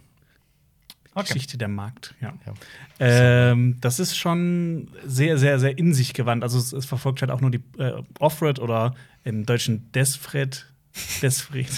okay. 1.13 1.27
Geschichte 1.33 1.57
der 1.57 1.67
Markt, 1.67 2.13
ja. 2.21 2.33
Ja. 2.45 2.53
Ähm, 2.99 3.77
das 3.81 3.99
ist 3.99 4.15
schon 4.17 4.89
sehr, 5.05 5.37
sehr, 5.37 5.59
sehr 5.59 5.77
in 5.77 5.93
sich 5.93 6.13
gewandt. 6.13 6.43
Also 6.43 6.57
es, 6.59 6.71
es 6.71 6.85
verfolgt 6.85 7.21
halt 7.21 7.31
auch 7.31 7.41
nur 7.41 7.51
die 7.51 7.61
äh, 7.77 8.01
Offred 8.19 8.59
oder 8.59 8.93
im 9.23 9.45
Deutschen 9.45 9.91
Desfred. 9.91 10.67
Desfred. 11.21 11.69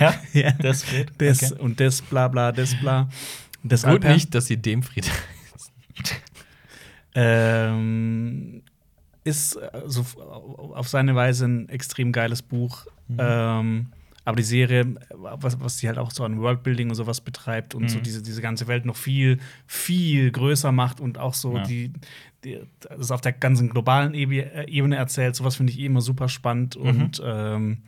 Ja, 0.00 0.14
ja. 0.32 0.50
geht. 0.50 1.20
Des 1.20 1.52
Okay. 1.52 1.60
und 1.62 1.78
des 1.80 2.00
bla 2.02 2.28
bla 2.28 2.52
des 2.52 2.74
bla. 2.80 3.08
Des 3.68 3.82
Gut 3.82 3.92
Alper. 3.92 4.12
nicht, 4.14 4.34
dass 4.34 4.46
sie 4.46 4.56
Demfried. 4.56 5.10
Ähm, 7.14 8.62
ist 9.24 9.56
also 9.56 10.02
f- 10.02 10.16
auf 10.18 10.88
seine 10.88 11.14
Weise 11.14 11.46
ein 11.46 11.68
extrem 11.68 12.12
geiles 12.12 12.42
Buch. 12.42 12.86
Mhm. 13.08 13.16
Ähm, 13.18 13.86
aber 14.24 14.36
die 14.36 14.42
Serie, 14.42 14.96
was, 15.10 15.58
was 15.60 15.78
sie 15.78 15.86
halt 15.88 15.98
auch 15.98 16.10
so 16.10 16.24
an 16.24 16.40
Worldbuilding 16.40 16.88
und 16.90 16.94
sowas 16.96 17.20
betreibt 17.20 17.74
und 17.74 17.88
so 17.88 17.98
Mhm. 17.98 18.02
diese, 18.02 18.22
diese 18.22 18.42
ganze 18.42 18.66
Welt 18.66 18.84
noch 18.84 18.96
viel, 18.96 19.38
viel 19.66 20.30
größer 20.32 20.72
macht 20.72 21.00
und 21.00 21.16
auch 21.18 21.34
so 21.34 21.56
Ja. 21.56 21.62
die, 21.62 21.92
die 22.44 22.60
das 22.80 23.10
auf 23.10 23.20
der 23.20 23.32
ganzen 23.32 23.68
globalen 23.70 24.14
Ebe- 24.14 24.52
äh, 24.52 24.68
Ebene 24.70 24.96
erzählt. 24.96 25.36
Sowas 25.36 25.56
finde 25.56 25.72
ich 25.72 25.78
eh 25.78 25.86
immer 25.86 26.00
super 26.02 26.28
spannend. 26.28 26.76
Mhm. 26.78 26.86
Und 26.86 27.22
ähm, 27.24 27.82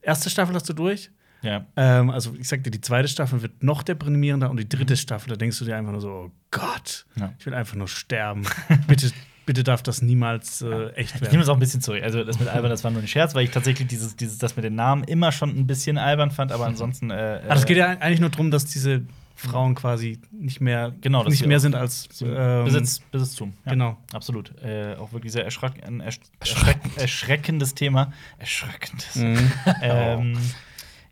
erste 0.00 0.30
Staffel 0.30 0.54
hast 0.54 0.68
du 0.68 0.72
durch. 0.72 1.10
Ja. 1.42 1.66
Ähm, 1.76 2.10
also 2.10 2.34
ich 2.38 2.48
sagte, 2.48 2.70
die 2.70 2.80
zweite 2.80 3.08
Staffel 3.08 3.42
wird 3.42 3.62
noch 3.62 3.82
deprimierender 3.82 4.48
und 4.50 4.56
die 4.58 4.64
Mhm. 4.64 4.68
dritte 4.68 4.96
Staffel, 4.96 5.30
da 5.30 5.36
denkst 5.36 5.58
du 5.58 5.64
dir 5.64 5.76
einfach 5.76 5.92
nur 5.92 6.00
so, 6.00 6.08
oh 6.10 6.30
Gott, 6.50 7.04
Ja. 7.16 7.32
ich 7.38 7.44
will 7.46 7.54
einfach 7.54 7.74
nur 7.76 7.88
sterben. 7.88 8.42
bitte, 8.86 9.10
bitte 9.44 9.64
darf 9.64 9.82
das 9.82 10.02
niemals 10.02 10.62
äh, 10.62 10.90
echt 10.90 11.14
Ich 11.16 11.20
nehme 11.20 11.32
werden. 11.32 11.40
das 11.40 11.48
auch 11.48 11.54
ein 11.56 11.60
bisschen 11.60 11.80
zurück. 11.80 12.02
Also 12.02 12.22
das 12.24 12.38
mit 12.38 12.48
albern, 12.48 12.70
das 12.70 12.84
war 12.84 12.90
nur 12.92 13.02
ein 13.02 13.08
Scherz, 13.08 13.34
weil 13.34 13.44
ich 13.44 13.50
tatsächlich 13.50 13.88
dieses, 13.88 14.14
dieses, 14.16 14.38
das 14.38 14.54
mit 14.56 14.64
den 14.64 14.76
Namen 14.76 15.02
immer 15.04 15.32
schon 15.32 15.50
ein 15.50 15.66
bisschen 15.66 15.98
albern 15.98 16.30
fand, 16.30 16.52
aber 16.52 16.66
ansonsten. 16.66 17.10
Äh, 17.10 17.40
Aber 17.44 17.56
es 17.56 17.66
geht 17.66 17.76
ja 17.76 17.88
eigentlich 17.98 18.20
nur 18.20 18.30
darum, 18.30 18.50
dass 18.52 18.64
diese 18.66 19.02
Frauen 19.34 19.74
quasi 19.74 20.20
nicht 20.30 20.60
mehr, 20.60 20.92
Genau, 21.00 21.24
nicht 21.24 21.44
mehr 21.44 21.58
sind 21.58 21.74
als 21.74 22.08
ähm, 22.22 22.64
Besitz, 22.66 23.00
Besitztum. 23.10 23.54
Ja, 23.64 23.72
Genau. 23.72 23.96
Absolut. 24.12 24.52
Äh, 24.62 24.94
auch 24.94 25.12
wirklich 25.12 25.32
sehr 25.32 25.44
erschreck 25.44 25.72
ein 25.84 25.98
ersch 26.00 26.20
erschreck 26.38 26.78
erschreckendes 26.96 27.74
Thema. 27.74 28.12
Erschreckendes. 28.38 29.16
Mhm. 29.16 29.50
ähm, 29.82 30.38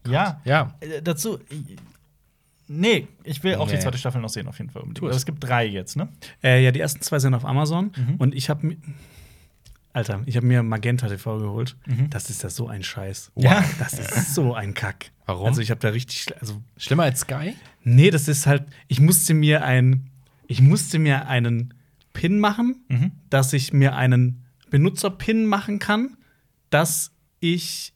ja. 0.09 0.41
Ja. 0.45 0.75
Äh, 0.81 1.03
dazu. 1.03 1.39
äh, 1.39 1.77
Nee, 2.73 3.09
ich 3.25 3.43
will 3.43 3.57
auch 3.57 3.67
die 3.69 3.75
Nee. 3.75 3.81
zweite 3.81 3.99
Staffel 3.99 4.21
noch 4.21 4.29
sehen, 4.29 4.47
auf 4.47 4.59
jeden 4.59 4.71
Fall. 4.71 4.83
unbedingt. 4.83 4.99
Tu 4.99 5.07
es. 5.07 5.11
Aber 5.11 5.17
es 5.17 5.27
gibt 5.27 5.43
drei 5.43 5.67
jetzt, 5.67 5.97
ne? 5.97 6.09
Äh, 6.41 6.63
ja, 6.63 6.71
die 6.71 6.79
ersten 6.79 7.01
zwei 7.03 7.19
sind 7.19 7.35
auf 7.35 7.45
Amazon 7.45 7.91
Mhm. 7.97 8.15
und 8.19 8.33
ich 8.35 8.49
habe 8.49 8.65
mir 8.65 8.77
Alter, 9.93 10.23
ich 10.27 10.37
habe 10.37 10.47
mir 10.47 10.63
Magenta 10.63 11.09
TV 11.09 11.39
geholt. 11.39 11.77
Mhm. 11.87 12.11
Das 12.11 12.31
ist 12.31 12.45
ja 12.45 12.49
so 12.49 12.69
ein 12.69 12.85
Scheiß. 12.85 13.33
Ja. 13.35 13.65
Das 13.81 13.95
ist 13.95 14.37
so 14.37 14.55
ein 14.55 14.73
Kack. 14.73 15.11
Warum? 15.27 15.47
Also 15.49 15.61
ich 15.63 15.71
habe 15.73 15.81
da 15.81 15.89
richtig, 15.89 16.27
also 16.41 16.63
Schlimmer 16.77 17.03
als 17.03 17.21
Sky? 17.23 17.55
Nee, 17.83 18.11
das 18.13 18.29
ist 18.29 18.47
halt, 18.47 18.63
ich 18.87 19.01
musste 19.01 19.35
mir 19.35 19.65
ein, 19.65 20.09
ich 20.47 20.61
musste 20.63 21.01
mir 21.01 21.27
einen 21.27 21.75
Pin 22.13 22.39
machen, 22.39 22.85
Mhm. 22.89 23.11
dass 23.31 23.53
ich 23.53 23.73
mir 23.73 23.97
einen 23.97 24.45
Benutzer-Pin 24.71 25.45
machen 25.47 25.81
kann, 25.81 26.17
dass 26.71 27.11
ich 27.41 27.93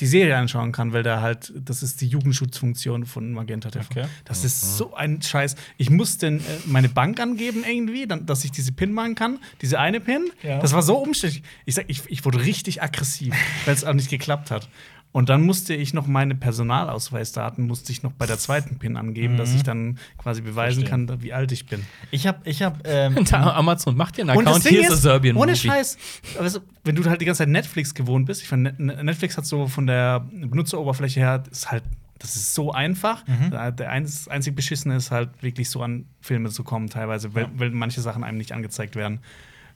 die 0.00 0.06
Serie 0.06 0.36
anschauen 0.36 0.72
kann, 0.72 0.92
weil 0.92 1.04
da 1.04 1.20
halt, 1.20 1.52
das 1.56 1.82
ist 1.82 2.00
die 2.00 2.08
Jugendschutzfunktion 2.08 3.06
von 3.06 3.32
Magenta 3.32 3.70
TV. 3.70 3.86
Okay. 3.88 4.06
Das 4.24 4.44
ist 4.44 4.76
so 4.76 4.94
ein 4.94 5.22
Scheiß. 5.22 5.54
Ich 5.76 5.88
musste 5.88 6.26
äh, 6.26 6.40
meine 6.66 6.88
Bank 6.88 7.20
angeben 7.20 7.64
irgendwie, 7.66 8.06
dann, 8.06 8.26
dass 8.26 8.44
ich 8.44 8.50
diese 8.50 8.72
Pin 8.72 8.92
machen 8.92 9.14
kann, 9.14 9.38
diese 9.62 9.78
eine 9.78 10.00
Pin. 10.00 10.30
Ja. 10.42 10.58
Das 10.58 10.72
war 10.72 10.82
so 10.82 10.96
umständlich. 10.96 11.44
Ich 11.64 11.76
sag, 11.76 11.84
ich, 11.88 12.02
ich 12.08 12.24
wurde 12.24 12.44
richtig 12.44 12.82
aggressiv, 12.82 13.34
weil 13.66 13.74
es 13.74 13.84
auch 13.84 13.94
nicht 13.94 14.10
geklappt 14.10 14.50
hat. 14.50 14.68
Und 15.14 15.28
dann 15.28 15.42
musste 15.42 15.74
ich 15.74 15.94
noch 15.94 16.08
meine 16.08 16.34
Personalausweisdaten 16.34 17.66
musste 17.68 17.92
ich 17.92 18.02
noch 18.02 18.10
bei 18.10 18.26
der 18.26 18.36
zweiten 18.36 18.78
Pin 18.80 18.96
angeben, 18.96 19.36
dass 19.36 19.54
ich 19.54 19.62
dann 19.62 19.98
quasi 20.18 20.40
beweisen 20.40 20.84
Verstehe. 20.86 21.06
kann, 21.06 21.22
wie 21.22 21.32
alt 21.32 21.52
ich 21.52 21.66
bin. 21.66 21.86
Ich 22.10 22.26
hab, 22.26 22.44
ich 22.46 22.62
hab, 22.62 22.84
ähm, 22.84 23.24
Amazon 23.32 23.96
macht 23.96 24.16
dir 24.16 24.22
einen 24.22 24.36
Und 24.36 24.44
das 24.44 24.56
Account. 24.56 24.64
Ding 24.72 24.80
Hier 24.80 24.92
ist 24.92 25.02
Serbian 25.02 25.36
ohne. 25.36 25.54
Scheiß, 25.54 25.98
weißt 26.38 26.56
du, 26.56 26.60
wenn 26.82 26.96
du 26.96 27.04
halt 27.08 27.20
die 27.20 27.26
ganze 27.26 27.38
Zeit 27.38 27.48
Netflix 27.48 27.94
gewohnt 27.94 28.26
bist, 28.26 28.42
ich 28.42 28.50
Net- 28.50 28.78
Netflix 28.80 29.36
hat 29.36 29.46
so 29.46 29.68
von 29.68 29.86
der 29.86 30.20
Benutzeroberfläche 30.32 31.20
her, 31.20 31.44
ist 31.48 31.70
halt, 31.70 31.84
das 32.18 32.34
ist 32.36 32.52
so 32.54 32.72
einfach. 32.72 33.24
Mhm. 33.28 33.50
Der 33.76 33.90
einzig 33.90 34.56
Beschissene 34.56 34.96
ist 34.96 35.10
halt 35.12 35.30
wirklich 35.42 35.70
so 35.70 35.80
an 35.82 36.06
Filme 36.22 36.50
zu 36.50 36.64
kommen, 36.64 36.90
teilweise, 36.90 37.34
weil, 37.34 37.44
Ja. 37.44 37.50
weil 37.54 37.70
manche 37.70 38.00
Sachen 38.00 38.24
einem 38.24 38.38
nicht 38.38 38.50
angezeigt 38.52 38.96
werden. 38.96 39.20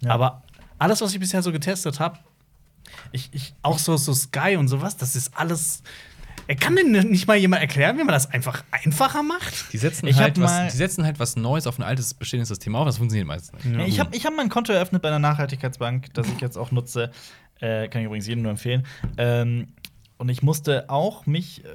Ja. 0.01 0.11
Aber 0.11 0.43
alles, 0.81 1.01
was 1.01 1.13
ich 1.15 1.21
bisher 1.21 1.43
so 1.43 1.53
getestet 1.53 2.01
habe, 2.01 2.19
ich, 3.13 3.31
ich, 3.33 3.55
auch 3.63 3.79
so, 3.79 3.97
so 3.97 4.15
Sky 4.15 4.57
und 4.57 4.69
sowas, 4.69 4.97
das 4.97 5.17
ist 5.17 5.37
alles. 5.37 5.83
Er 6.47 6.57
kann 6.57 6.77
denn 6.77 6.93
nicht 7.11 7.27
mal 7.27 7.37
jemand 7.37 7.61
erklären, 7.61 7.99
wie 7.99 8.05
man 8.05 8.15
das 8.15 8.31
einfach 8.31 8.65
einfacher 8.71 9.23
macht? 9.23 9.71
Die 9.73 9.77
setzen, 9.79 10.07
Ich 10.07 10.17
halt 10.17 10.41
was, 10.41 10.51
mal- 10.51 10.71
die 10.71 10.77
setzen 10.77 11.05
halt 11.05 11.19
was 11.21 11.37
Neues 11.37 11.67
auf 11.67 11.79
ein 11.79 11.83
altes 11.83 12.15
bestehendes 12.15 12.49
System 12.49 12.75
auf. 12.75 12.87
Das 12.87 12.97
funktioniert 12.97 13.27
meistens 13.27 13.63
nicht. 13.65 13.77
Ja. 13.79 13.85
ich 13.87 14.01
habe 14.01 14.17
ich 14.17 14.25
hab 14.25 14.35
mein 14.35 14.49
Konto 14.49 14.73
eröffnet 14.73 15.03
bei 15.03 15.09
einer 15.09 15.19
Nachhaltigkeitsbank, 15.19 16.15
das 16.15 16.27
ich 16.29 16.41
jetzt 16.41 16.57
auch 16.57 16.71
nutze. 16.71 17.11
Äh, 17.61 17.89
kann 17.89 18.01
ich 18.01 18.07
übrigens 18.07 18.27
jedem 18.27 18.43
nur 18.43 18.53
empfehlen. 18.53 18.87
Ähm, 19.19 19.67
und 20.17 20.29
ich 20.31 20.43
musste 20.43 20.89
auch 20.89 21.27
mich 21.27 21.65
äh, 21.65 21.69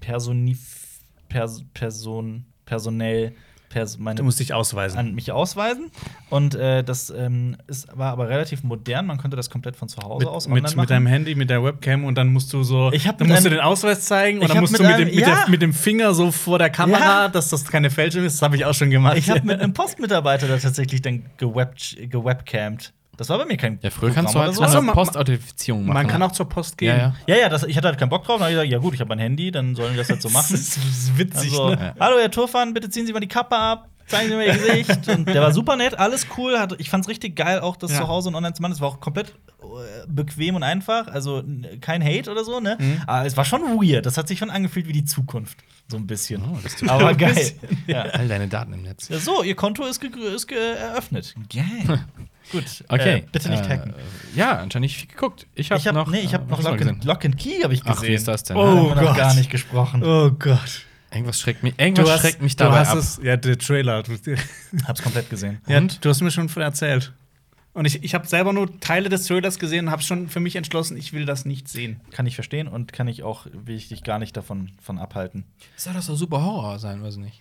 personif 0.00 1.00
pers 1.28 1.64
person 1.74 2.44
personell 2.66 3.34
pers 3.68 3.98
meine 3.98 4.16
Du 4.16 4.24
musst 4.24 4.40
dich 4.40 4.54
ausweisen. 4.54 4.98
an 4.98 5.14
mich 5.14 5.30
ausweisen. 5.32 5.90
Und 6.30 6.54
äh, 6.54 6.82
das 6.82 7.10
ähm, 7.10 7.56
ist, 7.66 7.88
war 7.96 8.12
aber 8.12 8.28
relativ 8.28 8.62
modern. 8.64 9.06
Man 9.06 9.18
konnte 9.18 9.36
das 9.36 9.50
komplett 9.50 9.76
von 9.76 9.88
zu 9.88 9.98
Hause 10.02 10.24
mit, 10.24 10.28
aus 10.34 10.48
mit, 10.48 10.64
online 10.64 10.80
mit 10.80 10.90
deinem 10.90 11.06
Handy, 11.06 11.34
mit 11.34 11.50
der 11.50 11.62
Webcam 11.62 12.04
und 12.04 12.16
dann 12.16 12.28
musst 12.32 12.52
du 12.52 12.62
so, 12.62 12.90
Ich 12.92 13.06
hab 13.06 13.18
dann 13.18 13.28
musst 13.28 13.44
du 13.44 13.50
den 13.50 13.60
Ausweis 13.60 14.02
zeigen 14.06 14.40
und 14.40 14.48
dann 14.50 14.60
musst 14.60 14.72
mit 14.72 14.80
du 14.80 14.84
mit, 14.84 14.94
einem- 14.94 15.06
dem, 15.08 15.14
mit, 15.16 15.26
ja. 15.26 15.34
der, 15.42 15.48
mit 15.50 15.62
dem 15.62 15.72
Finger 15.72 16.14
so 16.14 16.30
vor 16.30 16.58
der 16.58 16.70
Kamera, 16.70 17.24
Ja. 17.24 17.28
dass 17.28 17.48
das 17.50 17.64
keine 17.64 17.90
Fälschung 17.90 18.24
ist. 18.24 18.34
Das 18.34 18.42
habe 18.42 18.56
ich 18.56 18.64
auch 18.64 18.74
schon 18.74 18.90
gemacht. 18.90 19.16
Ich 19.18 19.28
habe 19.30 19.42
mit 19.42 19.60
einem 19.60 19.72
Postmitarbeiter 19.72 20.48
da 20.48 20.56
tatsächlich 20.58 21.02
dann 21.02 21.24
geweb 21.36 21.74
gewebcamt. 22.10 22.92
Das 23.18 23.28
war 23.28 23.36
bei 23.38 23.44
mir 23.44 23.56
kein 23.58 23.78
Ja, 23.82 23.90
früher 23.90 24.10
kannst 24.12 24.32
du 24.34 24.38
Programm 24.38 24.56
halt 24.56 24.70
so 24.70 24.78
eine 24.78 24.86
ma- 24.86 24.92
Postauthentifizierung 24.94 25.84
machen. 25.84 25.94
Man 25.94 26.06
kann 26.06 26.22
auch 26.22 26.32
zur 26.32 26.48
Post 26.48 26.78
gehen. 26.78 26.88
Ja, 26.96 26.96
ja. 26.96 27.14
Ja, 27.26 27.36
ja, 27.42 27.48
das, 27.50 27.64
ich 27.64 27.76
hatte 27.76 27.88
halt 27.88 27.98
keinen 27.98 28.08
Bock 28.08 28.24
drauf. 28.24 28.36
Dann 28.36 28.44
habe 28.44 28.52
ich 28.52 28.56
gesagt, 28.56 28.72
ja 28.72 28.78
gut, 28.78 28.94
ich 28.94 29.00
habe 29.00 29.08
mein 29.08 29.18
Handy, 29.18 29.50
dann 29.50 29.74
sollen 29.74 29.90
die 29.92 29.98
das 29.98 30.08
halt 30.08 30.22
so 30.22 30.28
Das 30.32 30.34
machen. 30.50 30.54
ist 30.54 31.18
witzig, 31.18 31.50
Also, 31.50 31.70
ne? 31.74 31.94
hallo, 32.00 32.16
Herr 32.18 32.30
Turfan, 32.30 32.72
bitte 32.72 32.88
ziehen 32.88 33.06
Sie 33.06 33.12
mal 33.12 33.20
die 33.20 33.26
Kappe 33.28 33.56
ab, 33.56 33.88
zeigen 34.06 34.30
Sie 34.30 34.36
mir 34.36 34.46
Ihr 34.46 34.54
Gesicht. 34.54 35.08
Und 35.08 35.26
der 35.28 35.42
war 35.42 35.52
super 35.52 35.76
nett, 35.76 35.98
alles 35.98 36.26
cool. 36.38 36.58
Hat, 36.58 36.74
ich 36.78 36.88
fand 36.90 37.04
es 37.04 37.08
richtig 37.08 37.36
geil, 37.36 37.60
auch 37.60 37.76
das 37.76 37.90
zu 37.94 38.06
Hause 38.08 38.28
und 38.28 38.36
online 38.36 38.54
zu 38.54 38.62
machen. 38.62 38.72
Es 38.72 38.80
war 38.80 38.88
auch 38.88 39.00
komplett 39.00 39.30
äh, 39.60 40.06
bequem 40.06 40.54
und 40.54 40.62
einfach. 40.62 41.08
Also 41.08 41.42
kein 41.80 42.02
Hate 42.04 42.30
oder 42.30 42.44
so, 42.44 42.60
ne? 42.60 42.76
Mhm. 42.78 43.02
Aber 43.06 43.26
es 43.26 43.36
war 43.36 43.44
schon 43.44 43.62
weird. 43.82 44.06
Das 44.06 44.16
hat 44.16 44.28
sich 44.28 44.38
schon 44.38 44.50
angefühlt 44.50 44.86
wie 44.86 44.92
die 44.92 45.04
Zukunft. 45.04 45.58
So 45.90 45.96
ein 45.96 46.06
bisschen. 46.06 46.42
Oh, 46.42 46.58
das 46.62 46.76
tut 46.76 46.88
Aber 46.88 47.14
geil. 47.14 47.52
all 48.12 48.28
deine 48.28 48.46
Daten 48.46 48.74
im 48.74 48.82
Netz. 48.82 49.08
Ja, 49.08 49.18
so, 49.18 49.42
Ihr 49.42 49.56
Konto 49.56 49.84
ist, 49.84 50.00
ist 50.04 50.52
eröffnet. 50.52 51.34
Geil. 51.52 51.98
Gut. 52.52 52.84
Okay. 52.88 53.18
Äh, 53.18 53.24
bitte 53.30 53.50
nicht 53.50 53.68
hacken. 53.68 53.92
Äh, 53.92 54.38
ja, 54.38 54.52
anscheinend 54.58 54.84
nicht 54.84 54.96
viel 54.96 55.08
geguckt. 55.08 55.46
Ich 55.54 55.70
habe 55.70 55.80
ich 55.80 55.86
habe 55.86 55.98
noch, 55.98 56.08
nee, 56.08 56.20
ich 56.20 56.34
hab 56.34 56.46
äh, 56.46 56.50
noch 56.50 56.62
Lock, 56.62 56.80
and, 56.80 57.04
Lock 57.04 57.24
and 57.24 57.36
Key 57.36 57.62
habe 57.62 57.74
ich 57.74 57.82
gesehen. 57.82 57.96
Ach, 57.98 58.02
wie 58.02 58.14
ist 58.14 58.28
das 58.28 58.44
denn? 58.44 58.56
Oh, 58.56 58.94
Gott. 58.94 59.16
gar 59.16 59.34
nicht 59.34 59.50
gesprochen. 59.50 60.02
Oh 60.02 60.30
Gott. 60.30 60.86
Irgendwas 61.10 61.40
schreckt 61.40 61.62
mich, 61.62 61.78
irgendwas 61.78 62.20
schreckt 62.20 62.42
mich 62.42 62.56
dabei 62.56 62.80
hast 62.80 62.90
ab. 62.90 62.98
es, 62.98 63.20
ja, 63.22 63.36
der 63.36 63.56
Trailer. 63.58 64.02
Hab's 64.86 65.02
komplett 65.02 65.30
gesehen. 65.30 65.60
ja, 65.66 65.78
Und? 65.78 66.04
du 66.04 66.10
hast 66.10 66.20
mir 66.20 66.30
schon 66.30 66.48
von 66.48 66.62
erzählt. 66.62 67.12
Und 67.72 67.84
ich, 67.84 68.02
ich 68.02 68.14
habe 68.14 68.26
selber 68.26 68.52
nur 68.52 68.80
Teile 68.80 69.08
des 69.08 69.26
Trailers 69.26 69.58
gesehen 69.58 69.86
und 69.86 69.90
habe 69.92 70.02
schon 70.02 70.28
für 70.28 70.40
mich 70.40 70.56
entschlossen, 70.56 70.96
ich 70.96 71.12
will 71.12 71.24
das 71.24 71.44
nicht 71.44 71.68
sehen. 71.68 72.00
Kann 72.10 72.26
ich 72.26 72.34
verstehen 72.34 72.66
und 72.66 72.92
kann 72.92 73.08
ich 73.08 73.22
auch, 73.22 73.46
will 73.52 73.76
ich 73.76 73.88
dich 73.88 74.02
gar 74.02 74.18
nicht 74.18 74.36
davon 74.36 74.72
von 74.82 74.98
abhalten. 74.98 75.44
Soll 75.76 75.94
das 75.94 76.06
doch 76.06 76.16
super 76.16 76.42
Horror 76.42 76.78
sein, 76.78 77.02
weiß 77.02 77.14
ich 77.14 77.20
nicht. 77.20 77.40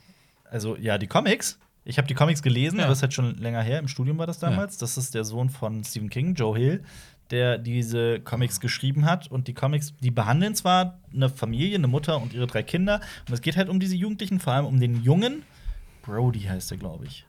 Also, 0.49 0.77
ja, 0.77 0.97
die 0.97 1.07
Comics, 1.07 1.57
Ich 1.89 1.97
habe 1.97 2.07
die 2.07 2.13
Comics 2.13 2.41
gelesen, 2.41 2.79
Ja. 2.79 2.83
aber 2.85 2.91
es 2.91 2.99
ist 2.99 3.03
halt 3.03 3.13
schon 3.13 3.35
länger 3.37 3.61
her. 3.61 3.79
Im 3.79 3.87
Studium 3.87 4.17
war 4.17 4.27
das 4.27 4.39
damals. 4.39 4.77
Das 4.77 4.97
ist 4.97 5.15
der 5.15 5.23
Sohn 5.23 5.49
von 5.49 5.83
Stephen 5.83 6.09
King, 6.09 6.33
Joe 6.35 6.57
Hill, 6.57 6.83
der 7.31 7.57
diese 7.57 8.19
Comics 8.19 8.59
geschrieben 8.59 9.05
hat. 9.05 9.31
Und 9.31 9.47
die 9.47 9.53
Comics, 9.53 9.93
die 10.01 10.11
behandeln 10.11 10.53
zwar 10.53 10.97
eine 11.13 11.29
Familie, 11.29 11.75
eine 11.77 11.87
Mutter 11.87 12.21
und 12.21 12.33
ihre 12.33 12.45
drei 12.47 12.61
Kinder. 12.63 12.99
Und 13.27 13.33
es 13.33 13.41
geht 13.41 13.55
halt 13.55 13.69
um 13.69 13.79
diese 13.79 13.95
Jugendlichen, 13.95 14.39
vor 14.39 14.53
allem 14.53 14.65
um 14.65 14.79
den 14.79 15.01
Jungen. 15.01 15.43
Brody 16.01 16.41
heißt 16.41 16.71
er, 16.71 16.77
glaube 16.77 17.05
ich. 17.05 17.25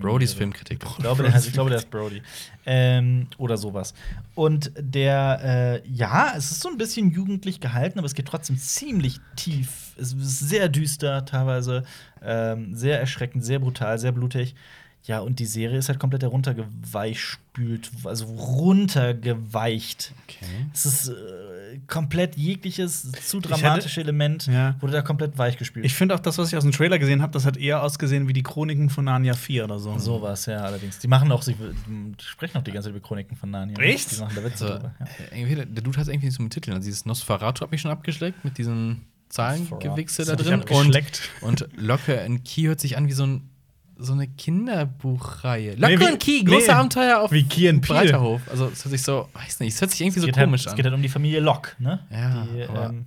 Brodys. 0.00 0.32
Filmkritik. 0.34 0.82
Ich 0.84 0.96
glaube, 0.96 1.22
der 1.22 1.32
heißt, 1.32 1.46
ich 1.46 1.52
glaube, 1.52 1.70
der 1.70 1.78
ist 1.78 1.88
Brody. 1.90 2.20
Ähm, 2.66 3.28
oder 3.36 3.56
sowas. 3.56 3.94
Und 4.34 4.72
der, 4.76 5.82
äh, 5.84 5.88
ja, 5.88 6.32
es 6.36 6.50
ist 6.50 6.60
so 6.60 6.68
ein 6.68 6.78
bisschen 6.78 7.12
jugendlich 7.12 7.60
gehalten, 7.60 7.98
aber 7.98 8.06
es 8.06 8.14
geht 8.14 8.26
trotzdem 8.26 8.58
ziemlich 8.58 9.20
tief. 9.36 9.87
Es 9.98 10.12
ist 10.12 10.38
sehr 10.40 10.68
düster 10.68 11.24
teilweise, 11.24 11.82
ähm, 12.22 12.74
sehr 12.74 13.00
erschreckend, 13.00 13.44
sehr 13.44 13.58
brutal, 13.58 13.98
sehr 13.98 14.12
blutig. 14.12 14.54
Ja, 15.04 15.20
und 15.20 15.38
die 15.38 15.46
Serie 15.46 15.78
ist 15.78 15.88
halt 15.88 15.98
komplett 15.98 16.22
heruntergeweichspült, 16.22 17.90
also 18.04 18.26
runtergeweicht. 18.26 20.12
Okay. 20.24 20.44
Es 20.74 20.86
ist 20.86 21.08
äh, 21.08 21.78
komplett 21.86 22.36
jegliches 22.36 23.10
zu 23.12 23.38
hätte- 23.38 23.48
dramatische 23.48 24.00
Element 24.00 24.46
Ja. 24.46 24.74
wurde 24.80 24.94
da 24.94 25.02
komplett 25.02 25.38
weichgespült. 25.38 25.84
Ich 25.86 25.94
finde 25.94 26.14
auch 26.14 26.20
das, 26.20 26.36
was 26.38 26.48
ich 26.48 26.56
aus 26.56 26.62
dem 26.64 26.72
Trailer 26.72 26.98
gesehen 26.98 27.22
habe, 27.22 27.32
das 27.32 27.46
hat 27.46 27.56
eher 27.56 27.82
ausgesehen 27.82 28.28
wie 28.28 28.32
die 28.32 28.42
Chroniken 28.42 28.90
von 28.90 29.04
Narnia 29.04 29.34
4 29.34 29.64
oder 29.64 29.78
so. 29.78 29.96
Sowas, 29.98 30.46
ja, 30.46 30.58
allerdings. 30.58 30.98
Die 30.98 31.08
machen 31.08 31.30
auch, 31.32 31.42
sie 31.42 31.54
die 31.54 32.14
sprechen 32.22 32.58
auch 32.58 32.62
die 32.64 32.72
ganze 32.72 32.88
Zeit 32.88 32.96
über 32.96 33.06
Chroniken 33.06 33.36
von 33.36 33.50
Narnia. 33.50 33.78
Echt? 33.78 34.12
Die 34.16 34.20
machen 34.20 34.34
da 34.34 34.44
Witze 34.44 34.64
Also, 34.66 34.76
drüber. 34.78 34.94
Ja. 35.32 35.36
äh, 35.36 35.54
der, 35.66 35.82
Dude 35.82 35.96
hat 35.96 36.02
es 36.02 36.08
irgendwie 36.08 36.26
nicht 36.26 36.36
so 36.36 36.42
mit 36.42 36.52
Titeln. 36.52 36.74
Also 36.74 36.86
dieses 36.86 37.06
Nosferatu 37.06 37.62
hat 37.62 37.70
mich 37.70 37.80
schon 37.80 37.90
abgeschleckt 37.90 38.44
mit 38.44 38.58
diesen 38.58 39.02
Zahlengewichse 39.28 40.24
da 40.24 40.36
drin. 40.36 40.62
Und, 40.70 41.22
und 41.42 41.68
Locke 41.76 42.20
and 42.22 42.44
Key 42.44 42.62
hört 42.62 42.80
sich 42.80 42.96
an 42.96 43.06
wie 43.08 43.12
so, 43.12 43.26
ein, 43.26 43.50
so 43.96 44.12
eine 44.12 44.26
Kinderbuchreihe. 44.28 45.74
Locke 45.76 45.94
Nee, 45.94 46.00
wie- 46.00 46.06
and 46.06 46.20
Key, 46.20 46.44
große 46.44 46.66
nee, 46.66 46.72
Abenteuer 46.72 47.20
auf 47.20 47.32
wie 47.32 47.44
Key 47.44 47.68
and. 47.68 47.86
Breiterhof. 47.86 48.40
Also 48.50 48.66
es 48.66 48.84
hört 48.84 48.92
sich 48.92 49.02
so, 49.02 49.28
weiß 49.34 49.60
nicht, 49.60 49.74
es 49.74 49.80
hört 49.80 49.90
sich 49.90 50.00
irgendwie 50.00 50.20
Es 50.20 50.26
so 50.26 50.32
halt, 50.32 50.44
komisch 50.46 50.62
es 50.62 50.66
an. 50.68 50.76
geht 50.76 50.84
halt 50.84 50.94
um 50.94 51.02
die 51.02 51.08
Familie 51.08 51.40
Locke, 51.40 51.72
ne? 51.78 52.00
Ja, 52.10 52.46
die, 52.46 52.60
ähm, 52.60 53.06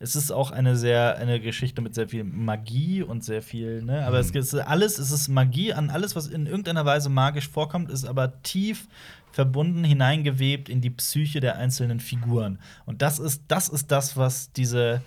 es 0.00 0.14
ist 0.14 0.30
auch 0.30 0.52
eine 0.52 0.76
sehr 0.76 1.16
eine 1.18 1.40
Geschichte 1.40 1.82
mit 1.82 1.94
sehr 1.94 2.08
viel 2.08 2.22
Magie 2.22 3.02
und 3.02 3.24
sehr 3.24 3.42
viel, 3.42 3.82
ne? 3.82 4.06
Aber 4.06 4.22
Mhm. 4.22 4.28
es 4.28 4.30
ist 4.30 4.54
alles, 4.54 4.98
es 4.98 5.10
ist 5.10 5.28
Magie 5.28 5.72
an 5.72 5.90
alles, 5.90 6.14
was 6.14 6.28
in 6.28 6.46
irgendeiner 6.46 6.84
Weise 6.84 7.08
magisch 7.08 7.48
vorkommt, 7.48 7.90
ist 7.90 8.04
aber 8.04 8.40
tief 8.42 8.86
verbunden, 9.32 9.84
hineingewebt 9.84 10.68
in 10.68 10.80
die 10.80 10.90
Psyche 10.90 11.40
der 11.40 11.56
einzelnen 11.56 12.00
Figuren. 12.00 12.58
Und 12.86 13.02
das 13.02 13.18
ist, 13.18 13.42
das 13.48 13.68
ist 13.68 13.90
das, 13.90 14.16
was 14.16 14.52
diese, 14.52 15.02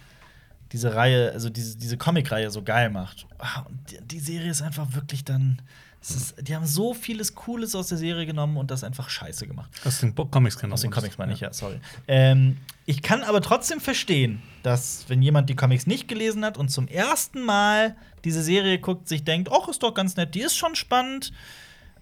diese 0.72 0.96
Reihe, 0.96 1.32
also 1.32 1.50
diese, 1.50 1.78
diese 1.78 1.98
Comic-Reihe 1.98 2.50
so 2.50 2.62
geil 2.64 2.90
macht. 2.90 3.28
Und 3.68 3.92
die, 3.92 3.98
die 4.02 4.20
Serie 4.20 4.52
ist 4.52 4.62
einfach 4.62 4.94
wirklich 4.94 5.24
dann. 5.24 5.62
Ist, 6.02 6.34
die 6.42 6.56
haben 6.56 6.66
so 6.66 6.96
vieles 6.96 7.36
Cooles 7.36 7.76
aus 7.76 7.90
der 7.90 7.98
Serie 8.00 8.26
genommen 8.26 8.58
und 8.58 8.72
das 8.72 8.84
einfach 8.84 9.08
scheiße 9.08 9.46
gemacht. 9.46 9.70
Aus 9.86 10.00
den 10.00 10.16
Bo- 10.16 10.26
Comics 10.26 10.58
genau. 10.58 10.74
Aus 10.74 10.82
den 10.82 10.90
Comics 10.90 11.20
meine 11.20 11.34
ich, 11.34 11.42
ja, 11.42 11.54
sorry. 11.54 11.80
Ähm, 12.08 12.58
ich 12.88 13.04
kann 13.04 13.22
aber 13.22 13.40
trotzdem 13.40 13.80
verstehen, 13.80 14.42
dass, 14.64 15.06
wenn 15.10 15.22
jemand 15.22 15.48
die 15.52 15.56
Comics 15.56 15.86
nicht 15.86 16.08
gelesen 16.08 16.44
hat 16.44 16.58
und 16.58 16.70
zum 16.70 16.88
ersten 16.88 17.42
Mal 17.42 17.96
diese 18.24 18.42
Serie 18.42 18.80
guckt, 18.80 19.08
sich 19.08 19.24
denkt, 19.24 19.50
ach, 19.52 19.68
ist 19.68 19.84
doch 19.84 19.94
ganz 19.94 20.16
nett, 20.16 20.34
die 20.34 20.42
ist 20.42 20.58
schon 20.58 20.74
spannend. 20.74 21.34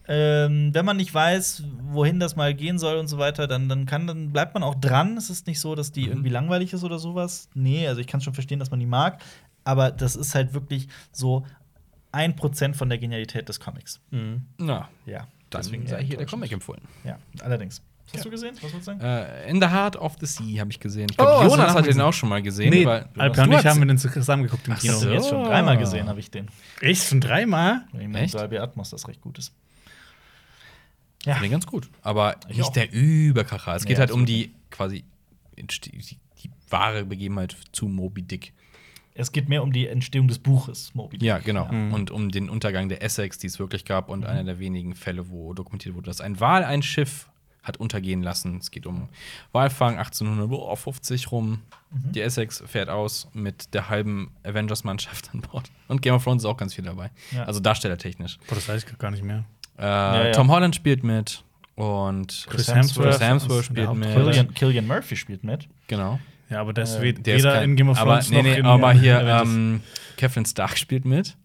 Ähm, 0.07 0.73
wenn 0.73 0.85
man 0.85 0.95
nicht 0.95 1.13
weiß, 1.13 1.63
wohin 1.91 2.19
das 2.19 2.35
mal 2.35 2.53
gehen 2.53 2.77
soll 2.79 2.97
und 2.97 3.07
so 3.07 3.17
weiter, 3.17 3.47
dann, 3.47 3.67
dann, 3.69 3.85
kann, 3.85 4.07
dann 4.07 4.31
bleibt 4.31 4.53
man 4.53 4.63
auch 4.63 4.75
dran. 4.75 5.17
Es 5.17 5.29
ist 5.29 5.47
nicht 5.47 5.59
so, 5.59 5.75
dass 5.75 5.91
die 5.91 6.05
irgendwie 6.07 6.29
langweilig 6.29 6.73
ist 6.73 6.83
oder 6.83 6.99
sowas. 6.99 7.49
Nee, 7.53 7.87
also 7.87 7.99
ich 8.01 8.07
kann 8.07 8.21
schon 8.21 8.33
verstehen, 8.33 8.59
dass 8.59 8.71
man 8.71 8.79
die 8.79 8.85
mag. 8.85 9.21
Aber 9.63 9.91
das 9.91 10.15
ist 10.15 10.35
halt 10.35 10.53
wirklich 10.53 10.87
so 11.11 11.45
ein 12.11 12.35
Prozent 12.35 12.75
von 12.75 12.89
der 12.89 12.97
Genialität 12.97 13.49
des 13.49 13.59
Comics. 13.59 13.99
Mhm. 14.11 14.43
Na, 14.57 14.89
Ja, 15.05 15.27
dann 15.49 15.61
deswegen 15.61 15.85
sei 15.87 16.03
hier 16.03 16.17
der. 16.17 16.25
Comic 16.25 16.51
empfohlen. 16.51 16.81
Ja, 17.03 17.17
allerdings. 17.41 17.81
Hast 18.11 18.25
du 18.25 18.31
gesehen? 18.31 18.55
Was 18.55 18.63
wolltest 18.63 18.79
du 18.81 18.85
sagen? 18.85 19.01
Äh, 19.01 19.49
In 19.51 19.61
the 19.61 19.67
Heart 19.67 19.95
of 19.97 20.15
the 20.19 20.25
Sea 20.25 20.61
habe 20.61 20.71
ich 20.71 20.79
gesehen. 20.79 21.07
Ich 21.11 21.19
Oh, 21.19 21.23
glaube, 21.23 21.45
du 21.45 21.51
Jonas 21.51 21.75
hat 21.75 21.85
den 21.85 22.01
auch 22.01 22.11
schon 22.13 22.29
mal 22.29 22.41
gesehen. 22.41 22.71
Nee, 22.71 22.83
weil 22.83 23.07
Alper 23.15 23.43
und 23.43 23.51
ich 23.51 23.65
haben 23.67 23.87
den 23.87 23.97
zusammen 23.99 24.41
geguckt 24.43 24.65
im 24.67 24.73
Ach 24.73 24.83
Ich 24.83 24.89
habe 24.89 24.97
Kino. 24.99 25.11
den 25.11 25.19
jetzt 25.19 25.29
schon 25.29 25.43
dreimal 25.43 25.77
gesehen, 25.77 26.07
habe 26.09 26.19
ich 26.19 26.31
den. 26.31 26.47
Echt? 26.81 27.03
Schon 27.07 27.21
dreimal? 27.21 27.81
Weil 27.91 28.09
ich 28.09 28.15
Echt? 28.15 28.33
Dolby 28.33 28.57
Atmos 28.57 28.89
das 28.89 29.07
recht 29.07 29.21
gut 29.21 29.37
ist. 29.37 29.53
Ja. 31.25 31.39
Den 31.39 31.51
ganz 31.51 31.65
gut. 31.65 31.89
Aber 32.01 32.37
Ich 32.49 32.57
nicht 32.57 32.67
auch. 32.67 32.73
der 32.73 32.91
Überkracher. 32.91 33.75
Es 33.75 33.83
Nee, 33.83 33.89
geht 33.89 33.99
halt 33.99 34.11
um 34.11 34.25
die 34.25 34.53
quasi 34.71 35.03
die, 35.57 36.17
die 36.43 36.49
wahre 36.69 37.05
Begebenheit 37.05 37.55
zu 37.71 37.87
Moby 37.87 38.21
Dick. 38.21 38.53
Es 39.13 39.33
geht 39.33 39.49
mehr 39.49 39.63
um 39.63 39.73
die 39.73 39.87
Entstehung 39.87 40.29
des 40.29 40.39
Buches 40.39 40.95
Moby 40.95 41.17
Dick. 41.17 41.27
Ja, 41.27 41.39
genau. 41.39 41.65
Mhm. 41.69 41.93
Und 41.93 42.11
um 42.11 42.31
den 42.31 42.49
Untergang 42.49 42.87
der 42.87 43.03
Essex, 43.03 43.37
die 43.37 43.47
es 43.47 43.59
wirklich 43.59 43.83
gab, 43.83 44.07
und 44.09 44.25
einer 44.25 44.43
der 44.45 44.59
wenigen 44.59 44.95
Fälle, 44.95 45.29
wo 45.29 45.53
dokumentiert 45.53 45.95
wurde, 45.95 46.05
dass 46.05 46.21
ein 46.21 46.39
Wal 46.39 46.63
ein 46.63 46.81
Schiff 46.81 47.29
hat 47.63 47.75
untergehen 47.77 48.23
lassen. 48.23 48.57
Es 48.57 48.71
geht 48.71 48.85
um 48.85 49.09
Walfang 49.51 49.97
1850 49.97 51.31
rum. 51.31 51.61
Die 51.91 52.21
Essex 52.21 52.63
fährt 52.65 52.89
aus 52.89 53.27
mit 53.33 53.73
der 53.73 53.89
halben 53.89 54.31
Avengers-Mannschaft 54.43 55.31
an 55.33 55.41
Bord. 55.41 55.69
Und 55.87 56.01
Game 56.01 56.15
of 56.15 56.23
Thrones 56.23 56.43
ist 56.43 56.45
auch 56.45 56.57
ganz 56.57 56.73
viel 56.73 56.85
dabei. 56.85 57.11
Ja. 57.31 57.43
Also 57.43 57.59
darstellertechnisch. 57.59 58.37
Boah, 58.47 58.55
das 58.55 58.69
weiß 58.69 58.85
ich 58.85 58.97
gar 58.97 59.11
nicht 59.11 59.23
mehr. 59.23 59.43
Äh, 59.79 59.83
ja. 59.83 60.31
Tom 60.31 60.49
Holland 60.51 60.75
spielt 60.75 61.03
mit 61.03 61.43
und 61.75 62.45
Chris 62.49 62.73
Hemsworth. 62.73 63.07
Chris 63.09 63.19
Hemsworth 63.21 63.65
spielt 63.65 63.87
der 63.87 63.93
mit. 63.93 64.13
Killian, 64.13 64.53
Killian 64.53 64.87
Murphy 64.87 65.15
spielt 65.15 65.43
mit. 65.43 65.67
Genau. 65.87 66.19
Ja, 66.49 66.61
aber 66.61 66.73
das 66.73 66.95
Äh, 66.97 67.01
wird 67.03 67.25
Der 67.25 67.37
weder 67.37 67.53
kein- 67.53 67.63
in 67.71 67.75
Game 67.75 67.89
of 67.89 67.97
aber, 67.99 68.13
Thrones 68.13 68.29
nee, 68.31 68.37
noch 68.37 68.43
nee, 68.43 68.55
in 68.59 68.65
aber 68.65 68.91
hier 68.93 69.19
ähm, 69.21 69.81
Catherine 70.17 70.47
Stark 70.47 70.77
spielt 70.77 71.05
mit. 71.05 71.37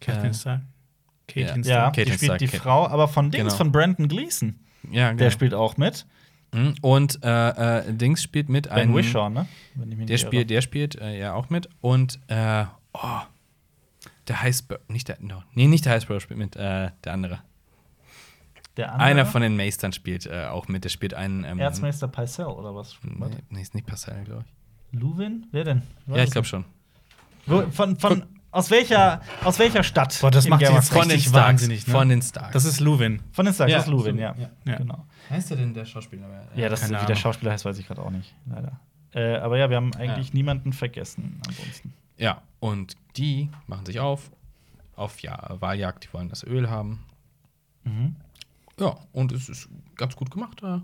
Catherine 0.00 0.30
äh, 0.30 0.34
Stark. 0.34 0.60
Caitlin 1.28 1.62
Ja, 1.62 1.74
Stark. 1.74 1.92
die 1.94 2.00
Caitlin 2.00 2.16
spielt 2.18 2.40
die 2.40 2.48
Stark, 2.48 2.62
Frau, 2.62 2.88
aber 2.88 3.06
von 3.08 3.30
Dings, 3.30 3.44
Genau. 3.44 3.56
von 3.56 3.70
Brandon 3.72 4.08
Gleason. 4.08 4.58
Ja, 4.90 5.08
Der 5.08 5.14
genau. 5.14 5.30
spielt 5.30 5.54
auch 5.54 5.76
mit. 5.76 6.06
Mhm. 6.52 6.74
Und 6.80 7.22
äh, 7.22 7.78
äh, 7.88 7.92
Dings 7.92 8.22
spielt 8.22 8.48
mit. 8.48 8.64
Ben 8.68 8.76
ein- 8.90 8.94
Whishaw, 8.96 9.28
ne? 9.30 9.46
Wenn 9.76 9.92
ich 9.92 9.98
mich 9.98 10.06
Der 10.06 10.18
spielt, 10.18 10.50
der 10.50 10.62
spielt 10.62 10.96
äh, 11.00 11.16
ja 11.18 11.34
auch 11.34 11.48
mit. 11.50 11.68
Und 11.80 12.18
äh, 12.28 12.64
oh, 12.94 12.98
der 14.30 14.40
Heißbürger, 14.42 14.82
nicht 14.88 15.08
der, 15.08 15.18
no, 15.20 15.42
nee, 15.54 15.66
nicht 15.66 15.84
der 15.84 15.92
Heißbürger 15.92 16.20
spielt 16.20 16.38
mit, 16.38 16.56
äh, 16.56 16.90
der 17.04 17.12
andere. 17.12 17.40
Der 18.76 18.92
andere, 18.92 19.08
Einer 19.08 19.26
von 19.26 19.42
den 19.42 19.56
Meistern 19.56 19.92
spielt 19.92 20.26
äh, 20.26 20.46
auch 20.46 20.68
mit. 20.68 20.84
Der 20.84 20.88
spielt 20.88 21.12
einen. 21.12 21.44
Ähm, 21.44 21.58
Erzmeister 21.58 22.06
Pycelle 22.06 22.48
oder 22.48 22.74
was? 22.74 22.96
Nee, 23.02 23.26
nee, 23.50 23.60
ist 23.60 23.74
nicht 23.74 23.86
Parcell, 23.86 24.22
glaube 24.24 24.44
ich. 24.46 24.98
Luwin? 25.00 25.46
Wer 25.50 25.64
denn? 25.64 25.82
Ja, 26.06 26.22
ich 26.22 26.30
glaube 26.30 26.46
schon. 26.46 26.64
Wo, 27.46 27.62
von, 27.70 27.96
von, 27.96 28.22
aus 28.52 28.70
welcher, 28.70 29.20
aus 29.44 29.58
welcher 29.58 29.82
Stadt? 29.82 30.16
Boah, 30.20 30.30
das 30.30 30.48
macht 30.48 30.62
jetzt 30.62 30.92
von 30.92 31.02
Richtig 31.10 31.32
wahnsinnig, 31.32 31.86
ne? 31.86 31.92
Von 31.92 32.08
den 32.08 32.22
Starks. 32.22 32.52
Das 32.52 32.64
ist 32.64 32.78
Luwin. 32.80 33.20
Von 33.32 33.44
den 33.44 33.54
Starks, 33.54 33.72
Ja, 33.72 33.78
das 33.78 33.86
ist 33.86 33.90
Luwin, 33.92 34.16
so, 34.16 34.22
ja. 34.22 34.34
ja. 34.64 34.76
Genau. 34.76 35.04
heißt 35.28 35.50
der 35.50 35.56
denn 35.56 35.74
der 35.74 35.84
Schauspieler? 35.84 36.26
Ja, 36.54 36.68
das 36.68 36.88
wie 36.88 37.06
der. 37.06 37.16
Schauspieler 37.16 37.52
heißt, 37.52 37.64
weiß 37.64 37.78
ich 37.78 37.86
gerade 37.88 38.02
auch 38.02 38.10
nicht, 38.10 38.34
leider. 38.48 38.78
Äh, 39.12 39.36
aber 39.38 39.58
ja, 39.58 39.68
wir 39.68 39.76
haben 39.76 39.92
eigentlich 39.94 40.28
Ja. 40.28 40.34
niemanden 40.34 40.72
vergessen 40.72 41.40
ansonsten. 41.46 41.92
Ja, 42.16 42.42
und 42.60 42.96
die 43.16 43.50
machen 43.66 43.86
sich 43.86 44.00
auf, 44.00 44.30
auf 44.94 45.20
ja, 45.20 45.56
Wahljagd, 45.60 46.04
die 46.04 46.12
wollen 46.12 46.28
das 46.28 46.44
Öl 46.44 46.70
haben. 46.70 47.04
Mhm. 47.84 48.16
Ja, 48.78 48.96
und 49.12 49.32
es 49.32 49.48
ist 49.48 49.68
ganz 49.96 50.16
gut 50.16 50.30
gemacht, 50.30 50.62
äh, 50.62 50.78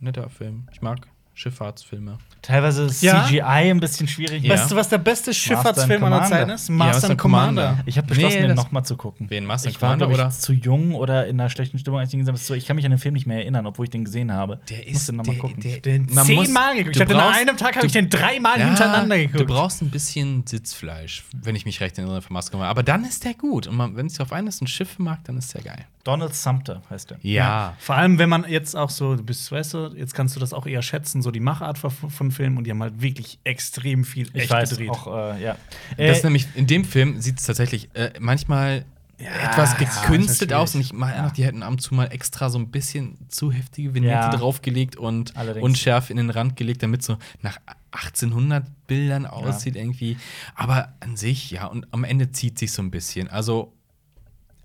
netter 0.00 0.28
Film. 0.28 0.68
Ich 0.72 0.82
mag 0.82 1.08
Schifffahrtsfilme. 1.38 2.18
Teilweise 2.42 2.84
ist 2.84 3.02
Ja. 3.02 3.24
CGI 3.26 3.40
ein 3.42 3.80
bisschen 3.80 4.08
schwierig. 4.08 4.42
Ja. 4.42 4.54
Weißt 4.54 4.70
du, 4.70 4.76
was 4.76 4.88
der 4.88 4.98
beste 4.98 5.32
Schifffahrtsfilm 5.32 6.02
aller. 6.04 6.24
Zeiten 6.24 6.50
ist? 6.50 6.68
Ja, 6.68 6.74
Master 6.74 7.10
and 7.10 7.18
Commander. 7.18 7.62
Commander. 7.62 7.82
Ich 7.86 7.96
habe 7.96 8.06
beschlossen, 8.08 8.40
Nee, 8.42 8.46
den 8.48 8.56
nochmal 8.56 8.84
zu 8.84 8.96
gucken. 8.96 9.30
Wen, 9.30 9.44
Master 9.44 9.70
Ich 9.70 9.80
war, 9.80 9.90
Commander 9.94 10.06
glaub 10.08 10.18
oder? 10.18 10.28
ich, 10.28 10.38
zu 10.40 10.52
jung 10.52 10.94
oder 10.94 11.26
in 11.26 11.40
einer 11.40 11.48
schlechten 11.50 11.78
Stimmung, 11.78 12.00
als 12.00 12.08
ich 12.08 12.12
den 12.12 12.20
gesehen 12.20 12.32
habe. 12.34 12.42
So, 12.42 12.54
Ich 12.54 12.66
kann 12.66 12.76
mich 12.76 12.84
an 12.84 12.90
den 12.90 12.98
Film 12.98 13.14
nicht 13.14 13.26
mehr 13.26 13.38
erinnern, 13.38 13.66
obwohl 13.66 13.84
ich 13.84 13.90
den 13.90 14.04
gesehen 14.04 14.32
habe. 14.32 14.60
Der 14.68 14.80
Ich 14.86 14.92
muss 14.94 15.02
ist- 15.02 15.08
den 15.08 15.16
nochmal 15.16 15.34
der- 15.36 15.42
gucken. 15.42 15.60
der- 15.62 15.80
Den 15.80 16.06
Man 16.06 16.26
muss- 16.26 16.26
zehnmal 16.46 16.76
geguckt. 16.76 16.96
Ich 16.96 16.96
du 16.96 17.00
hab 17.02 17.08
den 17.08 17.16
an 17.16 17.22
brauchst- 17.28 17.40
einem 17.40 17.56
Tag 17.56 17.76
habe 17.76 17.86
ich 17.86 17.92
den 17.92 18.08
dreimal 18.10 18.58
Ja, 18.58 18.66
hintereinander 18.66 19.16
geguckt. 19.18 19.40
Du 19.40 19.46
brauchst 19.46 19.80
ein 19.82 19.90
bisschen 19.90 20.44
Sitzfleisch, 20.46 21.24
wenn 21.42 21.54
ich 21.54 21.64
mich 21.64 21.80
recht 21.80 21.96
erinnere, 21.98 22.20
für 22.22 22.32
Master 22.32 22.50
Commander. 22.52 22.70
Aber 22.70 22.82
dann 22.82 23.04
ist 23.04 23.24
der 23.24 23.34
gut. 23.34 23.66
Und 23.68 23.96
wenn 23.96 24.06
es 24.06 24.18
auf 24.20 24.32
eines 24.32 24.60
ein 24.60 24.66
Schiff 24.66 24.98
mag, 24.98 25.22
dann 25.24 25.38
ist 25.38 25.54
der 25.54 25.62
geil. 25.62 25.84
Donald 26.08 26.34
Sumter 26.34 26.80
heißt 26.88 27.10
der. 27.10 27.18
Ja. 27.22 27.74
Vor 27.78 27.94
allem, 27.96 28.18
wenn 28.18 28.30
man 28.30 28.48
jetzt 28.48 28.74
auch 28.74 28.88
so, 28.88 29.14
du 29.14 29.22
bist, 29.22 29.52
weißt 29.52 29.74
du, 29.74 29.92
jetzt 29.94 30.14
kannst 30.14 30.34
du 30.36 30.40
das 30.40 30.54
auch 30.54 30.66
eher 30.66 30.80
schätzen, 30.80 31.20
so 31.20 31.30
die 31.30 31.40
Machart 31.40 31.76
von, 31.76 31.90
von 31.90 32.30
Filmen 32.30 32.56
und 32.56 32.64
die 32.64 32.70
haben 32.70 32.82
halt 32.82 33.02
wirklich 33.02 33.38
extrem 33.44 34.04
viel 34.04 34.28
Ich 34.32 34.42
echt 34.44 34.50
weiß 34.50 34.70
gedreht. 34.70 34.88
auch, 34.90 35.06
äh, 35.34 35.42
ja. 35.42 35.56
Das 35.90 35.98
Äh, 35.98 36.12
ist 36.12 36.24
nämlich, 36.24 36.46
in 36.54 36.66
dem 36.66 36.84
Film 36.84 37.20
sieht 37.20 37.38
es 37.40 37.44
tatsächlich 37.46 37.90
äh, 37.94 38.12
manchmal 38.20 38.86
etwas 39.18 39.72
ja, 39.72 39.78
gekünstelt 39.78 40.50
ist 40.52 40.56
aus. 40.56 40.74
Und 40.76 40.80
ich 40.80 40.92
meine, 40.92 41.30
die 41.36 41.44
hätten 41.44 41.62
ab 41.62 41.72
und 41.72 41.80
zu 41.82 41.92
mal 41.94 42.06
extra 42.06 42.48
so 42.50 42.58
ein 42.58 42.70
bisschen 42.70 43.18
zu 43.28 43.50
heftige 43.52 43.92
Vignette 43.92 44.14
Ja. 44.14 44.30
draufgelegt 44.30 44.96
und 44.96 45.36
Allerdings. 45.36 45.64
unschärf 45.64 46.08
in 46.08 46.16
den 46.18 46.30
Rand 46.30 46.56
gelegt, 46.56 46.82
damit 46.84 47.02
so 47.02 47.18
nach 47.42 47.58
1800 47.90 48.64
Bildern 48.86 49.26
aussieht 49.26 49.76
irgendwie. 49.76 50.16
Aber 50.54 50.94
an 51.00 51.16
sich, 51.16 51.50
ja, 51.50 51.66
und 51.66 51.86
am 51.92 52.04
Ende 52.04 52.30
zieht 52.30 52.58
sich 52.58 52.70
so 52.72 52.80
ein 52.80 52.90
bisschen. 52.92 53.28
Also, 53.28 53.72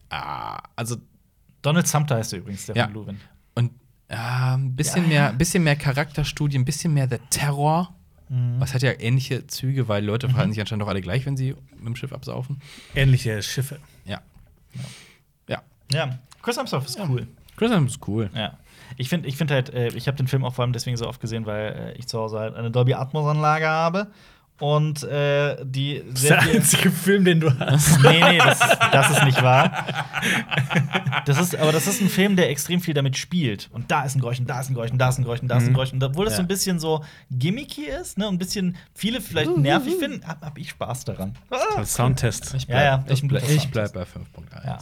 ah, 0.09 0.61
also 0.75 0.97
Donald 1.63 1.87
Sumter 1.87 2.17
heißt 2.17 2.33
er 2.33 2.39
übrigens, 2.39 2.67
der 2.67 2.75
Ja. 2.75 2.83
von 2.85 2.93
Luwin. 2.93 3.19
Und 3.55 3.71
ja, 4.11 4.53
ein 4.55 4.75
bisschen, 4.75 5.03
Ja, 5.05 5.07
mehr, 5.09 5.21
ja. 5.23 5.31
bisschen 5.31 5.63
mehr 5.63 5.75
Charakterstudie, 5.75 6.57
ein 6.59 6.65
bisschen 6.65 6.93
mehr 6.93 7.07
der 7.07 7.27
Terror. 7.31 7.95
Mhm. 8.29 8.55
Was 8.59 8.73
hat 8.75 8.83
ja 8.83 8.91
ähnliche 8.99 9.47
Züge, 9.47 9.87
weil 9.87 10.05
Leute 10.05 10.29
verhalten 10.29 10.51
sich 10.51 10.61
anscheinend 10.61 10.83
doch 10.83 10.87
alle 10.89 11.01
gleich, 11.01 11.25
wenn 11.25 11.35
sie 11.35 11.55
mit 11.77 11.85
dem 11.87 11.95
Schiff 11.95 12.13
absaufen. 12.13 12.61
Ähnliche 12.93 13.41
Schiffe. 13.41 13.79
Ja. 14.05 14.21
Ja. 15.47 15.61
Ja, 15.91 16.19
Chris 16.41 16.57
Hemsworth 16.57 16.85
ist 16.85 16.99
cool. 16.99 17.27
Chris 17.57 17.71
Hemsworth 17.71 17.89
ist 18.01 18.07
cool. 18.07 18.29
Ja. 18.35 18.57
Ich 18.97 19.09
finde 19.09 19.27
ich 19.27 19.37
find 19.37 19.49
halt, 19.51 19.69
äh, 19.73 19.87
ich 19.89 20.07
habe 20.07 20.17
den 20.17 20.27
Film 20.27 20.43
auch 20.45 20.53
vor 20.53 20.63
allem 20.63 20.73
deswegen 20.73 20.97
so 20.97 21.07
oft 21.07 21.19
gesehen, 21.21 21.45
weil 21.45 21.93
äh, 21.95 21.97
ich 21.97 22.07
zu 22.07 22.19
Hause 22.19 22.39
halt 22.39 22.55
eine 22.55 22.71
Dolby 22.71 22.93
Atmos-Anlage 22.93 23.67
habe. 23.67 24.07
Und 24.63 25.03
äh, 25.03 25.57
die 25.65 26.01
Das 26.07 26.23
ist 26.23 26.29
der 26.29 26.39
einzige 26.41 26.89
Film, 26.89 27.25
den 27.25 27.41
du 27.41 27.59
hast. 27.59 28.01
Nee, 28.01 28.23
nee, 28.23 28.37
das 28.37 28.61
ist, 28.61 28.77
das 28.93 29.09
ist 29.09 29.25
nicht 29.25 29.43
wahr. 29.43 29.85
Das 31.25 31.37
ist, 31.37 31.57
aber 31.57 31.73
das 31.73 31.85
ist 31.85 31.99
ein 31.99 32.07
Film, 32.07 32.37
der 32.37 32.49
extrem 32.49 32.79
viel 32.79 32.93
damit 32.93 33.17
spielt. 33.17 33.69
Und 33.73 33.91
da 33.91 34.05
ist 34.05 34.15
ein 34.15 34.21
Geräusch, 34.21 34.39
und 34.39 34.49
da 34.49 34.61
ist 34.61 34.69
ein 34.69 34.73
Geräusch, 34.73 34.91
und 34.91 34.99
da 34.99 35.09
ist 35.09 35.17
ein 35.17 35.23
Geräusch, 35.25 35.41
und 35.41 35.49
da 35.49 35.57
ist 35.57 35.65
ein 35.65 35.73
Geräusch. 35.73 35.91
Und 35.91 36.01
obwohl 36.01 36.23
das 36.23 36.37
so 36.37 36.41
ein 36.41 36.47
bisschen 36.47 36.79
so 36.79 37.03
gimmicky 37.29 37.87
ist, 37.87 38.17
ne, 38.17 38.25
und 38.25 38.35
ein 38.35 38.37
bisschen 38.37 38.77
viele 38.95 39.19
vielleicht 39.19 39.57
nervig 39.57 39.95
finden, 39.95 40.25
habe 40.25 40.45
hab 40.45 40.57
ich 40.57 40.69
Spaß 40.69 41.03
daran. 41.03 41.35
Ah. 41.49 41.83
Soundtest. 41.83 42.53
Ich 42.53 42.65
Ja, 42.69 42.83
ja, 42.83 43.03
ist 43.05 43.21
ich, 43.21 43.27
bleib, 43.27 43.43
ich 43.49 43.69
bleib 43.69 43.91
bei 43.91 44.03
5.1. 44.03 44.65
Ja. 44.65 44.79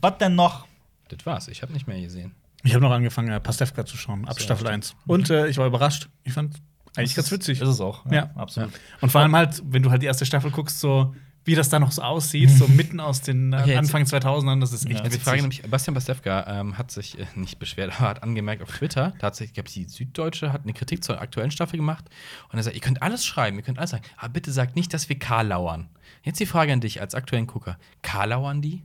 Was 0.00 0.16
denn 0.16 0.34
noch? 0.34 0.66
das 1.08 1.26
war's. 1.26 1.48
Ich 1.48 1.60
habe 1.60 1.74
nicht 1.74 1.86
mehr 1.86 2.00
gesehen. 2.00 2.34
Ich 2.62 2.72
habe 2.72 2.82
noch 2.82 2.92
angefangen, 2.92 3.30
äh, 3.30 3.38
Pastewka 3.38 3.84
zu 3.84 3.98
schauen, 3.98 4.26
ab 4.26 4.38
So, 4.38 4.44
Staffel 4.44 4.66
1. 4.66 4.94
Und 5.06 5.28
äh, 5.28 5.48
ich 5.48 5.58
war 5.58 5.66
überrascht. 5.66 6.08
Ich 6.24 6.32
fand 6.32 6.56
eigentlich 6.96 7.14
ganz 7.14 7.30
witzig. 7.30 7.60
Ist 7.60 7.68
es 7.68 7.80
auch. 7.80 8.04
Ja. 8.10 8.30
absolut. 8.34 8.70
Und 9.00 9.10
vor 9.10 9.20
allem 9.20 9.34
halt, 9.34 9.62
wenn 9.66 9.82
du 9.82 9.90
halt 9.90 10.02
die 10.02 10.06
erste 10.06 10.26
Staffel 10.26 10.50
guckst, 10.50 10.80
so 10.80 11.14
wie 11.44 11.54
das 11.54 11.68
da 11.70 11.78
noch 11.78 11.90
so 11.90 12.02
aussieht, 12.02 12.50
so 12.50 12.68
mitten 12.68 13.00
aus 13.00 13.22
den 13.22 13.52
äh, 13.52 13.60
Okay, 13.60 13.76
Anfang 13.76 14.02
2000ern, 14.04 14.60
das 14.60 14.72
ist 14.72 14.84
echt 14.84 14.98
Ja. 14.98 15.04
Jetzt 15.04 15.06
die 15.06 15.12
witzig. 15.14 15.22
Frage 15.22 15.40
nämlich, 15.40 15.62
Bastian 15.62 15.94
Pastewka 15.94 16.46
ähm, 16.46 16.76
hat 16.76 16.90
sich 16.90 17.18
äh, 17.18 17.26
nicht 17.34 17.58
beschwert, 17.58 17.92
aber 17.98 18.08
hat 18.10 18.22
angemerkt 18.22 18.62
auf 18.62 18.70
Twitter, 18.70 19.14
tatsächlich, 19.18 19.50
ich 19.50 19.54
glaube, 19.54 19.70
die 19.70 19.84
Süddeutsche 19.88 20.52
hat 20.52 20.62
eine 20.64 20.74
Kritik 20.74 21.02
zur 21.02 21.20
aktuellen 21.20 21.50
Staffel 21.50 21.78
gemacht 21.78 22.04
und 22.52 22.58
er 22.58 22.62
sagt, 22.62 22.76
ihr 22.76 22.82
könnt 22.82 23.02
alles 23.02 23.24
schreiben, 23.24 23.56
ihr 23.56 23.62
könnt 23.62 23.78
alles 23.78 23.90
sagen, 23.90 24.04
aber 24.18 24.28
bitte 24.34 24.52
sagt 24.52 24.76
nicht, 24.76 24.92
dass 24.92 25.08
wir 25.08 25.18
Karlauern. 25.18 25.88
Jetzt 26.22 26.40
die 26.40 26.46
Frage 26.46 26.72
an 26.72 26.80
dich 26.80 27.00
als 27.00 27.14
aktuellen 27.14 27.46
Gucker. 27.46 27.78
Karlauern 28.02 28.60
die? 28.60 28.82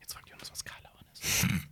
Jetzt 0.00 0.12
fragt 0.12 0.28
Jonas, 0.28 0.50
was 0.50 0.64
Karlauern 0.64 1.04
ist. 1.14 1.17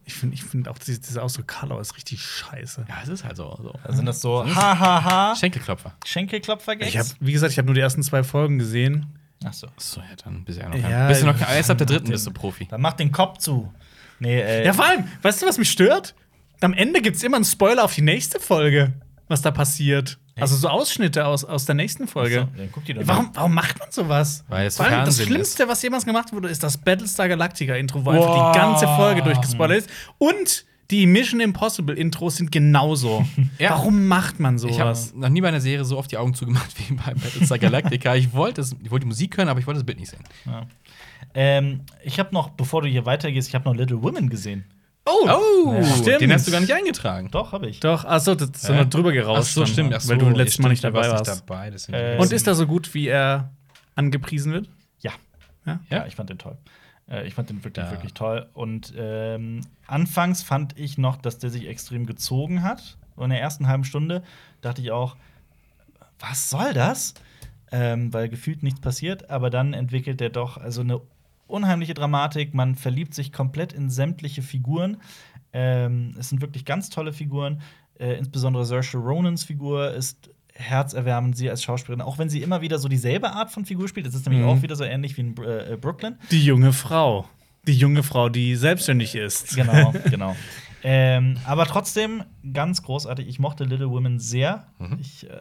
Ich 0.04 0.14
finde 0.14 0.34
ich 0.34 0.44
find 0.44 0.68
auch 0.68 0.78
diese, 0.78 1.00
dieser 1.00 1.22
Ausdruck 1.22 1.48
Karlau 1.48 1.78
ist 1.80 1.96
richtig 1.96 2.22
scheiße. 2.22 2.84
Ja, 2.88 2.94
es 3.02 3.08
ist 3.08 3.24
halt 3.24 3.36
so. 3.36 3.56
so. 3.62 3.74
Da 3.84 3.92
sind 3.92 4.06
das 4.06 4.20
so 4.20 4.44
Hahaha, 4.44 5.34
Schenkelklopfer. 5.36 5.92
Schenkelklopfer-Gags. 6.04 6.88
Ich 6.88 6.98
hab, 6.98 7.06
wie 7.20 7.32
gesagt, 7.32 7.52
ich 7.52 7.58
habe 7.58 7.66
nur 7.66 7.74
die 7.74 7.80
ersten 7.80 8.02
zwei 8.02 8.22
Folgen 8.22 8.58
gesehen. 8.58 9.18
Ach 9.44 9.52
so. 9.52 9.68
So, 9.76 10.00
ja, 10.00 10.06
dann 10.24 10.44
bist 10.44 10.58
du 10.58 10.62
ja 10.62 10.68
noch. 10.68 10.76
Ja, 10.76 11.08
bist 11.08 11.22
du 11.22 11.26
noch 11.26 11.36
ich- 11.40 11.42
erst 11.48 11.70
ab 11.70 11.78
der 11.78 11.86
dritten 11.86 12.06
den- 12.06 12.12
bist 12.12 12.26
du 12.26 12.30
Profi. 12.32 12.66
Dann 12.66 12.80
mach 12.80 12.94
den 12.94 13.12
Kopf 13.12 13.38
zu. 13.38 13.72
Nee, 14.18 14.40
äh, 14.40 14.64
Ja, 14.64 14.72
vor 14.72 14.86
allem, 14.86 15.04
weißt 15.22 15.42
du, 15.42 15.46
was 15.46 15.58
mich 15.58 15.70
stört? 15.70 16.14
Am 16.62 16.72
Ende 16.72 17.02
gibt 17.02 17.16
es 17.16 17.22
immer 17.22 17.36
einen 17.36 17.44
Spoiler 17.44 17.84
auf 17.84 17.94
die 17.94 18.00
nächste 18.02 18.40
Folge, 18.40 18.94
was 19.28 19.42
da 19.42 19.50
passiert. 19.50 20.18
Also 20.38 20.56
so 20.56 20.68
Ausschnitte 20.68 21.26
aus, 21.26 21.44
aus 21.44 21.64
der 21.64 21.74
nächsten 21.74 22.06
Folge. 22.06 22.48
So, 22.52 22.58
dann 22.58 22.68
guck 22.70 22.84
die 22.84 22.92
doch 22.94 23.02
Warum, 23.06 23.30
warum 23.32 23.54
macht 23.54 23.78
man 23.78 23.90
sowas? 23.90 24.44
Weil 24.48 24.66
es 24.66 24.76
Vor 24.76 24.86
allem 24.86 25.04
das 25.06 25.22
Schlimmste, 25.22 25.66
was 25.66 25.82
jemals 25.82 26.04
gemacht 26.04 26.32
wurde, 26.32 26.48
ist 26.48 26.62
das 26.62 26.76
Battlestar 26.76 27.28
Galactica-Intro, 27.28 28.04
wo 28.04 28.10
einfach 28.10 28.52
die 28.52 28.58
ganze 28.58 28.86
Folge 28.86 29.22
durchgespoilert 29.22 29.78
ist. 29.78 29.90
Und 30.18 30.66
die 30.90 31.06
Mission 31.06 31.40
Impossible-Intros 31.40 32.36
sind 32.36 32.52
genauso. 32.52 33.26
Ja. 33.58 33.70
Warum 33.70 34.06
macht 34.06 34.38
man 34.38 34.56
Ich 34.56 34.78
habe 34.78 34.94
sowas? 34.94 35.14
noch 35.14 35.30
nie 35.30 35.40
bei 35.40 35.48
einer 35.48 35.62
Serie 35.62 35.84
so 35.86 35.96
oft 35.96 36.12
die 36.12 36.18
Augen 36.18 36.34
zugemacht 36.34 36.68
wie 36.88 36.92
bei 36.92 37.14
Battlestar 37.14 37.58
Galactica. 37.58 38.14
ich 38.14 38.34
wollte 38.34 38.62
wollte 38.90 39.00
die 39.04 39.06
Musik 39.06 39.38
hören, 39.38 39.48
aber 39.48 39.58
ich 39.60 39.66
wollte 39.66 39.80
das 39.80 39.86
Bild 39.86 39.98
nicht 39.98 40.10
sehen. 40.10 40.22
Ja. 40.44 40.66
Ähm, 41.32 41.80
ich 42.04 42.18
habe 42.18 42.34
noch, 42.34 42.50
bevor 42.50 42.82
du 42.82 42.88
hier 42.88 43.06
weitergehst, 43.06 43.48
ich 43.48 43.54
habe 43.54 43.64
noch 43.64 43.74
Little 43.74 44.02
Women 44.02 44.28
gesehen. 44.28 44.64
Oh, 45.06 45.28
Oh, 45.28 45.84
stimmt. 46.00 46.20
den 46.20 46.32
hast 46.32 46.46
du 46.48 46.50
gar 46.52 46.60
nicht 46.60 46.72
eingetragen. 46.72 47.30
Doch, 47.30 47.52
habe 47.52 47.68
ich. 47.68 47.80
Doch, 47.80 48.04
achso, 48.04 48.34
das 48.34 48.50
ist 48.50 48.68
noch 48.68 48.84
drüber 48.90 49.12
gerauscht. 49.12 49.50
Ach 49.50 49.54
so, 49.54 49.60
dann, 49.60 49.68
stimmt. 49.72 49.94
Ach 49.94 50.00
so, 50.00 50.10
weil 50.10 50.18
du 50.18 50.28
letztes 50.30 50.56
ja, 50.58 50.62
Mal 50.62 50.68
nicht 50.70 50.82
dabei 50.84 51.02
du 51.06 51.12
warst. 51.12 51.26
Nicht 51.28 51.44
dabei, 51.48 51.70
Äh, 52.14 52.18
Und 52.18 52.32
ist 52.32 52.46
er 52.46 52.54
so 52.56 52.66
gut, 52.66 52.92
wie 52.94 53.06
er 53.08 53.50
angepriesen 53.94 54.52
wird? 54.52 54.68
Ja. 55.00 55.12
Ja? 55.64 55.80
Ja, 55.90 56.06
ich 56.06 56.16
fand 56.16 56.28
den 56.30 56.38
toll. 56.38 56.56
Äh, 57.08 57.26
ich 57.26 57.34
fand 57.34 57.50
den 57.50 57.62
wirklich, 57.64 57.84
Ja. 57.86 57.92
wirklich 57.92 58.14
toll. 58.14 58.48
Und 58.52 58.92
ähm, 58.96 59.60
anfangs 59.86 60.42
fand 60.42 60.76
ich 60.78 60.98
noch, 60.98 61.16
dass 61.16 61.38
der 61.38 61.50
sich 61.50 61.68
extrem 61.68 62.06
gezogen 62.06 62.62
hat. 62.62 62.96
So 63.16 63.22
in 63.22 63.30
der 63.30 63.40
ersten 63.40 63.68
halben 63.68 63.84
Stunde 63.84 64.22
dachte 64.60 64.82
ich 64.82 64.90
auch, 64.90 65.16
was 66.18 66.50
soll 66.50 66.72
das? 66.74 67.14
Ähm, 67.72 68.12
weil 68.12 68.28
gefühlt 68.28 68.62
nichts 68.62 68.80
passiert. 68.80 69.30
Aber 69.30 69.50
dann 69.50 69.72
entwickelt 69.72 70.20
er 70.20 70.30
doch 70.30 70.56
also 70.56 70.80
eine 70.80 71.00
unheimliche 71.46 71.94
Dramatik. 71.94 72.54
Man 72.54 72.74
verliebt 72.74 73.14
sich 73.14 73.32
komplett 73.32 73.72
in 73.72 73.90
sämtliche 73.90 74.42
Figuren. 74.42 74.98
Ähm, 75.52 76.14
es 76.18 76.28
sind 76.28 76.40
wirklich 76.42 76.64
ganz 76.64 76.90
tolle 76.90 77.12
Figuren. 77.12 77.60
Äh, 77.98 78.14
insbesondere 78.18 78.64
Saoirse 78.66 78.98
Ronans 78.98 79.44
Figur 79.44 79.92
ist 79.92 80.30
herzerwärmend, 80.54 81.36
sie 81.36 81.50
als 81.50 81.62
Schauspielerin, 81.62 82.00
auch 82.02 82.18
wenn 82.18 82.28
sie 82.30 82.42
immer 82.42 82.60
wieder 82.62 82.78
so 82.78 82.88
dieselbe 82.88 83.32
Art 83.32 83.50
von 83.50 83.64
Figur 83.66 83.88
spielt. 83.88 84.06
Es 84.06 84.14
ist 84.14 84.26
nämlich 84.26 84.42
Mhm. 84.44 84.48
auch 84.50 84.62
wieder 84.62 84.76
so 84.76 84.84
ähnlich 84.84 85.16
wie 85.16 85.20
in 85.22 85.34
Br- 85.34 85.72
äh, 85.72 85.76
Brooklyn. 85.76 86.16
Die 86.30 86.44
junge 86.44 86.72
Frau. 86.72 87.28
Die 87.66 87.74
junge 87.74 88.02
Frau, 88.02 88.28
die 88.28 88.54
selbstständig 88.56 89.14
ist. 89.14 89.54
Genau, 89.56 89.92
genau. 90.10 90.36
Ähm, 90.82 91.36
aber 91.44 91.66
trotzdem 91.66 92.22
ganz 92.52 92.82
großartig. 92.82 93.26
Ich 93.28 93.38
mochte 93.38 93.64
Little 93.64 93.90
Women 93.90 94.18
sehr. 94.20 94.66
Ich 95.00 95.28
äh, 95.28 95.32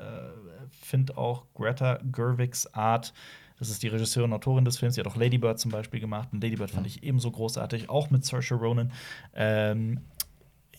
finde 0.82 1.18
auch 1.18 1.46
Greta 1.54 2.00
Gerwigs 2.12 2.68
Art, 2.74 3.14
das 3.60 3.70
ist 3.70 3.82
die 3.84 3.88
Regisseurin 3.88 4.32
und 4.32 4.36
Autorin 4.38 4.66
des 4.66 4.78
Films, 4.78 4.96
die 4.96 5.02
hat 5.02 5.08
auch 5.08 5.16
Lady 5.16 5.38
Bird 5.38 5.60
zum 5.60 5.72
Beispiel 5.72 6.00
gemacht. 6.00 6.30
Und 6.32 6.44
Lady 6.44 6.56
Bird 6.58 6.72
fand 6.72 6.86
ich 6.88 7.04
ebenso 7.04 7.32
großartig, 7.32 7.90
auch 7.90 8.10
mit 8.10 8.26
Saoirse 8.26 8.56
Ronan. 8.56 8.92
Ähm, 9.34 10.02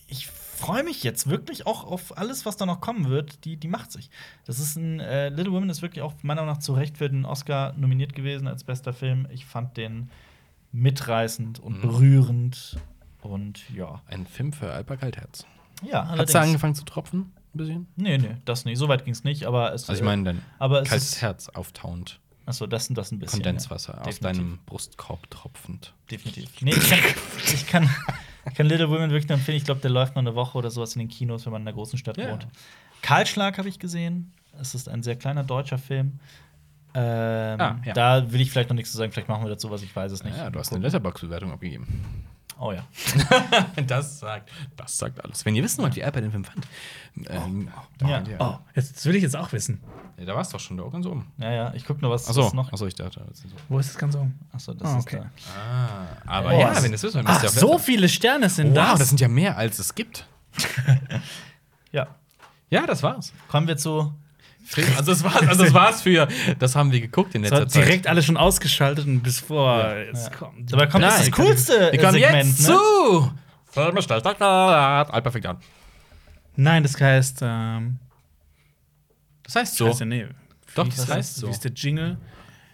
ich 0.09 0.27
freue 0.29 0.85
mich 0.85 1.03
jetzt 1.03 1.29
wirklich 1.29 1.67
auch 1.67 1.85
auf 1.85 2.17
alles, 2.17 2.47
was 2.47 2.57
da 2.57 2.65
noch 2.67 2.81
kommen 2.81 3.09
wird. 3.09 3.45
Die, 3.45 3.57
die 3.57 3.67
macht 3.69 3.91
sich. 3.93 4.11
Das 4.45 4.59
ist 4.61 4.77
ein 4.77 5.01
äh, 5.01 5.31
Little 5.31 5.53
Women 5.53 5.69
ist 5.71 5.83
wirklich 5.83 6.03
auch 6.03 6.15
meiner 6.23 6.43
Meinung 6.43 6.55
nach 6.55 6.63
zu 6.63 6.75
Recht 6.75 6.99
für 6.99 7.09
den 7.11 7.25
Oscar 7.25 7.73
nominiert 7.77 8.15
gewesen 8.15 8.47
als 8.47 8.63
bester 8.63 8.93
Film. 8.93 9.27
Ich 9.31 9.47
fand 9.47 9.77
den 9.77 10.11
mitreißend 10.73 11.59
und 11.59 11.79
Mhm. 11.79 11.81
berührend 11.83 12.77
und 13.23 13.69
ja. 13.71 14.03
Ein 14.07 14.27
Film 14.27 14.53
für 14.53 14.71
Alper 14.73 14.97
Kaltherz. 14.97 15.47
Ja, 15.83 16.05
Hat 16.05 16.11
allerdings. 16.13 16.33
sie 16.33 16.39
angefangen 16.39 16.75
zu 16.75 16.85
tropfen? 16.85 17.33
Ein 17.55 17.59
bisschen? 17.59 17.87
Nee, 17.97 18.19
nee, 18.19 18.37
das 18.45 18.65
nicht. 18.65 18.79
So 18.79 18.89
weit 18.89 19.05
ging 19.05 19.13
es 19.15 19.25
nicht, 19.25 19.45
aber 19.47 19.73
es 19.73 19.89
Also, 19.89 20.01
ich 20.01 20.05
meine, 20.05 20.23
dein 20.25 20.43
aber 20.59 20.83
es 20.83 20.89
kaltes 20.89 21.09
ist, 21.15 21.23
Herz 21.23 21.49
auftauend. 21.49 22.21
Achso, 22.47 22.67
das 22.67 22.89
das 22.89 23.11
ein 23.13 23.19
bisschen. 23.19 23.43
Kondenswasser 23.43 23.95
ja. 23.97 24.03
auf 24.03 24.19
deinem 24.21 24.59
Brustkorb 24.67 25.29
tropfend. 25.31 25.93
Definitiv. 26.11 26.49
Nee, 26.63 26.71
ich 26.71 26.89
kann, 26.89 27.01
ich 27.53 27.67
kann, 27.67 27.91
ich 28.49 28.55
kann 28.55 28.67
Little 28.67 28.89
Women 28.89 29.11
wirklich 29.11 29.29
nur 29.29 29.37
empfehlen. 29.39 29.59
Ich 29.59 29.65
glaube, 29.65 29.81
der 29.81 29.91
läuft 29.91 30.15
noch 30.15 30.23
eine 30.23 30.35
Woche 30.37 30.57
oder 30.57 30.71
sowas 30.71 30.95
in 30.95 31.01
den 31.01 31.09
Kinos, 31.09 31.45
wenn 31.45 31.53
man 31.53 31.63
in 31.63 31.69
einer 31.69 31.75
großen 31.75 31.99
Stadt 31.99 32.17
Ja. 32.17 32.31
wohnt. 32.31 32.47
Kahlschlag 33.03 33.59
habe 33.59 33.69
ich 33.69 33.79
gesehen. 33.81 34.33
Es 34.61 34.75
ist 34.75 34.89
ein 34.89 35.03
sehr 35.03 35.17
kleiner 35.17 35.43
deutscher 35.45 35.77
Film. 35.79 36.21
Ähm, 36.95 37.61
Ah, 37.61 37.81
ja. 37.85 37.93
Da 37.93 38.33
will 38.33 38.41
ich 38.41 38.51
vielleicht 38.51 38.71
noch 38.71 38.77
nichts 38.77 38.91
zu 38.93 38.97
sagen. 38.97 39.13
Vielleicht 39.13 39.29
machen 39.29 39.43
wir 39.45 39.51
dazu 39.51 39.71
was, 39.71 39.83
ich 39.83 39.95
weiß 39.95 40.13
es 40.13 40.23
nicht. 40.25 40.37
Ja, 40.37 40.49
du 40.49 40.59
hast 40.59 40.71
Mal 40.71 40.77
eine. 40.77 40.87
Letterbox-Bewertung 40.87 41.51
abgegeben. 41.53 42.25
Oh 42.59 42.73
ja. 42.73 42.83
das 43.87 44.19
sagt, 44.19 44.51
das 44.77 44.97
sagt 44.97 45.23
alles. 45.23 45.45
Wenn 45.45 45.55
ihr 45.55 45.63
wissen 45.63 45.83
wollt, 45.83 45.95
wie 45.97 46.03
Alper 46.03 46.23
den 46.23 46.31
Film 46.31 46.45
fand, 46.45 46.67
ähm, 47.29 47.69
da, 47.99 48.09
Ja. 48.09 48.23
Oh, 48.39 48.59
jetzt, 48.75 48.97
das 48.97 49.05
will 49.05 49.15
ich 49.17 49.23
jetzt 49.23 49.37
auch 49.37 49.53
wissen. 49.53 49.83
Ja, 50.19 50.25
da 50.25 50.35
war 50.35 50.41
es 50.41 50.49
doch 50.49 50.59
schon, 50.61 50.79
da 50.79 50.85
ganz 50.89 51.05
oben. 51.05 51.31
Ja, 51.37 51.53
ja. 51.53 51.75
Ich 51.75 51.85
gucke 51.85 52.01
nur, 52.01 52.11
was, 52.11 52.27
Achso, 52.29 52.51
noch. 52.55 52.73
achso, 52.73 52.87
ich 52.87 52.95
dachte. 52.95 53.21
ist. 53.31 53.45
Wo 53.69 53.79
ist 53.79 53.91
das 53.91 53.99
Ganze 53.99 54.19
um? 54.19 54.35
Achso, 54.53 54.73
das 54.73 54.91
ist 54.91 54.97
okay. 54.97 55.19
da. 55.19 55.31
Ah, 55.55 56.07
aber 56.39 56.55
Oh, 56.55 56.61
ja, 56.61 56.83
wenn 56.83 56.95
es 56.95 57.03
wissen 57.03 57.17
wollt, 57.17 57.29
müsst 57.29 57.43
ihr 57.43 57.49
auf 57.51 57.55
so 57.55 57.77
viele 57.79 58.09
Sterne 58.09 58.49
sind 58.49 58.71
Wow, 58.71 58.93
das. 58.93 58.99
das 59.01 59.09
sind 59.11 59.21
ja 59.21 59.29
mehr, 59.29 59.57
als 59.59 59.79
es 59.79 59.95
gibt. 59.95 60.27
Ja. 61.93 62.09
Ja, 62.71 62.87
das 62.87 63.03
war's. 63.03 63.33
Kommen 63.49 63.69
wir 63.69 63.77
zu. 63.77 64.13
Film, 64.67 64.89
also 64.97 65.13
das 65.13 65.23
war's, 65.25 65.47
also 65.49 65.65
das 65.65 65.73
war's 65.75 66.03
für, 66.03 66.27
das 66.59 66.75
haben 66.75 66.91
wir 66.93 67.01
geguckt 67.01 67.35
in 67.37 67.43
letzter 67.43 67.61
war 67.61 67.69
Zeit. 67.69 67.85
direkt 67.85 68.07
alles 68.09 68.25
schon 68.27 68.37
ausgeschaltet 68.37 69.07
und 69.07 69.21
bis 69.23 69.39
vor. 69.41 69.97
Jetzt 69.97 70.25
Ja. 70.33 70.37
kommt. 70.37 70.73
Dabei 70.73 70.87
kommt 70.87 71.03
Nein, 71.03 71.11
das, 71.17 71.27
das 71.27 71.31
coolste 71.33 71.93
Wir 71.93 71.99
kommen 72.01 72.13
Segment, 72.13 72.49
jetzt 72.49 72.61
ne? 72.61 72.67
zu. 72.67 73.33
Alper 75.13 75.31
fängt 75.33 75.47
an. 75.47 75.59
Nein, 76.57 76.83
das 76.83 77.01
heißt. 77.01 77.39
Ähm, 77.43 77.99
Das 79.45 79.55
heißt 79.57 79.77
so. 79.77 79.89
Heißt 79.89 80.01
ja, 80.01 80.07
nee. 80.07 80.27
Doch, 80.75 80.89
das 80.89 81.09
heißt 81.09 81.37
so. 81.37 81.47
Wie 81.47 81.51
ist 81.53 81.63
der 81.65 81.73
Jingle? 81.73 82.17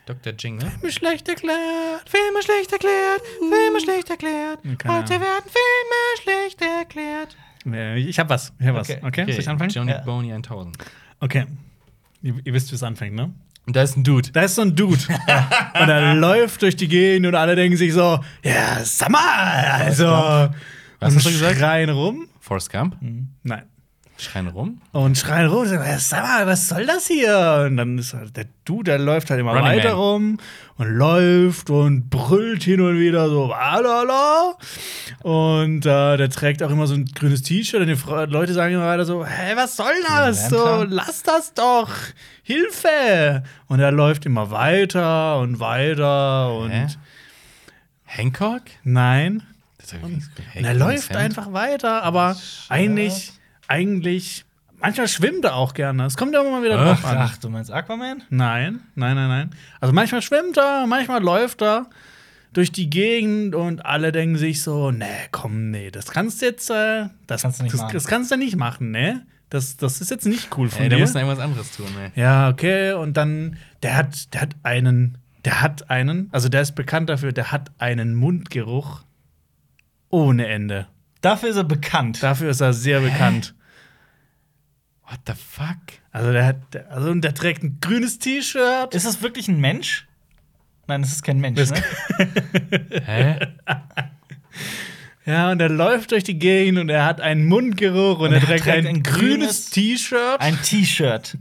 Dr. 0.07 0.33
Jingle. 0.37 0.69
Filme 0.71 0.93
schlecht 0.93 1.29
erklärt. 1.29 2.09
Filme 2.09 2.43
schlecht 2.43 2.73
erklärt, 2.73 3.23
Filme 3.39 3.81
schlecht 3.81 4.11
erklärt. 4.11 4.59
Keine 4.79 4.99
Heute 4.99 5.11
werden 5.11 5.45
Filme 5.45 6.23
schlecht 6.23 6.61
erklärt. 6.61 7.37
Nee, 7.65 7.97
Ich 7.99 8.19
hab 8.19 8.29
was. 8.29 8.53
Ich 8.59 8.67
hab 8.67 8.75
was. 8.75 8.91
Okay. 8.91 9.01
Okay, 9.07 9.31
soll 9.33 9.41
ich 9.41 9.49
anfangen? 9.49 9.71
Johnny 9.71 9.93
Ja. 9.93 9.99
Boney 9.99 10.33
1000. 10.33 10.77
Okay. 11.21 11.47
Ihr, 12.23 12.35
ihr 12.45 12.53
wisst, 12.55 12.71
wie 12.71 12.77
es 12.77 12.83
anfängt, 12.83 13.15
ne? 13.15 13.33
Und 13.67 13.77
da 13.77 13.83
ist 13.83 13.97
ein 13.97 14.03
Dude. 14.03 14.31
Da 14.33 14.43
ist 14.43 14.57
so 14.57 14.63
ein 14.63 14.75
Dude. 14.75 14.99
und 15.09 15.89
er 15.89 16.15
läuft 16.15 16.63
durch 16.63 16.75
die 16.75 16.89
Gegend 16.89 17.27
und 17.27 17.35
alle 17.35 17.55
denken 17.55 17.77
sich 17.77 17.93
so: 17.93 18.19
Ja, 18.43 18.81
sag 18.85 19.11
mal! 19.11 19.65
Also. 19.85 20.07
Was 20.07 21.17
hast 21.17 21.27
du 21.27 21.31
gesagt? 21.31 21.59
schreien 21.59 21.91
rum. 21.91 22.29
Forrest 22.41 22.71
Gump. 22.71 22.97
Nein. 23.43 23.63
Schreien 24.23 24.49
rum. 24.49 24.81
Und 24.93 25.19
schreien 25.19 25.49
rum, 25.49 25.63
und 25.63 25.69
sagen, 25.69 25.85
"Ja, 25.85 25.99
sag 25.99 26.23
mal, 26.23 26.47
was 26.47 26.69
soll 26.69 26.87
das 26.87 27.07
hier? 27.07 27.65
Und 27.67 27.77
dann 27.77 27.99
ist 27.99 28.15
halt 28.15 28.37
der 28.37 28.47
Dude, 28.65 28.85
der 28.93 28.99
läuft 28.99 29.31
halt 29.31 29.41
immer 29.41 29.53
Running 29.53 29.65
weiter 29.79 29.91
Man. 29.91 29.99
rum 29.99 30.39
und 30.77 30.89
läuft 30.89 31.71
und 31.71 32.09
brüllt 32.11 32.63
hin 32.63 32.81
und 32.81 32.99
wieder 32.99 33.29
so, 33.29 33.53
alala. 33.53 34.57
Und 35.23 35.85
äh, 35.85 36.17
der 36.17 36.31
trägt 36.31 36.63
auch 36.63 36.71
immer 36.71 36.87
so 36.87 36.95
ein 36.95 37.05
grünes 37.07 37.43
T-Shirt 37.43 37.81
und 37.81 37.89
die 37.89 38.33
Leute 38.33 38.55
sagen 38.55 38.75
immer 38.75 38.87
weiter 38.87 39.05
so, 39.05 39.27
hä, 39.27 39.53
was 39.57 39.77
soll 39.77 39.93
das? 40.07 40.49
So, 40.49 40.85
lass 40.89 41.23
das 41.23 41.55
doch! 41.55 41.91
Hilfe! 42.43 43.43
Und 43.67 43.81
er 43.81 43.93
läuft 43.93 44.27
immer 44.27 44.51
weiter 44.51 45.39
und 45.39 45.61
weiter 45.61 46.55
und 46.57 46.71
Hä? 46.71 46.87
Hancock? 48.05 48.63
Nein. 48.85 49.43
Das 49.79 49.93
ich 49.93 50.01
gehört. 50.01 50.57
Und 50.57 50.65
er 50.65 50.75
läuft 50.75 51.17
einfach 51.17 51.53
weiter, 51.53 52.03
aber 52.03 52.37
eigentlich, 52.69 53.33
eigentlich, 53.69 54.45
manchmal 54.79 55.09
schwimmt 55.09 55.45
er 55.45 55.57
auch 55.57 55.75
gerne. 55.75 56.05
Es 56.07 56.17
kommt 56.17 56.35
ja 56.35 56.41
immer 56.41 56.51
mal 56.51 56.63
wieder 56.63 56.77
drauf 56.83 57.05
an. 57.05 57.17
Ach, 57.19 57.37
du 57.39 57.49
meinst 57.49 57.71
Aquaman? 57.71 58.23
Nein, 58.31 58.81
nein, 58.95 59.15
nein, 59.17 59.29
nein. 59.29 59.51
Also 59.81 59.93
manchmal 59.95 60.23
schwimmt 60.23 60.57
er, 60.57 60.87
manchmal 60.87 61.23
läuft 61.23 61.63
er 61.63 61.89
durch 62.53 62.71
die 62.71 62.91
Gegend 62.91 63.55
und 63.55 63.87
alle 63.87 64.13
denken 64.13 64.37
sich 64.37 64.63
so, 64.63 64.91
nee, 64.91 65.07
komm, 65.31 65.71
nee, 65.71 65.91
das 65.91 66.11
kannst 66.11 66.43
du 66.43 66.47
jetzt, 66.47 66.69
äh, 66.71 67.07
das, 67.27 67.43
Kannst 67.43 67.61
du 67.61 67.63
nicht 67.65 67.73
das, 67.75 67.81
machen. 67.81 67.93
das 67.95 68.07
kannst 68.07 68.31
du 68.31 68.37
nicht 68.37 68.57
machen, 68.57 68.91
ne? 68.91 69.27
Das, 69.49 69.77
das 69.77 70.01
ist 70.01 70.11
jetzt 70.11 70.27
nicht 70.27 70.49
cool 70.57 70.69
von 70.71 70.83
Ey, 70.83 70.89
der 70.89 70.99
dir. 70.99 71.03
muss 71.05 71.15
noch 71.15 71.21
irgendwas 71.23 71.45
anderes 71.45 71.77
tun, 71.77 71.87
ey. 71.99 72.11
Ja, 72.21 72.49
okay, 72.51 72.93
und 72.93 73.17
dann, 73.17 73.57
der 73.83 73.97
hat, 73.97 74.33
der 74.35 74.43
hat 74.43 74.57
einen, 74.63 75.19
der 75.45 75.61
hat 75.63 75.91
einen, 75.91 76.29
also 76.33 76.49
der 76.49 76.63
ist 76.63 76.73
bekannt 76.75 77.09
dafür, 77.11 77.33
der 77.33 77.53
hat 77.53 77.71
einen 77.79 78.15
Mundgeruch 78.15 79.03
ohne 80.11 80.47
Ende. 80.47 80.89
Dafür 81.23 81.49
ist 81.49 81.57
er 81.57 81.65
bekannt. 81.65 82.23
Dafür 82.23 82.51
ist 82.51 82.61
er 82.61 82.73
sehr 82.75 83.01
bekannt. 83.01 83.55
What 85.09 85.21
the 85.27 85.33
fuck? 85.33 85.77
Also 86.11 86.33
der 86.33 86.45
hat, 86.45 86.57
also 86.91 87.11
und 87.11 87.23
der 87.23 87.35
trägt 87.35 87.63
ein 87.63 87.79
grünes 87.81 88.19
T-Shirt. 88.19 88.95
Ist 88.95 89.07
das 89.07 89.23
wirklich 89.23 89.49
ein 89.49 89.61
Mensch? 89.61 90.07
Nein, 90.87 91.01
das 91.03 91.13
ist 91.13 91.23
kein 91.23 91.39
Mensch, 91.41 91.59
Das- 91.59 91.71
ne? 91.71 91.83
Hä? 93.07 93.39
Ja, 95.25 95.53
und 95.53 95.61
er 95.61 95.69
läuft 95.69 96.11
durch 96.11 96.25
die 96.25 96.37
Gegend 96.37 96.81
und 96.81 96.89
er 96.89 97.05
hat 97.05 97.21
einen 97.21 97.45
Mundgeruch 97.47 98.19
und, 98.19 98.27
Und 98.27 98.33
er 98.33 98.41
er 98.41 98.47
trägt, 98.47 98.65
trägt 98.65 98.79
ein, 98.79 98.97
ein 98.97 99.03
grünes 99.05 99.71
T-Shirt. 99.71 100.41
Ein 100.41 100.61
T-Shirt. 100.61 101.39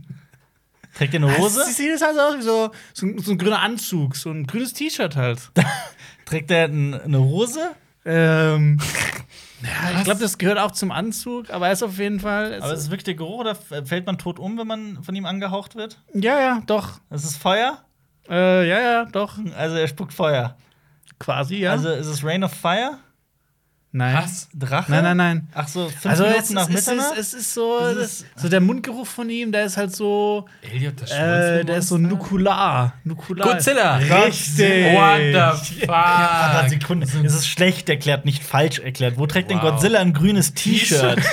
Trägt 0.96 1.16
er 1.16 1.24
eine 1.24 1.36
Hose? 1.36 1.62
Das 1.62 1.78
sieht 1.78 2.00
halt 2.00 2.20
aus 2.20 2.38
wie 2.38 2.44
so, 2.44 2.70
so, 2.94 3.06
ein, 3.08 3.18
so 3.18 3.32
ein 3.32 3.40
grüner 3.40 3.60
Anzug, 3.60 4.16
so 4.16 4.30
ein 4.30 4.46
grünes 4.46 4.74
T-Shirt 4.74 5.16
halt. 5.16 5.50
Trägt 6.26 6.52
er 6.52 6.66
eine 6.66 7.20
Hose? 7.20 7.72
ähm, 8.06 8.80
ja, 9.64 9.98
ich 9.98 10.04
glaube, 10.04 10.20
das 10.20 10.38
gehört 10.38 10.58
auch 10.58 10.72
zum 10.72 10.92
Anzug, 10.92 11.50
aber 11.50 11.68
er 11.68 11.74
ist 11.74 11.84
auf 11.84 11.98
jeden 11.98 12.20
Fall. 12.20 12.60
Aber 12.62 12.74
ist 12.74 12.80
es 12.80 12.90
wirklich 12.90 13.04
der 13.04 13.16
Geruch 13.16 13.40
oder 13.40 13.56
fällt 13.56 14.06
man 14.06 14.18
tot 14.18 14.40
um, 14.40 14.58
wenn 14.58 14.68
man 14.68 15.04
von 15.04 15.16
ihm 15.16 15.26
angehaucht 15.26 15.76
wird? 15.76 16.00
ja, 16.14 16.40
ja, 16.40 16.64
doch. 16.66 17.00
Es 17.10 17.24
ist 17.24 17.38
Feuer? 17.38 17.80
Äh, 18.30 18.68
ja, 18.68 18.80
ja, 18.80 19.06
doch. 19.06 19.38
Also 19.58 19.76
er 19.76 19.88
spuckt 19.88 20.14
Feuer. 20.14 20.56
Quasi, 21.20 21.58
ja. 21.58 21.72
Also 21.72 21.90
ist 21.90 22.08
es 22.08 22.24
Rain 22.24 22.44
of 22.44 22.52
Fire? 22.52 22.98
Nein. 23.92 24.16
Was? 24.24 24.48
Drache? 24.54 24.92
Nein, 24.92 25.04
nein, 25.04 25.18
nein. 25.18 25.48
Ach 25.54 25.68
so, 25.68 25.88
fünf 25.90 26.06
Also 26.06 26.24
Minuten 26.24 26.42
es, 26.44 26.50
nach 26.52 26.70
ist, 26.70 26.76
es, 26.80 26.88
Mitternacht? 26.88 27.18
ist, 27.18 27.34
es 27.34 27.42
ist 27.42 27.54
so, 27.54 27.80
Es 27.80 27.96
das, 27.98 28.12
ist- 28.12 28.26
so 28.38 28.50
der 28.50 28.62
Mundgeruch 28.62 29.08
von 29.08 29.30
ihm, 29.30 29.52
der 29.52 29.66
ist 29.66 29.78
halt 29.78 29.96
so, 29.96 30.46
Elliot, 30.62 31.02
das 31.02 31.12
äh, 31.12 31.64
der 31.66 31.78
ist 31.78 31.88
so 31.90 31.98
nukular. 31.98 32.94
Nukular. 33.04 33.48
Godzilla. 33.54 33.98
Richtig. 33.98 34.94
What 34.96 35.62
the 35.70 35.86
fuck? 35.86 36.70
Sekunde, 36.70 37.06
es 37.06 37.34
ist 37.34 37.48
schlecht 37.48 37.90
erklärt, 37.90 38.26
nicht 38.26 38.44
falsch 38.44 38.80
erklärt. 38.80 39.18
Wo 39.18 39.26
trägt 39.28 39.50
denn 39.50 39.62
Wow. 39.62 39.72
Godzilla 39.72 40.00
ein 40.00 40.14
grünes 40.14 40.54
T-Shirt? 40.54 41.20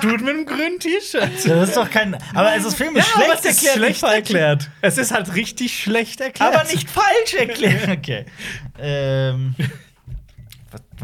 Dude 0.00 0.24
mit 0.24 0.34
einem 0.34 0.46
grünen 0.46 0.78
T-Shirt. 0.78 1.30
Das 1.46 1.68
ist 1.68 1.76
doch 1.76 1.90
kein. 1.90 2.16
Aber 2.34 2.54
es 2.56 2.64
ist 2.64 2.74
filmisch 2.76 3.04
Ja, 3.06 3.14
aber 3.16 3.24
schlecht 3.24 3.44
es 3.44 3.50
ist 3.50 3.64
erklärt. 3.66 3.76
schlecht 3.76 4.02
erklärt. 4.02 4.70
Es 4.80 4.98
ist 4.98 5.12
halt 5.12 5.34
richtig 5.34 5.78
schlecht 5.82 6.20
erklärt. 6.20 6.54
Aber 6.54 6.64
nicht 6.70 6.88
falsch 6.90 7.34
erklärt. 7.38 7.88
Okay. 7.88 8.24
ähm. 8.78 9.54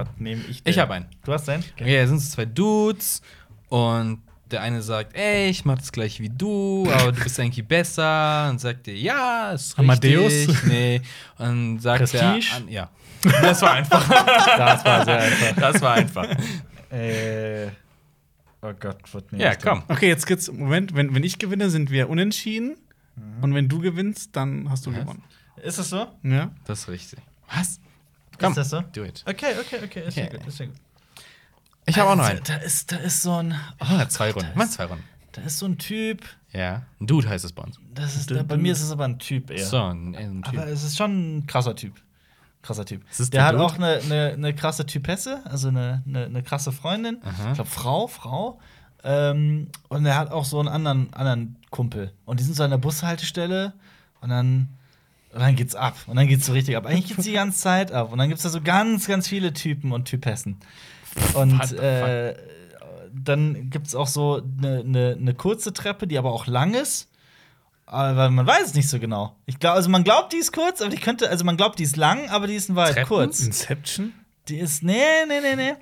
Was, 0.00 0.08
nehme 0.18 0.42
ich 0.48 0.62
denn? 0.62 0.70
Ich 0.70 0.78
habe 0.78 0.94
einen. 0.94 1.06
Du 1.24 1.32
hast 1.32 1.48
einen? 1.48 1.64
Okay, 1.78 1.96
da 1.96 2.06
sind 2.06 2.18
so 2.18 2.30
zwei 2.30 2.44
Dudes 2.44 3.22
und 3.68 4.22
der 4.50 4.62
eine 4.62 4.82
sagt, 4.82 5.16
ey, 5.16 5.48
ich 5.48 5.64
mach 5.64 5.78
das 5.78 5.92
gleich 5.92 6.20
wie 6.20 6.28
du, 6.28 6.88
aber 6.92 7.12
du 7.12 7.22
bist 7.22 7.38
eigentlich 7.38 7.66
besser. 7.66 8.48
Und 8.50 8.60
sagt 8.60 8.86
dir, 8.86 8.96
ja, 8.96 9.52
ist 9.52 9.78
richtig. 9.78 9.78
Amadeus? 9.78 10.64
Nee. 10.64 11.02
Und 11.38 11.80
sagt 11.80 11.98
Prestige? 11.98 12.22
der, 12.22 12.56
an, 12.56 12.68
ja. 12.68 12.90
Das 13.42 13.62
war 13.62 13.72
einfach. 13.74 14.08
Das 14.08 14.84
war 14.84 15.04
sehr 15.04 15.18
einfach. 15.18 15.56
Das 15.56 15.82
war 15.82 15.94
einfach. 15.94 16.26
Äh. 16.90 17.68
Oh 18.62 18.72
Gott, 18.78 18.98
was 19.12 19.22
nehme 19.30 19.44
Ja, 19.44 19.54
komm. 19.54 19.82
Okay, 19.88 20.08
jetzt 20.08 20.26
geht's. 20.26 20.50
Moment, 20.50 20.94
wenn, 20.94 21.14
wenn 21.14 21.22
ich 21.24 21.38
gewinne, 21.38 21.70
sind 21.70 21.90
wir 21.90 22.10
unentschieden. 22.10 22.76
Und 23.42 23.54
wenn 23.54 23.68
du 23.68 23.80
gewinnst, 23.80 24.34
dann 24.36 24.70
hast 24.70 24.86
du 24.86 24.92
Was? 24.92 25.00
gewonnen. 25.00 25.22
Ist 25.62 25.78
es 25.78 25.90
so? 25.90 26.06
Ja? 26.22 26.50
Das 26.64 26.80
ist 26.80 26.88
richtig. 26.88 27.18
Was? 27.54 27.80
Komm, 28.40 28.50
Ist 28.52 28.56
das 28.56 28.70
so? 28.70 28.80
do 28.92 29.04
it. 29.04 29.22
Okay, 29.28 29.54
okay, 29.60 29.78
okay. 29.84 30.08
Ist 30.08 30.16
ja 30.16 30.24
Okay. 30.24 30.38
gut. 30.38 30.46
Ist 30.48 30.58
ja 30.58 30.66
gut. 30.66 30.74
Ich 31.86 31.98
habe 31.98 32.10
auch 32.10 32.16
noch 32.16 32.24
Also, 32.24 32.36
einen. 32.36 32.44
Da 32.44 32.56
ist, 32.56 32.90
da 32.92 32.96
ist 32.96 33.22
so 33.22 33.34
ein. 33.34 33.54
Ah, 33.78 34.08
zwei 34.08 34.30
Runden. 34.32 34.48
da 34.50 34.56
Mach 34.58 34.64
ist- 34.64 34.72
zwei 34.74 34.84
Runden. 34.86 35.04
Da 35.32 35.42
ist 35.42 35.58
so 35.58 35.66
ein 35.66 35.78
Typ. 35.78 36.24
Ja. 36.52 36.82
Ein 37.00 37.06
Dude 37.06 37.28
heißt 37.28 37.44
es 37.44 37.52
bei 37.52 37.62
uns. 37.62 37.78
Das 37.94 38.16
ist, 38.16 38.48
bei 38.48 38.56
mir 38.56 38.72
ist 38.72 38.82
es 38.82 38.90
aber 38.90 39.04
ein 39.04 39.18
Typ 39.20 39.50
eher. 39.50 39.64
So, 39.64 39.80
ein, 39.80 40.16
ein 40.16 40.42
Typ. 40.42 40.58
Aber 40.58 40.66
es 40.68 40.82
ist 40.82 40.96
schon 40.96 41.38
ein 41.38 41.46
krasser 41.46 41.76
Typ. 41.76 41.94
Krasser 42.62 42.84
Typ. 42.84 43.08
Ist 43.10 43.20
es 43.20 43.30
der 43.30 43.40
der 43.40 43.46
hat 43.46 43.54
Dude? 43.54 43.64
auch 43.64 43.74
eine, 43.76 44.00
eine, 44.04 44.32
eine 44.32 44.54
krasse 44.54 44.84
Typesse, 44.84 45.40
also 45.46 45.68
eine, 45.68 46.02
eine, 46.06 46.24
eine 46.26 46.42
krasse 46.42 46.72
Freundin. 46.72 47.18
Aha. 47.22 47.48
Ich 47.50 47.54
glaube, 47.54 47.70
Frau, 47.70 48.06
Frau. 48.08 48.60
Ähm, 49.04 49.68
und 49.88 50.04
er 50.04 50.16
hat 50.18 50.30
auch 50.30 50.44
so 50.44 50.58
einen 50.58 50.68
anderen, 50.68 51.14
anderen 51.14 51.56
Kumpel. 51.70 52.12
Und 52.26 52.40
die 52.40 52.44
sind 52.44 52.54
so 52.56 52.64
an 52.64 52.70
der 52.70 52.78
Bushaltestelle 52.78 53.72
und 54.20 54.28
dann, 54.30 54.68
und 55.32 55.40
dann 55.40 55.54
geht's 55.56 55.74
ab. 55.74 55.96
Und 56.06 56.16
dann 56.16 56.26
geht's 56.26 56.46
so 56.46 56.52
richtig 56.52 56.76
ab. 56.76 56.86
Eigentlich 56.86 57.08
geht's 57.08 57.24
die 57.24 57.32
ganze 57.32 57.58
Zeit 57.58 57.92
ab. 57.92 58.12
Und 58.12 58.18
dann 58.18 58.28
gibt's 58.28 58.42
da 58.42 58.48
so 58.48 58.60
ganz, 58.60 59.06
ganz 59.06 59.28
viele 59.28 59.52
Typen 59.52 59.92
und 59.92 60.06
Typessen. 60.06 60.58
Und 61.34 61.72
äh, 61.72 62.34
dann 63.12 63.70
gibt's 63.70 63.94
auch 63.94 64.08
so 64.08 64.42
eine, 64.58 64.80
eine, 64.80 65.16
eine 65.18 65.34
kurze 65.34 65.72
Treppe, 65.72 66.06
die 66.06 66.18
aber 66.18 66.32
auch 66.32 66.46
lang 66.46 66.74
ist. 66.74 67.08
Aber 67.86 68.30
man 68.30 68.46
weiß 68.46 68.66
es 68.66 68.74
nicht 68.74 68.88
so 68.88 69.00
genau. 69.00 69.36
Ich 69.46 69.58
glaube, 69.58 69.74
also 69.74 69.88
man 69.88 70.04
glaubt, 70.04 70.32
die 70.32 70.36
ist 70.36 70.52
kurz, 70.52 70.80
aber 70.80 70.90
die 70.90 71.00
könnte, 71.00 71.28
also 71.28 71.44
man 71.44 71.56
glaubt, 71.56 71.78
die 71.80 71.82
ist 71.82 71.96
lang, 71.96 72.28
aber 72.28 72.46
die 72.46 72.54
ist 72.54 72.68
in 72.68 72.76
Wahrheit 72.76 72.94
Treppen? 72.94 73.08
kurz. 73.08 73.40
Inception? 73.40 74.12
Die 74.48 74.58
ist, 74.58 74.82
nee, 74.82 74.94
nee, 75.26 75.40
nee, 75.40 75.56
nee. 75.56 75.72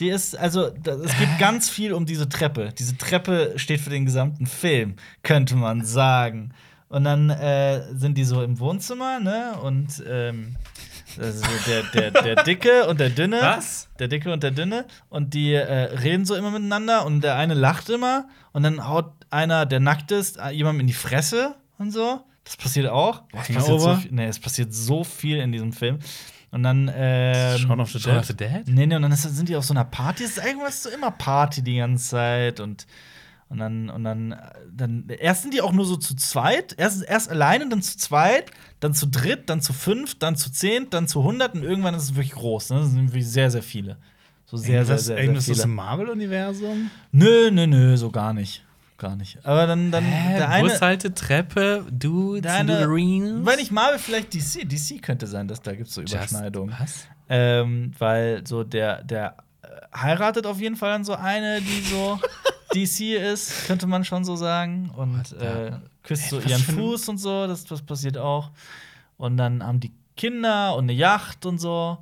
Die 0.00 0.08
ist, 0.08 0.36
also, 0.36 0.70
da, 0.70 0.92
es 0.92 1.16
gibt 1.18 1.38
ganz 1.38 1.68
viel 1.68 1.92
um 1.92 2.06
diese 2.06 2.28
Treppe. 2.28 2.72
Diese 2.78 2.96
Treppe 2.96 3.54
steht 3.56 3.80
für 3.80 3.90
den 3.90 4.04
gesamten 4.04 4.46
Film, 4.46 4.96
könnte 5.22 5.56
man 5.56 5.84
sagen. 5.84 6.54
Und 6.88 7.04
dann 7.04 7.30
äh, 7.30 7.82
sind 7.94 8.16
die 8.16 8.24
so 8.24 8.42
im 8.42 8.58
Wohnzimmer, 8.58 9.20
ne? 9.20 9.58
Und 9.62 10.02
ähm, 10.08 10.56
also 11.18 11.44
der, 11.66 11.82
der, 11.82 12.22
der 12.22 12.44
Dicke 12.44 12.86
und 12.86 13.00
der 13.00 13.10
Dünne. 13.10 13.38
Was? 13.42 13.88
Der 13.98 14.08
Dicke 14.08 14.32
und 14.32 14.42
der 14.42 14.52
Dünne. 14.52 14.86
Und 15.08 15.34
die 15.34 15.52
äh, 15.52 15.62
reden 15.62 16.24
so 16.24 16.34
immer 16.34 16.50
miteinander 16.50 17.04
und 17.04 17.22
der 17.22 17.36
eine 17.36 17.54
lacht 17.54 17.90
immer 17.90 18.28
und 18.52 18.62
dann 18.62 18.88
haut 18.88 19.12
einer, 19.30 19.66
der 19.66 19.80
nackt 19.80 20.12
ist, 20.12 20.38
äh, 20.38 20.50
jemandem 20.50 20.80
in 20.80 20.86
die 20.86 20.92
Fresse 20.94 21.56
und 21.78 21.90
so. 21.90 22.24
Das 22.44 22.56
passiert 22.56 22.88
auch. 22.88 23.22
Boah, 23.30 23.42
es 23.42 23.54
passiert 23.54 23.80
so 23.80 23.96
viel, 23.96 24.12
nee, 24.12 24.26
es 24.26 24.38
passiert 24.38 24.72
so 24.72 25.04
viel 25.04 25.38
in 25.38 25.52
diesem 25.52 25.72
Film. 25.72 25.98
Und 26.50 26.62
dann 26.62 26.90
ähm, 26.94 27.58
Shaun 27.58 27.80
of 27.80 27.90
the 27.90 28.00
Shaun 28.00 28.14
Dead? 28.14 28.20
of 28.20 28.26
the 28.26 28.36
Dead? 28.36 28.62
Nee, 28.66 28.86
nee, 28.86 28.96
und 28.96 29.02
dann 29.02 29.12
ist, 29.12 29.22
sind 29.22 29.50
die 29.50 29.56
auf 29.56 29.64
so 29.64 29.74
einer 29.74 29.84
Party. 29.84 30.24
Es 30.24 30.38
ist 30.38 30.44
irgendwas 30.44 30.82
so 30.82 30.88
immer 30.88 31.10
Party 31.10 31.62
die 31.62 31.76
ganze 31.76 32.08
Zeit 32.08 32.60
und 32.60 32.86
und 33.48 33.58
dann 33.58 33.88
und 33.90 34.04
dann 34.04 34.36
dann 34.70 35.08
erst 35.08 35.42
sind 35.42 35.54
die 35.54 35.62
auch 35.62 35.72
nur 35.72 35.84
so 35.86 35.96
zu 35.96 36.14
zweit, 36.16 36.74
erst 36.78 37.02
erst 37.02 37.30
alleine, 37.30 37.68
dann 37.68 37.80
zu 37.82 37.96
zweit, 37.96 38.50
dann 38.80 38.92
zu 38.94 39.06
dritt, 39.06 39.48
dann 39.48 39.60
zu 39.62 39.72
fünf, 39.72 40.18
dann 40.18 40.36
zu 40.36 40.50
zehn, 40.52 40.90
dann 40.90 41.08
zu 41.08 41.22
hundert 41.22 41.54
und 41.54 41.62
irgendwann 41.62 41.94
ist 41.94 42.02
es 42.04 42.14
wirklich 42.14 42.32
groß, 42.34 42.70
ne? 42.70 42.80
Das 42.80 42.90
sind 42.90 43.08
wirklich 43.08 43.28
sehr 43.28 43.50
sehr 43.50 43.62
viele. 43.62 43.96
So 44.46 44.56
sehr 44.56 44.66
sehr 44.66 44.96
Irgendwas, 44.96 45.04
sehr, 45.06 45.16
sehr 45.16 45.24
irgendwas 45.24 45.42
aus 45.44 45.56
viele. 45.56 45.62
dem 45.62 45.74
Marvel-Universum? 45.74 46.90
Nö, 47.12 47.50
nö, 47.50 47.66
nö, 47.66 47.96
so 47.96 48.10
gar 48.10 48.32
nicht. 48.32 48.64
Gar 48.96 49.14
nicht. 49.16 49.38
Aber 49.44 49.66
dann 49.66 49.90
dann 49.92 50.04
Hä? 50.04 50.38
der 50.38 50.48
eine 50.48 50.68
Bushalte, 50.68 51.14
Treppe, 51.14 51.86
Dudes, 51.90 52.42
der 52.42 52.54
eine, 52.54 52.72
Duderinos? 52.80 53.46
wenn 53.46 53.58
ich 53.60 53.70
Marvel 53.70 53.98
vielleicht 53.98 54.34
DC, 54.34 54.68
DC 54.68 55.00
könnte 55.02 55.26
sein, 55.26 55.46
dass 55.48 55.62
da 55.62 55.74
gibt's 55.74 55.94
so 55.94 56.00
Just- 56.00 56.14
Überschneidungen. 56.14 56.74
Was? 56.78 57.06
Ähm, 57.28 57.92
weil 57.98 58.46
so 58.46 58.64
der, 58.64 59.04
der 59.04 59.36
äh, 59.62 59.68
heiratet 59.96 60.46
auf 60.46 60.60
jeden 60.60 60.76
Fall 60.76 60.90
dann 60.90 61.04
so 61.04 61.14
eine, 61.14 61.60
die 61.60 61.82
so 61.82 62.18
DC 62.74 63.16
ist, 63.16 63.66
könnte 63.66 63.86
man 63.86 64.04
schon 64.04 64.24
so 64.24 64.36
sagen. 64.36 64.90
Und 64.90 65.32
äh, 65.32 65.72
küsst 66.02 66.30
so 66.30 66.40
ihren 66.40 66.62
Fuß 66.62 67.08
und 67.08 67.18
so, 67.18 67.46
das, 67.46 67.64
das 67.64 67.82
passiert 67.82 68.18
auch. 68.18 68.50
Und 69.16 69.36
dann 69.36 69.64
haben 69.64 69.80
die 69.80 69.92
Kinder 70.16 70.74
und 70.76 70.84
eine 70.84 70.92
Yacht 70.92 71.46
und 71.46 71.58
so. 71.58 71.98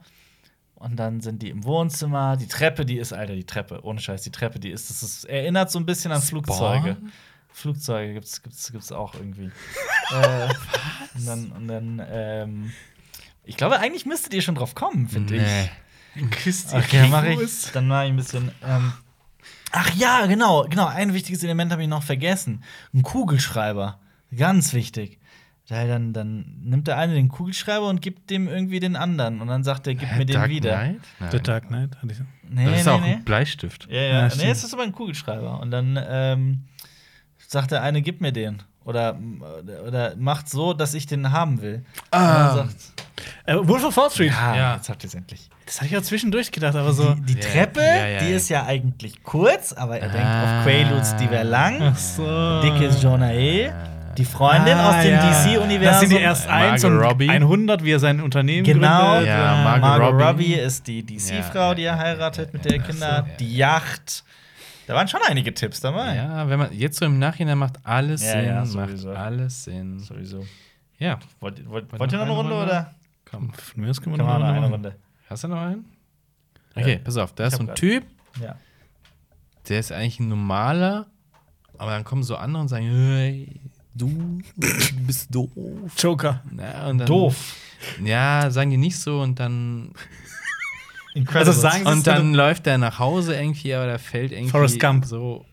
Und 0.74 0.96
dann 0.96 1.20
sind 1.20 1.42
die 1.42 1.50
im 1.50 1.64
Wohnzimmer. 1.64 2.36
Die 2.36 2.48
Treppe, 2.48 2.84
die 2.84 2.98
ist, 2.98 3.12
Alter, 3.12 3.34
die 3.34 3.44
Treppe, 3.44 3.82
ohne 3.82 3.98
Scheiß, 3.98 4.22
die 4.22 4.30
Treppe, 4.30 4.58
die 4.58 4.70
ist, 4.70 4.90
das 4.90 5.02
ist 5.02 5.24
erinnert 5.24 5.70
so 5.70 5.78
ein 5.78 5.86
bisschen 5.86 6.12
an 6.12 6.20
Flugzeuge. 6.20 6.92
Spawn? 6.92 7.12
Flugzeuge 7.48 8.12
gibt's, 8.12 8.42
gibt's, 8.42 8.70
gibt's 8.70 8.92
auch 8.92 9.14
irgendwie. 9.14 9.50
äh, 10.10 10.48
und 11.14 11.26
dann, 11.26 11.52
und 11.52 11.68
dann 11.68 12.06
ähm, 12.10 12.72
ich 13.46 13.56
glaube, 13.56 13.78
eigentlich 13.78 14.04
müsstet 14.04 14.34
ihr 14.34 14.42
schon 14.42 14.56
drauf 14.56 14.74
kommen, 14.74 15.08
finde 15.08 15.36
ich. 15.36 15.42
Nee. 15.42 15.70
Küsst 16.30 16.74
Okay, 16.74 17.02
dann 17.02 17.10
mache 17.10 17.32
ich, 17.32 17.70
dann 17.72 17.86
mache 17.86 18.04
ich 18.04 18.10
ein 18.10 18.16
bisschen. 18.16 18.50
Ähm, 18.64 18.92
ach 19.76 19.94
ja, 19.94 20.26
genau, 20.26 20.64
genau. 20.68 20.86
Ein 20.86 21.12
wichtiges 21.14 21.42
Element 21.44 21.70
habe 21.72 21.82
ich 21.82 21.88
noch 21.88 22.02
vergessen. 22.02 22.62
Ein 22.94 23.02
Kugelschreiber. 23.02 23.98
Ganz 24.36 24.72
wichtig. 24.72 25.18
Weil 25.68 25.88
dann, 25.88 26.12
dann 26.12 26.60
nimmt 26.62 26.86
der 26.86 26.96
eine 26.96 27.14
den 27.14 27.28
Kugelschreiber 27.28 27.88
und 27.88 28.00
gibt 28.00 28.30
dem 28.30 28.46
irgendwie 28.48 28.78
den 28.80 28.94
anderen. 28.96 29.40
Und 29.40 29.48
dann 29.48 29.64
sagt 29.64 29.86
er, 29.88 29.94
gib 29.96 30.10
mir 30.16 30.24
den 30.24 30.34
Dark 30.34 30.48
wieder. 30.48 30.76
Knight? 30.76 31.00
Nein. 31.18 31.30
The 31.32 31.40
Dark 31.40 31.66
Knight? 31.68 31.96
hatte 31.96 32.12
ich- 32.12 32.18
Nee, 32.48 32.64
Das 32.66 32.78
ist 32.80 32.86
nee, 32.86 32.92
auch 32.92 33.00
nee. 33.00 33.12
ein 33.14 33.24
Bleistift. 33.24 33.88
Ja, 33.90 34.00
ja. 34.00 34.08
Ja, 34.08 34.22
nee, 34.24 34.30
stimmt. 34.30 34.50
es 34.52 34.64
ist 34.64 34.72
aber 34.74 34.84
ein 34.84 34.92
Kugelschreiber. 34.92 35.58
Und 35.60 35.72
dann 35.72 35.98
ähm, 36.08 36.64
sagt 37.48 37.72
der 37.72 37.82
eine, 37.82 38.00
gib 38.02 38.20
mir 38.20 38.32
den. 38.32 38.62
Oder, 38.84 39.18
oder 39.84 40.14
macht 40.14 40.48
so, 40.48 40.72
dass 40.72 40.94
ich 40.94 41.06
den 41.06 41.32
haben 41.32 41.60
will. 41.60 41.84
Ah. 42.12 42.50
Und 42.50 42.56
dann 42.58 42.68
sagt, 42.68 42.76
Äh, 43.46 43.56
Wolf 43.66 43.84
of 43.84 43.96
Wall 43.96 44.10
Street. 44.10 44.30
Ja, 44.30 44.54
Ja. 44.54 44.74
jetzt 44.76 44.88
habt 44.88 45.02
ihr 45.02 45.08
es 45.08 45.14
endlich. 45.16 45.50
Das 45.66 45.76
hatte 45.80 45.86
ich 45.90 45.96
auch 45.98 46.02
zwischendurch 46.02 46.52
gedacht, 46.52 46.76
aber 46.76 46.92
so. 46.92 47.14
Die, 47.14 47.34
die 47.34 47.34
Ja, 47.34 47.40
Treppe, 47.40 47.80
ja, 47.80 48.06
ja, 48.06 48.18
die 48.20 48.30
ist 48.32 48.48
ja 48.48 48.64
eigentlich 48.66 49.22
kurz, 49.24 49.72
aber 49.72 49.98
er 49.98 50.08
denkt 50.08 50.26
Ah. 50.26 50.58
auf 50.60 50.64
Quaaludes, 50.64 51.16
die 51.16 51.28
wäre 51.30 51.42
lang. 51.44 51.82
Ach 51.82 51.96
so. 51.98 52.60
Dick 52.62 52.80
ist 52.80 53.02
Jonah 53.02 53.32
E. 53.32 53.70
Die 54.16 54.24
Freundin 54.24 54.78
Ah, 54.78 54.90
aus 54.96 55.02
dem 55.04 55.12
ja. 55.12 55.30
DC-Universum. 55.30 55.84
Das 55.84 56.00
sind 56.00 56.10
die 56.12 56.16
erst 56.22 56.48
eins 56.48 56.82
und 56.84 56.96
Robbie. 56.98 57.28
100, 57.28 57.84
wie 57.84 57.90
er 57.92 57.98
sein 57.98 58.22
Unternehmen 58.22 58.64
Genau. 58.64 59.10
gründet. 59.16 59.28
Ja, 59.28 59.62
Margot, 59.62 59.80
Margot 59.82 60.12
Robbie. 60.14 60.22
Robbie 60.24 60.54
ist 60.54 60.86
die 60.86 61.02
DC-Frau, 61.04 61.58
Ja, 61.70 61.74
die 61.74 61.82
er 61.82 61.98
heiratet, 61.98 62.52
mit 62.54 62.64
ja, 62.64 62.70
der. 62.70 62.78
Kinder. 62.80 63.26
So. 63.28 63.36
Die 63.40 63.56
Yacht. 63.56 64.24
Da 64.86 64.94
waren 64.94 65.06
schon 65.08 65.20
einige 65.28 65.52
Tipps 65.52 65.80
dabei. 65.80 66.14
Ja, 66.14 66.48
wenn 66.48 66.60
man 66.60 66.72
jetzt 66.72 66.98
so 66.98 67.04
im 67.04 67.18
Nachhinein 67.18 67.58
macht 67.58 67.74
alles 67.84 68.24
Ja, 68.24 68.30
Sinn, 68.32 68.44
ja, 68.46 68.54
macht 68.60 68.68
sowieso. 68.70 69.10
alles 69.10 69.64
Sinn. 69.64 69.98
Sowieso. 69.98 70.46
Ja, 70.98 71.18
Wollt, 71.40 71.58
wollt, 71.68 71.90
Wollt 71.92 72.00
wollt 72.00 72.12
ihr 72.12 72.18
noch 72.18 72.24
eine 72.24 72.32
Runde, 72.34 72.52
Runde? 72.54 72.66
oder? 72.72 72.94
komm. 73.30 73.52
Von 73.52 73.82
mir 73.82 73.90
aus 73.90 74.00
können 74.00 74.16
wir 74.16 74.24
noch 74.24 74.32
eine. 74.34 74.66
Runde? 74.68 74.94
Hast 75.28 75.44
du 75.44 75.48
noch 75.48 75.60
einen? 75.60 75.84
Okay, 76.74 77.00
pass 77.02 77.16
auf, 77.16 77.34
da 77.34 77.46
ist 77.46 77.54
so 77.56 77.60
ein 77.60 77.66
grad- 77.66 77.78
Typ, 77.78 78.04
Ja. 78.40 78.56
der 79.68 79.80
ist 79.80 79.92
eigentlich 79.92 80.20
ein 80.20 80.28
normaler, 80.28 81.06
aber 81.78 81.90
dann 81.92 82.04
kommen 82.04 82.22
so 82.22 82.36
andere 82.36 82.62
und 82.62 82.68
sagen, 82.68 82.84
hey, 82.86 83.60
du 83.94 84.40
bist 85.06 85.34
doof. 85.34 85.50
Joker. 85.98 86.42
Ja, 86.58 86.88
und 86.88 86.98
dann, 86.98 87.06
Doof. 87.06 87.56
Ja, 88.04 88.50
sagen 88.50 88.70
die 88.70 88.76
nicht 88.76 88.98
so 88.98 89.20
und 89.22 89.40
dann 89.40 89.90
Incredibles. 91.14 91.48
Also 91.48 91.60
sagen 91.60 91.86
und 91.86 92.06
dann 92.06 92.34
läuft 92.34 92.66
er 92.66 92.76
nach 92.78 92.98
Hause 92.98 93.34
irgendwie, 93.36 93.72
aber 93.74 93.86
da 93.86 93.98
fällt 93.98 94.32
irgendwie 94.32 95.06
so 95.06 95.46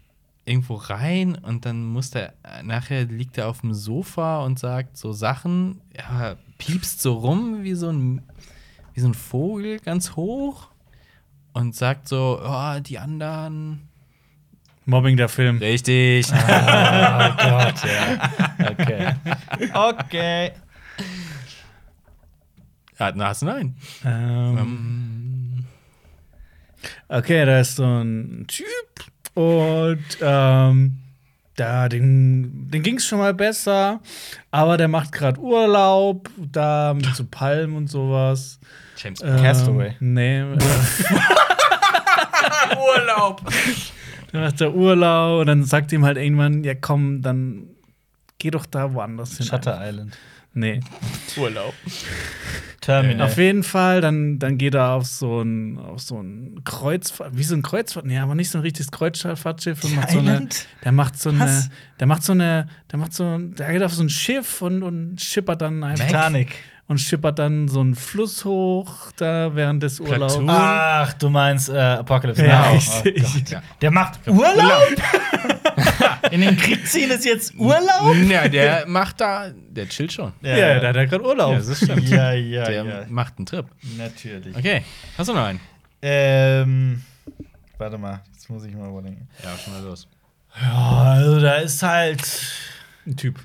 irgendwo 0.46 0.76
rein 0.76 1.36
und 1.36 1.66
dann 1.66 1.86
muss 1.86 2.12
der 2.12 2.34
nachher 2.64 3.06
liegt 3.06 3.38
er 3.38 3.48
auf 3.48 3.62
dem 3.62 3.74
Sofa 3.74 4.44
und 4.44 4.60
sagt 4.60 4.98
so 4.98 5.14
Sachen, 5.14 5.80
ja, 5.98 6.36
piepst 6.58 7.02
so 7.02 7.14
rum 7.14 7.64
wie 7.64 7.76
so 7.76 7.90
ein 7.90 8.22
wie 8.94 9.00
so 9.00 9.08
ein 9.08 9.14
Vogel 9.14 9.80
ganz 9.80 10.16
hoch 10.16 10.70
und 11.54 11.76
sagt 11.76 12.08
so, 12.08 12.40
oh, 12.44 12.80
die 12.80 13.00
anderen 13.00 13.88
Mobbing 14.86 15.16
der 15.18 15.30
Film. 15.30 15.58
richtig. 15.60 16.28
Oh 16.32 16.36
Gott, 16.36 17.76
ja. 17.86 18.32
Okay. 18.72 19.14
Okay. 19.74 20.52
Ja, 23.00 23.12
na, 23.16 23.28
hast 23.30 23.42
du 23.42 23.46
nein. 23.48 23.76
Ähm, 24.06 24.58
Ähm, 24.58 25.66
okay, 27.08 27.46
da 27.46 27.60
ist 27.60 27.78
so 27.78 27.86
ein 27.86 28.46
Typ 28.48 28.68
und 29.36 30.04
ähm, 30.22 31.00
da, 31.56 31.88
den, 31.90 32.70
den 32.72 32.82
ging 32.84 32.98
es 32.98 33.06
schon 33.06 33.20
mal 33.20 33.34
besser, 33.34 34.00
aber 34.52 34.78
der 34.78 34.88
macht 34.88 35.12
gerade 35.12 35.40
Urlaub, 35.40 36.30
da 36.38 36.94
mit 36.94 37.16
so 37.16 37.26
Palmen 37.30 37.76
und 37.76 37.88
sowas. 37.90 38.60
James 38.98 39.22
Ähm, 39.22 39.38
Castaway. 39.38 39.96
Nee, 40.00 40.40
äh, 40.40 40.44
Urlaub. 42.78 43.42
dann 44.32 44.42
macht 44.42 44.62
er 44.62 44.74
Urlaub 44.74 45.42
und 45.42 45.48
dann 45.48 45.64
sagt 45.64 45.92
ihm 45.92 46.06
halt 46.06 46.18
irgendwann, 46.18 46.64
ja 46.64 46.74
komm, 46.76 47.22
dann 47.22 47.68
geh 48.40 48.52
doch 48.52 48.66
da 48.66 48.94
woanders 48.94 49.38
hin. 49.38 49.46
Shutter 49.46 49.80
Island. 49.82 50.18
Nee. 50.54 50.82
Urlaub. 51.38 51.74
Terminal. 52.82 53.28
Auf 53.28 53.38
jeden 53.38 53.64
Fall, 53.64 54.02
dann, 54.02 54.40
dann 54.40 54.58
geht 54.58 54.76
er 54.76 54.92
auf 54.92 55.06
so 55.06 55.42
ein, 55.42 55.80
auf 55.80 56.02
so 56.02 56.22
ein 56.22 56.62
Kreuzfahrt, 56.66 57.36
wie 57.36 57.44
so 57.44 57.56
ein 57.56 57.62
Kreuzfahrt, 57.62 58.06
nee, 58.06 58.20
aber 58.20 58.36
nicht 58.36 58.50
so 58.50 58.58
ein 58.58 58.62
richtiges 58.62 58.92
Kreuzfahrtschiff 58.92 59.84
und 59.84 59.96
macht 59.96 60.10
so 60.12 60.20
eine, 60.20 60.34
Island? 60.34 60.68
der 60.84 60.92
macht 60.92 61.18
so 61.20 61.30
eine, 61.30 61.70
der 62.00 62.08
macht 62.08 62.24
so 62.24 62.34
eine, 62.34 62.68
der 62.92 63.00
macht 63.00 63.14
so, 63.14 63.38
der 63.38 63.72
geht 63.72 63.84
auf 63.84 63.94
so 63.94 64.04
ein 64.04 64.10
Schiff 64.10 64.62
und, 64.62 64.84
und 64.84 65.20
schippert 65.22 65.62
dann 65.62 65.82
einfach 65.84 66.06
Titanic. 66.06 66.56
und 66.88 67.00
schippert 67.00 67.40
dann 67.40 67.70
so 67.70 67.80
einen 67.80 67.96
Fluss 67.96 68.44
hoch 68.44 69.14
da 69.16 69.56
während 69.56 69.82
des 69.82 70.02
Urlaubs. 70.02 70.34
Platoon. 70.34 70.50
Ach, 70.50 71.14
du 71.14 71.30
meinst 71.30 71.70
äh, 71.70 71.78
Apocalypse 71.78 72.46
Ja, 72.46 72.70
Now. 72.74 72.78
Oh 72.78 73.04
Gott. 73.04 73.50
Ja. 73.50 73.64
Der 73.82 73.92
macht 73.92 74.20
Urlaub? 74.28 74.90
In 76.32 76.42
den 76.42 76.58
Krieg 76.58 76.88
ziehen 76.88 77.12
ist 77.12 77.26
jetzt 77.26 77.54
Urlaub? 77.56 78.16
Ja, 78.30 78.48
der 78.48 78.86
macht 78.88 79.20
da, 79.22 79.50
der 79.50 79.88
chillt 79.90 80.14
schon. 80.14 80.34
Ja, 80.42 80.56
ja, 80.56 80.80
der 80.80 80.90
hat 80.90 80.96
ja 80.96 81.06
gerade 81.06 81.24
Urlaub. 81.24 81.54
Ja, 81.54 81.60
das 81.60 81.78
stimmt. 81.78 82.08
ja, 82.10 82.32
ja, 82.34 82.66
der 82.66 82.84
ja. 82.86 83.06
macht 83.10 83.38
einen 83.38 83.46
Trip. 83.46 83.66
Natürlich. 83.98 84.56
Okay, 84.56 84.84
hast 85.18 85.30
du 85.30 85.34
noch 85.34 85.46
einen? 85.46 85.60
Ähm, 86.02 87.04
warte 87.78 87.98
mal, 87.98 88.22
jetzt 88.34 88.50
muss 88.50 88.66
ich 88.66 88.74
mal 88.74 88.90
überlegen. 88.90 89.28
Ja, 89.44 89.58
schon 89.58 89.74
mal 89.74 89.84
los. 89.84 90.08
Ja, 90.62 91.02
also 91.14 91.40
da 91.40 91.56
ist 91.56 91.82
halt, 91.82 92.22
ein 93.06 93.18
Typ. 93.18 93.40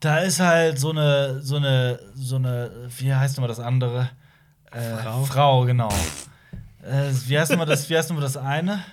da 0.00 0.18
ist 0.18 0.40
halt 0.40 0.78
so 0.78 0.90
eine, 0.90 1.40
so 1.40 1.56
eine, 1.56 2.00
so 2.14 2.36
eine, 2.36 2.88
wie 2.98 3.14
heißt 3.14 3.36
nochmal 3.36 3.48
das 3.48 3.60
andere? 3.60 4.10
Äh, 4.72 4.96
Frau. 5.02 5.24
Frau, 5.24 5.64
genau. 5.64 5.88
Äh, 6.82 7.10
wie 7.26 7.38
heißt 7.38 7.50
nochmal 7.50 7.66
das, 7.66 7.88
wie 7.88 7.96
heißt 7.96 8.10
nochmal 8.10 8.24
das 8.24 8.36
eine? 8.36 8.84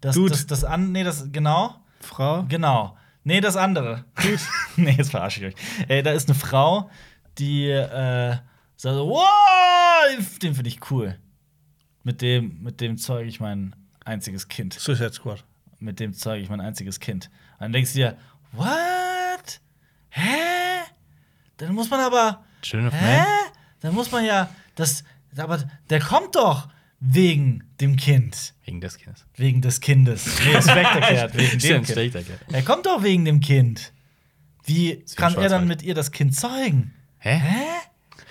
Das, 0.00 0.14
Dude. 0.14 0.30
das, 0.30 0.46
das 0.46 0.64
an, 0.64 0.92
nee, 0.92 1.04
das, 1.04 1.30
genau. 1.32 1.76
Frau. 2.04 2.44
Genau. 2.48 2.96
Nee, 3.24 3.40
das 3.40 3.56
andere. 3.56 4.04
nee, 4.76 4.94
jetzt 4.96 5.10
verarsche 5.10 5.46
ich 5.46 5.54
euch. 5.54 5.88
Äh, 5.88 6.02
da 6.02 6.12
ist 6.12 6.28
eine 6.28 6.38
Frau, 6.38 6.90
die 7.38 7.68
äh, 7.70 8.36
sagt 8.76 8.94
so, 8.94 9.08
wow, 9.08 10.38
den 10.42 10.54
finde 10.54 10.68
ich 10.68 10.90
cool. 10.90 11.18
Mit 12.02 12.20
dem, 12.20 12.62
mit 12.62 12.80
dem 12.80 12.98
zeuge 12.98 13.28
ich 13.28 13.40
mein 13.40 13.74
einziges 14.04 14.48
Kind. 14.48 14.74
Suicide 14.74 15.12
Squad. 15.12 15.44
Mit 15.78 16.00
dem 16.00 16.12
zeuge 16.12 16.42
ich 16.42 16.50
mein 16.50 16.60
einziges 16.60 17.00
Kind. 17.00 17.30
Und 17.54 17.62
dann 17.62 17.72
denkst 17.72 17.92
du 17.92 17.98
dir, 17.98 18.16
what? 18.52 19.60
Hä? 20.10 20.84
Dann 21.56 21.74
muss 21.74 21.88
man 21.88 22.00
aber, 22.00 22.44
Children 22.62 22.88
of 22.88 22.94
hä? 22.94 23.18
Man? 23.18 23.26
Dann 23.80 23.94
muss 23.94 24.12
man 24.12 24.24
ja, 24.24 24.48
das, 24.74 25.04
aber 25.36 25.58
der 25.88 26.00
kommt 26.00 26.36
doch 26.36 26.68
wegen 27.06 27.64
dem 27.80 27.96
Kind. 27.96 28.54
Wegen 28.64 28.80
des 28.80 28.96
Kindes. 28.98 29.26
Wegen 29.36 29.60
des 29.60 29.80
Kindes. 29.80 30.26
Nee, 30.44 30.58
ist 30.58 30.68
erklärt. 30.68 31.36
Wegen 31.36 31.50
dem 31.50 31.84
Stimmt, 31.84 32.14
Kind. 32.14 32.26
Er 32.52 32.62
kommt 32.62 32.86
doch 32.86 33.02
wegen 33.02 33.24
dem 33.24 33.40
Kind. 33.40 33.92
Wie 34.64 35.02
wie 35.06 35.14
kann 35.14 35.34
er 35.36 35.48
dann 35.48 35.66
mit 35.66 35.82
ihr 35.82 35.94
das 35.94 36.10
Kind 36.10 36.34
zeugen? 36.34 36.94
Hä? 37.18 37.36
Hä? 37.36 37.64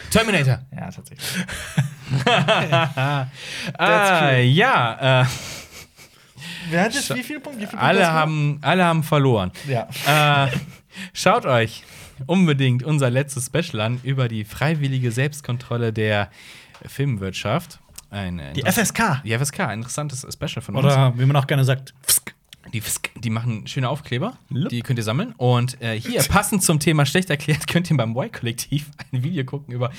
Terminator. 0.09 0.59
Ja, 0.75 0.91
tatsächlich. 0.91 1.27
Ah, 3.77 4.37
ja, 4.37 5.21
äh, 5.21 5.25
Wer 6.69 6.83
hat 6.83 6.93
jetzt 6.93 7.15
wie 7.15 7.23
viele 7.23 7.39
Punkte? 7.39 7.61
Wie 7.61 7.67
viele 7.67 7.81
alle, 7.81 8.11
haben, 8.11 8.59
alle 8.61 8.83
haben 8.83 9.03
verloren. 9.03 9.51
Ja. 9.67 9.87
Äh, 10.45 10.51
schaut 11.13 11.45
euch 11.45 11.83
unbedingt 12.27 12.83
unser 12.83 13.09
letztes 13.09 13.47
Special 13.47 13.81
an 13.81 13.99
über 14.03 14.27
die 14.27 14.43
freiwillige 14.45 15.11
Selbstkontrolle 15.11 15.93
der 15.93 16.29
Filmwirtschaft. 16.85 17.79
Ein, 18.13 18.41
Die 18.55 18.61
FSK. 18.61 19.21
Die 19.25 19.37
FSK, 19.37 19.59
ein 19.61 19.79
interessantes 19.79 20.25
Special 20.31 20.61
von 20.61 20.75
uns. 20.75 20.85
Oder 20.85 21.13
wie 21.17 21.25
man 21.25 21.35
auch 21.35 21.47
gerne 21.47 21.65
sagt, 21.65 21.93
Psk. 22.05 22.33
Die, 22.71 22.79
Fisk- 22.81 23.09
die 23.19 23.29
machen 23.29 23.67
schöne 23.67 23.89
Aufkleber, 23.89 24.37
die 24.49 24.81
könnt 24.81 24.97
ihr 24.97 25.03
sammeln. 25.03 25.33
Und 25.37 25.79
äh, 25.81 25.99
hier, 25.99 26.23
passend 26.23 26.63
zum 26.63 26.79
Thema 26.79 27.05
schlecht 27.05 27.29
erklärt, 27.29 27.67
könnt 27.67 27.91
ihr 27.91 27.97
beim 27.97 28.15
Y-Kollektiv 28.15 28.89
ein 29.11 29.21
Video 29.21 29.43
gucken 29.43 29.73
über 29.75 29.91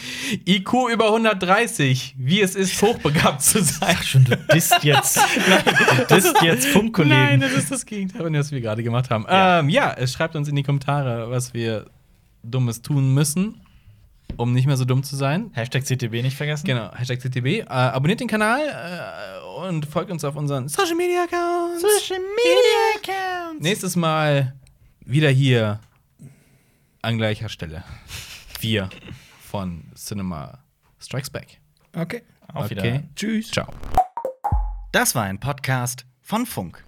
IQ 0.49 0.73
über 0.91 1.07
130, 1.09 2.15
wie 2.19 2.41
es 2.41 2.55
ist, 2.57 2.81
hochbegabt 2.81 3.43
zu 3.43 3.63
sein. 3.63 3.97
Schon, 4.03 4.25
du 4.25 4.37
disst 4.53 4.83
jetzt. 4.83 5.19
du 6.09 6.15
disst 6.17 6.41
jetzt 6.43 6.65
Nein, 6.65 6.73
Funkkollegen. 6.73 7.41
das 7.41 7.53
ist 7.53 7.71
das 7.71 7.85
Gegenteil, 7.87 8.23
von 8.23 8.33
dem, 8.33 8.41
was 8.41 8.51
wir 8.51 8.63
gerade 8.63 8.83
gemacht 8.83 9.11
haben. 9.11 9.27
Ja. 9.29 9.61
Ähm, 9.61 9.69
ja, 9.69 9.95
schreibt 10.07 10.35
uns 10.35 10.49
in 10.49 10.57
die 10.57 10.63
Kommentare, 10.63 11.31
was 11.31 11.53
wir 11.55 11.85
Dummes 12.43 12.81
tun 12.83 13.13
müssen, 13.15 13.61
um 14.37 14.53
nicht 14.53 14.67
mehr 14.67 14.77
so 14.77 14.85
dumm 14.85 15.03
zu 15.03 15.17
sein. 15.17 15.51
Hashtag 15.55 15.85
CTB 15.85 16.23
nicht 16.23 16.37
vergessen. 16.37 16.67
Genau, 16.67 16.93
Hashtag 16.95 17.21
CTB. 17.21 17.47
Äh, 17.47 17.65
abonniert 17.69 18.21
den 18.21 18.29
Kanal 18.29 18.61
äh, 18.61 19.67
und 19.69 19.87
folgt 19.87 20.11
uns 20.11 20.25
auf 20.25 20.37
unseren 20.37 20.69
Social 20.69 20.95
Media 20.97 21.25
Accounts. 21.25 21.81
Social 21.83 22.21
Media 22.21 22.97
Accounts. 22.97 23.63
Nächstes 23.63 23.97
Mal 23.97 24.55
wieder 25.05 25.31
hier 25.31 25.81
an 27.03 27.19
gleicher 27.19 27.49
Stelle. 27.49 27.85
Wir 28.61 28.89
von 29.51 29.85
Cinema 29.95 30.59
Strikes 30.99 31.31
Back. 31.31 31.59
Okay. 31.95 32.23
Auf 32.53 32.65
Okay. 32.65 32.71
Wiedersehen. 32.71 33.11
Tschüss. 33.15 33.51
Ciao. 33.51 33.69
Das 34.93 35.15
war 35.15 35.25
ein 35.25 35.39
Podcast 35.39 36.07
von 36.23 36.47
Funk. 36.47 36.83